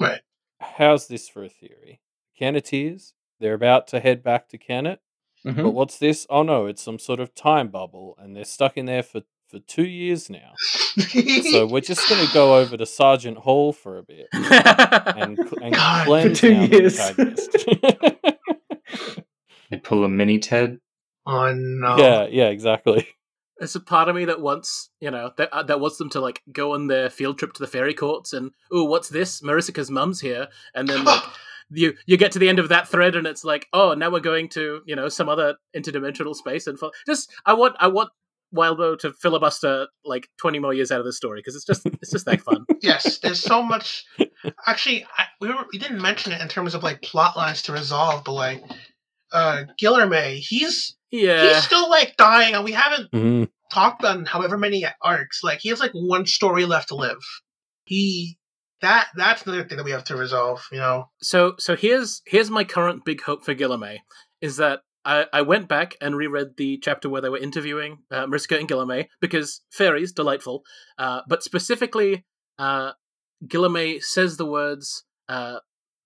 right. 0.00 0.20
How's 0.60 1.06
this 1.06 1.28
for 1.28 1.44
a 1.44 1.48
theory? 1.48 2.00
Kenneteers, 2.40 3.12
they're 3.40 3.54
about 3.54 3.86
to 3.88 4.00
head 4.00 4.22
back 4.24 4.48
to 4.48 4.58
Kennet, 4.58 5.00
Mhm. 5.44 5.56
but 5.62 5.70
what's 5.70 5.98
this? 5.98 6.26
Oh 6.30 6.42
no, 6.42 6.66
it's 6.66 6.82
some 6.82 6.98
sort 6.98 7.20
of 7.20 7.34
time 7.34 7.68
bubble, 7.68 8.16
and 8.18 8.34
they're 8.34 8.44
stuck 8.44 8.76
in 8.76 8.86
there 8.86 9.02
for, 9.04 9.22
for 9.48 9.58
two 9.60 9.86
years 9.86 10.28
now. 10.30 10.52
So 11.50 11.66
we're 11.70 11.80
just 11.80 12.08
going 12.08 12.26
to 12.26 12.32
go 12.32 12.56
over 12.58 12.76
to 12.76 12.86
Sergeant 12.86 13.38
Hall 13.38 13.72
for 13.72 13.98
a 13.98 14.02
bit 14.02 14.28
and, 14.32 15.36
cl- 15.36 15.58
and 15.62 15.74
God, 15.74 16.00
for 16.04 16.06
cleanse 16.06 16.40
two 16.40 16.50
down 16.54 16.70
the 16.70 16.76
years. 16.76 17.00
antagonist. 17.00 17.56
They 19.70 19.76
pull 19.76 20.02
a 20.04 20.08
mini 20.08 20.38
Ted. 20.38 20.78
oh 21.26 21.52
no. 21.54 21.98
Yeah, 21.98 22.26
yeah, 22.30 22.48
exactly. 22.48 23.06
There's 23.58 23.74
a 23.74 23.80
part 23.80 24.08
of 24.08 24.16
me 24.16 24.24
that 24.24 24.40
wants, 24.40 24.88
you 25.00 25.10
know, 25.10 25.32
that 25.36 25.52
uh, 25.52 25.62
that 25.64 25.78
wants 25.80 25.98
them 25.98 26.08
to 26.10 26.20
like 26.20 26.40
go 26.50 26.72
on 26.72 26.86
their 26.86 27.10
field 27.10 27.38
trip 27.38 27.52
to 27.54 27.60
the 27.60 27.66
fairy 27.66 27.92
courts 27.92 28.32
and, 28.32 28.52
oh, 28.72 28.84
what's 28.84 29.10
this? 29.10 29.42
Marisica's 29.42 29.90
mum's 29.90 30.20
here, 30.20 30.48
and 30.74 30.88
then 30.88 31.04
like 31.04 31.22
you 31.70 31.92
you 32.06 32.16
get 32.16 32.32
to 32.32 32.38
the 32.38 32.48
end 32.48 32.58
of 32.58 32.70
that 32.70 32.88
thread 32.88 33.14
and 33.14 33.26
it's 33.26 33.44
like, 33.44 33.66
oh, 33.74 33.92
now 33.92 34.10
we're 34.10 34.20
going 34.20 34.48
to 34.50 34.80
you 34.86 34.96
know 34.96 35.10
some 35.10 35.28
other 35.28 35.56
interdimensional 35.76 36.34
space 36.34 36.66
and 36.66 36.78
fo- 36.78 36.92
just 37.04 37.30
I 37.44 37.52
want 37.52 37.76
I 37.78 37.88
want 37.88 38.08
Wildbow 38.54 38.98
to 39.00 39.12
filibuster 39.12 39.88
like 40.04 40.28
twenty 40.38 40.58
more 40.58 40.72
years 40.72 40.90
out 40.90 41.00
of 41.00 41.04
the 41.06 41.12
story 41.12 41.40
because 41.40 41.54
it's 41.54 41.66
just 41.66 41.84
it's 41.84 42.10
just 42.10 42.24
that 42.26 42.40
fun. 42.40 42.64
yes, 42.80 43.18
there's 43.18 43.40
so 43.40 43.62
much. 43.62 44.04
Actually, 44.66 45.04
I, 45.18 45.24
we 45.40 45.48
were 45.48 45.66
we 45.72 45.78
didn't 45.78 46.00
mention 46.00 46.32
it 46.32 46.40
in 46.40 46.48
terms 46.48 46.74
of 46.74 46.82
like 46.82 47.02
plot 47.02 47.36
lines 47.36 47.62
to 47.62 47.72
resolve, 47.72 48.24
but 48.24 48.32
like 48.32 48.62
uh 49.32 49.64
Guilherme, 49.80 50.36
he's 50.38 50.96
Yeah, 51.10 51.46
he's 51.46 51.64
still 51.64 51.90
like 51.90 52.16
dying, 52.16 52.54
and 52.54 52.64
we 52.64 52.72
haven't 52.72 53.10
Mhm. 53.12 53.50
talked 53.70 54.02
on 54.04 54.24
however 54.24 54.56
many 54.56 54.86
arcs. 55.02 55.40
Like 55.44 55.58
he 55.60 55.68
has 55.68 55.80
like 55.80 55.92
one 55.92 56.24
story 56.26 56.64
left 56.64 56.88
to 56.88 56.94
live. 56.94 57.18
He 57.84 58.38
that 58.80 59.08
that's 59.16 59.42
another 59.42 59.64
thing 59.64 59.76
that 59.76 59.84
we 59.84 59.90
have 59.90 60.04
to 60.04 60.16
resolve. 60.16 60.66
You 60.72 60.78
know, 60.78 61.10
so 61.20 61.54
so 61.58 61.76
here's 61.76 62.22
here's 62.26 62.48
my 62.50 62.64
current 62.64 63.04
big 63.04 63.20
hope 63.20 63.44
for 63.44 63.54
Guilherme 63.54 63.98
is 64.40 64.56
that 64.58 64.80
I, 65.04 65.26
I 65.32 65.42
went 65.42 65.68
back 65.68 65.96
and 66.00 66.16
reread 66.16 66.56
the 66.56 66.78
chapter 66.78 67.08
where 67.08 67.20
they 67.22 67.28
were 67.28 67.38
interviewing 67.38 67.98
uh, 68.10 68.26
Mariska 68.26 68.58
and 68.58 68.68
Guilherme 68.68 69.06
because 69.20 69.62
fairies 69.70 70.12
delightful, 70.12 70.62
uh, 70.98 71.22
but 71.28 71.42
specifically 71.42 72.24
uh, 72.58 72.92
says 74.00 74.36
the 74.36 74.46
words. 74.46 75.04
Uh, 75.28 75.58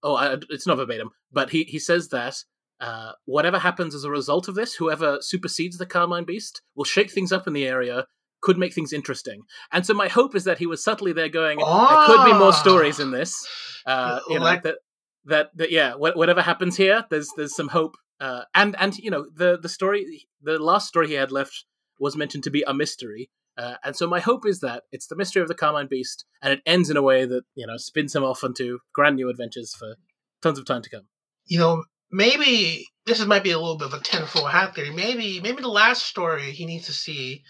oh, 0.02 0.14
I, 0.16 0.36
it's 0.50 0.66
not 0.66 0.76
verbatim, 0.76 1.10
but 1.32 1.50
he 1.50 1.64
he 1.64 1.78
says 1.78 2.08
that. 2.08 2.36
Uh, 2.80 3.12
whatever 3.26 3.60
happens 3.60 3.94
as 3.94 4.02
a 4.02 4.10
result 4.10 4.48
of 4.48 4.56
this, 4.56 4.74
whoever 4.74 5.18
supersedes 5.20 5.78
the 5.78 5.86
Carmine 5.86 6.24
Beast 6.24 6.62
will 6.74 6.82
shake 6.84 7.12
things 7.12 7.30
up 7.30 7.46
in 7.46 7.52
the 7.52 7.64
area, 7.64 8.06
could 8.40 8.58
make 8.58 8.74
things 8.74 8.92
interesting. 8.92 9.42
And 9.70 9.86
so 9.86 9.94
my 9.94 10.08
hope 10.08 10.34
is 10.34 10.42
that 10.44 10.58
he 10.58 10.66
was 10.66 10.82
subtly 10.82 11.12
there 11.12 11.28
going, 11.28 11.58
oh! 11.62 11.88
there 12.08 12.16
could 12.16 12.24
be 12.32 12.36
more 12.36 12.48
Ah. 12.48 12.50
stories 12.50 12.98
in 12.98 13.12
this. 13.12 13.46
Uh, 13.86 14.18
you 14.28 14.40
know 14.40 14.44
Like- 14.44 14.64
that 14.64 14.78
that 15.26 15.50
that 15.56 15.70
yeah, 15.70 15.94
whatever 15.94 16.42
happens 16.42 16.76
here, 16.76 17.04
there's 17.08 17.28
there's 17.36 17.54
some 17.54 17.68
hope. 17.68 17.94
Uh, 18.22 18.44
and 18.54 18.76
and 18.78 18.96
you 18.98 19.10
know 19.10 19.26
the 19.34 19.58
the 19.60 19.68
story, 19.68 20.28
the 20.40 20.56
last 20.58 20.86
story 20.86 21.08
he 21.08 21.14
had 21.14 21.32
left 21.32 21.64
was 21.98 22.16
mentioned 22.16 22.44
to 22.44 22.50
be 22.50 22.62
a 22.66 22.72
mystery. 22.72 23.30
Uh, 23.58 23.74
and 23.84 23.96
so 23.96 24.06
my 24.06 24.20
hope 24.20 24.46
is 24.46 24.60
that 24.60 24.84
it's 24.92 25.08
the 25.08 25.16
mystery 25.16 25.42
of 25.42 25.48
the 25.48 25.54
Carmine 25.56 25.88
Beast, 25.88 26.24
and 26.40 26.52
it 26.52 26.62
ends 26.64 26.88
in 26.88 26.96
a 26.96 27.02
way 27.02 27.26
that 27.26 27.42
you 27.56 27.66
know 27.66 27.76
spins 27.76 28.14
him 28.14 28.22
off 28.22 28.44
onto 28.44 28.78
grand 28.94 29.16
new 29.16 29.28
adventures 29.28 29.74
for 29.74 29.96
tons 30.40 30.58
of 30.58 30.64
time 30.64 30.82
to 30.82 30.90
come. 30.90 31.06
you 31.46 31.58
know, 31.58 31.82
maybe 32.12 32.86
this 33.06 33.24
might 33.26 33.42
be 33.42 33.50
a 33.50 33.58
little 33.58 33.76
bit 33.76 33.88
of 33.88 33.94
a 33.94 34.00
tenfold 34.00 34.50
hat 34.50 34.76
theory. 34.76 34.90
Maybe 34.90 35.40
maybe 35.40 35.60
the 35.60 35.68
last 35.68 36.06
story 36.06 36.52
he 36.52 36.64
needs 36.64 36.86
to 36.86 36.92
see. 36.92 37.42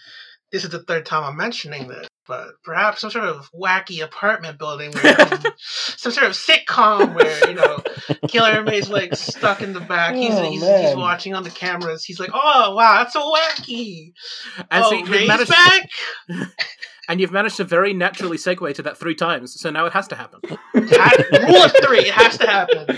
This 0.53 0.63
is 0.63 0.69
the 0.69 0.83
third 0.83 1.03
time 1.07 1.23
I'm 1.23 1.35
mentioning 1.35 1.87
this, 1.87 2.07
but 2.27 2.49
perhaps 2.63 3.01
some 3.01 3.09
sort 3.09 3.25
of 3.25 3.49
wacky 3.51 4.03
apartment 4.03 4.59
building, 4.59 4.91
where 4.91 5.15
some 5.57 6.11
sort 6.11 6.27
of 6.27 6.33
sitcom 6.33 7.15
where 7.15 7.49
you 7.49 7.55
know 7.55 7.79
Guilherme's 8.27 8.87
like 8.87 9.15
stuck 9.15 9.63
in 9.63 9.73
the 9.73 9.79
back. 9.79 10.13
He's, 10.13 10.31
Oh, 10.35 10.43
he's, 10.43 10.61
he's 10.61 10.95
watching 10.95 11.33
on 11.33 11.43
the 11.43 11.49
cameras. 11.49 12.05
He's 12.05 12.19
like, 12.19 12.29
"Oh 12.31 12.75
wow, 12.75 12.99
that's 12.99 13.13
so 13.13 13.33
wacky." 13.33 14.13
And 14.69 14.83
oh, 14.83 14.91
so 14.91 14.95
you've 14.95 15.27
managed, 15.27 15.49
back. 15.49 15.89
and 17.09 17.19
you've 17.19 17.31
managed 17.31 17.57
to 17.57 17.63
very 17.63 17.91
naturally 17.91 18.37
segue 18.37 18.75
to 18.75 18.83
that 18.83 18.99
three 18.99 19.15
times. 19.15 19.59
So 19.59 19.71
now 19.71 19.87
it 19.87 19.93
has 19.93 20.07
to 20.09 20.15
happen. 20.15 20.39
Rule 20.75 21.63
of 21.63 21.73
three. 21.83 22.05
It 22.05 22.13
has 22.13 22.37
to 22.37 22.45
happen. 22.45 22.95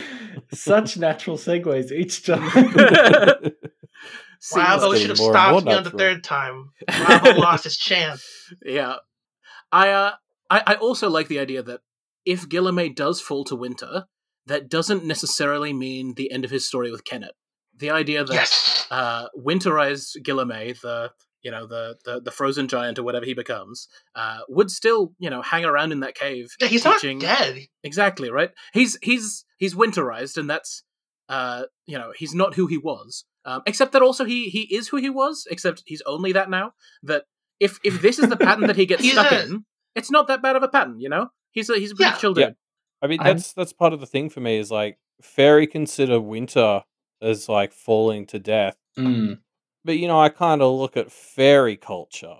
Such 0.51 0.97
natural 0.97 1.37
segues 1.37 1.89
each 1.93 2.25
time. 2.25 3.53
Bravo 4.53 4.95
should 4.95 5.09
have 5.09 5.17
stopped 5.17 5.65
me 5.65 5.73
on 5.73 5.83
the 5.83 5.89
third 5.91 6.23
time. 6.23 6.71
Bravo 6.87 7.39
lost 7.39 7.63
his 7.65 7.77
chance. 7.77 8.25
yeah, 8.63 8.95
I 9.71 9.89
uh, 9.89 10.11
I, 10.49 10.63
I 10.67 10.75
also 10.75 11.09
like 11.09 11.27
the 11.27 11.39
idea 11.39 11.63
that 11.63 11.81
if 12.25 12.47
Guilherme 12.49 12.95
does 12.95 13.21
fall 13.21 13.43
to 13.45 13.55
winter, 13.55 14.05
that 14.45 14.69
doesn't 14.69 15.05
necessarily 15.05 15.73
mean 15.73 16.13
the 16.15 16.31
end 16.31 16.45
of 16.45 16.51
his 16.51 16.65
story 16.65 16.91
with 16.91 17.03
Kennet. 17.05 17.33
the 17.77 17.89
idea 17.91 18.23
that 18.23 18.33
Yes. 18.33 18.87
uh, 18.91 19.27
winterized 19.37 20.17
Guilherme, 20.23 20.79
the 20.81 21.11
you 21.41 21.51
know 21.51 21.67
the, 21.67 21.95
the 22.05 22.21
the 22.21 22.31
frozen 22.31 22.67
giant 22.67 22.97
or 22.97 23.03
whatever 23.03 23.25
he 23.25 23.33
becomes, 23.35 23.87
uh, 24.15 24.39
would 24.49 24.71
still 24.71 25.13
you 25.19 25.29
know 25.29 25.41
hang 25.43 25.65
around 25.65 25.91
in 25.91 25.99
that 25.99 26.15
cave. 26.15 26.47
Yeah, 26.59 26.67
he's 26.67 26.83
teaching- 26.83 27.19
not 27.19 27.37
dead. 27.39 27.59
Exactly 27.83 28.29
right. 28.31 28.51
He's 28.73 28.97
he's 29.03 29.45
he's 29.57 29.75
winterized, 29.75 30.37
and 30.37 30.49
that's 30.49 30.83
uh 31.29 31.63
you 31.85 31.97
know 31.97 32.11
he's 32.15 32.33
not 32.35 32.53
who 32.55 32.67
he 32.67 32.77
was. 32.77 33.25
Um, 33.45 33.61
except 33.67 33.91
that 33.93 34.01
also 34.01 34.25
he 34.25 34.49
he 34.49 34.61
is 34.75 34.87
who 34.87 34.97
he 34.97 35.09
was. 35.09 35.47
Except 35.51 35.83
he's 35.85 36.01
only 36.05 36.31
that 36.33 36.49
now. 36.49 36.73
That 37.03 37.23
if 37.59 37.79
if 37.83 38.01
this 38.01 38.19
is 38.19 38.29
the 38.29 38.37
pattern 38.37 38.67
that 38.67 38.75
he 38.75 38.85
gets 38.85 39.09
stuck 39.11 39.31
a- 39.31 39.43
in, 39.45 39.65
it's 39.95 40.11
not 40.11 40.27
that 40.27 40.41
bad 40.41 40.55
of 40.55 40.63
a 40.63 40.67
pattern. 40.67 40.99
You 40.99 41.09
know, 41.09 41.29
he's 41.51 41.69
a 41.69 41.77
he's 41.77 41.91
a 41.91 41.95
pretty 41.95 42.11
Yeah. 42.11 42.17
chill 42.17 42.33
dude. 42.33 42.41
Yeah. 42.43 42.51
I 43.01 43.07
mean, 43.07 43.19
I'm- 43.21 43.35
that's 43.37 43.53
that's 43.53 43.73
part 43.73 43.93
of 43.93 43.99
the 43.99 44.05
thing 44.07 44.29
for 44.29 44.39
me 44.39 44.57
is 44.57 44.71
like 44.71 44.97
fairy 45.21 45.67
consider 45.67 46.19
winter 46.19 46.83
as 47.21 47.47
like 47.47 47.71
falling 47.71 48.25
to 48.27 48.39
death, 48.39 48.75
Mm. 48.97 49.39
but 49.85 49.97
you 49.97 50.07
know, 50.07 50.19
I 50.19 50.29
kind 50.29 50.61
of 50.61 50.73
look 50.77 50.97
at 50.97 51.11
fairy 51.11 51.77
culture, 51.77 52.35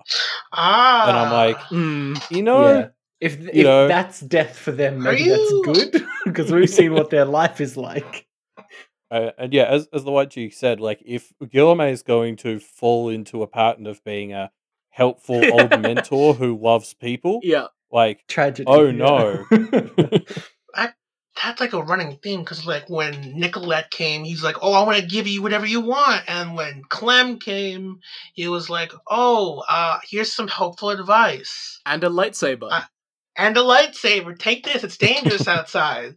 Ah. 0.52 1.08
and 1.08 1.16
I'm 1.18 1.32
like, 1.32 1.56
Mm, 1.70 2.30
you 2.30 2.42
know, 2.42 2.68
yeah. 2.68 2.88
If, 3.18 3.40
you 3.40 3.48
if 3.52 3.64
know- 3.64 3.88
that's 3.88 4.20
death 4.20 4.58
for 4.58 4.72
them, 4.72 5.02
maybe 5.02 5.28
that's 5.30 5.52
good 5.64 6.04
because 6.26 6.52
we've 6.52 6.68
seen 6.68 6.92
what 6.92 7.08
their 7.10 7.24
life 7.24 7.60
is 7.62 7.76
like. 7.76 8.25
Uh, 9.08 9.30
and 9.38 9.52
yeah, 9.52 9.64
as 9.64 9.88
as 9.92 10.02
the 10.02 10.10
white 10.10 10.30
Duke 10.30 10.52
said, 10.52 10.80
like 10.80 11.00
if 11.06 11.32
Guilherme 11.40 11.92
is 11.92 12.02
going 12.02 12.34
to 12.38 12.58
fall 12.58 13.08
into 13.08 13.42
a 13.42 13.46
pattern 13.46 13.86
of 13.86 14.02
being 14.02 14.32
a 14.32 14.50
helpful 14.88 15.40
old 15.52 15.70
mentor 15.80 16.34
who 16.34 16.58
loves 16.58 16.92
people, 16.92 17.38
yeah. 17.44 17.66
like 17.92 18.26
Tragedy. 18.26 18.64
Oh, 18.66 18.88
yeah. 18.90 20.18
that's 21.42 21.60
like 21.60 21.72
a 21.72 21.82
running 21.82 22.16
theme 22.22 22.40
because 22.40 22.66
like 22.66 22.88
when 22.88 23.38
Nicolette 23.38 23.90
came, 23.90 24.24
he's 24.24 24.42
like, 24.42 24.56
"Oh, 24.62 24.72
I 24.72 24.84
want 24.84 24.98
to 24.98 25.06
give 25.06 25.26
you 25.26 25.42
whatever 25.42 25.66
you 25.66 25.80
want," 25.80 26.22
and 26.28 26.56
when 26.56 26.82
Clem 26.88 27.38
came, 27.38 28.00
he 28.34 28.48
was 28.48 28.70
like, 28.70 28.92
"Oh, 29.08 29.62
uh, 29.68 29.98
here's 30.08 30.32
some 30.32 30.48
helpful 30.48 30.90
advice 30.90 31.80
And 31.86 32.02
a 32.04 32.08
lightsaber. 32.08 32.68
Uh, 32.70 32.82
and 33.36 33.56
a 33.56 33.60
lightsaber. 33.60 34.38
Take 34.38 34.64
this; 34.64 34.82
it's 34.82 34.96
dangerous 34.96 35.46
outside." 35.46 36.16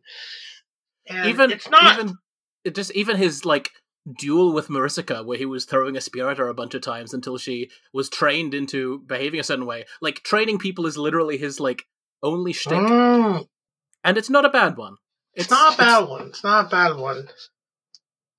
And 1.08 1.30
even 1.30 1.52
it's 1.52 1.70
not. 1.70 2.00
even 2.00 2.16
it 2.64 2.76
just 2.76 2.92
even 2.92 3.18
his 3.18 3.46
like 3.46 3.70
duel 4.18 4.54
with 4.54 4.70
Marisica, 4.70 5.24
where 5.26 5.38
he 5.38 5.46
was 5.46 5.66
throwing 5.66 5.96
a 5.96 6.02
spear 6.02 6.30
at 6.30 6.38
her 6.38 6.48
a 6.48 6.54
bunch 6.54 6.74
of 6.74 6.82
times 6.82 7.14
until 7.14 7.38
she 7.38 7.70
was 7.94 8.10
trained 8.10 8.54
into 8.54 9.00
behaving 9.08 9.40
a 9.40 9.44
certain 9.44 9.66
way. 9.66 9.86
Like 10.02 10.24
training 10.24 10.58
people 10.60 10.86
is 10.86 10.98
literally 10.98 11.38
his 11.38 11.60
like 11.60 11.84
only 12.24 12.54
shtick, 12.54 12.80
Mm, 12.80 13.48
and 14.04 14.18
it's 14.18 14.30
not 14.30 14.46
a 14.46 14.50
bad 14.50 14.78
one. 14.78 14.96
it's, 15.36 15.50
not 15.50 15.74
a 15.76 15.78
bad 15.78 16.10
one. 16.10 16.28
It's 16.28 16.44
not 16.44 16.66
a 16.66 16.70
bad 16.70 16.96
one. 16.98 17.28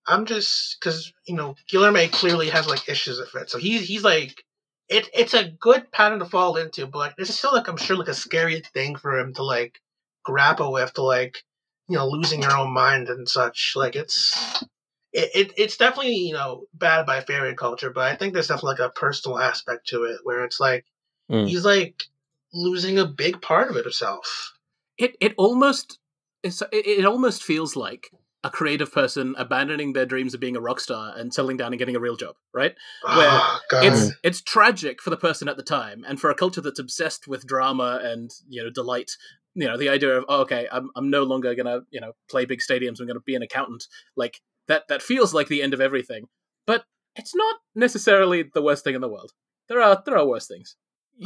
I'm 0.06 0.26
just 0.26 0.78
because 0.80 1.12
you 1.26 1.36
know 1.36 1.54
Guillermo 1.68 2.06
clearly 2.08 2.48
has 2.50 2.66
like 2.66 2.88
issues 2.88 3.18
with 3.20 3.34
it, 3.40 3.50
so 3.50 3.58
he's 3.58 3.86
he's 3.86 4.02
like 4.02 4.42
it. 4.88 5.08
It's 5.14 5.34
a 5.34 5.50
good 5.50 5.92
pattern 5.92 6.18
to 6.18 6.24
fall 6.24 6.56
into, 6.56 6.86
but 6.86 6.98
like 6.98 7.14
is 7.18 7.36
still 7.36 7.52
like 7.54 7.68
I'm 7.68 7.76
sure 7.76 7.96
like 7.96 8.08
a 8.08 8.14
scary 8.14 8.60
thing 8.74 8.96
for 8.96 9.18
him 9.18 9.34
to 9.34 9.44
like 9.44 9.80
grapple 10.24 10.72
with, 10.72 10.92
to 10.94 11.02
like 11.02 11.44
you 11.90 11.96
know 11.96 12.08
losing 12.08 12.42
your 12.42 12.56
own 12.56 12.72
mind 12.72 13.08
and 13.08 13.28
such. 13.28 13.74
Like 13.76 13.96
it's 13.96 14.64
it, 15.12 15.30
it 15.34 15.52
it's 15.56 15.76
definitely 15.76 16.14
you 16.14 16.32
know 16.32 16.64
bad 16.72 17.04
by 17.04 17.20
fairy 17.20 17.54
culture, 17.54 17.90
but 17.90 18.10
I 18.10 18.16
think 18.16 18.32
there's 18.32 18.48
definitely 18.48 18.78
like 18.78 18.90
a 18.90 18.98
personal 18.98 19.38
aspect 19.38 19.88
to 19.88 20.04
it 20.04 20.20
where 20.22 20.44
it's 20.44 20.60
like 20.60 20.86
Mm. 21.30 21.48
he's 21.48 21.64
like 21.64 22.04
losing 22.52 22.98
a 22.98 23.06
big 23.06 23.40
part 23.40 23.70
of 23.70 23.76
it 23.76 23.84
himself. 23.84 24.52
It 24.98 25.16
it 25.20 25.34
almost 25.38 25.98
it's, 26.42 26.62
it, 26.72 26.86
it 26.86 27.04
almost 27.04 27.42
feels 27.42 27.76
like 27.76 28.10
a 28.42 28.50
creative 28.50 28.90
person 28.90 29.34
abandoning 29.36 29.92
their 29.92 30.06
dreams 30.06 30.32
of 30.32 30.40
being 30.40 30.56
a 30.56 30.60
rock 30.60 30.80
star 30.80 31.12
and 31.16 31.32
settling 31.32 31.58
down 31.58 31.72
and 31.72 31.78
getting 31.78 31.94
a 31.94 32.00
real 32.00 32.16
job, 32.16 32.36
right? 32.54 32.74
Where 33.14 33.28
oh, 33.30 33.60
God. 33.70 33.84
it's 33.84 34.12
it's 34.22 34.40
tragic 34.40 35.02
for 35.02 35.10
the 35.10 35.16
person 35.16 35.48
at 35.48 35.56
the 35.56 35.62
time 35.62 36.04
and 36.08 36.18
for 36.20 36.30
a 36.30 36.34
culture 36.34 36.60
that's 36.60 36.78
obsessed 36.78 37.28
with 37.28 37.46
drama 37.46 38.00
and 38.02 38.30
you 38.48 38.62
know 38.62 38.70
delight 38.70 39.12
you 39.54 39.66
know 39.66 39.76
the 39.76 39.88
idea 39.88 40.16
of 40.16 40.24
oh, 40.28 40.42
okay 40.42 40.68
i'm 40.72 40.90
i'm 40.96 41.10
no 41.10 41.22
longer 41.22 41.54
going 41.54 41.66
to 41.66 41.82
you 41.90 42.00
know 42.00 42.12
play 42.30 42.44
big 42.44 42.60
stadiums 42.60 43.00
i'm 43.00 43.06
going 43.06 43.16
to 43.16 43.22
be 43.26 43.34
an 43.34 43.42
accountant 43.42 43.84
like 44.16 44.40
that 44.68 44.84
that 44.88 45.02
feels 45.02 45.34
like 45.34 45.48
the 45.48 45.62
end 45.62 45.74
of 45.74 45.80
everything 45.80 46.26
but 46.66 46.84
it's 47.16 47.34
not 47.34 47.56
necessarily 47.74 48.44
the 48.54 48.62
worst 48.62 48.84
thing 48.84 48.94
in 48.94 49.00
the 49.00 49.08
world 49.08 49.32
there 49.68 49.80
are 49.80 50.02
there 50.04 50.16
are 50.16 50.26
worse 50.26 50.46
things 50.46 50.76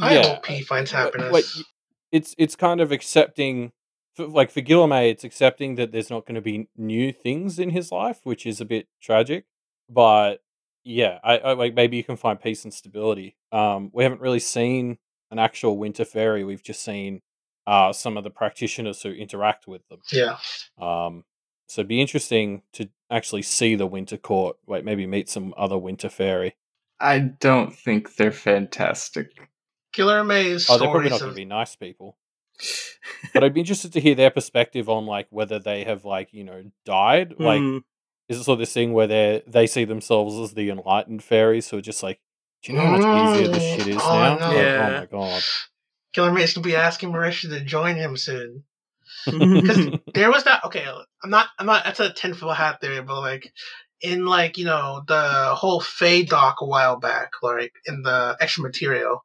I 0.01 0.21
hope 0.21 0.45
he 0.45 0.61
finds 0.61 0.91
happiness. 0.91 1.31
like, 1.31 1.45
it's 2.11 2.35
it's 2.37 2.55
kind 2.55 2.81
of 2.81 2.91
accepting, 2.91 3.71
for, 4.15 4.27
like 4.27 4.51
for 4.51 4.61
Guilherme, 4.61 5.09
it's 5.09 5.23
accepting 5.23 5.75
that 5.75 5.91
there's 5.91 6.09
not 6.09 6.25
going 6.25 6.35
to 6.35 6.41
be 6.41 6.67
new 6.75 7.11
things 7.11 7.59
in 7.59 7.69
his 7.69 7.91
life, 7.91 8.19
which 8.23 8.45
is 8.45 8.59
a 8.61 8.65
bit 8.65 8.87
tragic. 9.01 9.45
But 9.89 10.41
yeah, 10.83 11.19
I, 11.23 11.37
I 11.37 11.53
like 11.53 11.73
maybe 11.73 11.97
you 11.97 12.03
can 12.03 12.17
find 12.17 12.39
peace 12.39 12.63
and 12.63 12.73
stability. 12.73 13.37
Um, 13.51 13.89
we 13.93 14.03
haven't 14.03 14.21
really 14.21 14.39
seen 14.39 14.97
an 15.31 15.39
actual 15.39 15.77
winter 15.77 16.05
fairy. 16.05 16.43
We've 16.43 16.63
just 16.63 16.83
seen 16.83 17.21
uh 17.67 17.91
some 17.93 18.17
of 18.17 18.23
the 18.23 18.29
practitioners 18.29 19.01
who 19.01 19.11
interact 19.11 19.67
with 19.67 19.87
them. 19.89 19.99
yeah. 20.11 20.37
Um, 20.79 21.23
so 21.67 21.81
it'd 21.81 21.87
be 21.87 22.01
interesting 22.01 22.61
to 22.73 22.89
actually 23.09 23.41
see 23.41 23.75
the 23.75 23.87
winter 23.87 24.17
court. 24.17 24.57
Like 24.67 24.83
maybe 24.83 25.07
meet 25.07 25.29
some 25.29 25.53
other 25.57 25.77
winter 25.77 26.09
fairy. 26.09 26.55
I 26.99 27.19
don't 27.19 27.73
think 27.75 28.15
they're 28.15 28.31
fantastic. 28.31 29.29
Guilherme's 29.93 30.69
Oh, 30.69 30.77
they're 30.77 30.87
probably 30.89 31.09
stories 31.09 31.11
not 31.11 31.19
going 31.21 31.31
to 31.31 31.35
be 31.35 31.45
nice 31.45 31.75
people. 31.75 32.17
but 33.33 33.43
I'd 33.43 33.53
be 33.53 33.59
interested 33.65 33.93
to 33.93 33.99
hear 33.99 34.15
their 34.15 34.29
perspective 34.31 34.89
on 34.89 35.05
like 35.05 35.27
whether 35.29 35.59
they 35.59 35.83
have 35.85 36.05
like 36.05 36.33
you 36.33 36.43
know 36.43 36.63
died. 36.85 37.35
Like, 37.39 37.61
Hmm. 37.61 37.77
is 38.29 38.37
it 38.39 38.43
sort 38.43 38.55
of 38.55 38.59
this 38.59 38.73
thing 38.73 38.93
where 38.93 39.07
they 39.07 39.41
they 39.47 39.67
see 39.67 39.85
themselves 39.85 40.37
as 40.37 40.53
the 40.53 40.69
enlightened 40.69 41.23
fairies 41.23 41.69
who 41.69 41.77
are 41.77 41.81
just 41.81 42.03
like, 42.03 42.19
do 42.63 42.71
you 42.71 42.77
know 42.77 42.85
how 42.85 42.97
much 42.97 43.35
easier 43.37 43.47
this 43.47 43.63
shit 43.63 43.87
is 43.87 44.01
Mm, 44.01 44.09
oh, 44.09 44.19
now? 44.19 44.35
no. 44.37 44.47
Like, 44.47 44.55
Yeah. 44.57 44.87
oh 44.87 44.99
my 44.99 45.05
god. 45.07 45.43
Guilherme's 46.15 46.53
gonna 46.53 46.63
be 46.63 46.75
asking 46.75 47.11
Marisha 47.11 47.49
to 47.49 47.59
join 47.59 47.95
him 47.95 48.17
soon. 48.17 48.63
Because 49.25 49.99
there 50.13 50.31
was 50.31 50.43
that. 50.45 50.63
Okay, 50.65 50.85
I'm 51.23 51.29
not. 51.29 51.47
I'm 51.59 51.65
not. 51.65 51.83
That's 51.83 51.99
a 51.99 52.11
tinfoil 52.13 52.53
hat 52.53 52.81
theory, 52.81 53.01
but 53.01 53.19
like 53.19 53.51
in 54.01 54.25
like 54.25 54.57
you 54.57 54.65
know 54.65 55.03
the 55.07 55.53
whole 55.55 55.79
Fey 55.79 56.23
doc 56.23 56.57
a 56.61 56.65
while 56.65 56.97
back, 56.97 57.31
like 57.41 57.73
in 57.85 58.01
the 58.03 58.37
extra 58.39 58.63
material, 58.63 59.23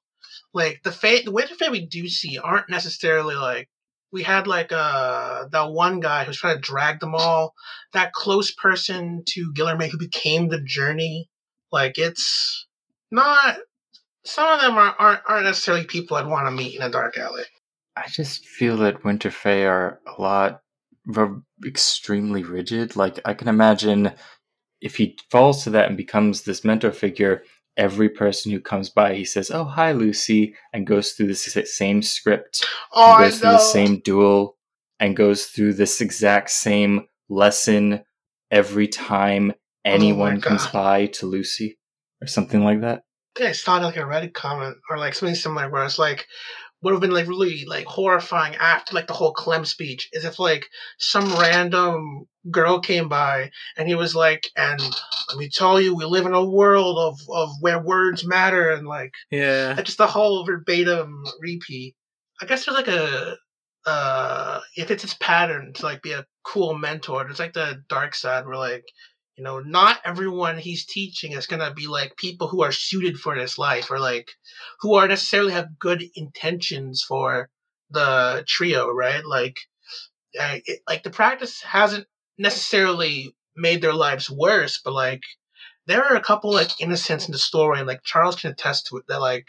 like 0.52 0.82
the 0.82 0.92
Fey, 0.92 1.22
the 1.22 1.32
winter 1.32 1.54
Fey 1.54 1.68
we 1.70 1.86
do 1.86 2.08
see 2.08 2.38
aren't 2.38 2.70
necessarily 2.70 3.34
like. 3.34 3.68
We 4.12 4.24
had 4.24 4.48
like 4.48 4.72
uh 4.72 5.46
that 5.52 5.70
one 5.70 6.00
guy 6.00 6.24
who's 6.24 6.38
trying 6.38 6.56
to 6.56 6.60
drag 6.60 6.98
them 6.98 7.14
all, 7.14 7.54
that 7.92 8.12
close 8.12 8.52
person 8.52 9.22
to 9.28 9.52
Guillermo 9.54 9.86
who 9.86 9.98
became 9.98 10.48
the 10.48 10.60
journey. 10.60 11.28
Like 11.70 11.96
it's 11.96 12.66
not. 13.10 13.56
Some 14.24 14.52
of 14.52 14.60
them 14.60 14.74
are, 14.74 14.94
aren't 14.98 15.20
aren't 15.26 15.47
necessarily 15.47 15.84
people 15.84 16.16
I'd 16.16 16.26
want 16.26 16.47
to 16.47 16.51
meet 16.51 16.76
in 16.76 16.82
a 16.82 16.90
dark 16.90 17.16
alley. 17.16 17.44
I 17.97 18.06
just 18.09 18.47
feel 18.47 18.76
that 18.78 19.05
winter 19.05 19.30
Fey 19.30 19.66
are 19.66 20.01
a 20.06 20.20
lot 20.20 20.62
are 21.16 21.42
extremely 21.66 22.44
rigid. 22.44 22.97
Like 22.97 23.20
I 23.24 23.34
can 23.34 23.48
imagine 23.48 24.12
if 24.80 24.97
he 24.97 25.18
falls 25.30 25.64
to 25.64 25.70
that 25.70 25.88
and 25.88 25.97
becomes 25.97 26.42
this 26.42 26.64
mentor 26.64 26.92
figure, 26.92 27.42
every 27.76 28.09
person 28.09 28.52
who 28.52 28.60
comes 28.60 28.90
by, 28.90 29.14
he 29.14 29.24
says, 29.24 29.51
"Oh, 29.51 29.64
hi, 29.64 29.92
Lucy," 29.92 30.55
and 30.72 30.86
goes 30.86 31.12
through 31.12 31.28
this 31.28 31.56
same 31.76 32.02
script, 32.02 32.64
Oh, 32.92 33.18
goes 33.18 33.40
through 33.40 33.51
the 33.51 33.59
same 33.59 34.01
duel, 34.01 34.56
and 34.98 35.16
goes 35.16 35.47
through 35.47 35.74
this 35.74 36.01
exact 36.01 36.51
same 36.51 37.06
lesson 37.28 38.05
every 38.51 38.88
time 38.88 39.52
oh 39.52 39.56
anyone 39.84 40.40
comes 40.40 40.66
by 40.68 41.06
to 41.06 41.26
Lucy, 41.26 41.78
or 42.22 42.26
something 42.26 42.64
like 42.64 42.80
that. 42.82 43.02
I 43.36 43.39
think 43.39 43.51
I 43.51 43.52
saw 43.52 43.77
like 43.78 43.97
a 43.97 44.01
Reddit 44.01 44.35
comment 44.35 44.77
or 44.89 44.98
like 44.98 45.15
something 45.15 45.35
similar 45.35 45.70
where 45.70 45.85
it's 45.85 45.98
like 45.98 46.27
would 46.82 46.93
have 46.93 47.01
been 47.01 47.11
like 47.11 47.28
really 47.28 47.65
like 47.66 47.86
horrifying 47.86 48.55
after 48.57 48.94
like 48.94 49.07
the 49.07 49.12
whole 49.12 49.32
Clem 49.32 49.65
speech 49.65 50.09
is 50.12 50.24
if 50.24 50.39
like 50.39 50.66
some 50.98 51.32
random 51.39 52.27
girl 52.51 52.81
came 52.81 53.09
by 53.09 53.51
and 53.77 53.86
he 53.86 53.94
was 53.94 54.15
like 54.15 54.48
and 54.57 54.81
let 55.28 55.36
me 55.36 55.48
tell 55.48 55.81
you 55.81 55.94
we 55.94 56.05
live 56.05 56.24
in 56.27 56.32
a 56.32 56.44
world 56.44 56.98
of 56.98 57.20
of 57.28 57.51
where 57.61 57.78
words 57.78 58.27
matter 58.27 58.70
and 58.70 58.86
like 58.86 59.12
yeah 59.31 59.81
just 59.82 59.98
the 59.98 60.07
whole 60.07 60.44
verbatim 60.44 61.24
repeat. 61.40 61.94
I 62.40 62.47
guess 62.47 62.65
there's 62.65 62.77
like 62.77 62.89
a 62.89 63.36
uh 63.86 64.61
if 64.77 64.90
it's 64.90 65.02
his 65.02 65.15
pattern 65.15 65.73
to 65.74 65.85
like 65.85 66.02
be 66.02 66.12
a 66.12 66.27
cool 66.44 66.77
mentor, 66.77 67.24
there's 67.24 67.39
like 67.39 67.52
the 67.52 67.82
dark 67.89 68.15
side 68.15 68.47
where 68.47 68.57
like 68.57 68.85
you 69.36 69.44
know, 69.44 69.61
not 69.61 70.01
everyone 70.05 70.59
he's 70.59 70.85
teaching 70.85 71.32
is 71.32 71.47
gonna 71.47 71.73
be 71.73 71.86
like 71.86 72.16
people 72.16 72.48
who 72.48 72.62
are 72.62 72.73
suited 72.73 73.19
for 73.19 73.39
this 73.39 73.59
life 73.59 73.90
or 73.90 73.98
like 73.98 74.31
who 74.81 74.94
are 74.94 75.09
necessarily 75.09 75.52
have 75.52 75.78
good 75.78 76.02
intentions 76.15 77.02
for 77.02 77.48
the 77.90 78.44
trio, 78.47 78.90
right? 78.90 79.24
Like, 79.24 79.57
it, 80.32 80.81
like 80.89 81.02
the 81.02 81.11
practice 81.11 81.62
hasn't 81.62 82.07
necessarily 82.39 83.35
made 83.57 83.82
their 83.82 83.94
lives 83.94 84.31
worse, 84.31 84.81
but 84.85 84.93
like 84.93 85.23
there 85.86 86.05
are 86.05 86.16
a 86.16 86.23
couple 86.23 86.52
like 86.52 86.81
innocents 86.81 87.27
in 87.27 87.32
the 87.32 87.39
story, 87.39 87.78
and 87.78 87.89
like 87.89 88.02
Charles 88.05 88.36
can 88.36 88.52
attest 88.52 88.86
to 88.86 88.97
it 88.98 89.05
that 89.09 89.20
like 89.20 89.47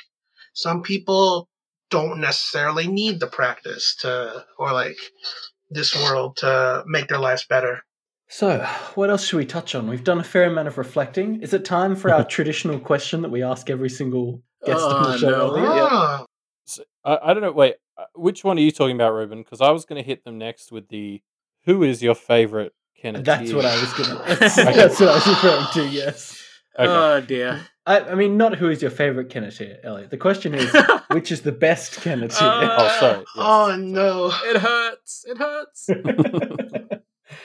some 0.53 0.81
people 0.81 1.47
don't 1.89 2.19
necessarily 2.19 2.87
need 2.87 3.19
the 3.19 3.27
practice 3.27 3.95
to 3.99 4.45
or 4.57 4.71
like 4.71 4.97
this 5.69 5.95
world 5.95 6.37
to 6.37 6.83
make 6.87 7.07
their 7.07 7.19
lives 7.19 7.45
better. 7.47 7.83
So, 8.33 8.59
what 8.95 9.09
else 9.09 9.25
should 9.25 9.35
we 9.37 9.45
touch 9.45 9.75
on? 9.75 9.89
We've 9.89 10.05
done 10.05 10.17
a 10.19 10.23
fair 10.23 10.45
amount 10.45 10.69
of 10.69 10.77
reflecting. 10.77 11.41
Is 11.41 11.53
it 11.53 11.65
time 11.65 11.97
for 11.97 12.13
our 12.13 12.23
traditional 12.37 12.79
question 12.79 13.21
that 13.23 13.29
we 13.29 13.43
ask 13.43 13.69
every 13.69 13.89
single 13.89 14.41
guest 14.65 14.81
on 14.81 15.05
Oh, 15.05 15.11
the 15.11 15.17
show? 15.17 15.29
no. 15.29 15.55
Elliot? 15.57 15.87
Ah, 15.91 16.25
So, 16.63 16.83
I, 17.03 17.19
I 17.23 17.33
don't 17.33 17.43
know. 17.43 17.51
Wait, 17.51 17.75
uh, 17.97 18.05
which 18.15 18.45
one 18.45 18.57
are 18.57 18.61
you 18.61 18.71
talking 18.71 18.95
about, 18.95 19.11
Reuben? 19.11 19.39
Because 19.39 19.59
I 19.59 19.71
was 19.71 19.83
going 19.83 20.01
to 20.01 20.07
hit 20.07 20.23
them 20.23 20.37
next 20.37 20.71
with 20.71 20.87
the 20.87 21.21
who 21.65 21.83
is 21.83 22.01
your 22.01 22.15
favorite 22.15 22.71
Kenneteer? 23.03 23.25
That's 23.25 23.51
what 23.51 23.65
I 23.65 23.81
was 23.81 23.93
gonna. 23.93 24.23
That's, 24.39 24.55
that's 24.55 24.99
what 25.01 25.09
I 25.09 25.15
was 25.15 25.27
referring 25.27 25.65
to. 25.73 25.87
Yes. 25.89 26.41
Okay. 26.79 26.87
Oh 26.89 27.19
dear. 27.19 27.67
I, 27.85 27.99
I 27.99 28.15
mean, 28.15 28.37
not 28.37 28.55
who 28.55 28.69
is 28.69 28.81
your 28.81 28.91
favorite 28.91 29.27
Kenneteer, 29.29 29.79
Elliot. 29.83 30.09
The 30.09 30.17
question 30.17 30.53
is, 30.53 30.73
which 31.09 31.33
is 31.33 31.41
the 31.41 31.51
best 31.51 31.99
Kenneteer? 31.99 32.37
oh, 32.41 32.97
sorry. 32.97 33.17
yes. 33.17 33.25
oh 33.35 33.75
no. 33.75 34.31
It 34.45 34.57
hurts. 34.57 35.25
It 35.27 35.37
hurts. 35.37 35.89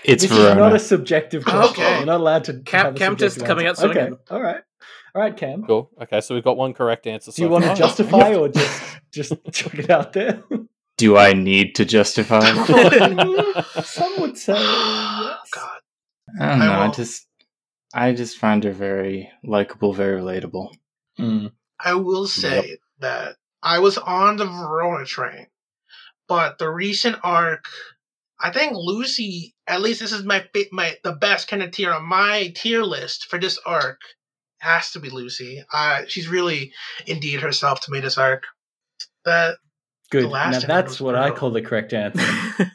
It's 0.07 0.23
this 0.23 0.33
is 0.33 0.39
not 0.57 0.75
a 0.75 0.79
subjective 0.79 1.45
question. 1.45 1.83
Okay. 1.85 1.97
You're 1.99 2.07
not 2.07 2.21
allowed 2.21 2.45
to. 2.45 2.61
Cam- 2.61 2.85
have 2.87 2.95
a 2.97 2.99
Cam 2.99 3.17
just 3.17 3.45
coming 3.45 3.67
answer. 3.67 3.87
out 3.87 3.93
swinging. 3.93 4.13
Okay. 4.15 4.23
All 4.31 4.41
right. 4.43 4.63
All 5.15 5.23
right, 5.23 5.37
Cam. 5.37 5.65
Cool. 5.65 5.91
Okay, 6.03 6.21
so 6.21 6.35
we've 6.35 6.45
got 6.45 6.57
one 6.57 6.75
correct 6.75 7.07
answer. 7.07 7.33
Do 7.33 7.43
you 7.43 7.49
want 7.49 7.65
to 7.65 7.75
justify 7.75 8.35
or 8.37 8.49
just 8.49 8.99
just 9.13 9.33
chuck 9.53 9.75
it 9.75 9.91
out 9.91 10.13
there? 10.13 10.43
Do 10.99 11.17
I 11.17 11.33
need 11.35 11.75
to 11.77 11.85
justify? 11.85 12.41
Some 13.85 14.21
would 14.21 14.39
say. 14.39 14.55
Oh, 14.57 15.37
yes. 15.45 15.51
God. 15.53 15.79
I 16.41 16.49
don't 16.49 16.59
know. 16.59 16.73
I 16.73 16.87
will- 16.87 16.93
just, 16.95 17.27
I 17.95 18.13
just 18.13 18.39
find 18.39 18.65
her 18.65 18.73
very 18.73 19.31
likable, 19.45 19.93
very 19.93 20.21
relatable. 20.21 20.71
Mm. 21.19 21.53
I 21.79 21.95
will 21.95 22.27
say 22.27 22.79
that 23.01 23.37
I 23.63 23.79
was 23.81 23.99
on 23.99 24.37
the 24.37 24.47
Verona 24.47 25.05
train, 25.05 25.47
but 26.29 26.59
the 26.59 26.69
recent 26.71 27.17
arc, 27.23 27.67
I 28.41 28.51
think 28.51 28.73
Lucy. 28.75 29.55
At 29.67 29.81
least 29.81 30.01
this 30.01 30.13
is 30.13 30.25
my 30.25 30.47
my 30.73 30.97
the 31.03 31.13
best 31.13 31.49
kind 31.49 31.63
of 31.63 31.71
tier 31.71 31.93
on 31.93 32.07
my 32.07 32.53
tier 32.55 32.83
list 32.83 33.27
for 33.27 33.39
this 33.39 33.59
arc. 33.65 34.01
Has 34.61 34.91
to 34.93 35.01
be 35.01 35.11
Lucy. 35.11 35.63
Uh, 35.73 36.03
she's 36.09 36.29
really 36.29 36.73
endeared 37.07 37.43
herself 37.43 37.81
to 37.83 37.93
me 37.93 38.01
this 38.01 38.19
arc. 38.19 38.45
That 39.25 39.59
Good. 40.11 40.25
The 40.25 40.29
last 40.29 40.63
Now 40.63 40.75
that's 40.75 40.93
was 40.93 41.01
what 41.03 41.15
I 41.17 41.31
call 41.31 41.51
the 41.51 41.63
correct 41.63 41.93
answer. 41.93 42.23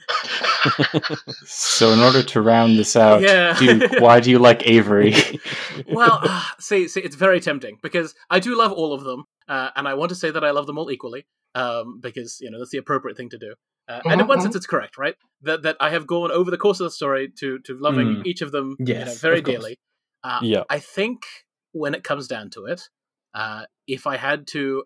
So, 1.46 1.92
in 1.92 2.00
order 2.00 2.22
to 2.22 2.42
round 2.42 2.78
this 2.78 2.96
out, 2.96 3.22
Yeah. 3.22 3.58
do 3.58 3.88
why 4.00 4.20
do 4.20 4.30
you 4.30 4.38
like 4.38 4.68
Avery? 4.68 5.14
well, 5.90 6.20
ah, 6.24 6.56
see, 6.60 6.88
see, 6.88 7.02
it's 7.02 7.16
very 7.16 7.40
tempting 7.40 7.80
because 7.82 8.14
I 8.30 8.40
do 8.40 8.56
love 8.56 8.72
all 8.72 8.94
of 8.94 9.04
them, 9.04 9.26
uh, 9.48 9.70
and 9.76 9.88
I 9.88 9.96
want 9.96 10.10
to 10.10 10.16
say 10.16 10.30
that 10.30 10.44
I 10.44 10.52
love 10.52 10.68
them 10.68 10.78
all 10.78 10.92
equally, 10.92 11.26
um, 11.56 12.00
because 12.00 12.38
you 12.42 12.52
know 12.52 12.60
that's 12.60 12.70
the 12.70 12.78
appropriate 12.78 13.18
thing 13.18 13.30
to 13.30 13.40
do. 13.40 13.56
Uh, 13.88 14.02
and 14.06 14.22
in 14.22 14.28
one 14.28 14.40
sense, 14.40 14.56
it's 14.56 14.68
correct, 14.68 14.98
right? 15.00 15.16
That 15.42 15.64
that 15.64 15.78
I 15.80 15.90
have 15.90 16.06
gone 16.06 16.32
over 16.32 16.52
the 16.52 16.58
course 16.58 16.80
of 16.80 16.86
the 16.86 16.92
story 16.92 17.30
to 17.40 17.58
to 17.60 17.76
loving 17.78 18.18
Mm. 18.18 18.26
each 18.28 18.42
of 18.42 18.52
them, 18.52 18.76
you 18.80 18.94
know, 18.94 19.14
very 19.16 19.40
of 19.40 19.46
dearly. 19.46 19.80
Uh, 20.24 20.40
yeah. 20.44 20.64
I 20.70 20.78
think 20.78 21.24
when 21.72 21.96
it 21.96 22.04
comes 22.04 22.28
down 22.28 22.52
to 22.52 22.66
it, 22.66 22.84
uh, 23.34 23.66
if 23.88 24.06
I 24.06 24.18
had 24.18 24.46
to, 24.48 24.84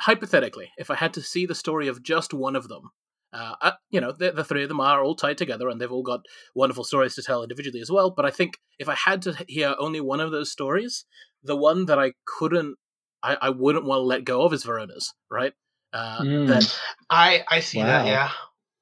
hypothetically, 0.00 0.70
if 0.78 0.90
I 0.90 0.96
had 0.96 1.14
to 1.14 1.22
see 1.22 1.46
the 1.46 1.54
story 1.54 1.88
of 1.88 2.02
just 2.02 2.32
one 2.32 2.56
of 2.56 2.68
them, 2.68 2.90
uh, 3.32 3.54
uh, 3.60 3.72
you 3.90 4.00
know, 4.00 4.12
the, 4.12 4.32
the 4.32 4.44
three 4.44 4.62
of 4.62 4.68
them 4.68 4.80
are 4.80 5.02
all 5.02 5.14
tied 5.14 5.38
together 5.38 5.68
and 5.68 5.80
they've 5.80 5.92
all 5.92 6.02
got 6.02 6.20
wonderful 6.54 6.84
stories 6.84 7.14
to 7.14 7.22
tell 7.22 7.42
individually 7.42 7.80
as 7.80 7.90
well. 7.90 8.10
But 8.10 8.24
I 8.24 8.30
think 8.30 8.58
if 8.78 8.88
I 8.88 8.94
had 8.94 9.22
to 9.22 9.34
hear 9.46 9.74
only 9.78 10.00
one 10.00 10.20
of 10.20 10.30
those 10.30 10.50
stories, 10.50 11.04
the 11.42 11.56
one 11.56 11.86
that 11.86 11.98
I 11.98 12.12
couldn't, 12.26 12.76
I, 13.22 13.36
I 13.42 13.50
wouldn't 13.50 13.84
want 13.84 14.00
to 14.00 14.04
let 14.04 14.24
go 14.24 14.42
of 14.42 14.52
is 14.52 14.64
Verona's, 14.64 15.14
right? 15.30 15.52
Uh, 15.92 16.20
Mm. 16.20 16.48
That 16.48 16.80
I 17.10 17.44
I 17.48 17.60
see 17.60 17.82
that. 17.82 18.06
Yeah. 18.06 18.30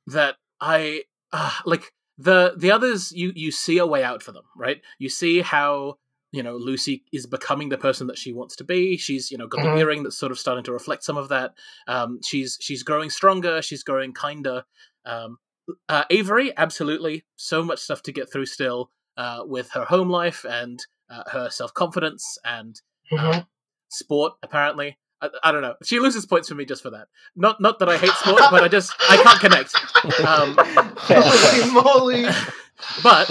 that 0.08 0.36
I 0.60 1.02
uh, 1.32 1.52
like 1.64 1.92
the 2.18 2.54
the 2.56 2.70
others 2.70 3.12
you 3.12 3.32
you 3.34 3.50
see 3.50 3.78
a 3.78 3.86
way 3.86 4.02
out 4.02 4.22
for 4.22 4.32
them, 4.32 4.44
right? 4.56 4.80
You 4.98 5.08
see 5.08 5.40
how 5.40 5.96
you 6.36 6.42
know 6.42 6.56
Lucy 6.56 7.02
is 7.12 7.26
becoming 7.26 7.68
the 7.70 7.78
person 7.78 8.06
that 8.08 8.18
she 8.18 8.32
wants 8.32 8.54
to 8.56 8.64
be. 8.64 8.96
She's 8.96 9.30
you 9.30 9.38
know 9.38 9.46
got 9.46 9.60
Mhm. 9.64 9.74
the 9.74 9.80
earring 9.80 10.02
that's 10.02 10.18
sort 10.18 10.30
of 10.32 10.38
starting 10.38 10.64
to 10.64 10.72
reflect 10.72 11.02
some 11.04 11.16
of 11.16 11.28
that. 11.30 11.54
Um, 11.88 12.20
she's 12.22 12.58
she's 12.60 12.82
growing 12.82 13.10
stronger. 13.10 13.62
She's 13.62 13.82
growing 13.82 14.12
kinder. 14.12 14.64
Um, 15.04 15.38
uh, 15.88 16.04
Avery, 16.10 16.52
absolutely, 16.56 17.24
so 17.36 17.62
much 17.64 17.80
stuff 17.80 18.02
to 18.02 18.12
get 18.12 18.30
through 18.30 18.46
still 18.46 18.90
uh, 19.16 19.40
with 19.46 19.70
her 19.70 19.84
home 19.86 20.10
life 20.10 20.44
and 20.48 20.78
uh, 21.10 21.22
her 21.30 21.48
self 21.50 21.72
confidence 21.74 22.38
and 22.44 22.80
Mhm. 23.12 23.46
sport. 23.88 24.34
Apparently, 24.42 24.98
I, 25.22 25.28
I 25.42 25.52
don't 25.52 25.62
know. 25.62 25.74
She 25.84 25.98
loses 26.00 26.26
points 26.26 26.48
for 26.48 26.54
me 26.54 26.64
just 26.66 26.82
for 26.82 26.90
that. 26.90 27.08
Not 27.34 27.60
not 27.60 27.78
that 27.78 27.88
I 27.88 27.96
hate 27.96 28.10
sport, 28.22 28.42
but 28.50 28.62
I 28.62 28.68
just 28.68 28.92
I 29.10 29.16
can't 29.22 29.40
connect. 29.40 29.72
Um, 30.26 30.56
Holy 31.08 31.70
moly! 31.72 32.26
but 33.02 33.26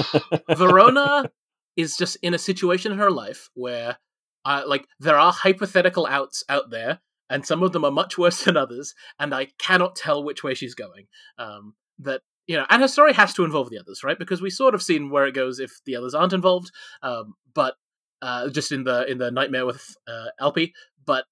Verona 0.58 1.30
is 1.76 1.98
just 1.98 2.18
in 2.22 2.34
a 2.34 2.40
situation 2.40 2.92
in 2.92 2.98
her 2.98 3.12
life 3.12 3.50
where, 3.54 3.98
uh, 4.46 4.64
like, 4.66 4.88
there 5.00 5.18
are 5.18 5.32
hypothetical 5.32 6.08
outs 6.08 6.44
out 6.50 6.70
there, 6.70 7.00
and 7.30 7.46
some 7.46 7.64
of 7.64 7.72
them 7.72 7.84
are 7.84 7.92
much 7.92 8.18
worse 8.18 8.44
than 8.46 8.58
others, 8.58 8.94
and 9.20 9.34
I 9.34 9.48
cannot 9.58 9.96
tell 9.96 10.24
which 10.24 10.44
way 10.44 10.54
she's 10.54 10.76
going. 10.76 11.08
Um, 11.38 11.76
that 12.00 12.22
you 12.48 12.56
know, 12.56 12.66
and 12.70 12.82
her 12.82 12.88
story 12.88 13.14
has 13.14 13.34
to 13.34 13.44
involve 13.44 13.70
the 13.70 13.80
others, 13.80 14.04
right? 14.04 14.20
Because 14.20 14.42
we 14.42 14.50
sort 14.50 14.76
of 14.76 14.84
seen 14.84 15.10
where 15.10 15.26
it 15.26 15.34
goes 15.34 15.60
if 15.60 15.80
the 15.86 15.96
others 15.96 16.14
aren't 16.14 16.34
involved. 16.34 16.72
Um, 17.02 17.34
but 17.54 17.76
uh, 18.22 18.50
just 18.50 18.72
in 18.72 18.84
the 18.84 19.10
in 19.10 19.18
the 19.18 19.32
nightmare 19.32 19.66
with 19.66 19.96
uh, 20.08 20.28
Alpi, 20.40 20.74
but 21.06 21.26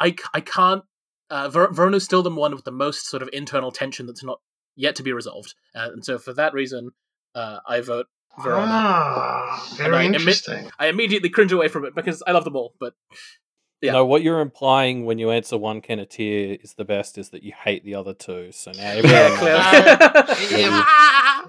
I 0.00 0.14
I 0.32 0.40
can't. 0.40 0.84
Uh, 1.30 1.48
Ver- 1.48 1.72
Verona's 1.72 2.04
still 2.04 2.22
the 2.22 2.30
one 2.30 2.54
with 2.54 2.64
the 2.64 2.70
most 2.70 3.06
sort 3.06 3.22
of 3.22 3.30
internal 3.32 3.72
tension 3.72 4.06
that's 4.06 4.22
not 4.22 4.40
yet 4.76 4.94
to 4.96 5.02
be 5.02 5.12
resolved, 5.12 5.54
uh, 5.74 5.88
and 5.92 6.04
so 6.04 6.18
for 6.18 6.32
that 6.34 6.52
reason, 6.52 6.90
uh, 7.34 7.58
I 7.66 7.80
vote 7.80 8.06
Verona. 8.42 8.66
Ah, 8.66 9.68
And 9.78 9.86
I 9.86 9.90
very 9.90 10.06
admit- 10.06 10.20
interesting. 10.20 10.70
I 10.78 10.86
immediately 10.88 11.28
cringe 11.28 11.52
away 11.52 11.68
from 11.68 11.84
it 11.84 11.94
because 11.94 12.22
I 12.26 12.32
love 12.32 12.44
them 12.44 12.56
all. 12.56 12.74
But 12.80 12.94
Yeah. 13.80 13.92
No, 13.92 14.04
what 14.06 14.22
you're 14.22 14.40
implying 14.40 15.04
when 15.04 15.18
you 15.18 15.30
answer 15.30 15.58
one 15.58 15.82
Kenneteer 15.82 16.58
is 16.64 16.74
the 16.74 16.84
best 16.86 17.18
is 17.18 17.30
that 17.30 17.42
you 17.42 17.52
hate 17.64 17.84
the 17.84 17.94
other 17.96 18.14
two. 18.14 18.50
So 18.52 18.72
now 18.72 18.78
yeah, 18.80 18.88
everyone 18.90 20.14
knows. 20.24 20.36
clearly. 20.38 20.62
Yeah, 20.62 20.84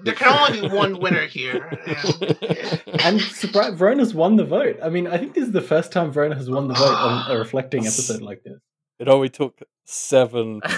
there 0.02 0.14
can 0.14 0.28
only 0.52 0.68
be 0.68 0.74
one 0.74 1.00
winner 1.00 1.26
here. 1.26 1.70
Yeah. 1.86 2.76
And 3.04 3.20
surprise, 3.20 3.74
Verona's 3.74 4.14
won 4.14 4.36
the 4.36 4.44
vote. 4.44 4.78
I 4.82 4.88
mean, 4.88 5.06
I 5.06 5.16
think 5.18 5.34
this 5.34 5.44
is 5.44 5.52
the 5.52 5.60
first 5.62 5.92
time 5.92 6.10
Verona 6.10 6.34
has 6.34 6.48
won 6.50 6.66
the 6.68 6.74
vote 6.74 6.94
on 6.94 7.30
a 7.30 7.38
reflecting 7.38 7.80
episode 7.86 8.20
like 8.22 8.42
this. 8.44 8.58
It 8.98 9.08
only 9.08 9.28
took 9.28 9.58
seven. 9.84 10.60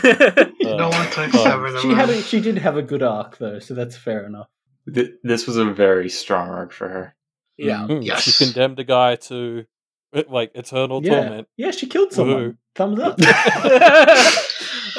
Uh, 0.69 0.77
No 0.77 0.89
one 0.91 1.11
took 1.11 1.31
seven 1.33 1.77
of 1.77 1.81
She 1.81 1.89
had, 1.91 2.11
a, 2.11 2.21
she 2.21 2.41
did 2.41 2.59
have 2.59 2.77
a 2.77 2.83
good 2.83 3.03
arc 3.03 3.39
though, 3.39 3.59
so 3.59 3.73
that's 3.75 3.97
fair 3.97 4.27
enough. 4.27 4.49
Th- 4.94 5.12
this 5.23 5.47
was 5.47 5.56
a 5.56 5.65
very 5.66 6.09
strong 6.09 6.48
arc 6.48 6.73
for 6.73 6.89
her. 6.89 7.15
yeah. 7.56 7.86
Mm, 7.89 8.05
Yes. 8.05 8.23
She 8.23 8.44
condemned 8.44 8.78
a 8.78 8.85
guy 8.85 9.16
to 9.16 9.65
uh, 10.15 10.23
like 10.28 10.52
eternal 10.55 11.05
Yeah, 11.05 11.20
torment. 11.20 11.48
yeah, 11.56 11.70
she 11.73 11.86
killed 11.86 12.12
someone. 12.12 12.52
Woohoo. 12.52 12.56
Thumbs 12.74 13.01
up. 13.01 13.19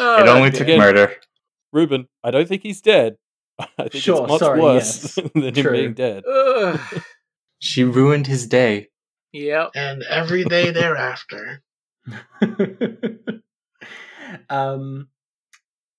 Oh, 0.02 0.24
it 0.24 0.30
only 0.30 0.50
dear. 0.50 0.66
took 0.66 0.78
murder. 0.78 1.16
Reuben, 1.74 2.08
I 2.24 2.32
don't 2.32 2.48
think 2.48 2.62
he's 2.64 2.80
dead. 2.82 3.18
I 3.60 3.90
think 3.90 3.96
Sure, 4.04 4.22
it's 4.22 4.30
much 4.32 4.40
sorry, 4.40 4.62
worse 4.62 5.18
yes. 5.18 5.30
than 5.34 5.54
him 5.56 5.72
being 5.74 5.94
dead. 5.94 6.24
She 7.60 7.84
ruined 7.84 8.28
his 8.28 8.48
day. 8.48 8.90
Yep. 9.34 9.72
and 9.76 10.04
every 10.04 10.46
day 10.46 10.72
thereafter. 10.72 11.62
um, 14.50 15.10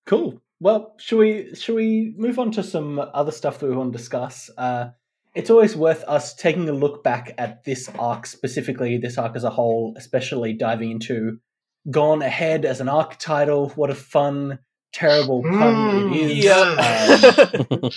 cool. 0.05 0.41
Well, 0.61 0.93
should 0.99 1.17
we 1.17 1.55
should 1.55 1.73
we 1.73 2.13
move 2.15 2.37
on 2.37 2.51
to 2.51 2.61
some 2.61 2.99
other 2.99 3.31
stuff 3.31 3.57
that 3.59 3.67
we 3.67 3.75
want 3.75 3.91
to 3.91 3.97
discuss? 3.97 4.47
Uh, 4.55 4.89
it's 5.33 5.49
always 5.49 5.75
worth 5.75 6.03
us 6.03 6.35
taking 6.35 6.69
a 6.69 6.71
look 6.71 7.03
back 7.03 7.33
at 7.39 7.63
this 7.63 7.89
arc 7.97 8.27
specifically, 8.27 8.97
this 8.97 9.17
arc 9.17 9.35
as 9.35 9.43
a 9.43 9.49
whole, 9.49 9.95
especially 9.97 10.53
diving 10.53 10.91
into 10.91 11.39
"Gone 11.89 12.21
Ahead" 12.21 12.63
as 12.63 12.79
an 12.79 12.89
arc 12.89 13.17
title. 13.17 13.69
What 13.69 13.89
a 13.89 13.95
fun, 13.95 14.59
terrible 14.93 15.41
pun 15.41 16.13
it 16.13 16.45
is. 16.45 16.45
Um, 16.45 17.89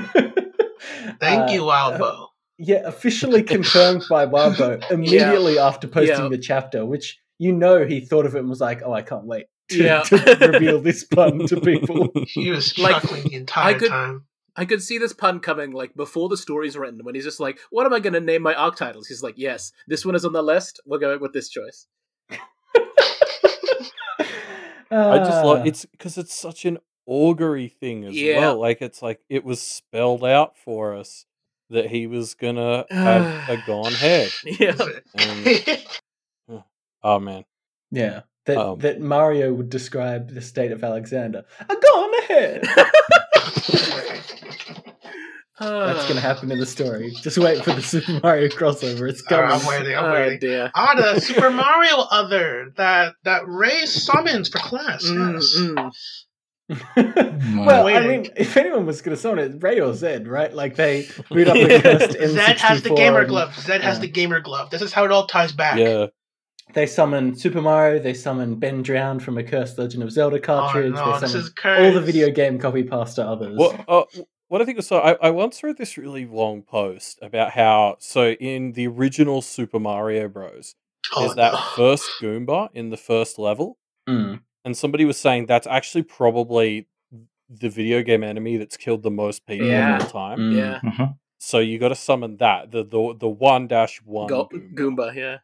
Thank 1.20 1.50
uh, 1.50 1.52
you, 1.52 1.70
Albo. 1.70 2.28
Yeah, 2.56 2.80
officially 2.86 3.42
confirmed 3.42 4.04
by 4.08 4.24
Wildbow 4.24 4.90
immediately 4.90 5.58
after 5.58 5.86
posting 5.86 6.16
Yeah. 6.16 6.28
the 6.30 6.38
chapter, 6.38 6.86
which 6.86 7.18
you 7.38 7.52
know 7.52 7.84
he 7.84 8.00
thought 8.00 8.24
of 8.24 8.34
it 8.34 8.38
and 8.38 8.48
was 8.48 8.62
like, 8.62 8.80
"Oh, 8.82 8.94
I 8.94 9.02
can't 9.02 9.26
wait 9.26 9.44
to, 9.70 9.82
Yeah. 9.82 10.02
to 10.02 10.48
reveal 10.52 10.80
this 10.80 11.04
pun 11.04 11.46
to 11.46 11.60
people." 11.60 12.10
He 12.26 12.50
was 12.50 12.76
like, 12.78 13.02
chuckling 13.02 13.24
the 13.24 13.34
entire 13.34 13.78
could- 13.78 13.88
time. 13.90 14.26
I 14.56 14.64
could 14.64 14.82
see 14.82 14.98
this 14.98 15.12
pun 15.12 15.40
coming 15.40 15.70
like 15.70 15.94
before 15.94 16.28
the 16.28 16.36
story's 16.36 16.76
written 16.76 17.04
when 17.04 17.14
he's 17.14 17.24
just 17.24 17.40
like, 17.40 17.58
"What 17.70 17.86
am 17.86 17.94
I 17.94 18.00
going 18.00 18.12
to 18.14 18.20
name 18.20 18.42
my 18.42 18.52
arc 18.54 18.76
titles?" 18.76 19.06
He's 19.06 19.22
like, 19.22 19.34
"Yes, 19.38 19.72
this 19.86 20.04
one 20.04 20.14
is 20.16 20.24
on 20.24 20.32
the 20.32 20.42
list. 20.42 20.80
We're 20.84 20.98
going 20.98 21.20
with 21.20 21.32
this 21.32 21.48
choice." 21.48 21.86
I 24.92 25.18
just 25.18 25.44
love 25.44 25.60
Ah, 25.60 25.62
it's 25.64 25.84
because 25.86 26.18
it's 26.18 26.34
such 26.34 26.64
an 26.64 26.78
augury 27.06 27.68
thing 27.68 28.04
as 28.04 28.14
Yeah. 28.20 28.40
well. 28.40 28.58
Like 28.58 28.82
it's 28.82 29.02
like 29.02 29.20
it 29.28 29.44
was 29.44 29.62
spelled 29.62 30.24
out 30.24 30.56
for 30.58 30.96
us 30.96 31.26
that 31.70 31.86
he 31.86 32.06
was 32.08 32.34
gonna 32.34 32.84
have 32.90 33.48
a 33.48 33.62
gone 33.66 33.92
head. 33.92 34.30
Yeah. 34.44 34.74
And, 35.14 35.84
oh 37.04 37.20
man, 37.20 37.44
yeah. 37.92 38.22
That 38.50 38.58
Um, 38.60 38.78
that 38.80 39.00
Mario 39.00 39.52
would 39.52 39.70
describe 39.70 40.30
the 40.34 40.40
state 40.40 40.72
of 40.72 40.82
Alexander. 40.84 41.44
Uh, 41.68 41.74
go 41.74 41.88
on 41.88 42.22
ahead. 42.24 42.64
That's 45.58 46.04
going 46.04 46.14
to 46.14 46.20
happen 46.22 46.50
in 46.50 46.58
the 46.58 46.64
story. 46.66 47.10
Just 47.20 47.36
wait 47.36 47.62
for 47.62 47.72
the 47.74 47.82
Super 47.82 48.18
Mario 48.22 48.48
crossover. 48.48 49.08
It's 49.08 49.20
coming. 49.20 49.50
I'm 49.50 49.66
waiting. 49.66 49.94
I'm 49.94 50.04
Oh 50.06 50.12
waiting. 50.12 50.38
dear. 50.38 50.70
Ah, 50.74 50.94
the 50.96 51.20
Super 51.20 51.50
Mario 51.50 51.98
other 52.10 52.72
that 52.76 53.14
that 53.24 53.42
Ray 53.46 53.84
summons 53.84 54.48
for 54.48 54.58
class. 54.58 55.04
Mm, 55.04 55.34
Yes. 55.34 55.56
mm. 55.58 55.92
well, 57.66 57.88
I 57.88 58.06
mean, 58.06 58.28
if 58.36 58.56
anyone 58.56 58.86
was 58.86 59.02
going 59.02 59.14
to 59.16 59.20
summon 59.20 59.40
it, 59.40 59.62
Ray 59.62 59.80
or 59.80 59.92
Zed, 59.92 60.28
right? 60.28 60.54
Like 60.54 60.76
they 60.76 61.08
boot 61.28 61.48
up 61.48 61.54
the 61.54 61.80
cursed 61.82 62.16
N64. 62.16 62.28
Zed 62.36 62.58
has 62.58 62.82
the 62.82 62.94
gamer 62.94 63.18
and 63.20 63.28
glove. 63.28 63.54
Zed 63.58 63.82
has 63.82 63.98
the 64.00 64.06
gamer 64.08 64.40
glove. 64.40 64.70
This 64.70 64.80
is 64.80 64.92
how 64.92 65.04
it 65.04 65.10
all 65.12 65.26
ties 65.26 65.50
back. 65.52 65.78
Yeah. 65.78 66.06
They 66.74 66.86
summon 66.86 67.34
Super 67.34 67.60
Mario. 67.60 67.98
They 67.98 68.14
summon 68.14 68.56
Ben 68.56 68.82
Drowned 68.82 69.22
from 69.22 69.38
a 69.38 69.42
Cursed 69.42 69.78
Legend 69.78 70.02
of 70.02 70.10
Zelda 70.12 70.36
Oh 70.36 70.40
cartridge. 70.40 70.92
no, 70.94 71.14
they 71.14 71.20
this 71.20 71.30
summon 71.32 71.44
is 71.46 71.50
cursed. 71.50 71.82
all 71.82 71.92
the 71.92 72.00
video 72.00 72.30
game 72.30 72.58
copy 72.58 72.82
pasta 72.82 73.24
others. 73.26 73.56
Well, 73.58 73.84
uh, 73.88 74.22
what 74.48 74.60
I 74.60 74.64
think 74.64 74.76
was 74.76 74.86
so, 74.86 74.98
I, 74.98 75.12
I 75.20 75.30
once 75.30 75.62
read 75.62 75.78
this 75.78 75.96
really 75.96 76.26
long 76.26 76.62
post 76.62 77.18
about 77.22 77.52
how 77.52 77.96
so 77.98 78.30
in 78.32 78.72
the 78.72 78.86
original 78.88 79.42
Super 79.42 79.78
Mario 79.78 80.28
Bros. 80.28 80.74
Oh, 81.14 81.20
there's 81.22 81.34
that 81.36 81.52
no. 81.52 81.60
first 81.76 82.08
Goomba 82.20 82.68
in 82.74 82.90
the 82.90 82.96
first 82.96 83.38
level, 83.38 83.78
Mm. 84.08 84.40
and 84.64 84.76
somebody 84.76 85.04
was 85.04 85.18
saying 85.18 85.46
that's 85.46 85.66
actually 85.66 86.02
probably 86.02 86.88
the 87.48 87.68
video 87.68 88.02
game 88.02 88.22
enemy 88.24 88.56
that's 88.56 88.76
killed 88.76 89.02
the 89.02 89.10
most 89.10 89.44
people 89.46 89.66
Yeah. 89.66 89.96
of 89.96 90.02
all 90.02 90.08
time. 90.10 90.38
Mm. 90.38 90.56
Yeah. 90.56 90.80
Mhm. 90.90 91.16
So 91.38 91.58
you 91.58 91.78
got 91.78 91.88
to 91.88 91.94
summon 91.94 92.36
that 92.38 92.70
the 92.70 92.82
the 92.84 93.14
the 93.18 93.28
one 93.28 93.66
dash 93.66 94.00
one. 94.04 94.28
Goomba. 94.28 94.74
Goomba, 94.74 95.14
yeah. 95.14 95.38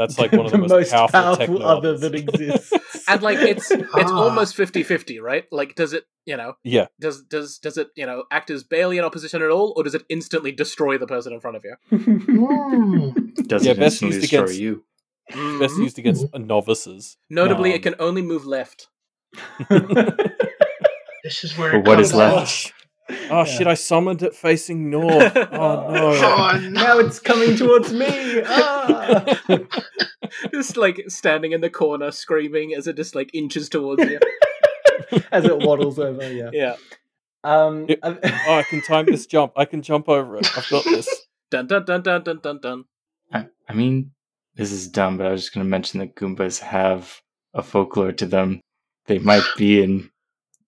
That's 0.00 0.18
like 0.22 0.32
one 0.32 0.46
of 0.46 0.52
the, 0.52 0.58
most, 0.58 0.90
powerful, 0.90 1.36
techno 1.36 1.58
other 1.60 1.98
that 1.98 2.14
exists. 2.14 2.72
And 3.10 3.20
like 3.22 3.38
it's 3.38 3.70
it's 3.70 4.12
Ah. 4.12 4.22
almost 4.24 4.56
50-50, 4.56 5.20
right? 5.20 5.44
Like 5.52 5.74
does 5.74 5.92
it, 5.92 6.04
you 6.24 6.36
know, 6.36 6.54
Yeah, 6.64 6.86
does 6.98 7.22
does 7.24 7.58
does 7.58 7.76
it, 7.76 7.88
you 7.96 8.06
know, 8.06 8.24
act 8.30 8.48
as 8.50 8.62
barely 8.64 8.96
in 8.98 9.04
opposition 9.04 9.42
at 9.42 9.50
all, 9.50 9.74
or 9.76 9.82
does 9.84 9.94
it 9.94 10.04
instantly 10.08 10.52
destroy 10.52 10.96
the 10.96 11.06
person 11.06 11.32
in 11.34 11.40
front 11.40 11.56
of 11.58 11.64
you? 11.64 11.74
Mm. 11.90 13.46
Does 13.46 13.66
Yeah, 13.66 13.72
it 13.72 13.78
best 13.78 14.02
instantly 14.02 14.16
used 14.16 14.20
destroy 14.30 14.44
against- 14.44 14.60
you? 14.60 14.84
best 15.60 15.76
used 15.78 15.98
against 15.98 16.26
novices. 16.34 17.16
Notably, 17.28 17.70
Um, 17.70 17.76
it 17.76 17.82
can 17.82 17.94
only 17.98 18.22
move 18.22 18.46
left. 18.46 18.88
This 21.22 21.44
is 21.44 21.56
where 21.58 21.72
But 21.72 21.78
it 21.80 21.86
what 21.88 22.00
is 22.00 22.12
comes 22.12 22.18
left? 22.18 22.72
Off. 23.10 23.30
Oh 23.30 23.44
shit! 23.44 23.66
I 23.66 23.74
summoned 23.74 24.22
it 24.22 24.34
facing 24.34 24.90
north. 24.90 25.36
Oh 25.36 25.90
no! 25.90 26.12
Oh 26.14 26.58
no! 26.62 26.68
now 26.70 26.98
it's 26.98 27.18
coming 27.18 27.56
towards 27.56 27.92
me. 27.92 28.42
Ah! 28.46 29.36
just 30.52 30.76
like 30.76 31.02
standing 31.08 31.52
in 31.52 31.60
the 31.60 31.70
corner 31.70 32.10
screaming 32.10 32.74
as 32.74 32.86
it 32.86 32.96
just 32.96 33.14
like 33.14 33.34
inches 33.34 33.68
towards 33.68 34.02
you. 34.04 34.18
As 35.32 35.44
it 35.44 35.58
waddles 35.58 35.98
over, 35.98 36.32
yeah. 36.32 36.50
Yeah. 36.52 36.76
Um, 37.42 37.86
It- 37.88 37.98
Oh, 38.02 38.18
I 38.22 38.62
can 38.68 38.80
time 38.82 39.06
this 39.06 39.26
jump. 39.26 39.52
I 39.56 39.64
can 39.64 39.82
jump 39.82 40.08
over 40.08 40.36
it. 40.36 40.48
I've 40.56 40.68
got 40.70 40.84
this. 40.84 41.08
Dun 41.50 41.66
dun 41.66 41.84
dun 41.84 42.02
dun 42.02 42.22
dun 42.22 42.38
dun 42.40 42.60
dun. 42.60 42.84
I, 43.32 43.46
I 43.68 43.72
mean, 43.74 44.12
this 44.54 44.70
is 44.70 44.86
dumb, 44.86 45.16
but 45.18 45.26
I 45.26 45.32
was 45.32 45.42
just 45.42 45.54
going 45.54 45.64
to 45.66 45.68
mention 45.70 45.98
that 45.98 46.14
Goombas 46.14 46.60
have 46.60 47.20
a 47.54 47.62
folklore 47.62 48.12
to 48.12 48.26
them. 48.26 48.60
They 49.06 49.18
might 49.18 49.42
be 49.56 49.82
in 49.82 50.10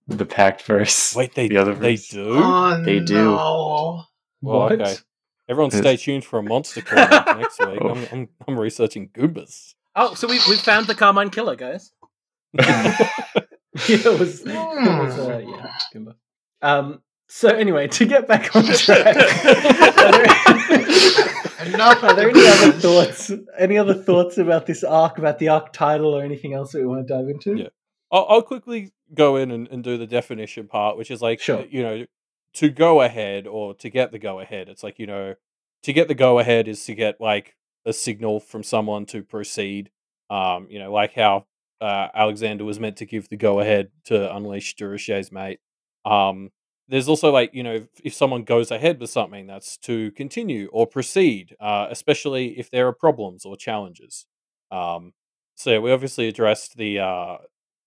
the 0.08 0.26
Pact 0.26 0.62
verse. 0.62 1.14
Wait, 1.16 1.34
they 1.34 1.48
The 1.48 1.56
other 1.58 1.74
they 1.74 1.96
verse. 1.96 2.08
do. 2.08 2.24
Oh, 2.42 2.82
They 2.82 3.00
do. 3.00 3.14
no. 3.14 4.04
Well, 4.40 4.58
what? 4.60 4.72
okay. 4.72 4.94
Everyone, 5.48 5.70
stay 5.70 5.96
tuned 5.96 6.24
for 6.24 6.38
a 6.38 6.42
monster 6.42 6.80
corner 6.82 7.08
next 7.38 7.58
week. 7.60 7.78
Oh. 7.80 7.90
I'm, 7.90 8.06
I'm, 8.12 8.28
I'm 8.48 8.58
researching 8.58 9.08
Goombas. 9.10 9.74
Oh, 9.94 10.14
so 10.14 10.26
we 10.26 10.40
we 10.48 10.56
found 10.56 10.86
the 10.86 10.94
Carmine 10.94 11.30
killer, 11.30 11.54
guys. 11.56 11.92
yeah, 12.54 12.96
it 13.74 14.18
was, 14.18 14.40
it 14.40 14.46
was 14.54 15.18
uh, 15.18 15.42
yeah, 15.46 15.72
Goomba. 15.94 16.14
Um, 16.62 17.02
so 17.28 17.48
anyway, 17.48 17.88
to 17.88 18.06
get 18.06 18.26
back 18.26 18.54
on 18.56 18.64
track, 18.64 19.16
are 19.16 20.12
there, 20.12 21.74
Enough 21.74 22.02
are 22.02 22.14
there 22.14 22.28
any 22.30 22.46
other 22.46 22.72
thoughts? 22.72 23.30
Any 23.58 23.78
other 23.78 23.94
thoughts 23.94 24.38
about 24.38 24.66
this 24.66 24.82
arc, 24.84 25.18
about 25.18 25.38
the 25.38 25.48
arc 25.48 25.72
title, 25.72 26.14
or 26.16 26.22
anything 26.22 26.54
else 26.54 26.72
that 26.72 26.78
we 26.80 26.86
want 26.86 27.06
to 27.06 27.14
dive 27.14 27.28
into? 27.28 27.56
Yeah. 27.56 27.68
I'll, 28.10 28.26
I'll 28.28 28.42
quickly 28.42 28.92
go 29.14 29.36
in 29.36 29.50
and, 29.50 29.68
and 29.68 29.84
do 29.84 29.96
the 29.96 30.06
definition 30.06 30.66
part, 30.66 30.96
which 30.96 31.10
is 31.10 31.20
like, 31.22 31.40
Sure. 31.40 31.64
you 31.70 31.82
know, 31.82 32.06
to 32.54 32.68
go 32.70 33.00
ahead 33.02 33.46
or 33.46 33.74
to 33.74 33.88
get 33.90 34.12
the 34.12 34.18
go 34.18 34.40
ahead. 34.40 34.68
It's 34.68 34.82
like, 34.82 34.98
you 34.98 35.06
know, 35.06 35.34
to 35.82 35.92
get 35.92 36.08
the 36.08 36.14
go 36.14 36.38
ahead 36.38 36.68
is 36.68 36.84
to 36.86 36.94
get 36.94 37.20
like 37.20 37.56
a 37.86 37.92
signal 37.92 38.40
from 38.40 38.62
someone 38.62 39.06
to 39.06 39.22
proceed. 39.22 39.90
Um, 40.30 40.66
you 40.70 40.78
know, 40.78 40.92
like 40.92 41.14
how 41.14 41.46
uh, 41.80 42.08
Alexander 42.14 42.64
was 42.64 42.78
meant 42.78 42.96
to 42.98 43.06
give 43.06 43.28
the 43.28 43.36
go 43.36 43.60
ahead 43.60 43.90
to 44.04 44.34
unleash 44.34 44.76
Durocher's 44.76 45.32
mate. 45.32 45.60
Um, 46.04 46.50
there's 46.88 47.08
also 47.08 47.30
like, 47.30 47.54
you 47.54 47.62
know, 47.62 47.74
if, 47.74 47.88
if 48.04 48.14
someone 48.14 48.44
goes 48.44 48.70
ahead 48.70 49.00
with 49.00 49.10
something, 49.10 49.46
that's 49.46 49.76
to 49.78 50.10
continue 50.12 50.68
or 50.72 50.86
proceed, 50.86 51.56
uh, 51.60 51.86
especially 51.90 52.58
if 52.58 52.70
there 52.70 52.86
are 52.86 52.92
problems 52.92 53.44
or 53.44 53.56
challenges. 53.56 54.26
Um, 54.70 55.12
so 55.54 55.70
yeah, 55.70 55.78
we 55.78 55.92
obviously 55.92 56.28
addressed 56.28 56.76
the 56.76 56.98
uh, 56.98 57.36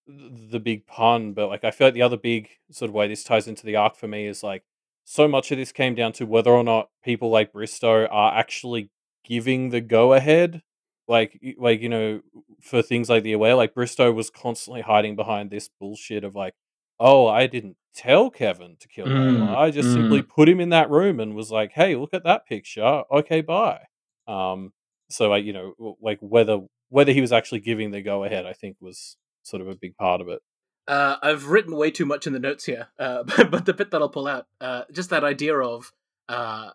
the 0.06 0.60
big 0.60 0.86
pun, 0.86 1.32
but 1.32 1.48
like 1.48 1.64
I 1.64 1.70
feel 1.70 1.88
like 1.88 1.94
the 1.94 2.02
other 2.02 2.16
big 2.16 2.48
sort 2.70 2.88
of 2.88 2.94
way 2.94 3.08
this 3.08 3.24
ties 3.24 3.48
into 3.48 3.66
the 3.66 3.76
arc 3.76 3.96
for 3.96 4.08
me 4.08 4.26
is 4.26 4.42
like 4.42 4.62
so 5.04 5.28
much 5.28 5.50
of 5.52 5.58
this 5.58 5.72
came 5.72 5.94
down 5.94 6.12
to 6.12 6.26
whether 6.26 6.50
or 6.50 6.64
not 6.64 6.90
people 7.04 7.30
like 7.30 7.52
Bristow 7.52 8.06
are 8.06 8.34
actually 8.36 8.90
giving 9.24 9.70
the 9.70 9.80
go 9.80 10.12
ahead. 10.12 10.62
Like, 11.08 11.40
like 11.58 11.80
you 11.80 11.88
know, 11.88 12.20
for 12.60 12.82
things 12.82 13.08
like 13.08 13.22
the 13.22 13.32
aware, 13.32 13.54
like 13.54 13.74
Bristow 13.74 14.10
was 14.12 14.30
constantly 14.30 14.82
hiding 14.82 15.14
behind 15.14 15.50
this 15.50 15.70
bullshit 15.80 16.24
of 16.24 16.34
like, 16.34 16.54
oh, 16.98 17.28
I 17.28 17.46
didn't 17.46 17.76
tell 17.94 18.30
Kevin 18.30 18.76
to 18.80 18.88
kill 18.88 19.06
Mm, 19.06 19.56
I 19.56 19.70
just 19.70 19.92
simply 19.92 20.22
put 20.22 20.48
him 20.48 20.60
in 20.60 20.70
that 20.70 20.90
room 20.90 21.20
and 21.20 21.34
was 21.36 21.50
like, 21.52 21.72
hey, 21.72 21.94
look 21.94 22.12
at 22.12 22.24
that 22.24 22.46
picture. 22.46 23.02
Okay, 23.12 23.40
bye. 23.40 23.82
Um, 24.26 24.72
so 25.08 25.28
like 25.28 25.44
you 25.44 25.52
know, 25.52 25.96
like 26.00 26.18
whether 26.20 26.60
whether 26.88 27.12
he 27.12 27.20
was 27.20 27.32
actually 27.32 27.60
giving 27.60 27.92
the 27.92 28.02
go 28.02 28.24
ahead, 28.24 28.46
I 28.46 28.52
think 28.52 28.76
was 28.80 29.16
sort 29.46 29.60
of 29.60 29.68
a 29.68 29.74
big 29.74 29.96
part 29.96 30.20
of 30.20 30.28
it. 30.28 30.40
Uh, 30.88 31.16
I've 31.22 31.48
written 31.48 31.76
way 31.76 31.90
too 31.90 32.06
much 32.06 32.26
in 32.26 32.32
the 32.32 32.38
notes 32.38 32.64
here, 32.64 32.88
uh, 32.98 33.22
but, 33.36 33.50
but 33.50 33.66
the 33.66 33.74
bit 33.74 33.90
that 33.90 34.00
I'll 34.00 34.08
pull 34.08 34.28
out, 34.28 34.46
uh, 34.60 34.82
just 34.92 35.10
that 35.10 35.24
idea 35.24 35.58
of 35.58 35.92
uh, 36.28 36.70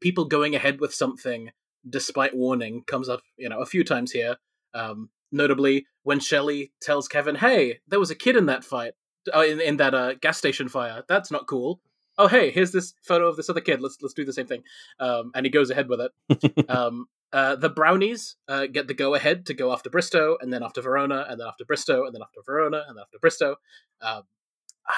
people 0.00 0.24
going 0.24 0.54
ahead 0.54 0.80
with 0.80 0.94
something 0.94 1.50
despite 1.88 2.36
warning 2.36 2.82
comes 2.86 3.08
up, 3.08 3.20
you 3.36 3.48
know, 3.48 3.60
a 3.60 3.66
few 3.66 3.84
times 3.84 4.12
here. 4.12 4.36
Um, 4.74 5.10
notably, 5.32 5.86
when 6.02 6.20
Shelley 6.20 6.72
tells 6.80 7.08
Kevin, 7.08 7.36
"Hey, 7.36 7.80
there 7.88 8.00
was 8.00 8.10
a 8.10 8.14
kid 8.14 8.36
in 8.36 8.46
that 8.46 8.64
fight, 8.64 8.92
uh, 9.34 9.40
in, 9.40 9.60
in 9.60 9.76
that 9.78 9.94
uh, 9.94 10.14
gas 10.14 10.38
station 10.38 10.68
fire. 10.68 11.04
That's 11.08 11.30
not 11.30 11.46
cool." 11.46 11.80
Oh, 12.18 12.28
hey, 12.28 12.50
here's 12.50 12.72
this 12.72 12.94
photo 13.02 13.28
of 13.28 13.36
this 13.36 13.50
other 13.50 13.60
kid. 13.60 13.80
Let's 13.80 13.98
let's 14.00 14.14
do 14.14 14.24
the 14.24 14.32
same 14.32 14.46
thing. 14.46 14.62
Um, 15.00 15.32
and 15.34 15.46
he 15.46 15.50
goes 15.50 15.70
ahead 15.70 15.88
with 15.88 16.00
it. 16.00 16.68
um, 16.70 17.06
uh, 17.32 17.56
the 17.56 17.68
brownies 17.68 18.36
uh, 18.48 18.66
get 18.66 18.88
the 18.88 18.94
go 18.94 19.14
ahead 19.14 19.46
to 19.46 19.54
go 19.54 19.72
after 19.72 19.90
Bristow, 19.90 20.36
and 20.40 20.52
then 20.52 20.62
after 20.62 20.80
Verona, 20.80 21.26
and 21.28 21.40
then 21.40 21.46
after 21.46 21.64
Bristow, 21.64 22.04
and 22.06 22.14
then 22.14 22.22
after 22.22 22.40
Verona, 22.44 22.84
and 22.86 22.96
then 22.96 23.02
after 23.02 23.18
Bristow. 23.18 23.56
Um, 24.00 24.22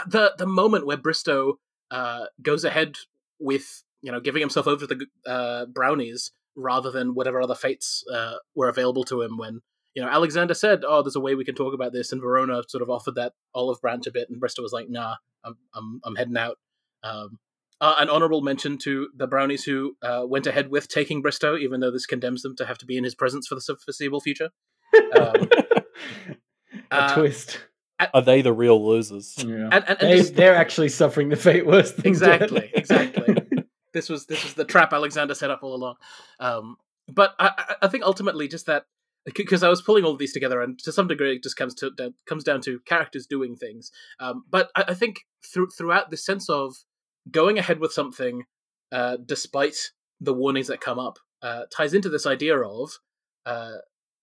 the 0.07 0.35
the 0.37 0.47
moment 0.47 0.87
where 0.87 0.97
Bristow 0.97 1.59
uh, 1.91 2.27
goes 2.43 2.65
ahead 2.65 2.97
with 3.39 3.83
you 4.03 4.13
know 4.13 4.21
giving 4.21 4.41
himself 4.41 4.67
over 4.67 4.87
to 4.87 4.95
the 4.95 5.31
uh, 5.31 5.67
brownies 5.67 6.33
rather 6.55 6.91
than 6.91 7.15
whatever 7.15 7.41
other 7.41 7.55
fates 7.55 8.05
uh, 8.13 8.35
were 8.55 8.69
available 8.69 9.05
to 9.05 9.23
him 9.23 9.39
when 9.39 9.61
you 9.95 10.03
know 10.03 10.09
Alexander 10.09 10.55
said, 10.55 10.85
"Oh, 10.87 11.03
there's 11.03 11.17
a 11.17 11.21
way 11.21 11.35
we 11.35 11.45
can 11.45 11.55
talk 11.55 11.75
about 11.75 11.93
this," 11.93 12.13
and 12.13 12.21
Verona 12.21 12.63
sort 12.69 12.83
of 12.83 12.91
offered 12.91 13.15
that 13.15 13.33
olive 13.55 13.81
branch 13.81 14.07
a 14.07 14.13
bit, 14.13 14.29
and 14.29 14.41
Bristow 14.41 14.63
was 14.63 14.73
like, 14.73 14.89
"Nah, 14.89 15.17
I'm 15.45 15.57
I'm 15.75 16.01
I'm 16.05 16.17
heading 16.17 16.37
out." 16.37 16.59
Um, 17.03 17.39
uh, 17.81 17.95
an 17.99 18.09
honorable 18.11 18.41
mention 18.41 18.79
to 18.79 19.09
the 19.17 19.27
brownies 19.27 19.65
who 19.65 19.97
uh, 20.03 20.23
went 20.27 20.47
ahead 20.47 20.71
with 20.71 20.89
taking 20.89 21.23
Bristow, 21.23 21.57
even 21.57 21.81
though 21.81 21.91
this 21.91 22.07
condemns 22.07 22.43
them 22.43 22.57
to 22.57 22.67
have 22.67 22.79
to 22.79 22.87
be 22.87 22.97
in 22.97 23.05
his 23.05 23.15
presence 23.15 23.47
for 23.47 23.55
the 23.55 23.77
foreseeable 23.85 24.21
future. 24.21 24.51
Um, 25.17 25.49
A 26.91 26.95
uh, 26.95 27.15
twist. 27.15 27.61
Are 28.15 28.23
they 28.23 28.43
the 28.43 28.53
real 28.53 28.85
losers? 28.87 29.35
Yeah. 29.39 29.69
and, 29.73 29.75
and, 29.75 29.85
and 29.89 29.99
They, 30.01 30.17
just- 30.19 30.35
they're 30.37 30.55
actually 30.55 30.89
suffering 30.89 31.29
the 31.29 31.37
fate 31.37 31.67
worse 31.67 31.93
than 31.93 32.07
Exactly, 32.07 32.61
death. 32.61 32.71
exactly. 32.75 33.37
this 33.93 34.09
was 34.09 34.27
this 34.27 34.43
was 34.45 34.55
the 34.55 34.65
trap 34.65 34.93
Alexander 34.93 35.35
set 35.35 35.51
up 35.51 35.61
all 35.63 35.75
along. 35.75 35.97
Um, 36.41 36.77
but 37.09 37.35
I, 37.39 37.51
I- 37.59 37.75
I 37.83 37.89
think 37.89 38.05
ultimately 38.05 38.49
just 38.49 38.67
that 38.67 38.85
because 39.35 39.63
I 39.63 39.69
was 39.69 39.83
pulling 39.83 40.05
all 40.05 40.13
of 40.13 40.19
these 40.19 40.33
together, 40.33 40.63
and 40.63 40.79
to 40.81 40.93
some 40.93 41.09
degree, 41.09 41.37
it 41.37 41.43
just 41.43 41.57
comes 41.57 41.75
to 41.77 41.91
down, 41.91 42.15
comes 42.27 42.45
down 42.45 42.61
to 42.63 42.81
characters 42.87 43.27
doing 43.27 43.57
things. 43.57 43.91
Um, 44.21 44.45
but 44.49 44.71
I, 44.75 44.85
I 44.89 44.95
think 44.95 45.21
through, 45.45 45.69
throughout 45.77 46.11
the 46.11 46.17
sense 46.17 46.49
of 46.49 46.77
going 47.31 47.59
ahead 47.59 47.81
with 47.81 47.93
something, 47.93 48.45
uh, 48.93 49.17
despite 49.25 49.93
the 50.21 50.35
warnings 50.35 50.67
that 50.69 50.81
come 50.81 50.99
up, 50.99 51.19
uh, 51.43 51.63
ties 51.71 51.95
into 51.95 52.09
this 52.09 52.27
idea 52.27 52.59
of 52.59 52.99
uh, 53.47 53.77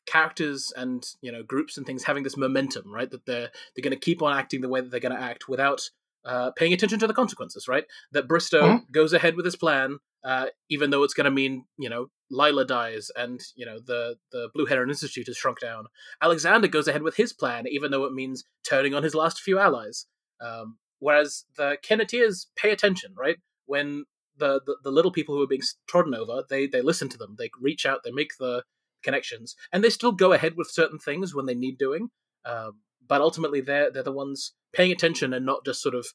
characters 0.05 0.71
and 0.75 1.05
you 1.21 1.31
know 1.31 1.43
groups 1.43 1.77
and 1.77 1.85
things 1.85 2.03
having 2.03 2.23
this 2.23 2.37
momentum, 2.37 2.91
right? 2.93 3.09
That 3.09 3.25
they're 3.25 3.49
they're 3.75 3.83
going 3.83 3.91
to 3.91 3.99
keep 3.99 4.21
on 4.21 4.37
acting 4.37 4.61
the 4.61 4.69
way 4.69 4.81
that 4.81 4.91
they're 4.91 4.99
going 4.99 5.15
to 5.15 5.21
act 5.21 5.47
without 5.47 5.81
uh, 6.25 6.51
paying 6.51 6.73
attention 6.73 6.99
to 6.99 7.07
the 7.07 7.13
consequences, 7.13 7.67
right? 7.67 7.85
That 8.11 8.27
Bristow 8.27 8.61
Mhm. 8.63 8.91
goes 8.91 9.13
ahead 9.13 9.35
with 9.35 9.45
his 9.45 9.55
plan, 9.55 9.99
uh, 10.23 10.47
even 10.69 10.89
though 10.89 11.03
it's 11.03 11.13
going 11.13 11.25
to 11.25 11.31
mean, 11.31 11.65
you 11.77 11.87
know, 11.87 12.09
Lila 12.31 12.65
dies 12.65 13.11
and, 13.15 13.39
you 13.55 13.63
know, 13.63 13.77
the, 13.77 14.17
the 14.31 14.49
Blue 14.55 14.65
Heron 14.65 14.89
Institute 14.89 15.27
is 15.27 15.37
shrunk 15.37 15.59
down. 15.59 15.85
Alexander 16.23 16.67
goes 16.67 16.87
ahead 16.87 17.03
with 17.03 17.15
his 17.17 17.31
plan, 17.31 17.67
even 17.67 17.91
though 17.91 18.05
it 18.05 18.11
means 18.13 18.43
turning 18.67 18.95
on 18.95 19.03
his 19.03 19.13
last 19.13 19.39
few 19.39 19.59
allies. 19.59 20.07
Um, 20.41 20.79
whereas 20.99 21.45
the 21.57 21.77
Kenneteers 21.87 22.47
pay 22.55 22.71
attention, 22.71 23.13
right? 23.17 23.37
When 23.65 24.05
the, 24.37 24.61
the 24.65 24.77
the 24.83 24.91
little 24.91 25.11
people 25.11 25.35
who 25.35 25.41
are 25.43 25.47
being 25.47 25.61
trodden 25.87 26.13
over, 26.15 26.43
they 26.49 26.67
they 26.67 26.81
listen 26.81 27.09
to 27.09 27.17
them, 27.17 27.35
they 27.37 27.49
reach 27.61 27.85
out, 27.85 28.01
they 28.03 28.11
make 28.11 28.31
the 28.39 28.63
connections, 29.03 29.55
and 29.71 29.83
they 29.83 29.89
still 29.89 30.11
go 30.11 30.33
ahead 30.33 30.55
with 30.57 30.69
certain 30.69 30.99
things 30.99 31.33
when 31.33 31.45
they 31.45 31.55
need 31.55 31.77
doing. 31.77 32.09
Um, 32.43 32.79
but 33.07 33.21
ultimately, 33.21 33.61
they're 33.61 33.91
they're 33.91 34.03
the 34.03 34.11
ones 34.11 34.53
paying 34.73 34.91
attention 34.91 35.33
and 35.33 35.45
not 35.45 35.63
just 35.65 35.81
sort 35.81 35.95
of 35.95 36.05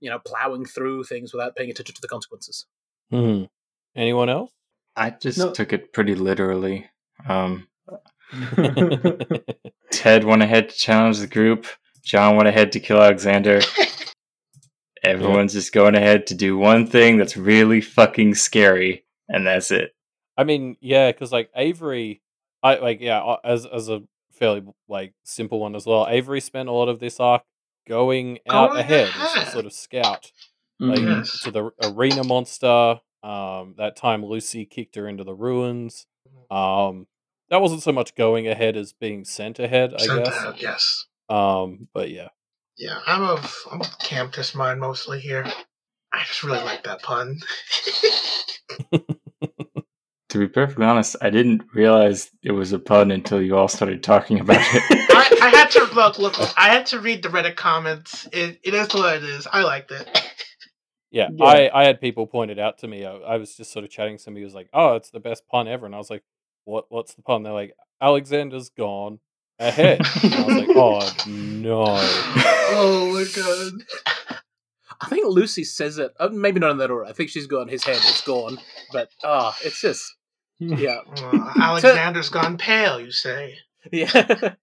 you 0.00 0.10
know 0.10 0.18
plowing 0.18 0.64
through 0.66 1.04
things 1.04 1.32
without 1.32 1.56
paying 1.56 1.70
attention 1.70 1.94
to 1.94 2.00
the 2.02 2.08
consequences. 2.08 2.66
Hmm. 3.10 3.44
Anyone 3.96 4.28
else? 4.28 4.50
I 4.96 5.10
just 5.10 5.38
No. 5.38 5.52
took 5.52 5.72
it 5.72 5.92
pretty 5.92 6.14
literally. 6.14 6.88
Um, 7.28 7.68
Ted 9.90 10.24
went 10.24 10.42
ahead 10.42 10.68
to 10.68 10.74
challenge 10.76 11.18
the 11.18 11.26
group. 11.26 11.66
John 12.02 12.36
went 12.36 12.48
ahead 12.48 12.72
to 12.72 12.80
kill 12.80 13.00
Alexander. 13.02 13.60
Everyone's 15.04 15.52
just 15.52 15.72
going 15.72 15.94
ahead 15.94 16.26
to 16.28 16.34
do 16.34 16.56
one 16.56 16.86
thing 16.86 17.16
that's 17.18 17.36
really 17.36 17.80
fucking 17.80 18.34
scary, 18.34 19.04
and 19.28 19.46
that's 19.46 19.70
it. 19.70 19.94
I 20.36 20.44
mean, 20.44 20.76
yeah, 20.80 21.12
because 21.12 21.30
like 21.32 21.50
Avery, 21.54 22.22
I 22.62 22.76
like 22.76 23.00
yeah, 23.00 23.18
uh, 23.22 23.36
as 23.44 23.66
as 23.66 23.88
a 23.88 24.02
fairly 24.32 24.64
like 24.88 25.12
simple 25.24 25.60
one 25.60 25.76
as 25.76 25.86
well. 25.86 26.06
Avery 26.08 26.40
spent 26.40 26.68
a 26.68 26.72
lot 26.72 26.88
of 26.88 26.98
this 27.00 27.20
arc 27.20 27.42
going 27.86 28.38
out 28.48 28.70
Going 28.70 28.80
ahead 28.80 29.10
as 29.16 29.48
a 29.48 29.50
sort 29.50 29.66
of 29.66 29.72
scout, 29.72 30.32
like 30.80 30.98
Mhm. 31.00 31.18
Yes. 31.18 31.40
to 31.40 31.50
the 31.50 31.70
arena 31.82 32.24
monster. 32.24 33.00
Um, 33.22 33.74
that 33.78 33.96
time 33.96 34.24
Lucy 34.24 34.66
kicked 34.66 34.96
her 34.96 35.06
into 35.08 35.22
the 35.24 35.34
ruins. 35.34 36.06
Um, 36.50 37.06
that 37.50 37.60
wasn't 37.62 37.82
so 37.82 37.92
much 37.92 38.14
going 38.16 38.48
ahead 38.48 38.76
as 38.76 38.92
being 38.92 39.24
sent 39.24 39.58
ahead, 39.58 39.94
I 39.94 39.98
Sent 40.06 40.24
guess. 40.24 40.36
out, 40.36 40.60
yes. 40.62 41.06
Um, 41.28 41.88
but 41.94 42.10
yeah, 42.10 42.28
Yeah, 42.76 42.98
I'm 43.06 43.22
of 43.22 43.54
I'm 43.70 43.80
of 43.80 43.98
Camtus 44.00 44.54
mind 44.54 44.80
mostly 44.80 45.20
here. 45.20 45.44
I 46.12 46.24
just 46.26 46.42
really 46.44 46.62
like 46.64 46.84
that 46.84 47.02
pun. 47.02 47.40
To 50.30 50.40
be 50.40 50.48
perfectly 50.48 50.84
honest, 50.84 51.14
I 51.20 51.30
didn't 51.30 51.62
realize 51.72 52.28
it 52.42 52.50
was 52.50 52.72
a 52.72 52.80
pun 52.80 53.12
until 53.12 53.40
you 53.40 53.56
all 53.56 53.68
started 53.68 54.02
talking 54.02 54.40
about 54.40 54.56
it. 54.58 54.82
I, 55.12 55.38
I 55.40 55.48
had 55.50 55.70
to 55.70 55.84
look, 55.94 56.18
look. 56.18 56.34
I 56.58 56.70
had 56.70 56.86
to 56.86 56.98
read 56.98 57.22
the 57.22 57.28
Reddit 57.28 57.54
comments. 57.54 58.26
It, 58.32 58.58
it 58.64 58.74
is 58.74 58.92
what 58.92 59.14
it 59.14 59.22
is. 59.22 59.46
I 59.46 59.62
liked 59.62 59.92
it. 59.92 60.08
yeah, 61.12 61.28
Yeah. 61.36 61.44
I 61.44 61.70
I 61.72 61.84
had 61.84 62.00
people 62.00 62.26
pointed 62.26 62.58
out 62.58 62.78
to 62.78 62.88
me. 62.88 63.04
I, 63.04 63.14
I 63.14 63.36
was 63.36 63.54
just 63.54 63.72
sort 63.72 63.84
of 63.84 63.92
chatting. 63.92 64.16
To 64.16 64.22
somebody 64.24 64.40
who 64.42 64.46
was 64.46 64.56
like, 64.56 64.70
"Oh, 64.72 64.96
it's 64.96 65.10
the 65.10 65.20
best 65.20 65.46
pun 65.46 65.68
ever," 65.68 65.86
and 65.86 65.94
I 65.94 65.98
was 65.98 66.10
like, 66.10 66.24
"What? 66.64 66.86
What's 66.88 67.14
the 67.14 67.22
pun?" 67.22 67.44
They're 67.44 67.52
like, 67.52 67.76
"Alexander's 68.00 68.70
gone 68.70 69.20
ahead." 69.58 70.00
and 70.22 70.34
I 70.34 70.46
was 70.46 70.56
like, 70.56 70.68
"Oh 70.76 71.14
no." 71.26 71.84
Oh 72.76 73.12
my 73.12 73.24
god. 73.34 74.40
I 75.00 75.06
think 75.08 75.26
Lucy 75.26 75.64
says 75.64 75.98
it. 75.98 76.12
Uh, 76.18 76.28
maybe 76.28 76.60
not 76.60 76.70
in 76.70 76.78
that 76.78 76.90
order. 76.90 77.04
I 77.04 77.12
think 77.12 77.30
she's 77.30 77.46
gone. 77.46 77.68
His 77.68 77.84
head, 77.84 77.96
it's 77.96 78.22
gone. 78.22 78.58
But 78.92 79.10
ah, 79.22 79.56
it's 79.62 79.80
just 79.80 80.14
yeah, 80.58 81.00
Uh, 81.16 81.52
Alexander's 81.60 82.28
gone 82.28 82.56
pale. 82.56 83.00
You 83.00 83.10
say? 83.10 83.56
yeah. 83.92 84.54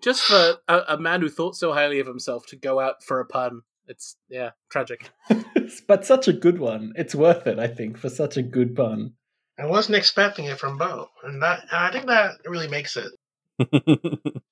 just 0.00 0.22
for 0.24 0.54
a, 0.68 0.80
a 0.88 0.98
man 0.98 1.20
who 1.20 1.28
thought 1.28 1.56
so 1.56 1.72
highly 1.72 2.00
of 2.00 2.06
himself 2.06 2.46
to 2.48 2.56
go 2.56 2.80
out 2.80 3.02
for 3.02 3.20
a 3.20 3.26
pun. 3.26 3.62
It's 3.86 4.16
yeah, 4.28 4.50
tragic. 4.70 5.10
but 5.88 6.06
such 6.06 6.28
a 6.28 6.32
good 6.32 6.58
one. 6.58 6.92
It's 6.96 7.14
worth 7.14 7.46
it, 7.46 7.58
I 7.58 7.66
think, 7.66 7.98
for 7.98 8.08
such 8.08 8.36
a 8.36 8.42
good 8.42 8.76
pun. 8.76 9.14
I 9.58 9.66
wasn't 9.66 9.96
expecting 9.96 10.46
it 10.46 10.58
from 10.58 10.78
Bo, 10.78 11.08
and 11.24 11.42
that 11.42 11.60
and 11.70 11.84
I 11.84 11.90
think 11.90 12.06
that 12.06 12.36
really 12.46 12.68
makes 12.68 12.96
it. 12.96 13.10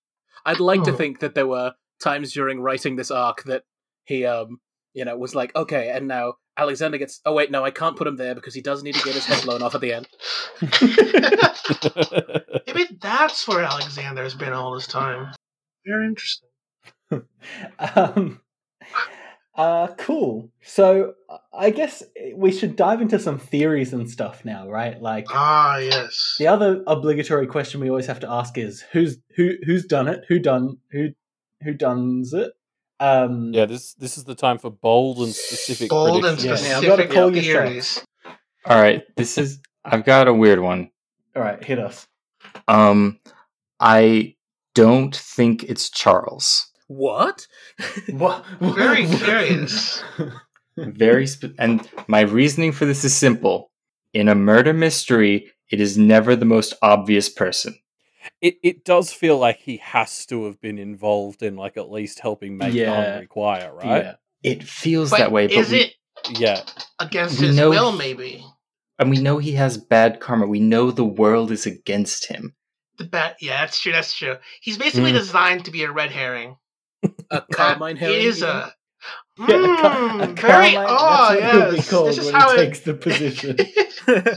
I'd 0.47 0.61
like 0.61 0.85
to 0.85 0.93
Oh. 0.93 0.97
think 0.97 1.21
that 1.21 1.35
there 1.35 1.47
were 1.47 1.75
times 2.01 2.33
during 2.33 2.61
writing 2.61 2.97
this 2.97 3.11
arc 3.11 3.45
that 3.45 3.65
he, 4.05 4.25
um, 4.25 4.61
you 4.95 5.05
know, 5.05 5.17
was 5.17 5.35
like, 5.35 5.55
okay, 5.55 5.91
and 5.91 6.09
now 6.09 6.35
Alexander 6.57 6.99
gets. 6.99 7.21
Oh 7.25 7.33
wait, 7.33 7.51
no, 7.51 7.65
I 7.65 7.71
can't 7.71 7.97
put 7.97 8.07
him 8.07 8.17
there 8.17 8.35
because 8.35 8.55
he 8.55 8.61
does 8.61 8.83
need 8.83 8.95
to 8.95 9.05
get 9.05 9.15
his 9.15 9.25
head 9.27 9.43
blown 9.45 9.63
off 9.63 9.75
at 9.75 9.81
the 9.81 9.93
end. 9.93 10.09
Maybe 12.67 12.87
that's 13.01 13.47
where 13.49 13.63
Alexander's 13.63 14.35
been 14.35 14.53
all 14.53 14.75
this 14.75 14.87
time. 14.87 15.33
Very 15.87 16.07
interesting. 16.07 16.49
um, 17.79 18.41
uh, 19.61 19.95
cool. 19.99 20.51
So 20.63 21.15
I 21.53 21.71
guess 21.71 22.03
we 22.35 22.51
should 22.53 22.77
dive 22.77 23.01
into 23.01 23.19
some 23.19 23.39
theories 23.39 23.93
and 23.93 24.09
stuff 24.11 24.45
now, 24.45 24.69
right? 24.69 25.01
Like 25.01 25.27
Ah, 25.31 25.77
yes. 25.79 26.37
the 26.39 26.47
other 26.47 26.83
obligatory 26.87 27.47
question 27.47 27.81
we 27.81 27.89
always 27.91 28.07
have 28.07 28.21
to 28.21 28.31
ask 28.31 28.57
is 28.57 28.83
who's 28.93 29.19
who 29.37 29.53
who's 29.67 29.85
done 29.85 30.09
it? 30.09 30.25
Who 30.29 30.39
done 30.39 30.79
who 30.93 31.11
who 31.63 31.75
done's 31.75 32.33
it? 32.33 32.53
Um, 33.01 33.53
yeah, 33.55 33.67
this 33.67 33.95
this 33.95 34.17
is 34.19 34.25
the 34.25 34.35
time 34.35 34.59
for 34.59 34.71
bold 34.71 35.19
and 35.19 35.35
specific 35.35 35.89
Bold 35.91 36.25
and 36.25 36.37
predictions. 36.39 36.69
Yeah, 36.69 36.77
I've 36.79 36.83
gotta 36.85 37.03
specific 37.03 37.11
call 37.11 37.35
your 37.37 37.43
theories. 37.65 38.05
all 38.67 38.81
right, 38.81 39.03
this 39.17 39.39
is. 39.39 39.61
I've 39.85 40.05
got 40.05 40.29
a 40.29 40.35
weird 40.35 40.61
one. 40.61 40.91
All 41.35 41.43
right, 41.43 41.63
hit 41.65 41.79
us. 41.79 42.07
Um, 42.69 43.19
I 43.79 44.37
don't 44.75 45.15
think 45.17 45.65
it's 45.65 45.89
Charles. 45.89 46.70
What? 46.91 47.47
What? 48.11 48.45
Very 48.61 49.07
curious. 49.07 50.03
Very 50.77 51.27
sp- 51.31 51.55
and 51.57 51.89
my 52.09 52.23
reasoning 52.23 52.73
for 52.73 52.85
this 52.85 53.05
is 53.05 53.15
simple. 53.15 53.71
In 54.13 54.29
a 54.29 54.35
murder 54.35 54.73
mystery, 54.73 55.53
it 55.71 55.81
is 55.81 55.97
never 55.97 56.35
the 56.35 56.45
most 56.47 56.75
obvious 56.83 57.29
person. 57.29 57.79
It 58.41 58.57
it 58.65 58.85
does 58.85 59.13
feel 59.13 59.39
like 59.39 59.59
he 59.61 59.77
has 59.77 60.27
to 60.27 60.47
have 60.47 60.61
been 60.61 60.79
involved 60.79 61.45
in 61.45 61.55
like 61.55 61.77
at 61.77 61.93
least 61.93 62.19
helping 62.19 62.57
make 62.57 62.75
Yeah. 62.75 62.87
Khan 63.13 63.21
require, 63.21 63.73
right? 63.73 64.05
Yeah. 64.05 64.15
It 64.43 64.65
feels 64.65 65.11
But 65.11 65.19
that 65.19 65.33
way, 65.33 65.47
but 65.47 65.57
is 65.57 65.71
we, 65.71 65.79
it 65.83 65.95
Yeah. 66.41 66.61
against 66.99 67.41
We 67.41 67.47
his 67.49 67.57
know 67.57 67.71
will? 67.71 67.93
he- 67.93 67.99
Maybe 67.99 68.45
and 68.99 69.11
we 69.11 69.19
know 69.21 69.39
he 69.39 69.53
has 69.53 69.79
bad 69.79 70.19
karma. 70.19 70.47
We 70.49 70.59
know 70.61 70.91
the 70.91 71.05
world 71.05 71.53
is 71.53 71.67
against 71.67 72.27
him. 72.27 72.57
the 72.99 73.05
bat. 73.05 73.37
Yeah, 73.41 73.61
that's 73.65 73.81
true. 73.81 73.93
That's 73.93 74.13
true. 74.13 74.37
He's 74.61 74.77
basically 74.77 75.13
Mm. 75.13 75.21
designed 75.21 75.65
to 75.67 75.71
be 75.71 75.85
a 75.85 75.93
red 75.93 76.11
herring. 76.11 76.57
A 77.31 77.43
Carmine 77.53 77.95
That 77.97 78.01
herring? 78.01 78.23
Is 78.27 78.39
even? 78.39 78.49
a 78.51 78.73
Yeah, 79.39 79.47
a 79.47 79.77
ca- 79.77 79.97
Mm, 79.97 80.23
a 80.23 80.27
very 80.27 80.73
Carmine- 80.73 80.87
oh 80.89 81.37
that's 81.41 81.41
what 81.41 81.53
he'll 81.53 81.71
be 81.71 81.77
yes. 81.77 82.17
This 82.17 82.19
is 82.27 82.31
how 82.31 82.49
he 82.55 82.61
it 82.63 82.65
takes 82.67 82.81
the 82.81 82.95
position. 82.95 83.57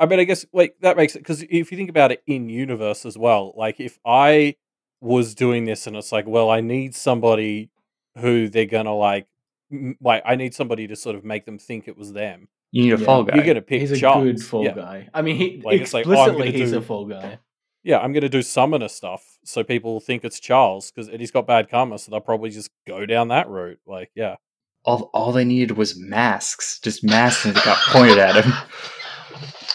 I 0.00 0.06
mean, 0.06 0.18
I 0.18 0.24
guess 0.24 0.44
like 0.52 0.74
that 0.80 0.96
makes 0.96 1.14
it 1.14 1.20
because 1.20 1.42
if 1.42 1.70
you 1.70 1.76
think 1.78 1.90
about 1.90 2.10
it 2.10 2.22
in 2.26 2.48
universe 2.48 3.06
as 3.06 3.16
well, 3.16 3.52
like 3.56 3.78
if 3.78 3.98
I 4.04 4.56
was 5.00 5.34
doing 5.34 5.64
this 5.64 5.86
and 5.86 5.96
it's 5.96 6.10
like, 6.12 6.26
well, 6.26 6.50
I 6.50 6.60
need 6.60 6.94
somebody 6.94 7.70
who 8.18 8.48
they're 8.48 8.66
gonna 8.66 8.94
like, 8.94 9.26
m- 9.70 9.96
like 10.00 10.22
I 10.26 10.34
need 10.34 10.54
somebody 10.54 10.88
to 10.88 10.96
sort 10.96 11.14
of 11.14 11.24
make 11.24 11.44
them 11.46 11.58
think 11.58 11.86
it 11.86 11.96
was 11.96 12.12
them. 12.12 12.48
You 12.72 12.84
need 12.84 12.92
a 12.94 12.98
Yeah. 12.98 13.04
fall 13.06 13.22
guy. 13.24 13.36
You're 13.36 13.44
gonna 13.44 13.62
pick 13.62 13.80
he's 13.80 13.92
a 13.92 13.96
Charles. 13.96 14.24
good 14.24 14.42
fall 14.42 14.64
yeah. 14.64 14.74
guy. 14.74 15.08
I 15.14 15.22
mean, 15.22 15.36
he 15.36 15.62
Like, 15.64 15.80
it's 15.80 15.94
like, 15.94 16.06
oh, 16.06 16.12
explicitly 16.12 16.52
he's 16.52 16.72
do- 16.72 16.78
a 16.78 16.82
fall 16.82 17.04
guy. 17.06 17.38
Yeah, 17.82 17.98
I'm 17.98 18.12
gonna 18.12 18.28
do 18.28 18.42
summoner 18.42 18.88
stuff 18.88 19.32
so 19.44 19.64
people 19.64 20.00
think 20.00 20.24
it's 20.24 20.40
Charles 20.40 20.90
because 20.90 21.08
he's 21.08 21.30
got 21.30 21.46
bad 21.46 21.70
karma, 21.70 21.98
so 21.98 22.10
they'll 22.10 22.20
probably 22.20 22.50
just 22.50 22.70
go 22.86 23.06
down 23.06 23.28
that 23.28 23.48
route. 23.48 23.80
Like, 23.86 24.10
yeah, 24.14 24.36
all, 24.84 25.10
all 25.12 25.32
they 25.32 25.44
needed 25.44 25.76
was 25.76 25.98
masks. 25.98 26.78
Just 26.80 27.04
masks 27.04 27.44
and 27.44 27.56
it 27.56 27.64
got 27.64 27.78
pointed 27.88 28.18
at 28.18 28.44
him. 28.44 28.52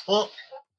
Well, 0.07 0.31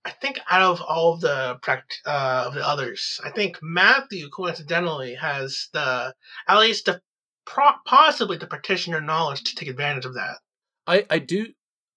I 0.06 0.10
think 0.10 0.40
out 0.50 0.62
of 0.62 0.80
all 0.80 1.12
of 1.12 1.20
the 1.20 1.58
uh, 2.06 2.44
of 2.46 2.54
the 2.54 2.66
others, 2.66 3.20
I 3.22 3.30
think 3.30 3.58
Matthew 3.60 4.30
coincidentally 4.30 5.14
has 5.16 5.68
the 5.74 6.14
at 6.48 6.58
least 6.58 6.86
the 6.86 7.02
pro- 7.44 7.72
possibly 7.84 8.38
the 8.38 8.46
practitioner 8.46 9.02
knowledge 9.02 9.44
to 9.44 9.54
take 9.54 9.68
advantage 9.68 10.06
of 10.06 10.14
that. 10.14 10.38
I, 10.86 11.04
I 11.10 11.18
do 11.18 11.48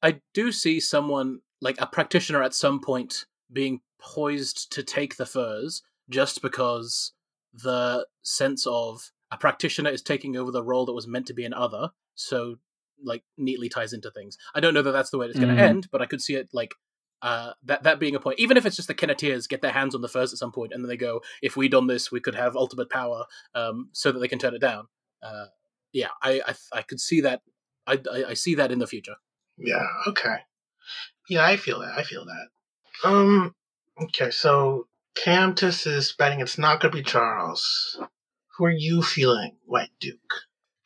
I 0.03 0.19
do 0.33 0.51
see 0.51 0.81
someone 0.81 1.39
like 1.61 1.79
a 1.79 1.87
practitioner 1.87 2.43
at 2.43 2.53
some 2.53 2.81
point 2.81 3.25
being 3.53 3.79
poised 4.01 4.71
to 4.73 4.83
take 4.83 5.17
the 5.17 5.25
furs 5.25 5.81
just 6.09 6.41
because 6.41 7.13
the 7.53 8.05
sense 8.23 8.65
of 8.67 9.11
a 9.31 9.37
practitioner 9.37 9.89
is 9.89 10.01
taking 10.01 10.35
over 10.35 10.51
the 10.51 10.63
role 10.63 10.85
that 10.85 10.93
was 10.93 11.07
meant 11.07 11.27
to 11.27 11.33
be 11.33 11.45
an 11.45 11.53
other 11.53 11.89
so 12.15 12.55
like 13.03 13.23
neatly 13.37 13.69
ties 13.69 13.93
into 13.93 14.11
things 14.11 14.37
i 14.53 14.59
don't 14.59 14.73
know 14.73 14.81
that 14.81 14.91
that's 14.91 15.09
the 15.09 15.17
way 15.17 15.25
it's 15.25 15.39
going 15.39 15.55
to 15.55 15.61
end 15.61 15.87
but 15.91 16.01
i 16.01 16.05
could 16.05 16.21
see 16.21 16.35
it 16.35 16.49
like 16.53 16.73
uh, 17.21 17.53
that 17.63 17.83
that 17.83 17.99
being 17.99 18.15
a 18.15 18.19
point, 18.19 18.39
even 18.39 18.57
if 18.57 18.65
it's 18.65 18.75
just 18.75 18.87
the 18.87 18.95
Kenneteers 18.95 19.47
get 19.47 19.61
their 19.61 19.71
hands 19.71 19.93
on 19.93 20.01
the 20.01 20.09
furs 20.09 20.33
at 20.33 20.39
some 20.39 20.51
point, 20.51 20.73
and 20.73 20.83
then 20.83 20.89
they 20.89 20.97
go, 20.97 21.21
"If 21.41 21.55
we 21.55 21.69
done 21.69 21.87
this, 21.87 22.11
we 22.11 22.19
could 22.19 22.35
have 22.35 22.55
ultimate 22.55 22.89
power," 22.89 23.25
um, 23.53 23.89
so 23.91 24.11
that 24.11 24.19
they 24.19 24.27
can 24.27 24.39
turn 24.39 24.55
it 24.55 24.61
down. 24.61 24.87
Uh, 25.21 25.45
yeah, 25.93 26.09
I, 26.21 26.41
I 26.47 26.53
I 26.79 26.81
could 26.81 26.99
see 26.99 27.21
that. 27.21 27.41
I, 27.85 27.99
I 28.11 28.23
I 28.29 28.33
see 28.33 28.55
that 28.55 28.71
in 28.71 28.79
the 28.79 28.87
future. 28.87 29.15
Yeah. 29.57 29.85
Okay. 30.07 30.37
Yeah, 31.29 31.45
I 31.45 31.57
feel 31.57 31.79
that. 31.81 31.97
I 31.97 32.03
feel 32.03 32.25
that. 32.25 33.07
Um. 33.07 33.53
Okay, 34.01 34.31
so 34.31 34.87
Camtus 35.15 35.85
is 35.85 36.13
betting 36.17 36.39
it's 36.39 36.57
not 36.57 36.79
going 36.79 36.91
to 36.91 36.97
be 36.97 37.03
Charles. 37.03 37.99
Who 38.57 38.65
are 38.65 38.71
you 38.71 39.01
feeling, 39.01 39.57
White 39.65 39.91
Duke? 39.99 40.17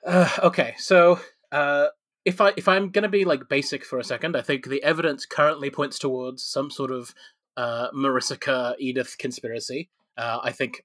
Uh, 0.05 0.29
okay, 0.43 0.75
so 0.77 1.19
uh, 1.51 1.87
if 2.25 2.41
I 2.41 2.53
if 2.57 2.67
I'm 2.67 2.89
gonna 2.89 3.09
be 3.09 3.25
like 3.25 3.49
basic 3.49 3.85
for 3.85 3.97
a 3.97 4.03
second, 4.03 4.35
I 4.35 4.41
think 4.41 4.67
the 4.67 4.83
evidence 4.83 5.25
currently 5.25 5.69
points 5.69 5.97
towards 5.97 6.43
some 6.43 6.69
sort 6.69 6.91
of 6.91 7.13
uh, 7.57 7.89
Marissa 7.91 8.75
Edith 8.79 9.17
conspiracy. 9.17 9.89
Uh, 10.17 10.39
I 10.43 10.51
think 10.51 10.81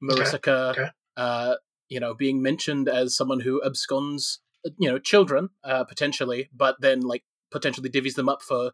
Okay, 0.77 0.83
okay. 0.83 0.91
uh, 1.17 1.55
you 1.89 2.01
know, 2.01 2.15
being 2.15 2.43
mentioned 2.43 2.89
as 2.89 3.15
someone 3.17 3.41
who 3.41 3.61
absconds, 3.65 4.39
you 4.79 4.89
know, 4.89 4.99
children 4.99 5.51
uh, 5.65 5.85
potentially, 5.85 6.49
but 6.55 6.81
then 6.81 7.01
like 7.01 7.25
potentially 7.51 7.91
divvies 7.91 8.15
them 8.15 8.29
up 8.29 8.43
for 8.43 8.73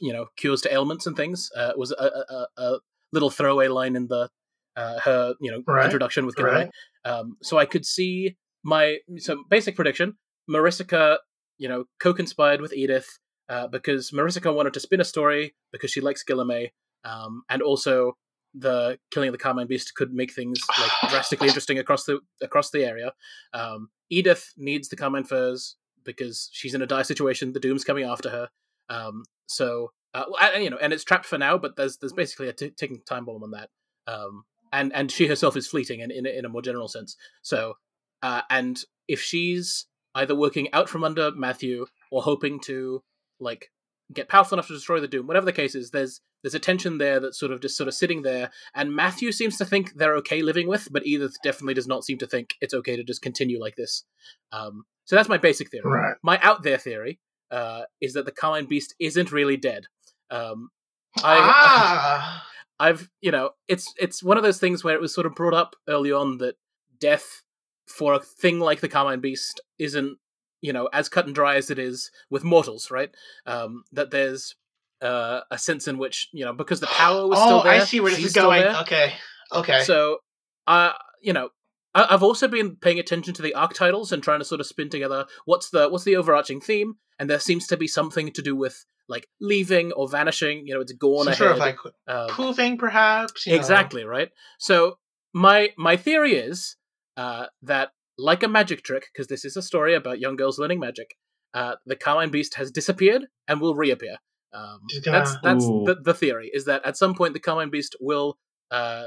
you 0.00 0.12
know 0.12 0.26
cures 0.36 0.60
to 0.62 0.72
ailments 0.72 1.06
and 1.06 1.16
things. 1.16 1.50
Uh, 1.56 1.72
was 1.76 1.92
a, 1.92 2.04
a, 2.04 2.46
a 2.56 2.78
little 3.12 3.30
throwaway 3.30 3.68
line 3.68 3.96
in 3.96 4.08
the 4.08 4.28
uh, 4.76 4.98
her 5.00 5.34
you 5.40 5.50
know 5.50 5.62
Right, 5.66 5.84
introduction 5.84 6.26
with 6.26 6.36
Gilroy. 6.36 6.52
right. 6.52 6.70
Um, 7.04 7.36
so 7.42 7.58
I 7.58 7.64
could 7.64 7.86
see 7.86 8.36
my 8.62 8.98
so 9.18 9.44
basic 9.48 9.76
prediction: 9.76 10.14
Marissa, 10.50 11.18
you 11.58 11.68
know, 11.68 11.84
co-conspired 12.00 12.60
with 12.60 12.72
Edith 12.74 13.18
uh, 13.48 13.68
because 13.68 14.10
Marissa 14.10 14.54
wanted 14.54 14.74
to 14.74 14.80
spin 14.80 15.00
a 15.00 15.04
story 15.04 15.54
because 15.72 15.90
she 15.90 16.00
likes 16.00 16.24
Guilherme, 16.24 16.70
um, 17.04 17.42
and 17.48 17.62
also 17.62 18.12
the 18.58 18.98
killing 19.10 19.28
of 19.28 19.32
the 19.32 19.38
Carmine 19.38 19.66
Beast 19.66 19.94
could 19.94 20.12
make 20.12 20.32
things 20.32 20.58
like 20.80 20.90
drastically 21.10 21.48
interesting 21.48 21.78
across 21.78 22.04
the 22.04 22.20
across 22.42 22.70
the 22.70 22.84
area. 22.84 23.12
Um, 23.52 23.88
Edith 24.10 24.52
needs 24.56 24.88
the 24.88 24.96
Carmine 24.96 25.24
Furs 25.24 25.76
because 26.04 26.48
she's 26.52 26.74
in 26.74 26.82
a 26.82 26.86
dire 26.86 27.04
situation. 27.04 27.52
The 27.52 27.60
Doom's 27.60 27.84
coming 27.84 28.04
after 28.04 28.30
her. 28.30 28.48
Um, 28.88 29.24
so 29.46 29.90
uh, 30.24 30.50
and, 30.54 30.64
you 30.64 30.70
know, 30.70 30.78
and 30.80 30.92
it's 30.92 31.04
trapped 31.04 31.26
for 31.26 31.38
now, 31.38 31.58
but 31.58 31.76
there's 31.76 31.96
there's 31.98 32.12
basically 32.12 32.48
a 32.48 32.52
t- 32.52 32.70
ticking 32.70 33.02
time 33.08 33.24
bomb 33.24 33.42
on 33.42 33.50
that. 33.52 33.68
Um, 34.06 34.44
and 34.72 34.92
and 34.94 35.10
she 35.10 35.26
herself 35.26 35.56
is 35.56 35.66
fleeting 35.66 36.00
in 36.00 36.10
in, 36.10 36.26
a- 36.26 36.38
in 36.38 36.44
a 36.44 36.48
more 36.48 36.62
general 36.62 36.88
sense. 36.88 37.16
So, 37.42 37.74
uh, 38.22 38.42
and 38.50 38.78
if 39.08 39.20
she's 39.20 39.86
either 40.14 40.34
working 40.34 40.72
out 40.72 40.88
from 40.88 41.04
under 41.04 41.30
Matthew 41.32 41.86
or 42.10 42.22
hoping 42.22 42.60
to 42.60 43.02
like 43.38 43.70
get 44.12 44.28
powerful 44.28 44.56
enough 44.56 44.68
to 44.68 44.72
destroy 44.74 45.00
the 45.00 45.08
Doom, 45.08 45.26
whatever 45.26 45.46
the 45.46 45.52
case 45.52 45.74
is, 45.74 45.90
there's 45.90 46.20
there's 46.42 46.54
a 46.54 46.60
tension 46.60 46.98
there 46.98 47.18
that's 47.20 47.38
sort 47.38 47.52
of 47.52 47.60
just 47.60 47.76
sort 47.76 47.88
of 47.88 47.94
sitting 47.94 48.22
there. 48.22 48.50
And 48.74 48.94
Matthew 48.94 49.32
seems 49.32 49.56
to 49.58 49.64
think 49.64 49.94
they're 49.94 50.16
okay 50.16 50.42
living 50.42 50.68
with, 50.68 50.88
but 50.92 51.06
Edith 51.06 51.36
definitely 51.42 51.74
does 51.74 51.88
not 51.88 52.04
seem 52.04 52.18
to 52.18 52.26
think 52.26 52.54
it's 52.60 52.74
okay 52.74 52.94
to 52.96 53.02
just 53.04 53.22
continue 53.22 53.60
like 53.60 53.74
this. 53.76 54.04
Um, 54.52 54.84
so 55.04 55.16
that's 55.16 55.28
my 55.28 55.38
basic 55.38 55.70
theory. 55.70 55.90
Right. 55.90 56.16
My 56.22 56.38
out 56.42 56.62
there 56.62 56.78
theory 56.78 57.18
uh, 57.50 57.82
is 58.00 58.14
that 58.14 58.26
the 58.26 58.32
Carmine 58.32 58.66
Beast 58.66 58.94
isn't 59.00 59.32
really 59.32 59.56
dead. 59.56 59.86
Um, 60.30 60.70
I, 61.18 61.38
ah. 61.40 62.46
I've 62.78 63.08
you 63.22 63.30
know 63.30 63.50
it's 63.68 63.92
it's 63.98 64.22
one 64.22 64.36
of 64.36 64.42
those 64.42 64.58
things 64.58 64.84
where 64.84 64.94
it 64.94 65.00
was 65.00 65.14
sort 65.14 65.26
of 65.26 65.34
brought 65.34 65.54
up 65.54 65.76
early 65.88 66.12
on 66.12 66.38
that 66.38 66.56
death 67.00 67.42
for 67.86 68.12
a 68.12 68.18
thing 68.18 68.60
like 68.60 68.80
the 68.80 68.88
Carmine 68.88 69.20
Beast 69.20 69.60
isn't 69.78 70.18
you 70.60 70.72
know 70.72 70.88
as 70.92 71.08
cut 71.08 71.26
and 71.26 71.34
dry 71.34 71.56
as 71.56 71.70
it 71.70 71.78
is 71.78 72.10
with 72.28 72.44
mortals, 72.44 72.90
right? 72.90 73.10
Um, 73.46 73.84
that 73.92 74.10
there's 74.10 74.56
uh, 75.00 75.40
a 75.50 75.58
sense 75.58 75.88
in 75.88 75.98
which 75.98 76.28
you 76.32 76.44
know 76.44 76.52
because 76.52 76.80
the 76.80 76.86
power 76.86 77.26
was 77.26 77.38
still 77.38 77.60
oh, 77.60 77.62
there. 77.62 77.80
I 77.80 77.84
see 77.84 78.00
where 78.00 78.10
this 78.10 78.24
is 78.24 78.32
going. 78.32 78.60
there. 78.62 78.76
Okay. 78.82 79.14
Okay. 79.52 79.82
So, 79.84 80.18
uh, 80.66 80.92
you 81.20 81.32
know, 81.32 81.50
I- 81.96 82.14
I've 82.14 82.22
also 82.22 82.46
been 82.48 82.76
paying 82.76 82.98
attention 82.98 83.34
to 83.34 83.42
the 83.42 83.54
arc 83.54 83.72
titles 83.74 84.12
and 84.12 84.22
trying 84.22 84.38
to 84.40 84.44
sort 84.44 84.60
of 84.60 84.66
spin 84.66 84.88
together 84.90 85.26
what's 85.46 85.70
the 85.70 85.88
what's 85.88 86.04
the 86.04 86.16
overarching 86.16 86.60
theme, 86.60 86.94
and 87.18 87.28
there 87.30 87.40
seems 87.40 87.66
to 87.68 87.76
be 87.76 87.86
something 87.88 88.30
to 88.32 88.42
do 88.42 88.54
with 88.54 88.84
like 89.08 89.28
leaving 89.40 89.92
or 89.92 90.08
vanishing. 90.08 90.66
You 90.66 90.74
know, 90.74 90.80
it's 90.80 90.92
gone 90.92 91.24
Some 91.24 91.28
ahead. 91.28 91.38
sort 91.38 91.52
of 91.52 91.58
like 91.58 91.78
um, 92.08 92.28
proving, 92.28 92.76
perhaps. 92.78 93.46
you 93.46 93.52
know. 93.52 93.58
exactly 93.58 94.04
right. 94.04 94.30
So 94.58 94.98
my 95.32 95.70
my 95.78 95.96
theory 95.96 96.34
is 96.34 96.76
uh, 97.16 97.46
that 97.62 97.90
like 98.18 98.42
a 98.42 98.48
magic 98.48 98.82
trick, 98.82 99.06
because 99.12 99.26
this 99.28 99.44
is 99.44 99.56
a 99.56 99.62
story 99.62 99.94
about 99.94 100.18
young 100.20 100.36
girls 100.36 100.58
learning 100.58 100.80
magic, 100.80 101.16
uh, 101.54 101.74
the 101.86 101.96
Carmine 101.96 102.30
Beast 102.30 102.54
has 102.54 102.70
disappeared 102.70 103.26
and 103.48 103.60
will 103.60 103.74
reappear. 103.74 104.16
Um, 104.52 104.80
gonna- 105.04 105.18
That's 105.18 105.36
that's 105.42 105.64
Ooh. 105.64 105.84
the, 105.86 105.96
the 106.02 106.14
theory 106.14 106.50
is 106.52 106.64
that 106.64 106.84
at 106.84 106.96
some 106.96 107.14
point 107.14 107.34
the 107.34 107.40
Carmine 107.40 107.70
Beast 107.70 107.94
will 108.00 108.38
uh, 108.70 109.06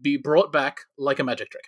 be 0.00 0.16
brought 0.16 0.52
back 0.52 0.80
like 0.98 1.18
a 1.18 1.24
magic 1.24 1.50
trick. 1.50 1.64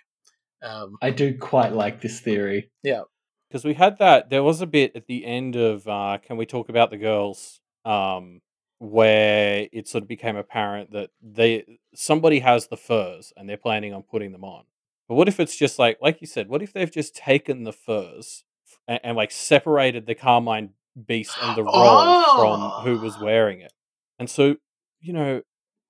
Um, 0.63 0.97
I 1.01 1.09
do 1.11 1.37
quite 1.37 1.73
like 1.73 2.01
this 2.01 2.19
theory. 2.21 2.69
Yeah, 2.83 3.01
because 3.49 3.65
we 3.65 3.73
had 3.73 3.97
that 3.99 4.29
there 4.29 4.43
was 4.43 4.61
a 4.61 4.67
bit 4.67 4.95
at 4.95 5.07
the 5.07 5.25
end 5.25 5.55
of 5.55 5.87
uh 5.87 6.17
can 6.25 6.37
we 6.37 6.45
talk 6.45 6.69
about 6.69 6.89
the 6.89 6.97
girls 6.97 7.59
um 7.85 8.41
where 8.79 9.67
it 9.71 9.87
sort 9.87 10.01
of 10.03 10.07
became 10.07 10.35
apparent 10.35 10.91
that 10.91 11.09
they 11.21 11.63
somebody 11.93 12.39
has 12.39 12.67
the 12.67 12.77
furs 12.77 13.31
and 13.37 13.47
they're 13.47 13.57
planning 13.57 13.93
on 13.93 14.03
putting 14.03 14.31
them 14.31 14.43
on 14.43 14.63
but 15.07 15.15
what 15.15 15.27
if 15.29 15.39
it's 15.39 15.55
just 15.55 15.79
like 15.79 15.97
like 16.01 16.19
you 16.19 16.27
said 16.27 16.49
what 16.49 16.61
if 16.61 16.73
they've 16.73 16.91
just 16.91 17.15
taken 17.15 17.63
the 17.63 17.71
furs 17.71 18.43
and, 18.87 18.99
and 19.03 19.17
like 19.17 19.31
separated 19.31 20.05
the 20.05 20.15
carmine 20.15 20.71
beast 21.07 21.37
and 21.41 21.55
the 21.55 21.63
roll 21.63 22.35
from 22.35 22.59
who 22.83 22.97
was 22.99 23.15
Oh. 23.17 23.23
wearing 23.25 23.61
it 23.61 23.71
and 24.19 24.29
so 24.29 24.57
you 24.99 25.13
know 25.13 25.41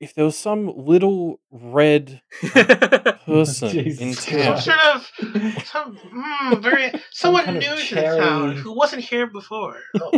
if 0.04 0.14
there 0.14 0.26
was 0.26 0.38
some 0.38 0.72
little 0.76 1.40
red 1.50 2.22
person 3.26 3.70
in 3.70 3.84
Jesus 3.86 4.20
Some 4.26 4.38
town 4.38 4.60
sort 4.60 4.78
of 4.78 5.12
some 5.66 5.98
mm, 5.98 6.62
very 6.62 6.92
someone 7.12 7.46
kind 7.46 7.58
of 7.58 7.64
new 7.64 7.76
to 7.78 7.96
the 7.96 8.02
town 8.02 8.58
who 8.58 8.76
wasn't 8.76 9.04
here 9.04 9.28
before. 9.28 9.80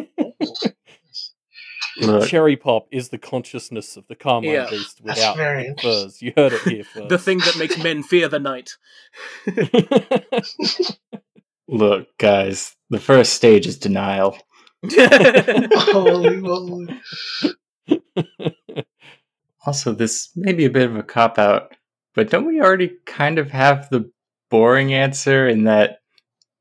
Oh, 2.02 2.26
cherry 2.26 2.58
pop 2.58 2.88
is 2.92 3.08
the 3.08 3.18
consciousness 3.18 3.96
of 3.96 4.06
the 4.10 4.16
Carmine 4.16 4.52
Yeah. 4.52 4.70
Beast 4.70 5.02
That's 5.06 5.18
without 5.18 5.38
very 5.38 5.70
the 5.70 5.82
furs. 5.82 6.22
You 6.22 6.34
heard 6.36 6.52
it 6.52 6.60
here 6.64 6.84
first. 6.84 7.08
the 7.08 7.18
thing 7.18 7.38
that 7.38 7.56
makes 7.58 7.78
men 7.78 8.04
fear 8.04 8.28
the 8.28 8.38
night. 8.38 8.72
look, 11.70 12.08
guys. 12.18 12.76
The 12.90 13.00
first 13.00 13.32
stage 13.32 13.66
is 13.66 13.78
denial. 13.78 14.38
Holy 14.84 16.36
moly! 16.36 17.02
Also, 19.66 19.94
this 19.94 20.30
may 20.36 20.54
be 20.54 20.66
a 20.66 20.70
bit 20.70 20.90
of 20.90 20.96
a 20.96 21.04
cop 21.04 21.40
out, 21.40 21.74
but 22.14 22.30
don't 22.30 22.46
we 22.46 22.62
already 22.62 22.92
kind 23.06 23.40
of 23.40 23.50
have 23.52 23.90
the 23.90 24.10
boring 24.50 24.94
answer 24.94 25.48
in 25.48 25.64
that 25.64 26.00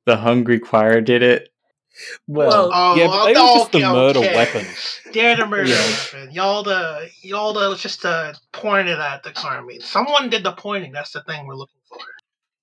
the 0.06 0.16
Hungry 0.16 0.58
Choir 0.58 1.00
did 1.00 1.22
it? 1.22 1.48
Well, 2.26 2.48
Well, 2.48 2.70
Oh, 2.74 2.96
Yeah, 2.96 3.06
but 3.06 3.24
they 3.26 3.34
were 3.34 3.46
just 3.46 3.72
the 3.72 3.78
okay, 3.78 3.92
murder 3.92 4.18
okay. 4.20 4.34
weapon. 4.34 4.66
They're 5.12 5.36
the 5.36 5.46
murder 5.46 5.70
Yeah. 5.70 5.96
weapon. 6.12 6.30
Y'all 6.32 6.62
the 6.62 7.08
y'all 7.22 7.52
the 7.52 7.74
just 7.76 8.04
uh 8.04 8.32
pointed 8.52 8.98
at 8.98 9.22
the 9.22 9.32
Carmine. 9.32 9.80
Someone 9.80 10.30
did 10.30 10.42
the 10.42 10.52
pointing. 10.52 10.92
That's 10.92 11.12
the 11.12 11.22
thing 11.22 11.46
we're 11.46 11.54
looking 11.54 11.80
for. 11.88 11.98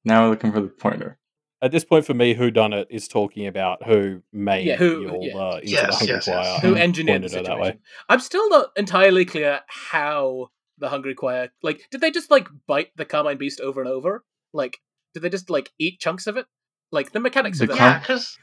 Now 0.03 0.23
we're 0.23 0.31
looking 0.31 0.51
for 0.51 0.61
the 0.61 0.67
pointer. 0.69 1.17
At 1.63 1.71
this 1.71 1.83
point, 1.85 2.05
for 2.05 2.13
me, 2.15 2.33
who 2.33 2.49
done 2.49 2.73
it 2.73 2.87
is 2.89 3.07
talking 3.07 3.45
about 3.45 3.83
who 3.85 4.21
made 4.33 4.65
Yeah, 4.65 4.77
who- 4.77 5.05
the 5.05 5.11
all 5.13 5.23
yeah. 5.27 5.37
uh, 5.37 5.55
into 5.57 5.67
Yes, 5.69 5.85
the 5.87 5.95
Hungry 5.95 6.15
yes, 6.15 6.25
Choir. 6.25 6.37
yes. 6.43 6.61
Who 6.63 6.75
engineered 6.75 7.21
the 7.21 7.25
it 7.27 7.29
situation? 7.29 7.51
that 7.59 7.61
way. 7.61 7.77
I'm 8.09 8.19
still 8.19 8.49
not 8.49 8.69
entirely 8.75 9.25
clear 9.25 9.61
how 9.67 10.49
the 10.79 10.89
Hungry 10.89 11.13
Choir 11.13 11.49
like 11.61 11.85
did 11.91 12.01
they 12.01 12.09
just 12.09 12.31
like 12.31 12.47
bite 12.67 12.89
the 12.95 13.05
Carmine 13.05 13.37
Beast 13.37 13.61
over 13.61 13.81
and 13.81 13.89
over? 13.89 14.23
Like 14.53 14.79
did 15.13 15.21
they 15.21 15.29
just 15.29 15.49
like 15.51 15.71
eat 15.77 15.99
chunks 15.99 16.25
of 16.25 16.37
it? 16.37 16.47
Like 16.91 17.11
the 17.11 17.19
mechanics 17.19 17.59
The 17.59 17.65
of 17.65 17.69
that. 17.69 17.77
Car- 17.77 17.87
Yeah, 17.89 17.99
because 17.99 18.37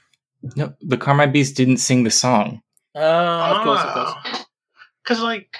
No, 0.54 0.74
the 0.80 0.96
Carmine 0.96 1.32
Beast 1.32 1.56
didn't 1.56 1.78
sing 1.78 2.04
the 2.04 2.10
song. 2.12 2.62
Ah, 2.94 3.58
of 3.58 3.64
course, 3.64 3.80
of 3.80 3.92
course. 4.22 4.44
Because 5.02 5.20
like 5.22 5.56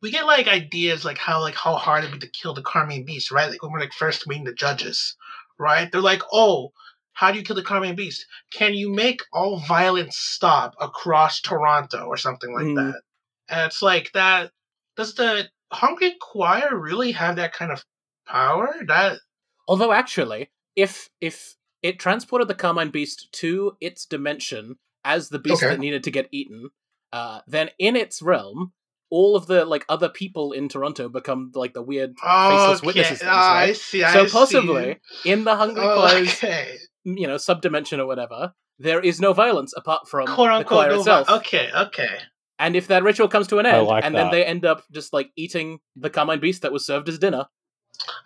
we 0.00 0.10
get 0.10 0.24
like 0.26 0.48
ideas 0.48 1.04
like 1.04 1.18
how 1.18 1.40
like 1.40 1.54
how 1.54 1.74
hard 1.74 2.04
it'd 2.04 2.18
be 2.18 2.26
to 2.26 2.32
kill 2.32 2.54
the 2.54 2.62
Carmine 2.62 3.04
Beast, 3.04 3.30
right? 3.30 3.50
Like 3.50 3.62
when 3.62 3.70
we're 3.72 3.80
like 3.80 3.92
first 3.92 4.26
meeting 4.26 4.44
the 4.44 4.54
judges, 4.54 5.14
right? 5.58 5.92
They're 5.92 6.00
like, 6.00 6.22
oh, 6.32 6.72
how 7.12 7.30
do 7.32 7.38
you 7.38 7.44
kill 7.44 7.56
the 7.56 7.62
Carmine 7.62 7.96
Beast? 7.96 8.26
Can 8.52 8.74
you 8.74 8.92
make 8.92 9.20
all 9.32 9.60
violence 9.60 10.16
stop 10.18 10.74
across 10.80 11.40
Toronto 11.40 12.06
or 12.06 12.16
something 12.16 12.52
like 12.52 12.66
Mhm. 12.66 12.74
that? 12.92 13.02
And 13.48 13.66
it's 13.66 13.82
like 13.82 14.12
that. 14.12 14.52
Does 14.96 15.14
the 15.14 15.48
Hungry 15.72 16.16
Choir 16.20 16.76
really 16.78 17.12
have 17.12 17.36
that 17.36 17.52
kind 17.52 17.70
of 17.72 17.84
power? 18.26 18.74
That 18.86 19.20
Although 19.68 19.92
actually, 19.92 20.50
if 20.76 21.08
if 21.20 21.56
it 21.82 21.98
transported 21.98 22.48
the 22.48 22.54
Carmine 22.54 22.90
Beast 22.90 23.28
to 23.32 23.76
its 23.80 24.06
dimension 24.06 24.78
as 25.04 25.28
the 25.28 25.38
beast 25.38 25.62
Okay. 25.62 25.72
that 25.74 25.80
needed 25.80 26.04
to 26.04 26.10
get 26.10 26.28
eaten, 26.30 26.70
uh, 27.12 27.40
then 27.46 27.70
in 27.78 27.96
its 27.96 28.22
realm, 28.22 28.72
all 29.12 29.36
of 29.36 29.46
the 29.46 29.64
like 29.66 29.84
other 29.90 30.08
people 30.08 30.52
in 30.52 30.68
Toronto 30.70 31.08
become 31.08 31.52
like 31.54 31.74
the 31.74 31.82
weird 31.82 32.14
faceless 32.18 32.78
okay, 32.78 32.86
witnesses. 32.86 33.18
Things, 33.18 33.30
ah, 33.30 33.54
I 33.58 33.72
see. 33.74 34.02
I 34.02 34.12
So 34.14 34.24
see. 34.26 34.32
possibly 34.32 35.00
in 35.26 35.44
the 35.44 35.54
Hungry 35.54 35.84
Oh, 35.84 35.94
Choir's 35.96 36.28
okay. 36.42 36.78
you 37.04 37.26
know 37.28 37.36
subdimension 37.36 37.98
or 37.98 38.06
whatever, 38.06 38.54
there 38.78 39.00
is 39.00 39.20
no 39.20 39.32
violence 39.34 39.72
apart 39.76 40.08
from 40.08 40.26
quote 40.26 40.58
the 40.58 40.64
choir 40.64 40.88
no 40.88 40.98
itself. 41.00 41.28
vi- 41.28 41.34
okay, 41.36 41.70
okay. 41.86 42.14
And 42.58 42.74
if 42.76 42.86
that 42.88 43.02
ritual 43.02 43.28
comes 43.28 43.48
to 43.48 43.58
an 43.58 43.66
end, 43.66 43.86
like 43.86 44.04
and 44.04 44.14
that. 44.14 44.22
then 44.24 44.30
they 44.32 44.44
end 44.44 44.64
up 44.64 44.82
just 44.92 45.12
like 45.12 45.30
eating 45.36 45.80
the 45.96 46.08
Carmine 46.10 46.40
Beast 46.40 46.62
that 46.62 46.72
was 46.72 46.86
served 46.86 47.08
as 47.08 47.18
dinner, 47.18 47.46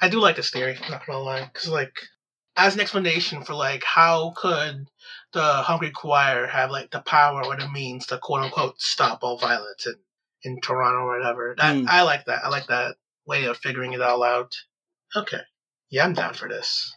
I 0.00 0.08
do 0.08 0.20
like 0.20 0.36
this 0.36 0.50
theory. 0.50 0.78
Not 0.88 1.04
gonna 1.06 1.18
lie, 1.18 1.50
because 1.52 1.68
like 1.68 1.94
as 2.56 2.74
an 2.74 2.80
explanation 2.80 3.42
for 3.42 3.54
like 3.54 3.82
how 3.84 4.32
could 4.36 4.86
the 5.32 5.42
Hungry 5.42 5.90
Choir 5.90 6.46
have 6.46 6.70
like 6.70 6.90
the 6.90 7.00
power 7.00 7.44
or 7.44 7.56
the 7.56 7.68
means 7.68 8.06
to 8.06 8.18
quote 8.18 8.42
unquote 8.42 8.80
stop 8.80 9.18
all 9.22 9.36
violence 9.38 9.86
in 9.86 9.94
in 10.46 10.60
Toronto 10.60 11.00
or 11.00 11.18
whatever. 11.18 11.54
That 11.58 11.76
Hmm. 11.76 11.86
I 11.88 12.02
like 12.02 12.24
that. 12.26 12.44
I 12.44 12.48
like 12.48 12.68
that 12.68 12.96
way 13.26 13.44
of 13.44 13.58
figuring 13.58 13.92
it 13.92 14.00
all 14.00 14.22
out. 14.22 14.52
Okay, 15.14 15.40
yeah, 15.90 16.04
I'm 16.04 16.14
down 16.14 16.34
for 16.34 16.48
this. 16.48 16.94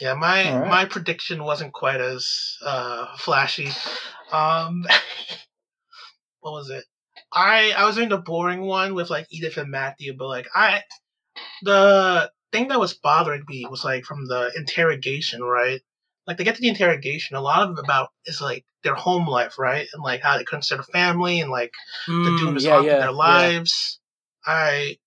Yeah, 0.00 0.14
my 0.14 0.58
right. 0.58 0.68
my 0.68 0.84
prediction 0.84 1.42
wasn't 1.42 1.72
quite 1.72 2.00
as 2.00 2.56
uh, 2.62 3.16
flashy. 3.16 3.70
Um, 4.30 4.86
what 6.40 6.52
was 6.52 6.70
it? 6.70 6.84
I 7.32 7.72
I 7.72 7.84
was 7.86 7.96
doing 7.96 8.08
the 8.08 8.18
boring 8.18 8.62
one 8.62 8.94
with 8.94 9.10
like 9.10 9.26
Edith 9.30 9.56
and 9.56 9.70
Matthew, 9.70 10.14
but 10.16 10.28
like 10.28 10.46
I 10.54 10.82
the 11.62 12.30
thing 12.52 12.68
that 12.68 12.80
was 12.80 12.94
bothering 12.94 13.44
me 13.48 13.66
was 13.68 13.84
like 13.84 14.04
from 14.04 14.26
the 14.26 14.52
interrogation, 14.56 15.42
right? 15.42 15.80
Like 16.30 16.38
they 16.38 16.44
get 16.44 16.54
to 16.54 16.60
the 16.60 16.68
interrogation, 16.68 17.36
a 17.36 17.40
lot 17.40 17.68
of 17.68 17.76
it 17.76 17.82
about 17.84 18.10
is 18.24 18.40
like 18.40 18.64
their 18.84 18.94
home 18.94 19.26
life, 19.26 19.58
right? 19.58 19.88
And 19.92 20.00
like 20.00 20.22
how 20.22 20.38
they 20.38 20.44
consider 20.44 20.84
family 20.84 21.40
and 21.40 21.50
like 21.50 21.72
the 22.06 22.36
doom 22.38 22.54
Mm, 22.54 22.56
is 22.56 22.64
yeah, 22.64 22.80
yeah, 22.80 22.98
their 23.00 23.06
yeah. 23.06 23.10
lives. 23.10 23.98
I 24.46 24.98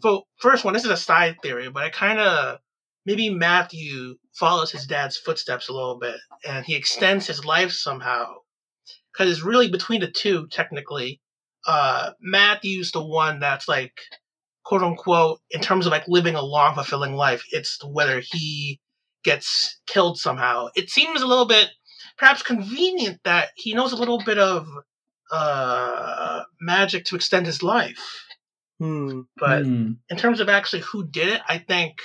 so 0.00 0.24
first 0.40 0.64
one, 0.64 0.74
this 0.74 0.84
is 0.84 0.90
a 0.90 0.96
side 0.96 1.36
theory, 1.40 1.70
but 1.70 1.84
I 1.84 1.90
kind 1.90 2.18
of 2.18 2.58
maybe 3.06 3.30
Matthew 3.30 4.16
follows 4.32 4.72
his 4.72 4.84
dad's 4.84 5.16
footsteps 5.16 5.68
a 5.68 5.72
little 5.72 6.00
bit, 6.00 6.16
and 6.44 6.66
he 6.66 6.74
extends 6.74 7.28
his 7.28 7.44
life 7.44 7.70
somehow. 7.70 8.34
Because 9.12 9.30
it's 9.30 9.44
really 9.46 9.68
between 9.68 10.00
the 10.00 10.10
two, 10.10 10.48
technically. 10.48 11.20
Uh, 11.64 12.10
Matthew's 12.20 12.90
the 12.90 13.04
one 13.04 13.38
that's 13.38 13.68
like, 13.68 14.00
quote 14.64 14.82
unquote, 14.82 15.38
in 15.52 15.60
terms 15.60 15.86
of 15.86 15.92
like 15.92 16.08
living 16.08 16.34
a 16.34 16.42
long, 16.42 16.74
fulfilling 16.74 17.14
life. 17.14 17.44
It's 17.52 17.78
whether 17.84 18.20
he 18.20 18.80
gets 19.24 19.80
killed 19.86 20.18
somehow. 20.18 20.68
It 20.74 20.90
seems 20.90 21.22
a 21.22 21.26
little 21.26 21.46
bit, 21.46 21.68
perhaps 22.18 22.42
convenient 22.42 23.20
that 23.24 23.50
he 23.56 23.74
knows 23.74 23.92
a 23.92 23.96
little 23.96 24.22
bit 24.24 24.38
of 24.38 24.66
uh, 25.30 26.42
magic 26.60 27.04
to 27.06 27.16
extend 27.16 27.46
his 27.46 27.62
life. 27.62 28.26
Hmm. 28.78 29.22
But 29.36 29.64
Hmm. 29.64 29.92
in 30.10 30.16
terms 30.16 30.40
of 30.40 30.48
actually 30.48 30.82
who 30.82 31.06
did 31.08 31.28
it, 31.28 31.40
I 31.48 31.58
think, 31.58 31.98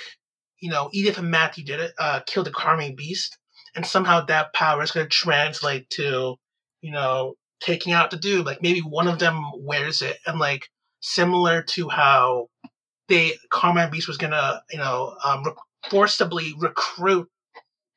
you 0.60 0.70
know, 0.70 0.88
Edith 0.92 1.18
and 1.18 1.30
Matthew 1.30 1.64
did 1.64 1.80
it, 1.80 1.92
uh, 1.98 2.20
killed 2.26 2.46
the 2.46 2.52
Carmine 2.52 2.96
Beast, 2.96 3.36
and 3.74 3.84
somehow 3.84 4.24
that 4.26 4.52
power 4.54 4.82
is 4.82 4.90
going 4.90 5.06
to 5.06 5.10
translate 5.10 5.90
to, 5.90 6.36
you 6.80 6.92
know, 6.92 7.34
taking 7.60 7.92
out 7.92 8.10
the 8.10 8.16
dude. 8.16 8.46
Like 8.46 8.62
maybe 8.62 8.80
one 8.80 9.08
of 9.08 9.18
them 9.18 9.40
wears 9.58 10.02
it, 10.02 10.18
and 10.26 10.38
like 10.38 10.68
similar 11.00 11.62
to 11.62 11.88
how 11.88 12.48
they 13.08 13.32
Carmine 13.50 13.90
Beast 13.90 14.08
was 14.08 14.16
going 14.18 14.32
to, 14.32 14.62
you 14.70 14.78
know, 14.78 15.16
um, 15.24 15.44
re- 15.44 15.52
forcibly 15.90 16.52
recruit 16.58 17.28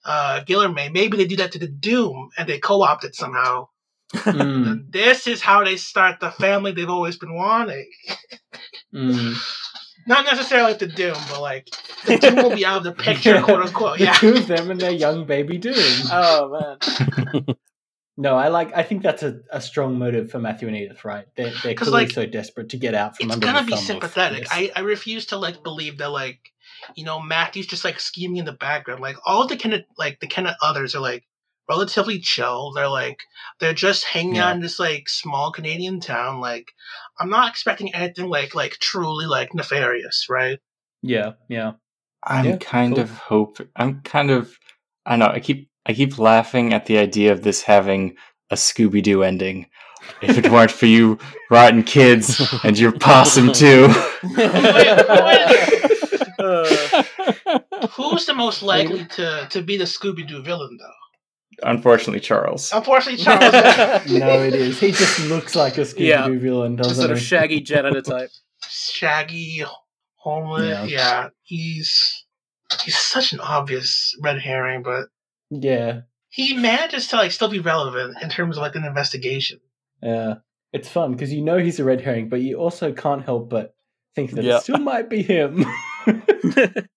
uh, 0.06 0.42
Guilherme. 0.46 0.92
Maybe 0.92 1.18
they 1.18 1.26
do 1.26 1.38
that 1.38 1.52
to 1.54 1.60
the 1.60 1.68
Doom, 1.68 2.30
and 2.38 2.48
they 2.48 2.60
co-opt 2.60 3.04
it 3.04 3.16
somehow. 3.16 3.68
And 4.26 4.92
this 4.92 5.28
is 5.28 5.42
how 5.42 5.64
they 5.64 5.78
start 5.78 6.20
the 6.20 6.32
family 6.32 6.72
they've 6.72 6.90
always 6.90 7.18
been 7.18 7.34
wanting. 7.36 7.90
Hmm. 8.92 9.34
Not 10.08 10.26
necessarily 10.26 10.74
the 10.74 10.88
Doom, 10.88 11.16
but 11.30 11.42
like 11.42 11.70
the 12.06 12.18
Doom 12.18 12.38
will 12.38 12.56
be 12.56 12.66
out 12.66 12.78
of 12.78 12.84
the 12.84 12.92
picture, 12.94 13.40
quote 13.44 13.62
unquote. 13.62 14.00
The 14.00 14.12
two 14.20 14.34
of 14.34 14.48
them 14.48 14.72
and 14.72 14.80
their 14.80 14.92
young 14.92 15.26
baby 15.26 15.58
Doom. 15.58 15.76
Oh 16.12 16.78
man. 17.30 17.56
No, 18.18 18.36
I 18.36 18.50
like. 18.50 18.76
I 18.76 18.84
think 18.84 19.04
that's 19.04 19.24
a, 19.24 19.40
a 19.52 19.62
strong 19.62 19.98
motive 19.98 20.30
for 20.30 20.38
Matthew 20.40 20.68
and 20.68 20.76
Edith, 20.78 21.06
right? 21.06 21.26
They're, 21.36 21.52
they're 21.64 21.74
'Cause, 21.74 21.88
clearly 21.88 22.06
like, 22.06 22.14
so 22.14 22.26
desperate 22.26 22.70
to 22.70 22.78
get 22.78 22.94
out 22.94 23.18
from 23.18 23.28
It's 23.28 23.36
under 23.36 23.46
gonna 23.48 23.60
the 23.62 23.66
be 23.68 23.72
thumb 23.72 23.80
sympathetic. 23.80 24.48
I, 24.52 24.72
I 24.76 24.82
refuse 24.82 25.28
to 25.28 25.38
like 25.38 25.64
believe 25.64 25.98
that 26.00 26.10
like 26.10 26.51
you 26.96 27.04
know 27.06 27.20
Matthew's 27.22 27.68
just 27.68 27.86
like 27.86 28.00
scheming 28.00 28.38
in 28.38 28.46
the 28.46 28.52
background. 28.54 29.02
Like 29.02 29.18
all 29.26 29.48
the 29.48 29.58
kind 29.58 29.74
of 29.76 29.82
like 29.98 30.20
the 30.20 30.28
kind 30.28 30.48
of 30.48 30.56
others 30.62 30.96
are 30.96 31.02
like 31.02 31.24
relatively 31.70 32.20
chill. 32.20 32.72
They're 32.74 32.88
like 32.90 33.20
they're 33.60 33.74
just 33.74 34.04
hanging 34.06 34.36
Yeah. 34.36 34.48
out 34.50 34.56
in 34.56 34.62
this 34.62 34.80
like 34.80 35.08
small 35.10 35.52
Canadian 35.52 36.00
town. 36.00 36.40
Like 36.42 36.72
I'm 37.20 37.30
not 37.30 37.50
expecting 37.50 37.94
anything 37.94 38.28
like 38.30 38.56
like 38.56 38.74
truly 38.80 39.26
like 39.26 39.54
nefarious, 39.54 40.28
right? 40.30 40.60
Yeah, 41.02 41.34
yeah. 41.50 41.74
I'm 42.24 42.46
Yeah, 42.46 42.58
kind 42.58 42.96
cool. 42.96 43.04
of 43.04 43.12
hope. 43.18 43.58
I'm 43.76 44.02
kind 44.02 44.30
of. 44.32 44.58
I 45.06 45.16
know. 45.16 45.28
I 45.28 45.40
keep. 45.40 45.70
I 45.86 45.94
keep 45.94 46.20
laughing 46.20 46.74
at 46.74 46.86
the 46.86 47.00
idea 47.00 47.32
of 47.32 47.42
this 47.42 47.64
having 47.64 48.16
a 48.52 48.56
Scooby 48.56 49.02
Doo 49.02 49.24
ending. 49.24 49.66
If 50.22 50.38
it 50.38 50.52
weren't 50.52 50.70
for 50.72 50.86
you 50.86 51.18
rotten 51.50 51.82
kids 51.84 52.40
and 52.64 52.78
your 52.78 52.92
possum 52.92 53.52
too. 53.54 53.88
Uh, 56.44 57.04
Who's 57.96 58.26
the 58.26 58.34
most 58.34 58.62
likely 58.64 59.06
to 59.06 59.48
to 59.50 59.62
be 59.62 59.78
the 59.78 59.86
Scooby 59.86 60.28
Doo 60.28 60.42
villain 60.42 60.78
though? 60.80 61.68
Unfortunately, 61.70 62.20
Charles. 62.20 62.72
Unfortunately, 62.74 63.24
Charles. 63.24 63.52
No, 64.10 64.42
it 64.42 64.56
is. 64.56 64.80
He 64.80 64.92
just 64.92 65.20
looks 65.28 65.56
like 65.56 65.78
a 65.78 65.82
Scooby 65.82 66.08
Yeah. 66.08 66.28
Doo 66.28 66.40
villain, 66.40 66.76
doesn't 66.76 66.92
just 66.92 67.00
sort 67.02 67.12
of 67.12 67.18
he? 67.20 67.24
shaggy 67.24 67.62
janitor 67.62 68.02
type. 68.02 68.30
Shaggy, 68.68 69.64
homeless. 70.16 70.70
Yeah. 70.70 70.86
Yeah. 70.86 71.30
he's 71.44 72.26
he's 72.84 72.98
such 72.98 73.34
an 73.34 73.40
obvious 73.42 74.16
red 74.22 74.40
herring, 74.40 74.82
but 74.84 75.08
Yeah, 75.50 76.02
he 76.30 76.56
manages 76.56 77.08
to 77.08 77.18
like 77.18 77.32
still 77.32 77.50
be 77.50 77.60
relevant 77.60 78.16
in 78.22 78.30
terms 78.30 78.58
of 78.58 78.62
like 78.62 78.76
an 78.76 78.86
investigation. 78.86 79.60
yeah. 80.02 80.36
It's 80.74 80.88
fun 80.88 81.12
because 81.12 81.34
you 81.34 81.42
know 81.42 81.58
he's 81.58 81.82
a 81.82 81.84
red 81.84 82.00
herring, 82.00 82.30
but 82.30 82.40
you 82.40 82.56
also 82.56 82.94
can't 82.94 83.26
help 83.26 83.50
but 83.50 83.76
think 84.16 84.32
that 84.32 84.46
Yeah. 84.46 84.58
it 84.58 84.64
still 84.64 84.78
might 84.80 85.10
be 85.10 85.22
him. 85.22 85.66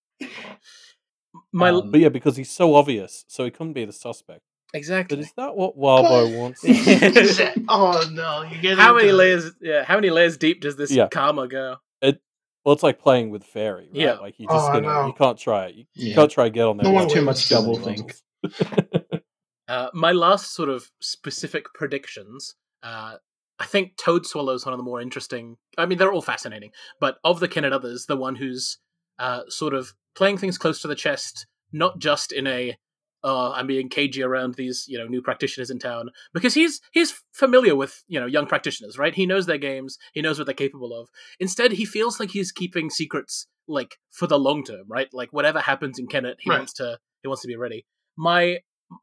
My 1.53 1.71
Um, 1.71 1.91
but 1.91 2.01
yeah, 2.01 2.09
because 2.09 2.37
he's 2.37 2.51
so 2.51 2.75
obvious, 2.75 3.25
so 3.29 3.45
he 3.45 3.51
couldn't 3.51 3.73
be 3.73 3.85
the 3.85 3.93
suspect. 3.93 4.43
Exactly. 4.73 5.16
But 5.16 5.25
is 5.25 5.33
that 5.37 5.55
what 5.57 5.77
Wildbow 5.79 6.37
wants? 6.37 6.65
Oh 7.69 8.05
no, 8.12 8.43
you 8.43 8.61
get 8.61 8.77
How 8.79 8.95
many 8.95 9.12
layers? 9.12 9.53
Yeah, 9.61 9.85
how 9.85 9.95
many 9.97 10.11
layers 10.11 10.37
deep 10.37 10.61
does 10.61 10.77
this 10.77 10.91
Yeah. 10.91 11.09
karma 11.09 11.47
go? 11.49 11.77
It, 12.03 12.21
Well, 12.65 12.73
it's 12.75 12.83
like 12.83 12.99
playing 12.99 13.31
with 13.31 13.45
fairy, 13.45 13.85
right? 13.93 14.01
Yeah. 14.01 14.12
Like 14.15 14.39
you 14.39 14.47
just 14.49 14.65
Oh, 14.65 14.69
I 14.69 14.73
gonna 14.75 14.89
know. 14.89 15.07
you 15.07 15.12
can't 15.12 15.39
try 15.39 15.66
it. 15.66 15.75
You, 15.77 15.85
you 15.95 16.15
can't 16.15 16.31
try 16.31 16.45
to 16.45 16.51
get 16.51 16.65
on 16.66 16.77
there. 16.77 16.85
No 16.85 16.93
one 16.93 17.09
Too 17.09 17.23
much 17.23 17.37
stealing 17.45 17.65
double 17.65 17.79
think. 17.85 18.15
Uh, 19.66 19.89
my 19.95 20.12
last 20.12 20.53
sort 20.55 20.69
of 20.69 20.91
specific 21.01 21.65
predictions. 21.75 22.55
Uh, 22.83 23.15
I 23.59 23.65
think 23.65 23.97
Toadswallow's 23.97 24.66
one 24.66 24.75
of 24.75 24.79
the 24.79 24.85
more 24.85 25.01
interesting. 25.01 25.57
I 25.79 25.87
mean, 25.87 25.97
they're 25.97 26.12
all 26.12 26.21
fascinating, 26.21 26.73
but 27.01 27.16
of 27.25 27.41
the 27.41 27.49
Kennet 27.49 27.73
others, 27.73 28.05
the 28.05 28.15
one 28.16 28.35
who's 28.35 28.77
uh, 29.19 29.43
sort 29.49 29.74
of 29.74 29.95
playing 30.16 30.39
things 30.39 30.59
close 30.59 30.81
to 30.82 30.89
the 30.89 30.95
chest, 30.95 31.47
not 31.73 31.99
just 31.99 32.32
in 32.32 32.47
a 32.47 32.77
uh, 33.23 33.53
I'm 33.53 33.66
being 33.66 33.89
cagey 33.89 34.23
around 34.23 34.55
these 34.55 34.85
you 34.86 34.99
know 34.99 35.07
new 35.07 35.23
practitioners 35.23 35.70
in 35.70 35.78
town 35.78 36.11
because 36.35 36.53
he's 36.55 36.81
he's 36.93 37.15
familiar 37.32 37.74
with 37.74 38.05
you 38.07 38.20
know 38.20 38.27
young 38.27 38.47
practitioners, 38.47 38.99
right? 38.99 39.15
He 39.15 39.27
knows 39.27 39.47
their 39.47 39.59
games, 39.59 39.99
he 40.12 40.20
knows 40.20 40.39
what 40.39 40.45
they're 40.45 40.55
capable 40.55 40.93
of. 40.99 41.09
Instead, 41.41 41.73
he 41.73 41.85
feels 41.86 42.20
like 42.20 42.31
he's 42.31 42.53
keeping 42.53 42.91
secrets 42.91 43.47
like 43.66 43.97
for 44.11 44.27
the 44.27 44.39
long 44.39 44.62
term, 44.62 44.85
right? 44.89 45.09
Like 45.12 45.32
whatever 45.32 45.61
happens 45.61 45.99
in 45.99 46.07
Kennet, 46.07 46.36
he 46.41 46.51
Right. 46.51 46.59
wants 46.59 46.74
to 46.74 46.99
he 47.23 47.28
wants 47.28 47.43
to 47.43 47.49
be 47.49 47.57
ready. 47.57 47.86
My 48.16 48.59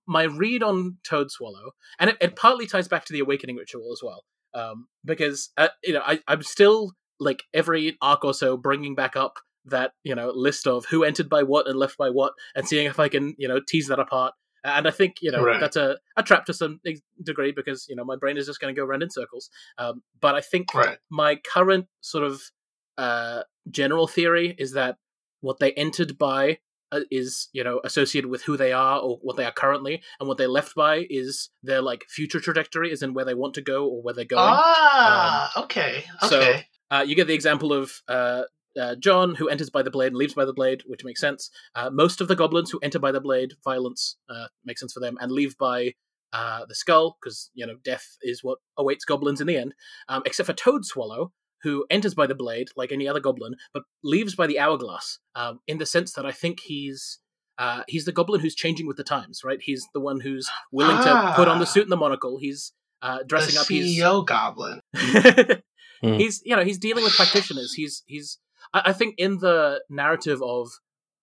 my 0.08 0.24
read 0.24 0.62
on 0.62 0.98
Toadswallow, 1.10 1.72
and 2.00 2.12
it, 2.12 2.18
it 2.22 2.36
partly 2.36 2.68
ties 2.68 2.88
back 2.88 3.06
to 3.06 3.14
the 3.14 3.20
Awakening 3.20 3.56
ritual 3.56 3.92
as 3.92 4.02
well, 4.04 4.24
um, 4.54 4.88
because 5.04 5.50
uh, 5.58 5.70
you 5.84 5.94
know 5.94 6.04
I, 6.06 6.20
I'm 6.28 6.44
still 6.44 6.92
like 7.20 7.44
every 7.54 7.98
arc 8.02 8.24
or 8.24 8.36
so 8.36 8.56
bringing 8.56 8.94
back 8.94 9.16
up 9.16 9.38
that 9.66 9.92
you 10.04 10.16
know 10.16 10.32
list 10.34 10.68
of 10.68 10.86
who 10.86 11.04
entered 11.04 11.30
by 11.30 11.44
what 11.44 11.68
and 11.68 11.78
left 11.78 11.98
by 11.98 12.10
what, 12.10 12.34
and 12.56 12.68
seeing 12.68 12.88
if 12.88 13.00
I 13.00 13.10
can 13.10 13.36
you 13.38 13.48
know 13.48 13.60
tease 13.68 13.88
that 13.88 14.00
apart. 14.00 14.34
And 14.64 14.88
I 14.88 14.92
think 14.92 15.16
you 15.22 15.32
know 15.32 15.44
Right. 15.44 15.60
that's 15.60 15.76
a, 15.76 15.98
a 16.18 16.24
trap 16.24 16.46
to 16.46 16.54
some 16.54 16.80
degree 17.24 17.52
because 17.52 17.86
you 17.90 17.96
know 17.96 18.04
my 18.06 18.16
brain 18.16 18.38
is 18.38 18.46
just 18.46 18.60
going 18.60 18.74
to 18.74 18.80
go 18.80 18.86
around 18.86 19.02
in 19.04 19.10
circles. 19.10 19.50
Um, 19.78 20.04
but 20.20 20.36
I 20.36 20.42
think 20.42 20.74
Right. 20.74 20.98
my 21.10 21.36
current 21.36 21.88
sort 22.02 22.24
of 22.26 22.42
uh, 22.98 23.44
general 23.70 24.08
theory 24.08 24.56
is 24.60 24.74
that 24.74 24.98
what 25.42 25.58
they 25.60 25.72
entered 25.74 26.18
by 26.20 26.60
uh, 26.92 27.00
is 27.10 27.48
you 27.54 27.64
know 27.64 27.82
associated 27.84 28.30
with 28.30 28.44
who 28.44 28.56
they 28.58 28.72
are 28.74 29.00
or 29.00 29.18
what 29.24 29.36
they 29.38 29.46
are 29.46 29.52
currently, 29.52 30.04
and 30.20 30.28
what 30.30 30.38
they 30.38 30.46
left 30.48 30.76
by 30.76 31.08
is 31.10 31.50
their 31.64 31.82
like 31.82 32.06
future 32.10 32.40
trajectory, 32.40 32.92
is 32.92 33.02
in 33.02 33.14
where 33.16 33.26
they 33.26 33.34
want 33.34 33.54
to 33.56 33.62
go 33.62 33.88
or 33.88 34.02
where 34.04 34.14
they're 34.14 34.26
going. 34.26 34.44
Ah, 34.54 35.64
okay, 35.64 36.04
so- 36.30 36.56
Uh, 36.92 37.02
you 37.08 37.16
get 37.16 37.26
the 37.26 37.34
example 37.34 37.72
of 37.72 38.02
uh, 38.10 38.44
uh, 38.80 38.96
John, 38.96 39.36
who 39.36 39.50
enters 39.50 39.70
by 39.70 39.82
the 39.82 39.92
blade 39.92 40.08
and 40.08 40.16
leaves 40.18 40.34
by 40.34 40.46
the 40.46 40.54
blade, 40.54 40.84
which 40.86 41.04
makes 41.04 41.20
sense. 41.22 41.50
Uh, 41.76 41.90
most 41.90 42.22
of 42.22 42.28
the 42.28 42.36
goblins 42.36 42.70
who 42.72 42.80
enter 42.82 43.00
by 43.00 43.12
the 43.12 43.22
blade, 43.22 43.54
violence 43.64 44.18
uh, 44.30 44.48
makes 44.66 44.80
sense 44.82 44.94
for 44.94 45.00
them, 45.00 45.18
and 45.22 45.32
leave 45.32 45.58
by 45.58 45.94
uh, 46.34 46.66
the 46.68 46.76
skull, 46.76 47.18
because 47.22 47.50
you 47.54 47.66
know 47.68 47.76
death 47.84 48.18
is 48.22 48.44
what 48.44 48.60
awaits 48.78 49.06
goblins 49.06 49.42
in 49.42 49.48
the 49.48 49.58
end. 49.58 49.74
Um, 50.08 50.24
except 50.26 50.48
for 50.48 50.54
Toad 50.54 50.86
Swallow, 50.86 51.32
who 51.64 51.86
enters 51.90 52.14
by 52.16 52.28
the 52.28 52.36
blade 52.36 52.70
like 52.76 52.92
any 52.92 53.08
other 53.08 53.20
goblin, 53.20 53.56
but 53.74 53.84
leaves 54.04 54.36
by 54.36 54.48
the 54.48 54.60
hourglass. 54.60 55.20
Um, 55.36 55.60
in 55.68 55.78
the 55.78 55.86
sense 55.86 56.14
that 56.14 56.26
I 56.26 56.32
think 56.32 56.60
he's. 56.62 57.20
Uh, 57.58 57.84
he's 57.88 58.06
the 58.06 58.12
goblin 58.12 58.42
who's 58.42 58.56
changing 58.56 58.88
with 58.88 58.98
the 58.98 59.04
times, 59.04 59.42
right? 59.44 59.60
He's 59.62 59.86
the 59.94 60.00
one 60.00 60.20
who's 60.22 60.50
willing 60.72 60.98
to 60.98 61.34
put 61.36 61.48
on 61.48 61.60
the 61.60 61.66
Ah. 61.66 61.70
suit 61.70 61.84
and 61.84 61.92
the 61.92 61.98
monocle. 61.98 62.40
He's 62.40 62.72
uh, 63.04 63.20
dressing 63.28 63.54
the 63.54 63.62
up. 63.62 63.68
He's 63.68 64.00
CEO 64.02 64.26
goblin. 64.26 64.82
Hmm. 66.04 66.14
he's 66.14 66.42
you 66.44 66.56
know 66.56 66.64
he's 66.64 66.80
dealing 66.80 67.04
with 67.04 67.14
practitioners 67.16 67.74
he's 67.74 68.02
he's 68.08 68.40
I, 68.74 68.82
I 68.86 68.94
think 68.94 69.16
in 69.18 69.38
the 69.40 69.82
narrative 69.90 70.42
of 70.42 70.70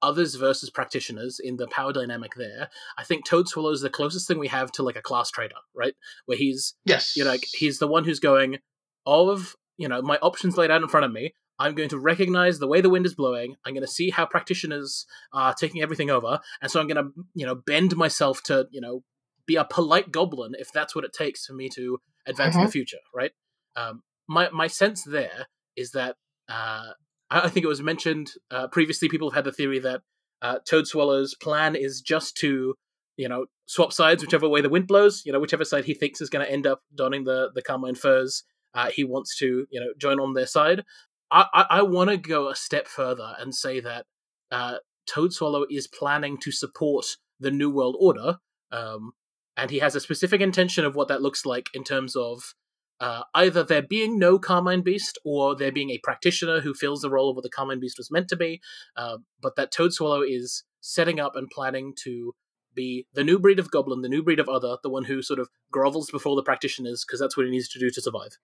others 0.00 0.36
versus 0.36 0.70
practitioners 0.70 1.40
in 1.42 1.56
the 1.56 1.66
power 1.66 1.92
dynamic 1.92 2.32
there 2.36 2.68
i 2.98 3.02
think 3.02 3.26
Toadswallow 3.26 3.72
is 3.72 3.80
the 3.80 3.90
closest 3.90 4.28
thing 4.28 4.38
we 4.38 4.46
have 4.46 4.70
to 4.72 4.84
like 4.84 4.94
a 4.94 5.02
class 5.02 5.28
trader 5.28 5.56
right? 5.74 5.94
Where 6.26 6.38
he's 6.38 6.74
Yes. 6.84 7.16
you 7.16 7.24
know 7.24 7.30
like 7.30 7.44
he's 7.52 7.80
the 7.80 7.88
one 7.88 8.04
who's 8.04 8.20
going 8.20 8.58
all 9.04 9.28
of 9.28 9.56
you 9.76 9.88
know 9.88 10.00
my 10.00 10.16
options 10.18 10.56
laid 10.56 10.70
out 10.70 10.82
in 10.82 10.88
front 10.88 11.04
of 11.04 11.12
me 11.12 11.34
i'm 11.58 11.74
going 11.74 11.88
to 11.88 11.98
recognize 11.98 12.60
the 12.60 12.68
way 12.68 12.80
the 12.80 12.88
wind 12.88 13.06
is 13.06 13.14
blowing 13.16 13.56
i'm 13.64 13.74
going 13.74 13.84
to 13.84 13.92
see 13.92 14.10
how 14.10 14.24
practitioners 14.24 15.04
are 15.32 15.52
taking 15.52 15.82
everything 15.82 16.10
over 16.10 16.38
and 16.62 16.70
so 16.70 16.78
i'm 16.78 16.86
going 16.86 17.04
to 17.04 17.10
you 17.34 17.44
know 17.44 17.56
bend 17.56 17.96
myself 17.96 18.40
to 18.44 18.68
you 18.70 18.80
know 18.80 19.02
be 19.46 19.56
a 19.56 19.64
polite 19.64 20.12
goblin 20.12 20.52
if 20.60 20.70
that's 20.72 20.94
what 20.94 21.04
it 21.04 21.12
takes 21.12 21.46
for 21.46 21.54
me 21.54 21.68
to 21.68 21.98
advance 22.26 22.54
in 22.54 22.62
the 22.66 22.70
future 22.70 22.98
right? 23.12 23.32
Um, 23.74 24.02
my 24.28 24.50
my 24.50 24.66
sense 24.66 25.02
there 25.02 25.46
is 25.76 25.92
that 25.92 26.16
uh, 26.48 26.90
I, 27.30 27.48
think 27.48 27.64
it 27.64 27.68
was 27.68 27.82
mentioned 27.82 28.32
uh, 28.50 28.68
previously 28.68 29.08
people 29.08 29.30
have 29.30 29.36
had 29.36 29.44
the 29.44 29.52
theory 29.52 29.78
that 29.80 30.02
uh, 30.40 30.58
Toadswallow's 30.70 31.34
plan 31.34 31.74
is 31.76 32.00
just 32.00 32.36
to 32.38 32.74
you 33.18 33.28
know, 33.28 33.46
swap 33.66 33.92
sides 33.92 34.22
whichever 34.22 34.48
way 34.48 34.62
the 34.62 34.70
wind 34.70 34.86
blows. 34.86 35.22
You 35.26 35.32
know, 35.32 35.40
whichever 35.40 35.64
side 35.64 35.84
he 35.84 35.92
thinks 35.92 36.22
is 36.22 36.30
going 36.30 36.46
to 36.46 36.50
end 36.50 36.66
up 36.66 36.80
donning 36.94 37.24
the 37.24 37.50
the 37.54 37.60
carmine 37.60 37.96
furs, 37.96 38.44
uh, 38.72 38.90
he 38.90 39.04
wants 39.04 39.36
to 39.38 39.66
you 39.70 39.80
know 39.80 39.88
join 39.98 40.18
on 40.20 40.32
their 40.32 40.46
side. 40.46 40.84
I 41.30 41.46
I, 41.52 41.66
I 41.70 41.82
want 41.82 42.08
to 42.08 42.16
go 42.16 42.48
a 42.48 42.56
step 42.56 42.86
further 42.86 43.34
and 43.38 43.54
say 43.54 43.80
that 43.80 44.06
uh, 44.50 44.76
Toadswallow 45.10 45.64
is 45.68 45.88
planning 45.88 46.38
to 46.38 46.52
support 46.52 47.04
the 47.38 47.50
New 47.50 47.70
World 47.70 47.96
Order, 47.98 48.38
um, 48.70 49.12
and 49.56 49.70
he 49.70 49.80
has 49.80 49.94
a 49.96 50.00
specific 50.00 50.40
intention 50.40 50.86
of 50.86 50.94
what 50.94 51.08
that 51.08 51.20
looks 51.20 51.44
like 51.44 51.66
in 51.74 51.84
terms 51.84 52.16
of. 52.16 52.54
Uh, 53.00 53.22
either 53.34 53.62
there 53.62 53.82
being 53.82 54.18
no 54.18 54.38
Carmine 54.38 54.82
Beast 54.82 55.18
or 55.24 55.54
there 55.56 55.70
being 55.72 55.90
a 55.90 56.00
practitioner 56.02 56.60
who 56.60 56.74
fills 56.74 57.00
the 57.00 57.10
role 57.10 57.30
of 57.30 57.36
what 57.36 57.42
the 57.44 57.50
Carmine 57.50 57.80
Beast 57.80 57.96
was 57.98 58.10
meant 58.10 58.28
to 58.28 58.36
be, 58.36 58.60
uh, 58.96 59.18
but 59.40 59.54
that 59.56 59.72
Toadswallow 59.72 60.22
is 60.28 60.64
setting 60.80 61.20
up 61.20 61.36
and 61.36 61.48
planning 61.50 61.92
to 62.04 62.34
be 62.74 63.06
the 63.14 63.24
new 63.24 63.38
breed 63.38 63.58
of 63.58 63.70
goblin, 63.70 64.02
the 64.02 64.08
new 64.08 64.22
breed 64.22 64.38
of 64.40 64.48
other, 64.48 64.76
the 64.82 64.90
one 64.90 65.04
who 65.04 65.22
sort 65.22 65.38
of 65.40 65.48
grovels 65.72 66.10
before 66.10 66.36
the 66.36 66.42
practitioners 66.42 67.04
because 67.06 67.20
that's 67.20 67.36
what 67.36 67.46
he 67.46 67.50
needs 67.52 67.68
to 67.68 67.78
do 67.78 67.90
to 67.90 68.00
survive. 68.00 68.36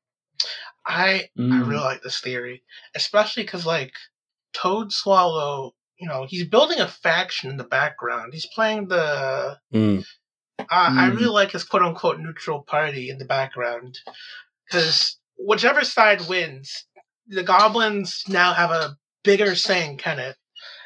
I 0.86 1.28
I 1.38 1.40
Mm. 1.40 1.66
really 1.68 1.80
like 1.82 2.02
this 2.02 2.20
theory, 2.20 2.62
especially 2.94 3.42
because 3.44 3.64
like 3.66 3.92
Toadswallow, 4.54 5.72
you 5.98 6.08
know, 6.08 6.26
he's 6.28 6.46
building 6.48 6.80
a 6.80 6.88
faction 6.88 7.50
in 7.50 7.56
the 7.56 7.64
background. 7.64 8.32
He's 8.32 8.46
playing 8.46 8.88
the. 8.88 9.58
Mm. 9.72 10.04
Uh, 10.58 10.64
I 10.70 11.10
Mm. 11.10 11.16
really 11.16 11.26
like 11.26 11.50
his 11.52 11.64
quote 11.64 11.82
unquote 11.82 12.18
neutral 12.20 12.62
party 12.62 13.10
in 13.10 13.18
the 13.18 13.24
background, 13.24 13.98
because 14.74 15.18
whichever 15.38 15.84
side 15.84 16.22
wins, 16.28 16.86
the 17.28 17.42
goblins 17.42 18.22
now 18.28 18.52
have 18.52 18.70
a 18.70 18.96
bigger 19.22 19.54
say 19.54 19.88
in 19.88 19.96
Kennet. 19.96 20.36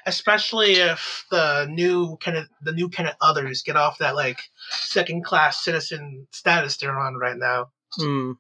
Especially 0.07 0.73
if 0.75 1.27
the 1.31 1.67
new 1.69 2.17
Kennet, 2.19 2.47
the 2.63 2.73
new 2.73 2.89
Kennet 2.89 3.17
others 3.21 3.63
get 3.63 3.77
off 3.77 3.99
that 3.99 4.15
like 4.15 4.39
second 4.71 5.25
class 5.25 5.63
citizen 5.63 6.27
status 6.33 6.77
they're 6.79 6.99
on 6.99 7.17
right 7.17 7.37
now. 7.37 7.67
Hmm. 7.93 8.33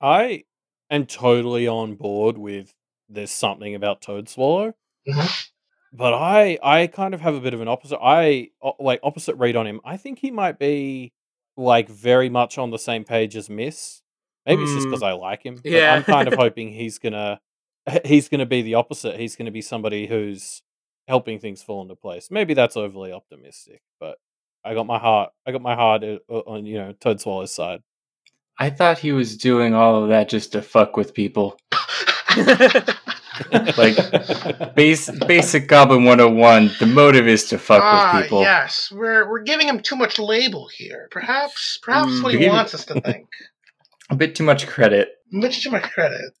I 0.00 0.44
am 0.88 1.06
totally 1.06 1.66
on 1.66 1.96
board 1.96 2.38
with 2.38 2.72
there's 3.08 3.32
something 3.32 3.74
about 3.74 4.02
Toadswallow, 4.02 4.74
Mhm. 5.08 5.46
but 5.92 6.14
I 6.14 6.58
I 6.62 6.86
kind 6.86 7.12
of 7.12 7.20
have 7.22 7.34
a 7.34 7.40
bit 7.40 7.54
of 7.54 7.60
an 7.60 7.66
opposite. 7.68 7.98
I 8.00 8.50
like 8.78 9.00
opposite 9.02 9.34
read 9.36 9.56
on 9.56 9.66
him. 9.66 9.80
I 9.84 9.96
think 9.96 10.20
he 10.20 10.30
might 10.30 10.60
be 10.60 11.12
like 11.56 11.88
very 11.88 12.28
much 12.28 12.56
on 12.56 12.70
the 12.70 12.78
same 12.78 13.02
page 13.02 13.34
as 13.34 13.50
Miss. 13.50 14.02
Maybe 14.46 14.62
it's 14.62 14.72
just 14.72 14.86
Mm. 14.86 14.90
because 14.90 15.02
I 15.02 15.12
like 15.12 15.44
him. 15.44 15.56
but 15.56 15.64
Yeah. 15.66 15.94
I'm 15.94 16.04
kind 16.04 16.28
of 16.28 16.34
hoping 16.38 16.72
he's 16.72 16.98
gonna 16.98 17.40
he's 18.04 18.28
gonna 18.28 18.46
be 18.46 18.62
the 18.62 18.74
opposite. 18.74 19.18
He's 19.18 19.36
gonna 19.36 19.50
be 19.50 19.62
somebody 19.62 20.06
who's 20.06 20.62
helping 21.08 21.38
things 21.38 21.62
fall 21.62 21.82
into 21.82 21.94
place. 21.96 22.28
Maybe 22.30 22.54
that's 22.54 22.76
overly 22.76 23.12
optimistic, 23.12 23.80
but 24.00 24.18
I 24.64 24.74
got 24.74 24.86
my 24.86 24.98
heart. 24.98 25.30
I 25.46 25.52
got 25.52 25.62
my 25.62 25.74
heart 25.74 26.02
uh, 26.04 26.18
on 26.38 26.66
you 26.66 26.78
know 26.78 26.92
Toadswallow's 26.94 27.54
side. 27.54 27.82
I 28.58 28.70
thought 28.70 28.98
he 28.98 29.12
was 29.12 29.36
doing 29.36 29.74
all 29.74 30.02
of 30.02 30.08
that 30.08 30.28
just 30.30 30.52
to 30.52 30.62
fuck 30.62 30.96
with 30.96 31.12
people. 31.14 31.58
Like, 33.76 34.74
Base, 34.74 35.10
basic 35.26 35.68
Goblin 35.68 36.04
101, 36.04 36.70
the 36.80 36.86
motive 36.86 37.28
is 37.28 37.44
to 37.48 37.58
fuck 37.58 37.82
ah, 37.82 38.12
with 38.14 38.24
people. 38.24 38.40
yes, 38.40 38.90
we're 38.90 39.28
we're 39.28 39.42
giving 39.42 39.68
him 39.68 39.80
too 39.80 39.94
much 39.96 40.18
label 40.18 40.68
here. 40.68 41.08
Perhaps, 41.10 41.78
perhaps 41.82 42.12
Mm. 42.12 42.22
what 42.22 42.34
he 42.34 42.48
wants 42.48 42.72
us 42.74 42.86
to 42.86 42.98
think. 43.00 43.28
A 44.10 44.16
bit 44.16 44.34
too 44.34 44.44
much 44.44 44.66
credit. 44.66 45.08
Much 45.32 45.62
too 45.62 45.70
much 45.70 45.90
credit. 45.90 46.32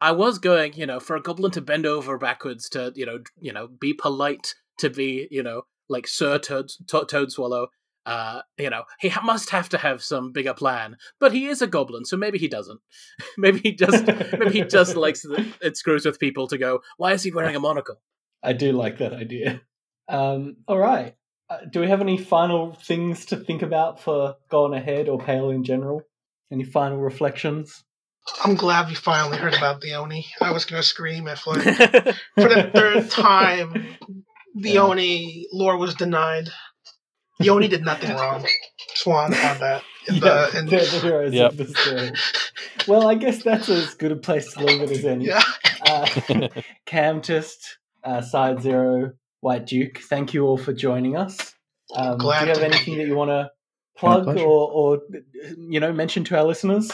I 0.00 0.12
was 0.12 0.38
going, 0.38 0.74
you 0.74 0.86
know, 0.86 1.00
for 1.00 1.16
a 1.16 1.22
goblin 1.22 1.50
to 1.52 1.60
bend 1.60 1.84
over 1.84 2.16
backwards 2.18 2.68
to, 2.70 2.92
you 2.94 3.04
know, 3.04 3.18
you 3.40 3.52
know, 3.52 3.66
be 3.66 3.92
polite 3.92 4.54
to 4.78 4.90
be, 4.90 5.26
you 5.30 5.42
know, 5.42 5.62
like 5.88 6.06
Sir 6.06 6.38
Toad, 6.38 6.68
to- 6.88 7.00
Toadswallow. 7.00 7.68
Uh, 8.06 8.40
you 8.56 8.70
know, 8.70 8.84
he 9.00 9.08
ha- 9.08 9.20
must 9.24 9.50
have 9.50 9.68
to 9.68 9.76
have 9.76 10.02
some 10.02 10.32
bigger 10.32 10.54
plan, 10.54 10.96
but 11.20 11.32
he 11.32 11.46
is 11.46 11.60
a 11.60 11.66
goblin, 11.66 12.06
so 12.06 12.16
maybe 12.16 12.38
he 12.38 12.48
doesn't. 12.48 12.80
maybe 13.36 13.58
he 13.58 13.72
just, 13.72 14.06
maybe 14.06 14.50
he 14.50 14.62
just 14.62 14.96
likes 15.04 15.22
the, 15.22 15.46
it 15.60 15.76
screws 15.76 16.06
with 16.06 16.18
people 16.18 16.46
to 16.46 16.56
go. 16.56 16.80
Why 16.96 17.12
is 17.12 17.22
he 17.22 17.32
wearing 17.32 17.56
a 17.56 17.60
monocle? 17.60 18.00
I 18.42 18.54
do 18.54 18.72
like 18.72 18.98
that 18.98 19.12
idea. 19.12 19.60
Um, 20.08 20.56
all 20.66 20.78
right. 20.78 21.16
Uh, 21.50 21.58
do 21.70 21.80
we 21.80 21.88
have 21.88 22.00
any 22.00 22.16
final 22.16 22.72
things 22.72 23.26
to 23.26 23.36
think 23.36 23.62
about 23.62 24.00
for 24.00 24.36
going 24.48 24.72
ahead 24.72 25.08
or 25.08 25.18
Pale 25.18 25.50
in 25.50 25.64
general? 25.64 26.02
Any 26.52 26.64
final 26.64 26.98
reflections? 26.98 27.84
I'm 28.44 28.54
glad 28.56 28.88
we 28.88 28.94
finally 28.94 29.38
heard 29.38 29.54
about 29.54 29.80
the 29.80 29.94
Oni. 29.94 30.26
I 30.40 30.52
was 30.52 30.64
gonna 30.64 30.82
scream 30.82 31.28
if 31.28 31.46
like 31.46 31.62
for 32.34 32.48
the 32.48 32.70
third 32.74 33.10
time 33.10 33.86
the 34.54 34.78
Oni 34.78 35.46
lore 35.52 35.76
was 35.78 35.94
denied. 35.94 36.48
The 37.38 37.50
Oni 37.50 37.68
did 37.68 37.84
nothing 37.84 38.10
wrong. 38.16 38.44
Swan 38.94 39.32
on 39.34 39.58
that. 39.60 39.82
In 40.08 40.14
Yeah, 40.16 40.20
the, 40.52 40.58
in, 40.58 40.66
they're 40.66 40.80
the 40.80 41.00
heroes 41.00 41.32
Yep. 41.34 41.50
of 41.52 41.56
the 41.58 41.66
story. 41.66 42.12
Well, 42.88 43.06
I 43.08 43.14
guess 43.14 43.42
that's 43.42 43.68
as 43.68 43.94
good 43.94 44.10
a 44.12 44.16
place 44.16 44.52
to 44.54 44.64
leave 44.64 44.82
it 44.82 44.90
as 44.90 45.04
any. 45.04 45.26
yeah. 45.26 45.42
Uh, 45.86 46.06
Camtist, 46.86 47.76
uh, 48.04 48.20
Side 48.22 48.60
Zero, 48.62 49.12
White 49.40 49.66
Duke, 49.66 49.98
thank 50.08 50.34
you 50.34 50.44
all 50.46 50.56
for 50.58 50.72
joining 50.72 51.16
us. 51.16 51.54
Um, 51.94 52.18
do 52.18 52.26
you 52.26 52.32
have 52.32 52.58
anything 52.58 52.98
that 52.98 53.06
you 53.06 53.14
want 53.14 53.30
to 53.30 53.50
plug 53.98 54.28
or, 54.38 54.70
or, 54.70 55.00
you 55.58 55.80
know, 55.80 55.92
mention 55.92 56.24
to 56.24 56.38
our 56.38 56.44
listeners? 56.44 56.90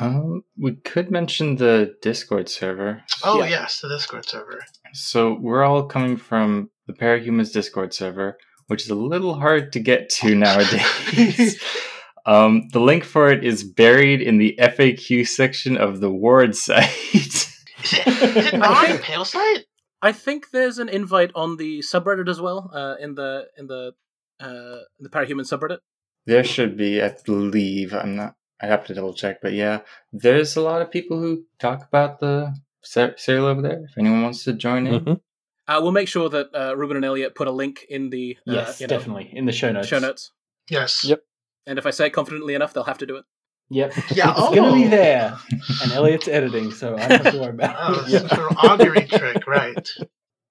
Um, 0.00 0.42
we 0.58 0.76
could 0.76 1.10
mention 1.10 1.56
the 1.56 1.94
Discord 2.02 2.48
server. 2.48 3.02
Oh 3.24 3.40
Yeah. 3.42 3.50
yes, 3.50 3.80
the 3.80 3.88
Discord 3.88 4.26
server. 4.28 4.64
So 4.94 5.36
we're 5.38 5.64
all 5.64 5.84
coming 5.86 6.16
from 6.16 6.70
the 6.86 6.94
Parahumans 6.94 7.52
Discord 7.52 7.92
server, 7.94 8.38
which 8.68 8.82
is 8.84 8.90
a 8.90 8.94
little 8.94 9.34
hard 9.34 9.72
to 9.72 9.80
get 9.80 10.08
to 10.10 10.34
nowadays. 10.46 11.62
um, 12.26 12.68
the 12.72 12.80
link 12.80 13.04
for 13.04 13.30
it 13.30 13.44
is 13.44 13.64
buried 13.64 14.22
in 14.22 14.38
the 14.38 14.58
FAQ 14.60 15.26
section 15.28 15.76
of 15.76 16.00
the 16.00 16.10
Ward 16.10 16.56
site. 16.66 16.88
Is 17.12 17.48
it, 17.92 18.06
is 18.06 18.46
it 18.46 18.58
not 18.58 18.88
on 18.88 18.96
the 18.96 19.02
Pale 19.02 19.24
site? 19.26 19.64
I 20.00 20.12
think 20.12 20.50
there's 20.50 20.78
an 20.78 20.88
invite 20.88 21.30
on 21.34 21.56
the 21.58 21.80
subreddit 21.80 22.28
as 22.28 22.40
well, 22.40 22.70
uh, 22.74 22.96
in 23.00 23.14
the 23.14 23.46
in 23.56 23.66
the 23.68 23.92
uh, 24.40 24.78
the 24.98 25.08
parahuman 25.10 25.46
subreddit. 25.46 25.78
There 26.26 26.44
should 26.44 26.76
be, 26.76 27.02
I 27.02 27.14
believe. 27.24 27.92
I'm 27.94 28.16
not. 28.16 28.34
I 28.60 28.66
have 28.66 28.86
to 28.86 28.94
double 28.94 29.12
check, 29.14 29.40
but 29.42 29.52
yeah, 29.54 29.80
there's 30.12 30.54
a 30.56 30.60
lot 30.60 30.82
of 30.82 30.90
people 30.90 31.18
who 31.18 31.44
talk 31.58 31.82
about 31.86 32.20
the 32.20 32.54
ser- 32.84 33.16
serial 33.18 33.46
over 33.46 33.60
there. 33.60 33.82
If 33.84 33.98
anyone 33.98 34.22
wants 34.22 34.44
to 34.44 34.52
join 34.52 34.86
in, 34.86 35.00
Mhm. 35.04 35.20
Uh, 35.68 35.78
we'll 35.82 35.92
make 35.92 36.08
sure 36.08 36.28
that 36.28 36.48
uh, 36.54 36.76
Ruben 36.76 36.96
and 36.96 37.04
Elliot 37.04 37.34
put 37.34 37.46
a 37.48 37.52
link 37.52 37.84
in 37.88 38.10
the 38.10 38.36
uh, 38.48 38.52
Yes, 38.52 38.80
you 38.80 38.86
know, 38.86 38.96
definitely. 38.98 39.30
In 39.32 39.46
the 39.46 39.52
show 39.52 39.70
notes. 39.72 39.88
show 39.88 39.98
notes. 40.00 40.32
Yes. 40.68 41.04
Yep. 41.04 41.22
And 41.66 41.78
if 41.78 41.86
I 41.86 41.90
say 41.90 42.06
it 42.06 42.10
confidently 42.10 42.54
enough, 42.54 42.72
they'll 42.74 42.82
have 42.84 42.98
to 42.98 43.06
do 43.06 43.16
it. 43.16 43.24
Yep. 43.70 43.92
Yeah, 44.14 44.30
It's 44.32 44.40
going 44.54 44.70
to 44.70 44.74
be 44.74 44.86
oh. 44.86 44.90
there. 44.90 45.38
And 45.82 45.92
Elliot's 45.92 46.28
editing, 46.28 46.72
so 46.72 46.96
I 46.96 47.06
don't 47.08 47.24
have 47.24 47.32
to 47.34 47.40
worry 47.40 47.50
about 47.50 47.76
Oh, 47.78 48.04
it. 48.06 48.10
some 48.20 48.28
sort 48.28 48.50
of 48.52 48.56
augury 48.58 49.06
trick, 49.06 49.46
right? 49.46 49.88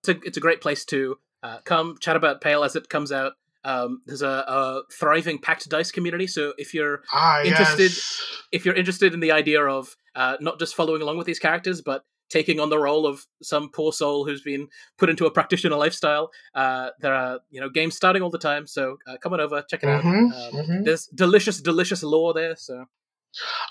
It's 0.03 0.09
a 0.09 0.15
it's 0.23 0.37
a 0.37 0.41
great 0.41 0.61
place 0.61 0.83
to 0.85 1.17
uh, 1.43 1.59
come 1.65 1.97
chat 1.99 2.15
about 2.15 2.41
Pale 2.41 2.63
as 2.63 2.75
it 2.75 2.89
comes 2.89 3.11
out. 3.11 3.33
Um, 3.63 4.01
there's 4.05 4.21
a, 4.23 4.27
a 4.47 4.81
thriving 4.99 5.37
Pact 5.39 5.69
dice 5.69 5.91
community, 5.91 6.27
so 6.27 6.53
if 6.57 6.73
you're 6.73 7.01
Ah, 7.11 7.41
Interested- 7.43 7.91
yes. 7.91 8.41
if 8.51 8.65
you're 8.65 8.75
interested 8.75 9.13
in 9.13 9.19
the 9.19 9.31
idea 9.31 9.61
of 9.63 9.95
uh, 10.15 10.37
not 10.39 10.59
just 10.59 10.75
following 10.75 11.01
along 11.01 11.17
with 11.17 11.27
these 11.27 11.39
characters, 11.39 11.81
but 11.81 12.03
taking 12.29 12.59
on 12.61 12.69
the 12.69 12.79
role 12.79 13.05
of 13.05 13.25
some 13.43 13.69
poor 13.69 13.91
soul 13.91 14.25
who's 14.25 14.41
been 14.41 14.67
put 14.97 15.09
into 15.09 15.25
a 15.25 15.31
practitioner 15.31 15.75
lifestyle, 15.75 16.31
uh, 16.55 16.89
there 17.01 17.13
are 17.13 17.39
you 17.49 17.59
know 17.61 17.69
games 17.69 17.95
starting 17.95 18.21
all 18.23 18.29
the 18.31 18.37
time. 18.39 18.65
So 18.65 18.97
uh, 19.07 19.17
come 19.21 19.33
on 19.33 19.39
over, 19.41 19.61
check 19.69 19.83
it 19.83 19.89
out. 19.89 20.03
Mhm, 20.03 20.31
Um, 20.33 20.53
mhm. 20.65 20.85
There's 20.85 21.05
delicious, 21.07 21.61
delicious 21.61 22.01
lore 22.03 22.33
there. 22.33 22.55
So 22.55 22.85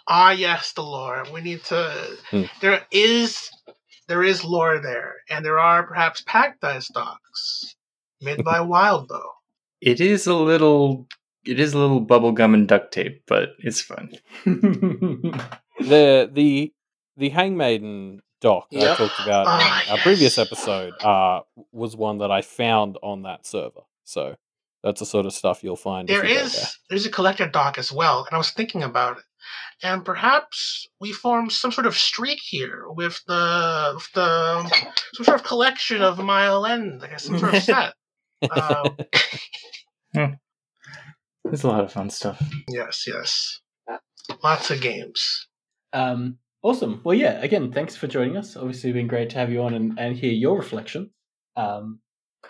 Ah, 0.06 0.30
yes, 0.30 0.72
the 0.72 0.82
lore. 0.82 1.24
We 1.34 1.40
need 1.42 1.64
to. 1.64 2.16
Hmm. 2.30 2.44
There 2.62 2.86
is, 2.90 3.50
there 4.08 4.22
is 4.22 4.42
lore 4.44 4.78
there, 4.80 5.16
and 5.28 5.44
there 5.44 5.58
are 5.58 5.82
perhaps 5.86 6.22
Pact 6.26 6.60
dice 6.62 6.86
stocks 6.86 7.74
made 8.22 8.42
by 8.44 8.58
Wildbow. 8.60 9.20
It 9.80 10.00
is 10.00 10.26
a 10.26 10.34
little. 10.34 11.06
It 11.44 11.58
is 11.58 11.72
a 11.72 11.78
little 11.78 12.04
bubblegum 12.04 12.52
and 12.52 12.68
duct 12.68 12.92
tape, 12.92 13.22
but 13.26 13.50
it's 13.58 13.80
fun. 13.80 14.12
the 14.44 16.30
the 16.30 16.72
the 17.16 17.30
Hangmaiden 17.30 18.18
doc 18.40 18.66
I 18.72 18.94
talked 18.94 19.20
about 19.20 19.46
Ah, 19.46 19.84
in 19.84 19.92
our 19.92 19.98
previous 19.98 20.38
episode 20.38 20.92
uh, 21.02 21.40
was 21.72 21.96
one 21.96 22.18
that 22.18 22.30
I 22.30 22.42
found 22.42 22.98
on 23.02 23.22
that 23.22 23.46
server. 23.46 23.82
So 24.04 24.36
that's 24.82 25.00
the 25.00 25.06
sort 25.06 25.26
of 25.26 25.32
stuff 25.32 25.62
you'll 25.62 25.76
find. 25.76 26.08
There 26.08 26.24
if 26.24 26.30
you 26.30 26.36
go 26.36 26.44
is, 26.44 26.52
there. 26.54 26.66
there's 26.90 27.06
a 27.06 27.10
collector 27.10 27.46
doc 27.48 27.78
as 27.78 27.92
well, 27.92 28.24
and 28.24 28.34
I 28.34 28.38
was 28.38 28.50
thinking 28.50 28.82
about 28.82 29.18
it. 29.18 29.24
And 29.82 30.04
perhaps 30.04 30.86
we 31.00 31.12
form 31.12 31.48
some 31.48 31.72
sort 31.72 31.86
of 31.86 31.96
streak 31.96 32.40
here 32.42 32.84
with 32.88 33.22
the, 33.26 33.92
with 33.94 34.12
the 34.12 34.68
some 35.14 35.24
sort 35.24 35.40
of 35.40 35.46
collection 35.46 36.02
of 36.02 36.18
Mile 36.18 36.66
End, 36.66 37.00
like 37.00 37.18
some 37.18 37.38
sort 37.38 37.54
of 37.54 37.62
set. 37.62 37.94
Um, 38.50 38.96
There's 41.44 41.64
a 41.64 41.68
lot 41.68 41.84
of 41.84 41.92
fun 41.92 42.10
stuff. 42.10 42.42
yes, 42.68 43.04
yes, 43.06 43.60
lots 44.42 44.70
of 44.70 44.80
games. 44.80 45.48
Um, 45.92 46.38
awesome. 46.62 47.00
Well, 47.04 47.14
yeah. 47.14 47.40
Again, 47.40 47.72
thanks 47.72 47.96
for 47.96 48.06
joining 48.06 48.36
us. 48.36 48.56
Obviously, 48.56 48.92
been 48.92 49.08
great 49.08 49.30
to 49.30 49.38
have 49.38 49.50
you 49.50 49.62
on 49.62 49.74
and, 49.74 49.98
and 49.98 50.16
hear 50.16 50.32
your 50.32 50.56
reflection. 50.58 51.10
Um, 51.56 52.00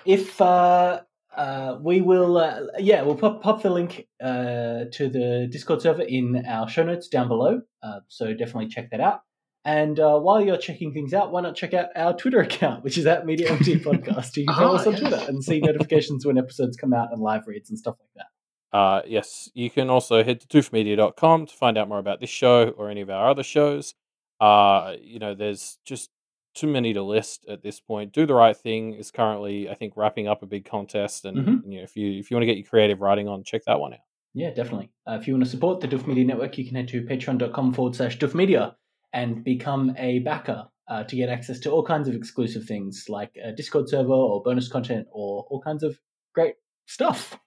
if 0.05 0.41
uh, 0.41 1.01
uh, 1.37 1.79
we 1.81 2.01
will, 2.01 2.39
uh, 2.39 2.61
yeah, 2.79 3.03
we'll 3.03 3.17
pop, 3.17 3.43
pop 3.43 3.63
the 3.63 3.71
link 3.71 4.07
uh, 4.23 4.85
to 4.93 5.09
the 5.09 5.49
Discord 5.51 5.83
server 5.83 6.03
in 6.03 6.45
our 6.47 6.69
show 6.69 6.83
notes 6.83 7.09
down 7.09 7.29
below. 7.29 7.63
Uh, 7.83 8.01
so 8.09 8.35
definitely 8.35 8.69
check 8.69 8.91
that 8.91 9.01
out. 9.01 9.21
And 9.65 10.01
uh, 10.01 10.19
while 10.19 10.41
you're 10.41 10.57
checking 10.57 10.93
things 10.93 11.13
out, 11.13 11.33
why 11.33 11.43
not 11.43 11.55
check 11.55 11.75
out 11.75 11.89
our 11.95 12.17
Twitter 12.17 12.41
account, 12.41 12.83
which 12.83 12.97
is 12.97 13.07
at 13.07 13.27
Media 13.27 13.51
MT 13.53 13.77
Podcast. 13.85 14.37
You 14.37 14.47
can 14.47 14.55
follow 14.57 14.77
Ah, 14.77 14.81
us 14.81 14.87
on. 14.87 14.97
Twitter 14.97 15.21
and 15.29 15.45
see 15.45 15.61
notifications 15.61 16.25
when 16.25 16.39
episodes 16.39 16.77
come 16.77 16.95
out 16.95 17.13
and 17.13 17.21
live 17.21 17.47
reads 17.47 17.69
and 17.69 17.79
stuff 17.79 17.97
like 18.01 18.09
that. 18.17 18.77
Uh, 18.79 19.03
yes, 19.07 19.51
you 19.53 19.69
can 19.69 19.91
also 19.91 20.23
head 20.25 20.41
to 20.41 20.47
doofmedia.com 20.47 21.47
to 21.47 21.55
find 21.55 21.77
out 21.77 21.89
more 21.89 21.99
about 21.99 22.21
this 22.21 22.31
show 22.31 22.69
or 22.71 22.89
any 22.89 23.01
of 23.03 23.11
our 23.11 23.29
other 23.29 23.43
shows. 23.43 23.95
Uh, 24.41 24.95
you 25.03 25.19
know, 25.19 25.35
there's 25.35 25.79
just 25.85 26.09
too 26.55 26.67
many 26.67 26.93
to 26.95 27.03
list 27.03 27.45
at 27.49 27.63
this 27.63 27.81
point. 27.81 28.13
Do 28.13 28.27
the 28.27 28.35
right 28.35 28.57
thing 28.57 28.95
is 28.95 29.11
currently, 29.11 29.69
I 29.69 29.75
think, 29.75 29.95
wrapping 29.97 30.27
up 30.27 30.43
a 30.43 30.47
big 30.47 30.65
contest, 30.65 31.25
and 31.25 31.37
Mhm. 31.37 31.63
you 31.67 31.77
know, 31.79 31.83
if 31.83 31.97
you 31.97 32.19
if 32.19 32.31
you 32.31 32.37
want 32.37 32.43
to 32.43 32.47
get 32.47 32.57
your 32.57 32.67
creative 32.67 33.01
writing 33.01 33.29
on, 33.29 33.45
check 33.45 33.63
that 33.67 33.79
one 33.79 33.93
out. 33.93 34.01
Yeah, 34.33 34.51
definitely. 34.51 34.91
Uh, 35.07 35.19
if 35.21 35.27
you 35.27 35.35
want 35.35 35.45
to 35.45 35.51
support 35.51 35.81
the 35.81 35.89
Doof 35.89 36.07
Media 36.07 36.25
Network, 36.25 36.57
you 36.57 36.65
can 36.65 36.77
head 36.77 36.89
to 36.89 37.03
patreon.com 37.03 37.75
forward 37.75 37.97
slash 37.97 38.19
Doof 38.19 38.35
Media 38.35 38.77
and 39.13 39.43
become 39.45 39.95
a 39.99 40.21
backer 40.21 40.69
uh, 40.89 41.05
to 41.05 41.17
get 41.17 41.29
access 41.29 41.61
to 41.61 41.71
all 41.71 41.85
kinds 41.85 42.09
of 42.09 42.15
exclusive 42.15 42.65
things 42.65 43.07
like 43.09 43.37
a 43.43 43.53
Discord 43.53 43.89
server 43.89 44.13
or 44.13 44.43
bonus 44.43 44.69
content 44.69 45.07
or 45.13 45.47
all 45.49 45.61
kinds 45.61 45.83
of 45.83 45.99
great 46.35 46.55
stuff. 46.87 47.39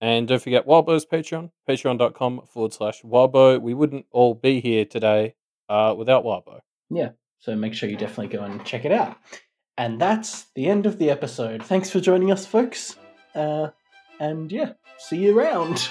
And 0.00 0.28
don't 0.28 0.40
forget 0.40 0.66
Wildbow's 0.66 1.06
Patreon, 1.06 1.50
patreon.com 1.68 2.42
forward 2.46 2.72
slash 2.72 3.02
Wildbow. 3.02 3.60
We 3.60 3.74
wouldn't 3.74 4.06
all 4.12 4.34
be 4.34 4.60
here 4.60 4.84
today 4.84 5.34
uh, 5.68 5.94
without 5.98 6.24
Yeah, 6.88 7.10
So 7.40 7.56
make 7.56 7.74
sure 7.74 7.88
you 7.88 7.96
definitely 7.96 8.36
go 8.36 8.44
and 8.44 8.64
check 8.64 8.84
it 8.84 8.92
out. 8.92 9.16
And 9.76 10.00
that's 10.00 10.46
the 10.54 10.66
end 10.66 10.86
of 10.86 10.98
the 10.98 11.10
episode. 11.10 11.64
Thanks 11.64 11.90
for 11.90 12.00
joining 12.00 12.30
us, 12.30 12.46
folks. 12.46 12.96
Uh, 13.34 13.68
and 14.20 14.50
yeah, 14.50 14.72
see 14.98 15.16
you 15.18 15.38
around. 15.38 15.88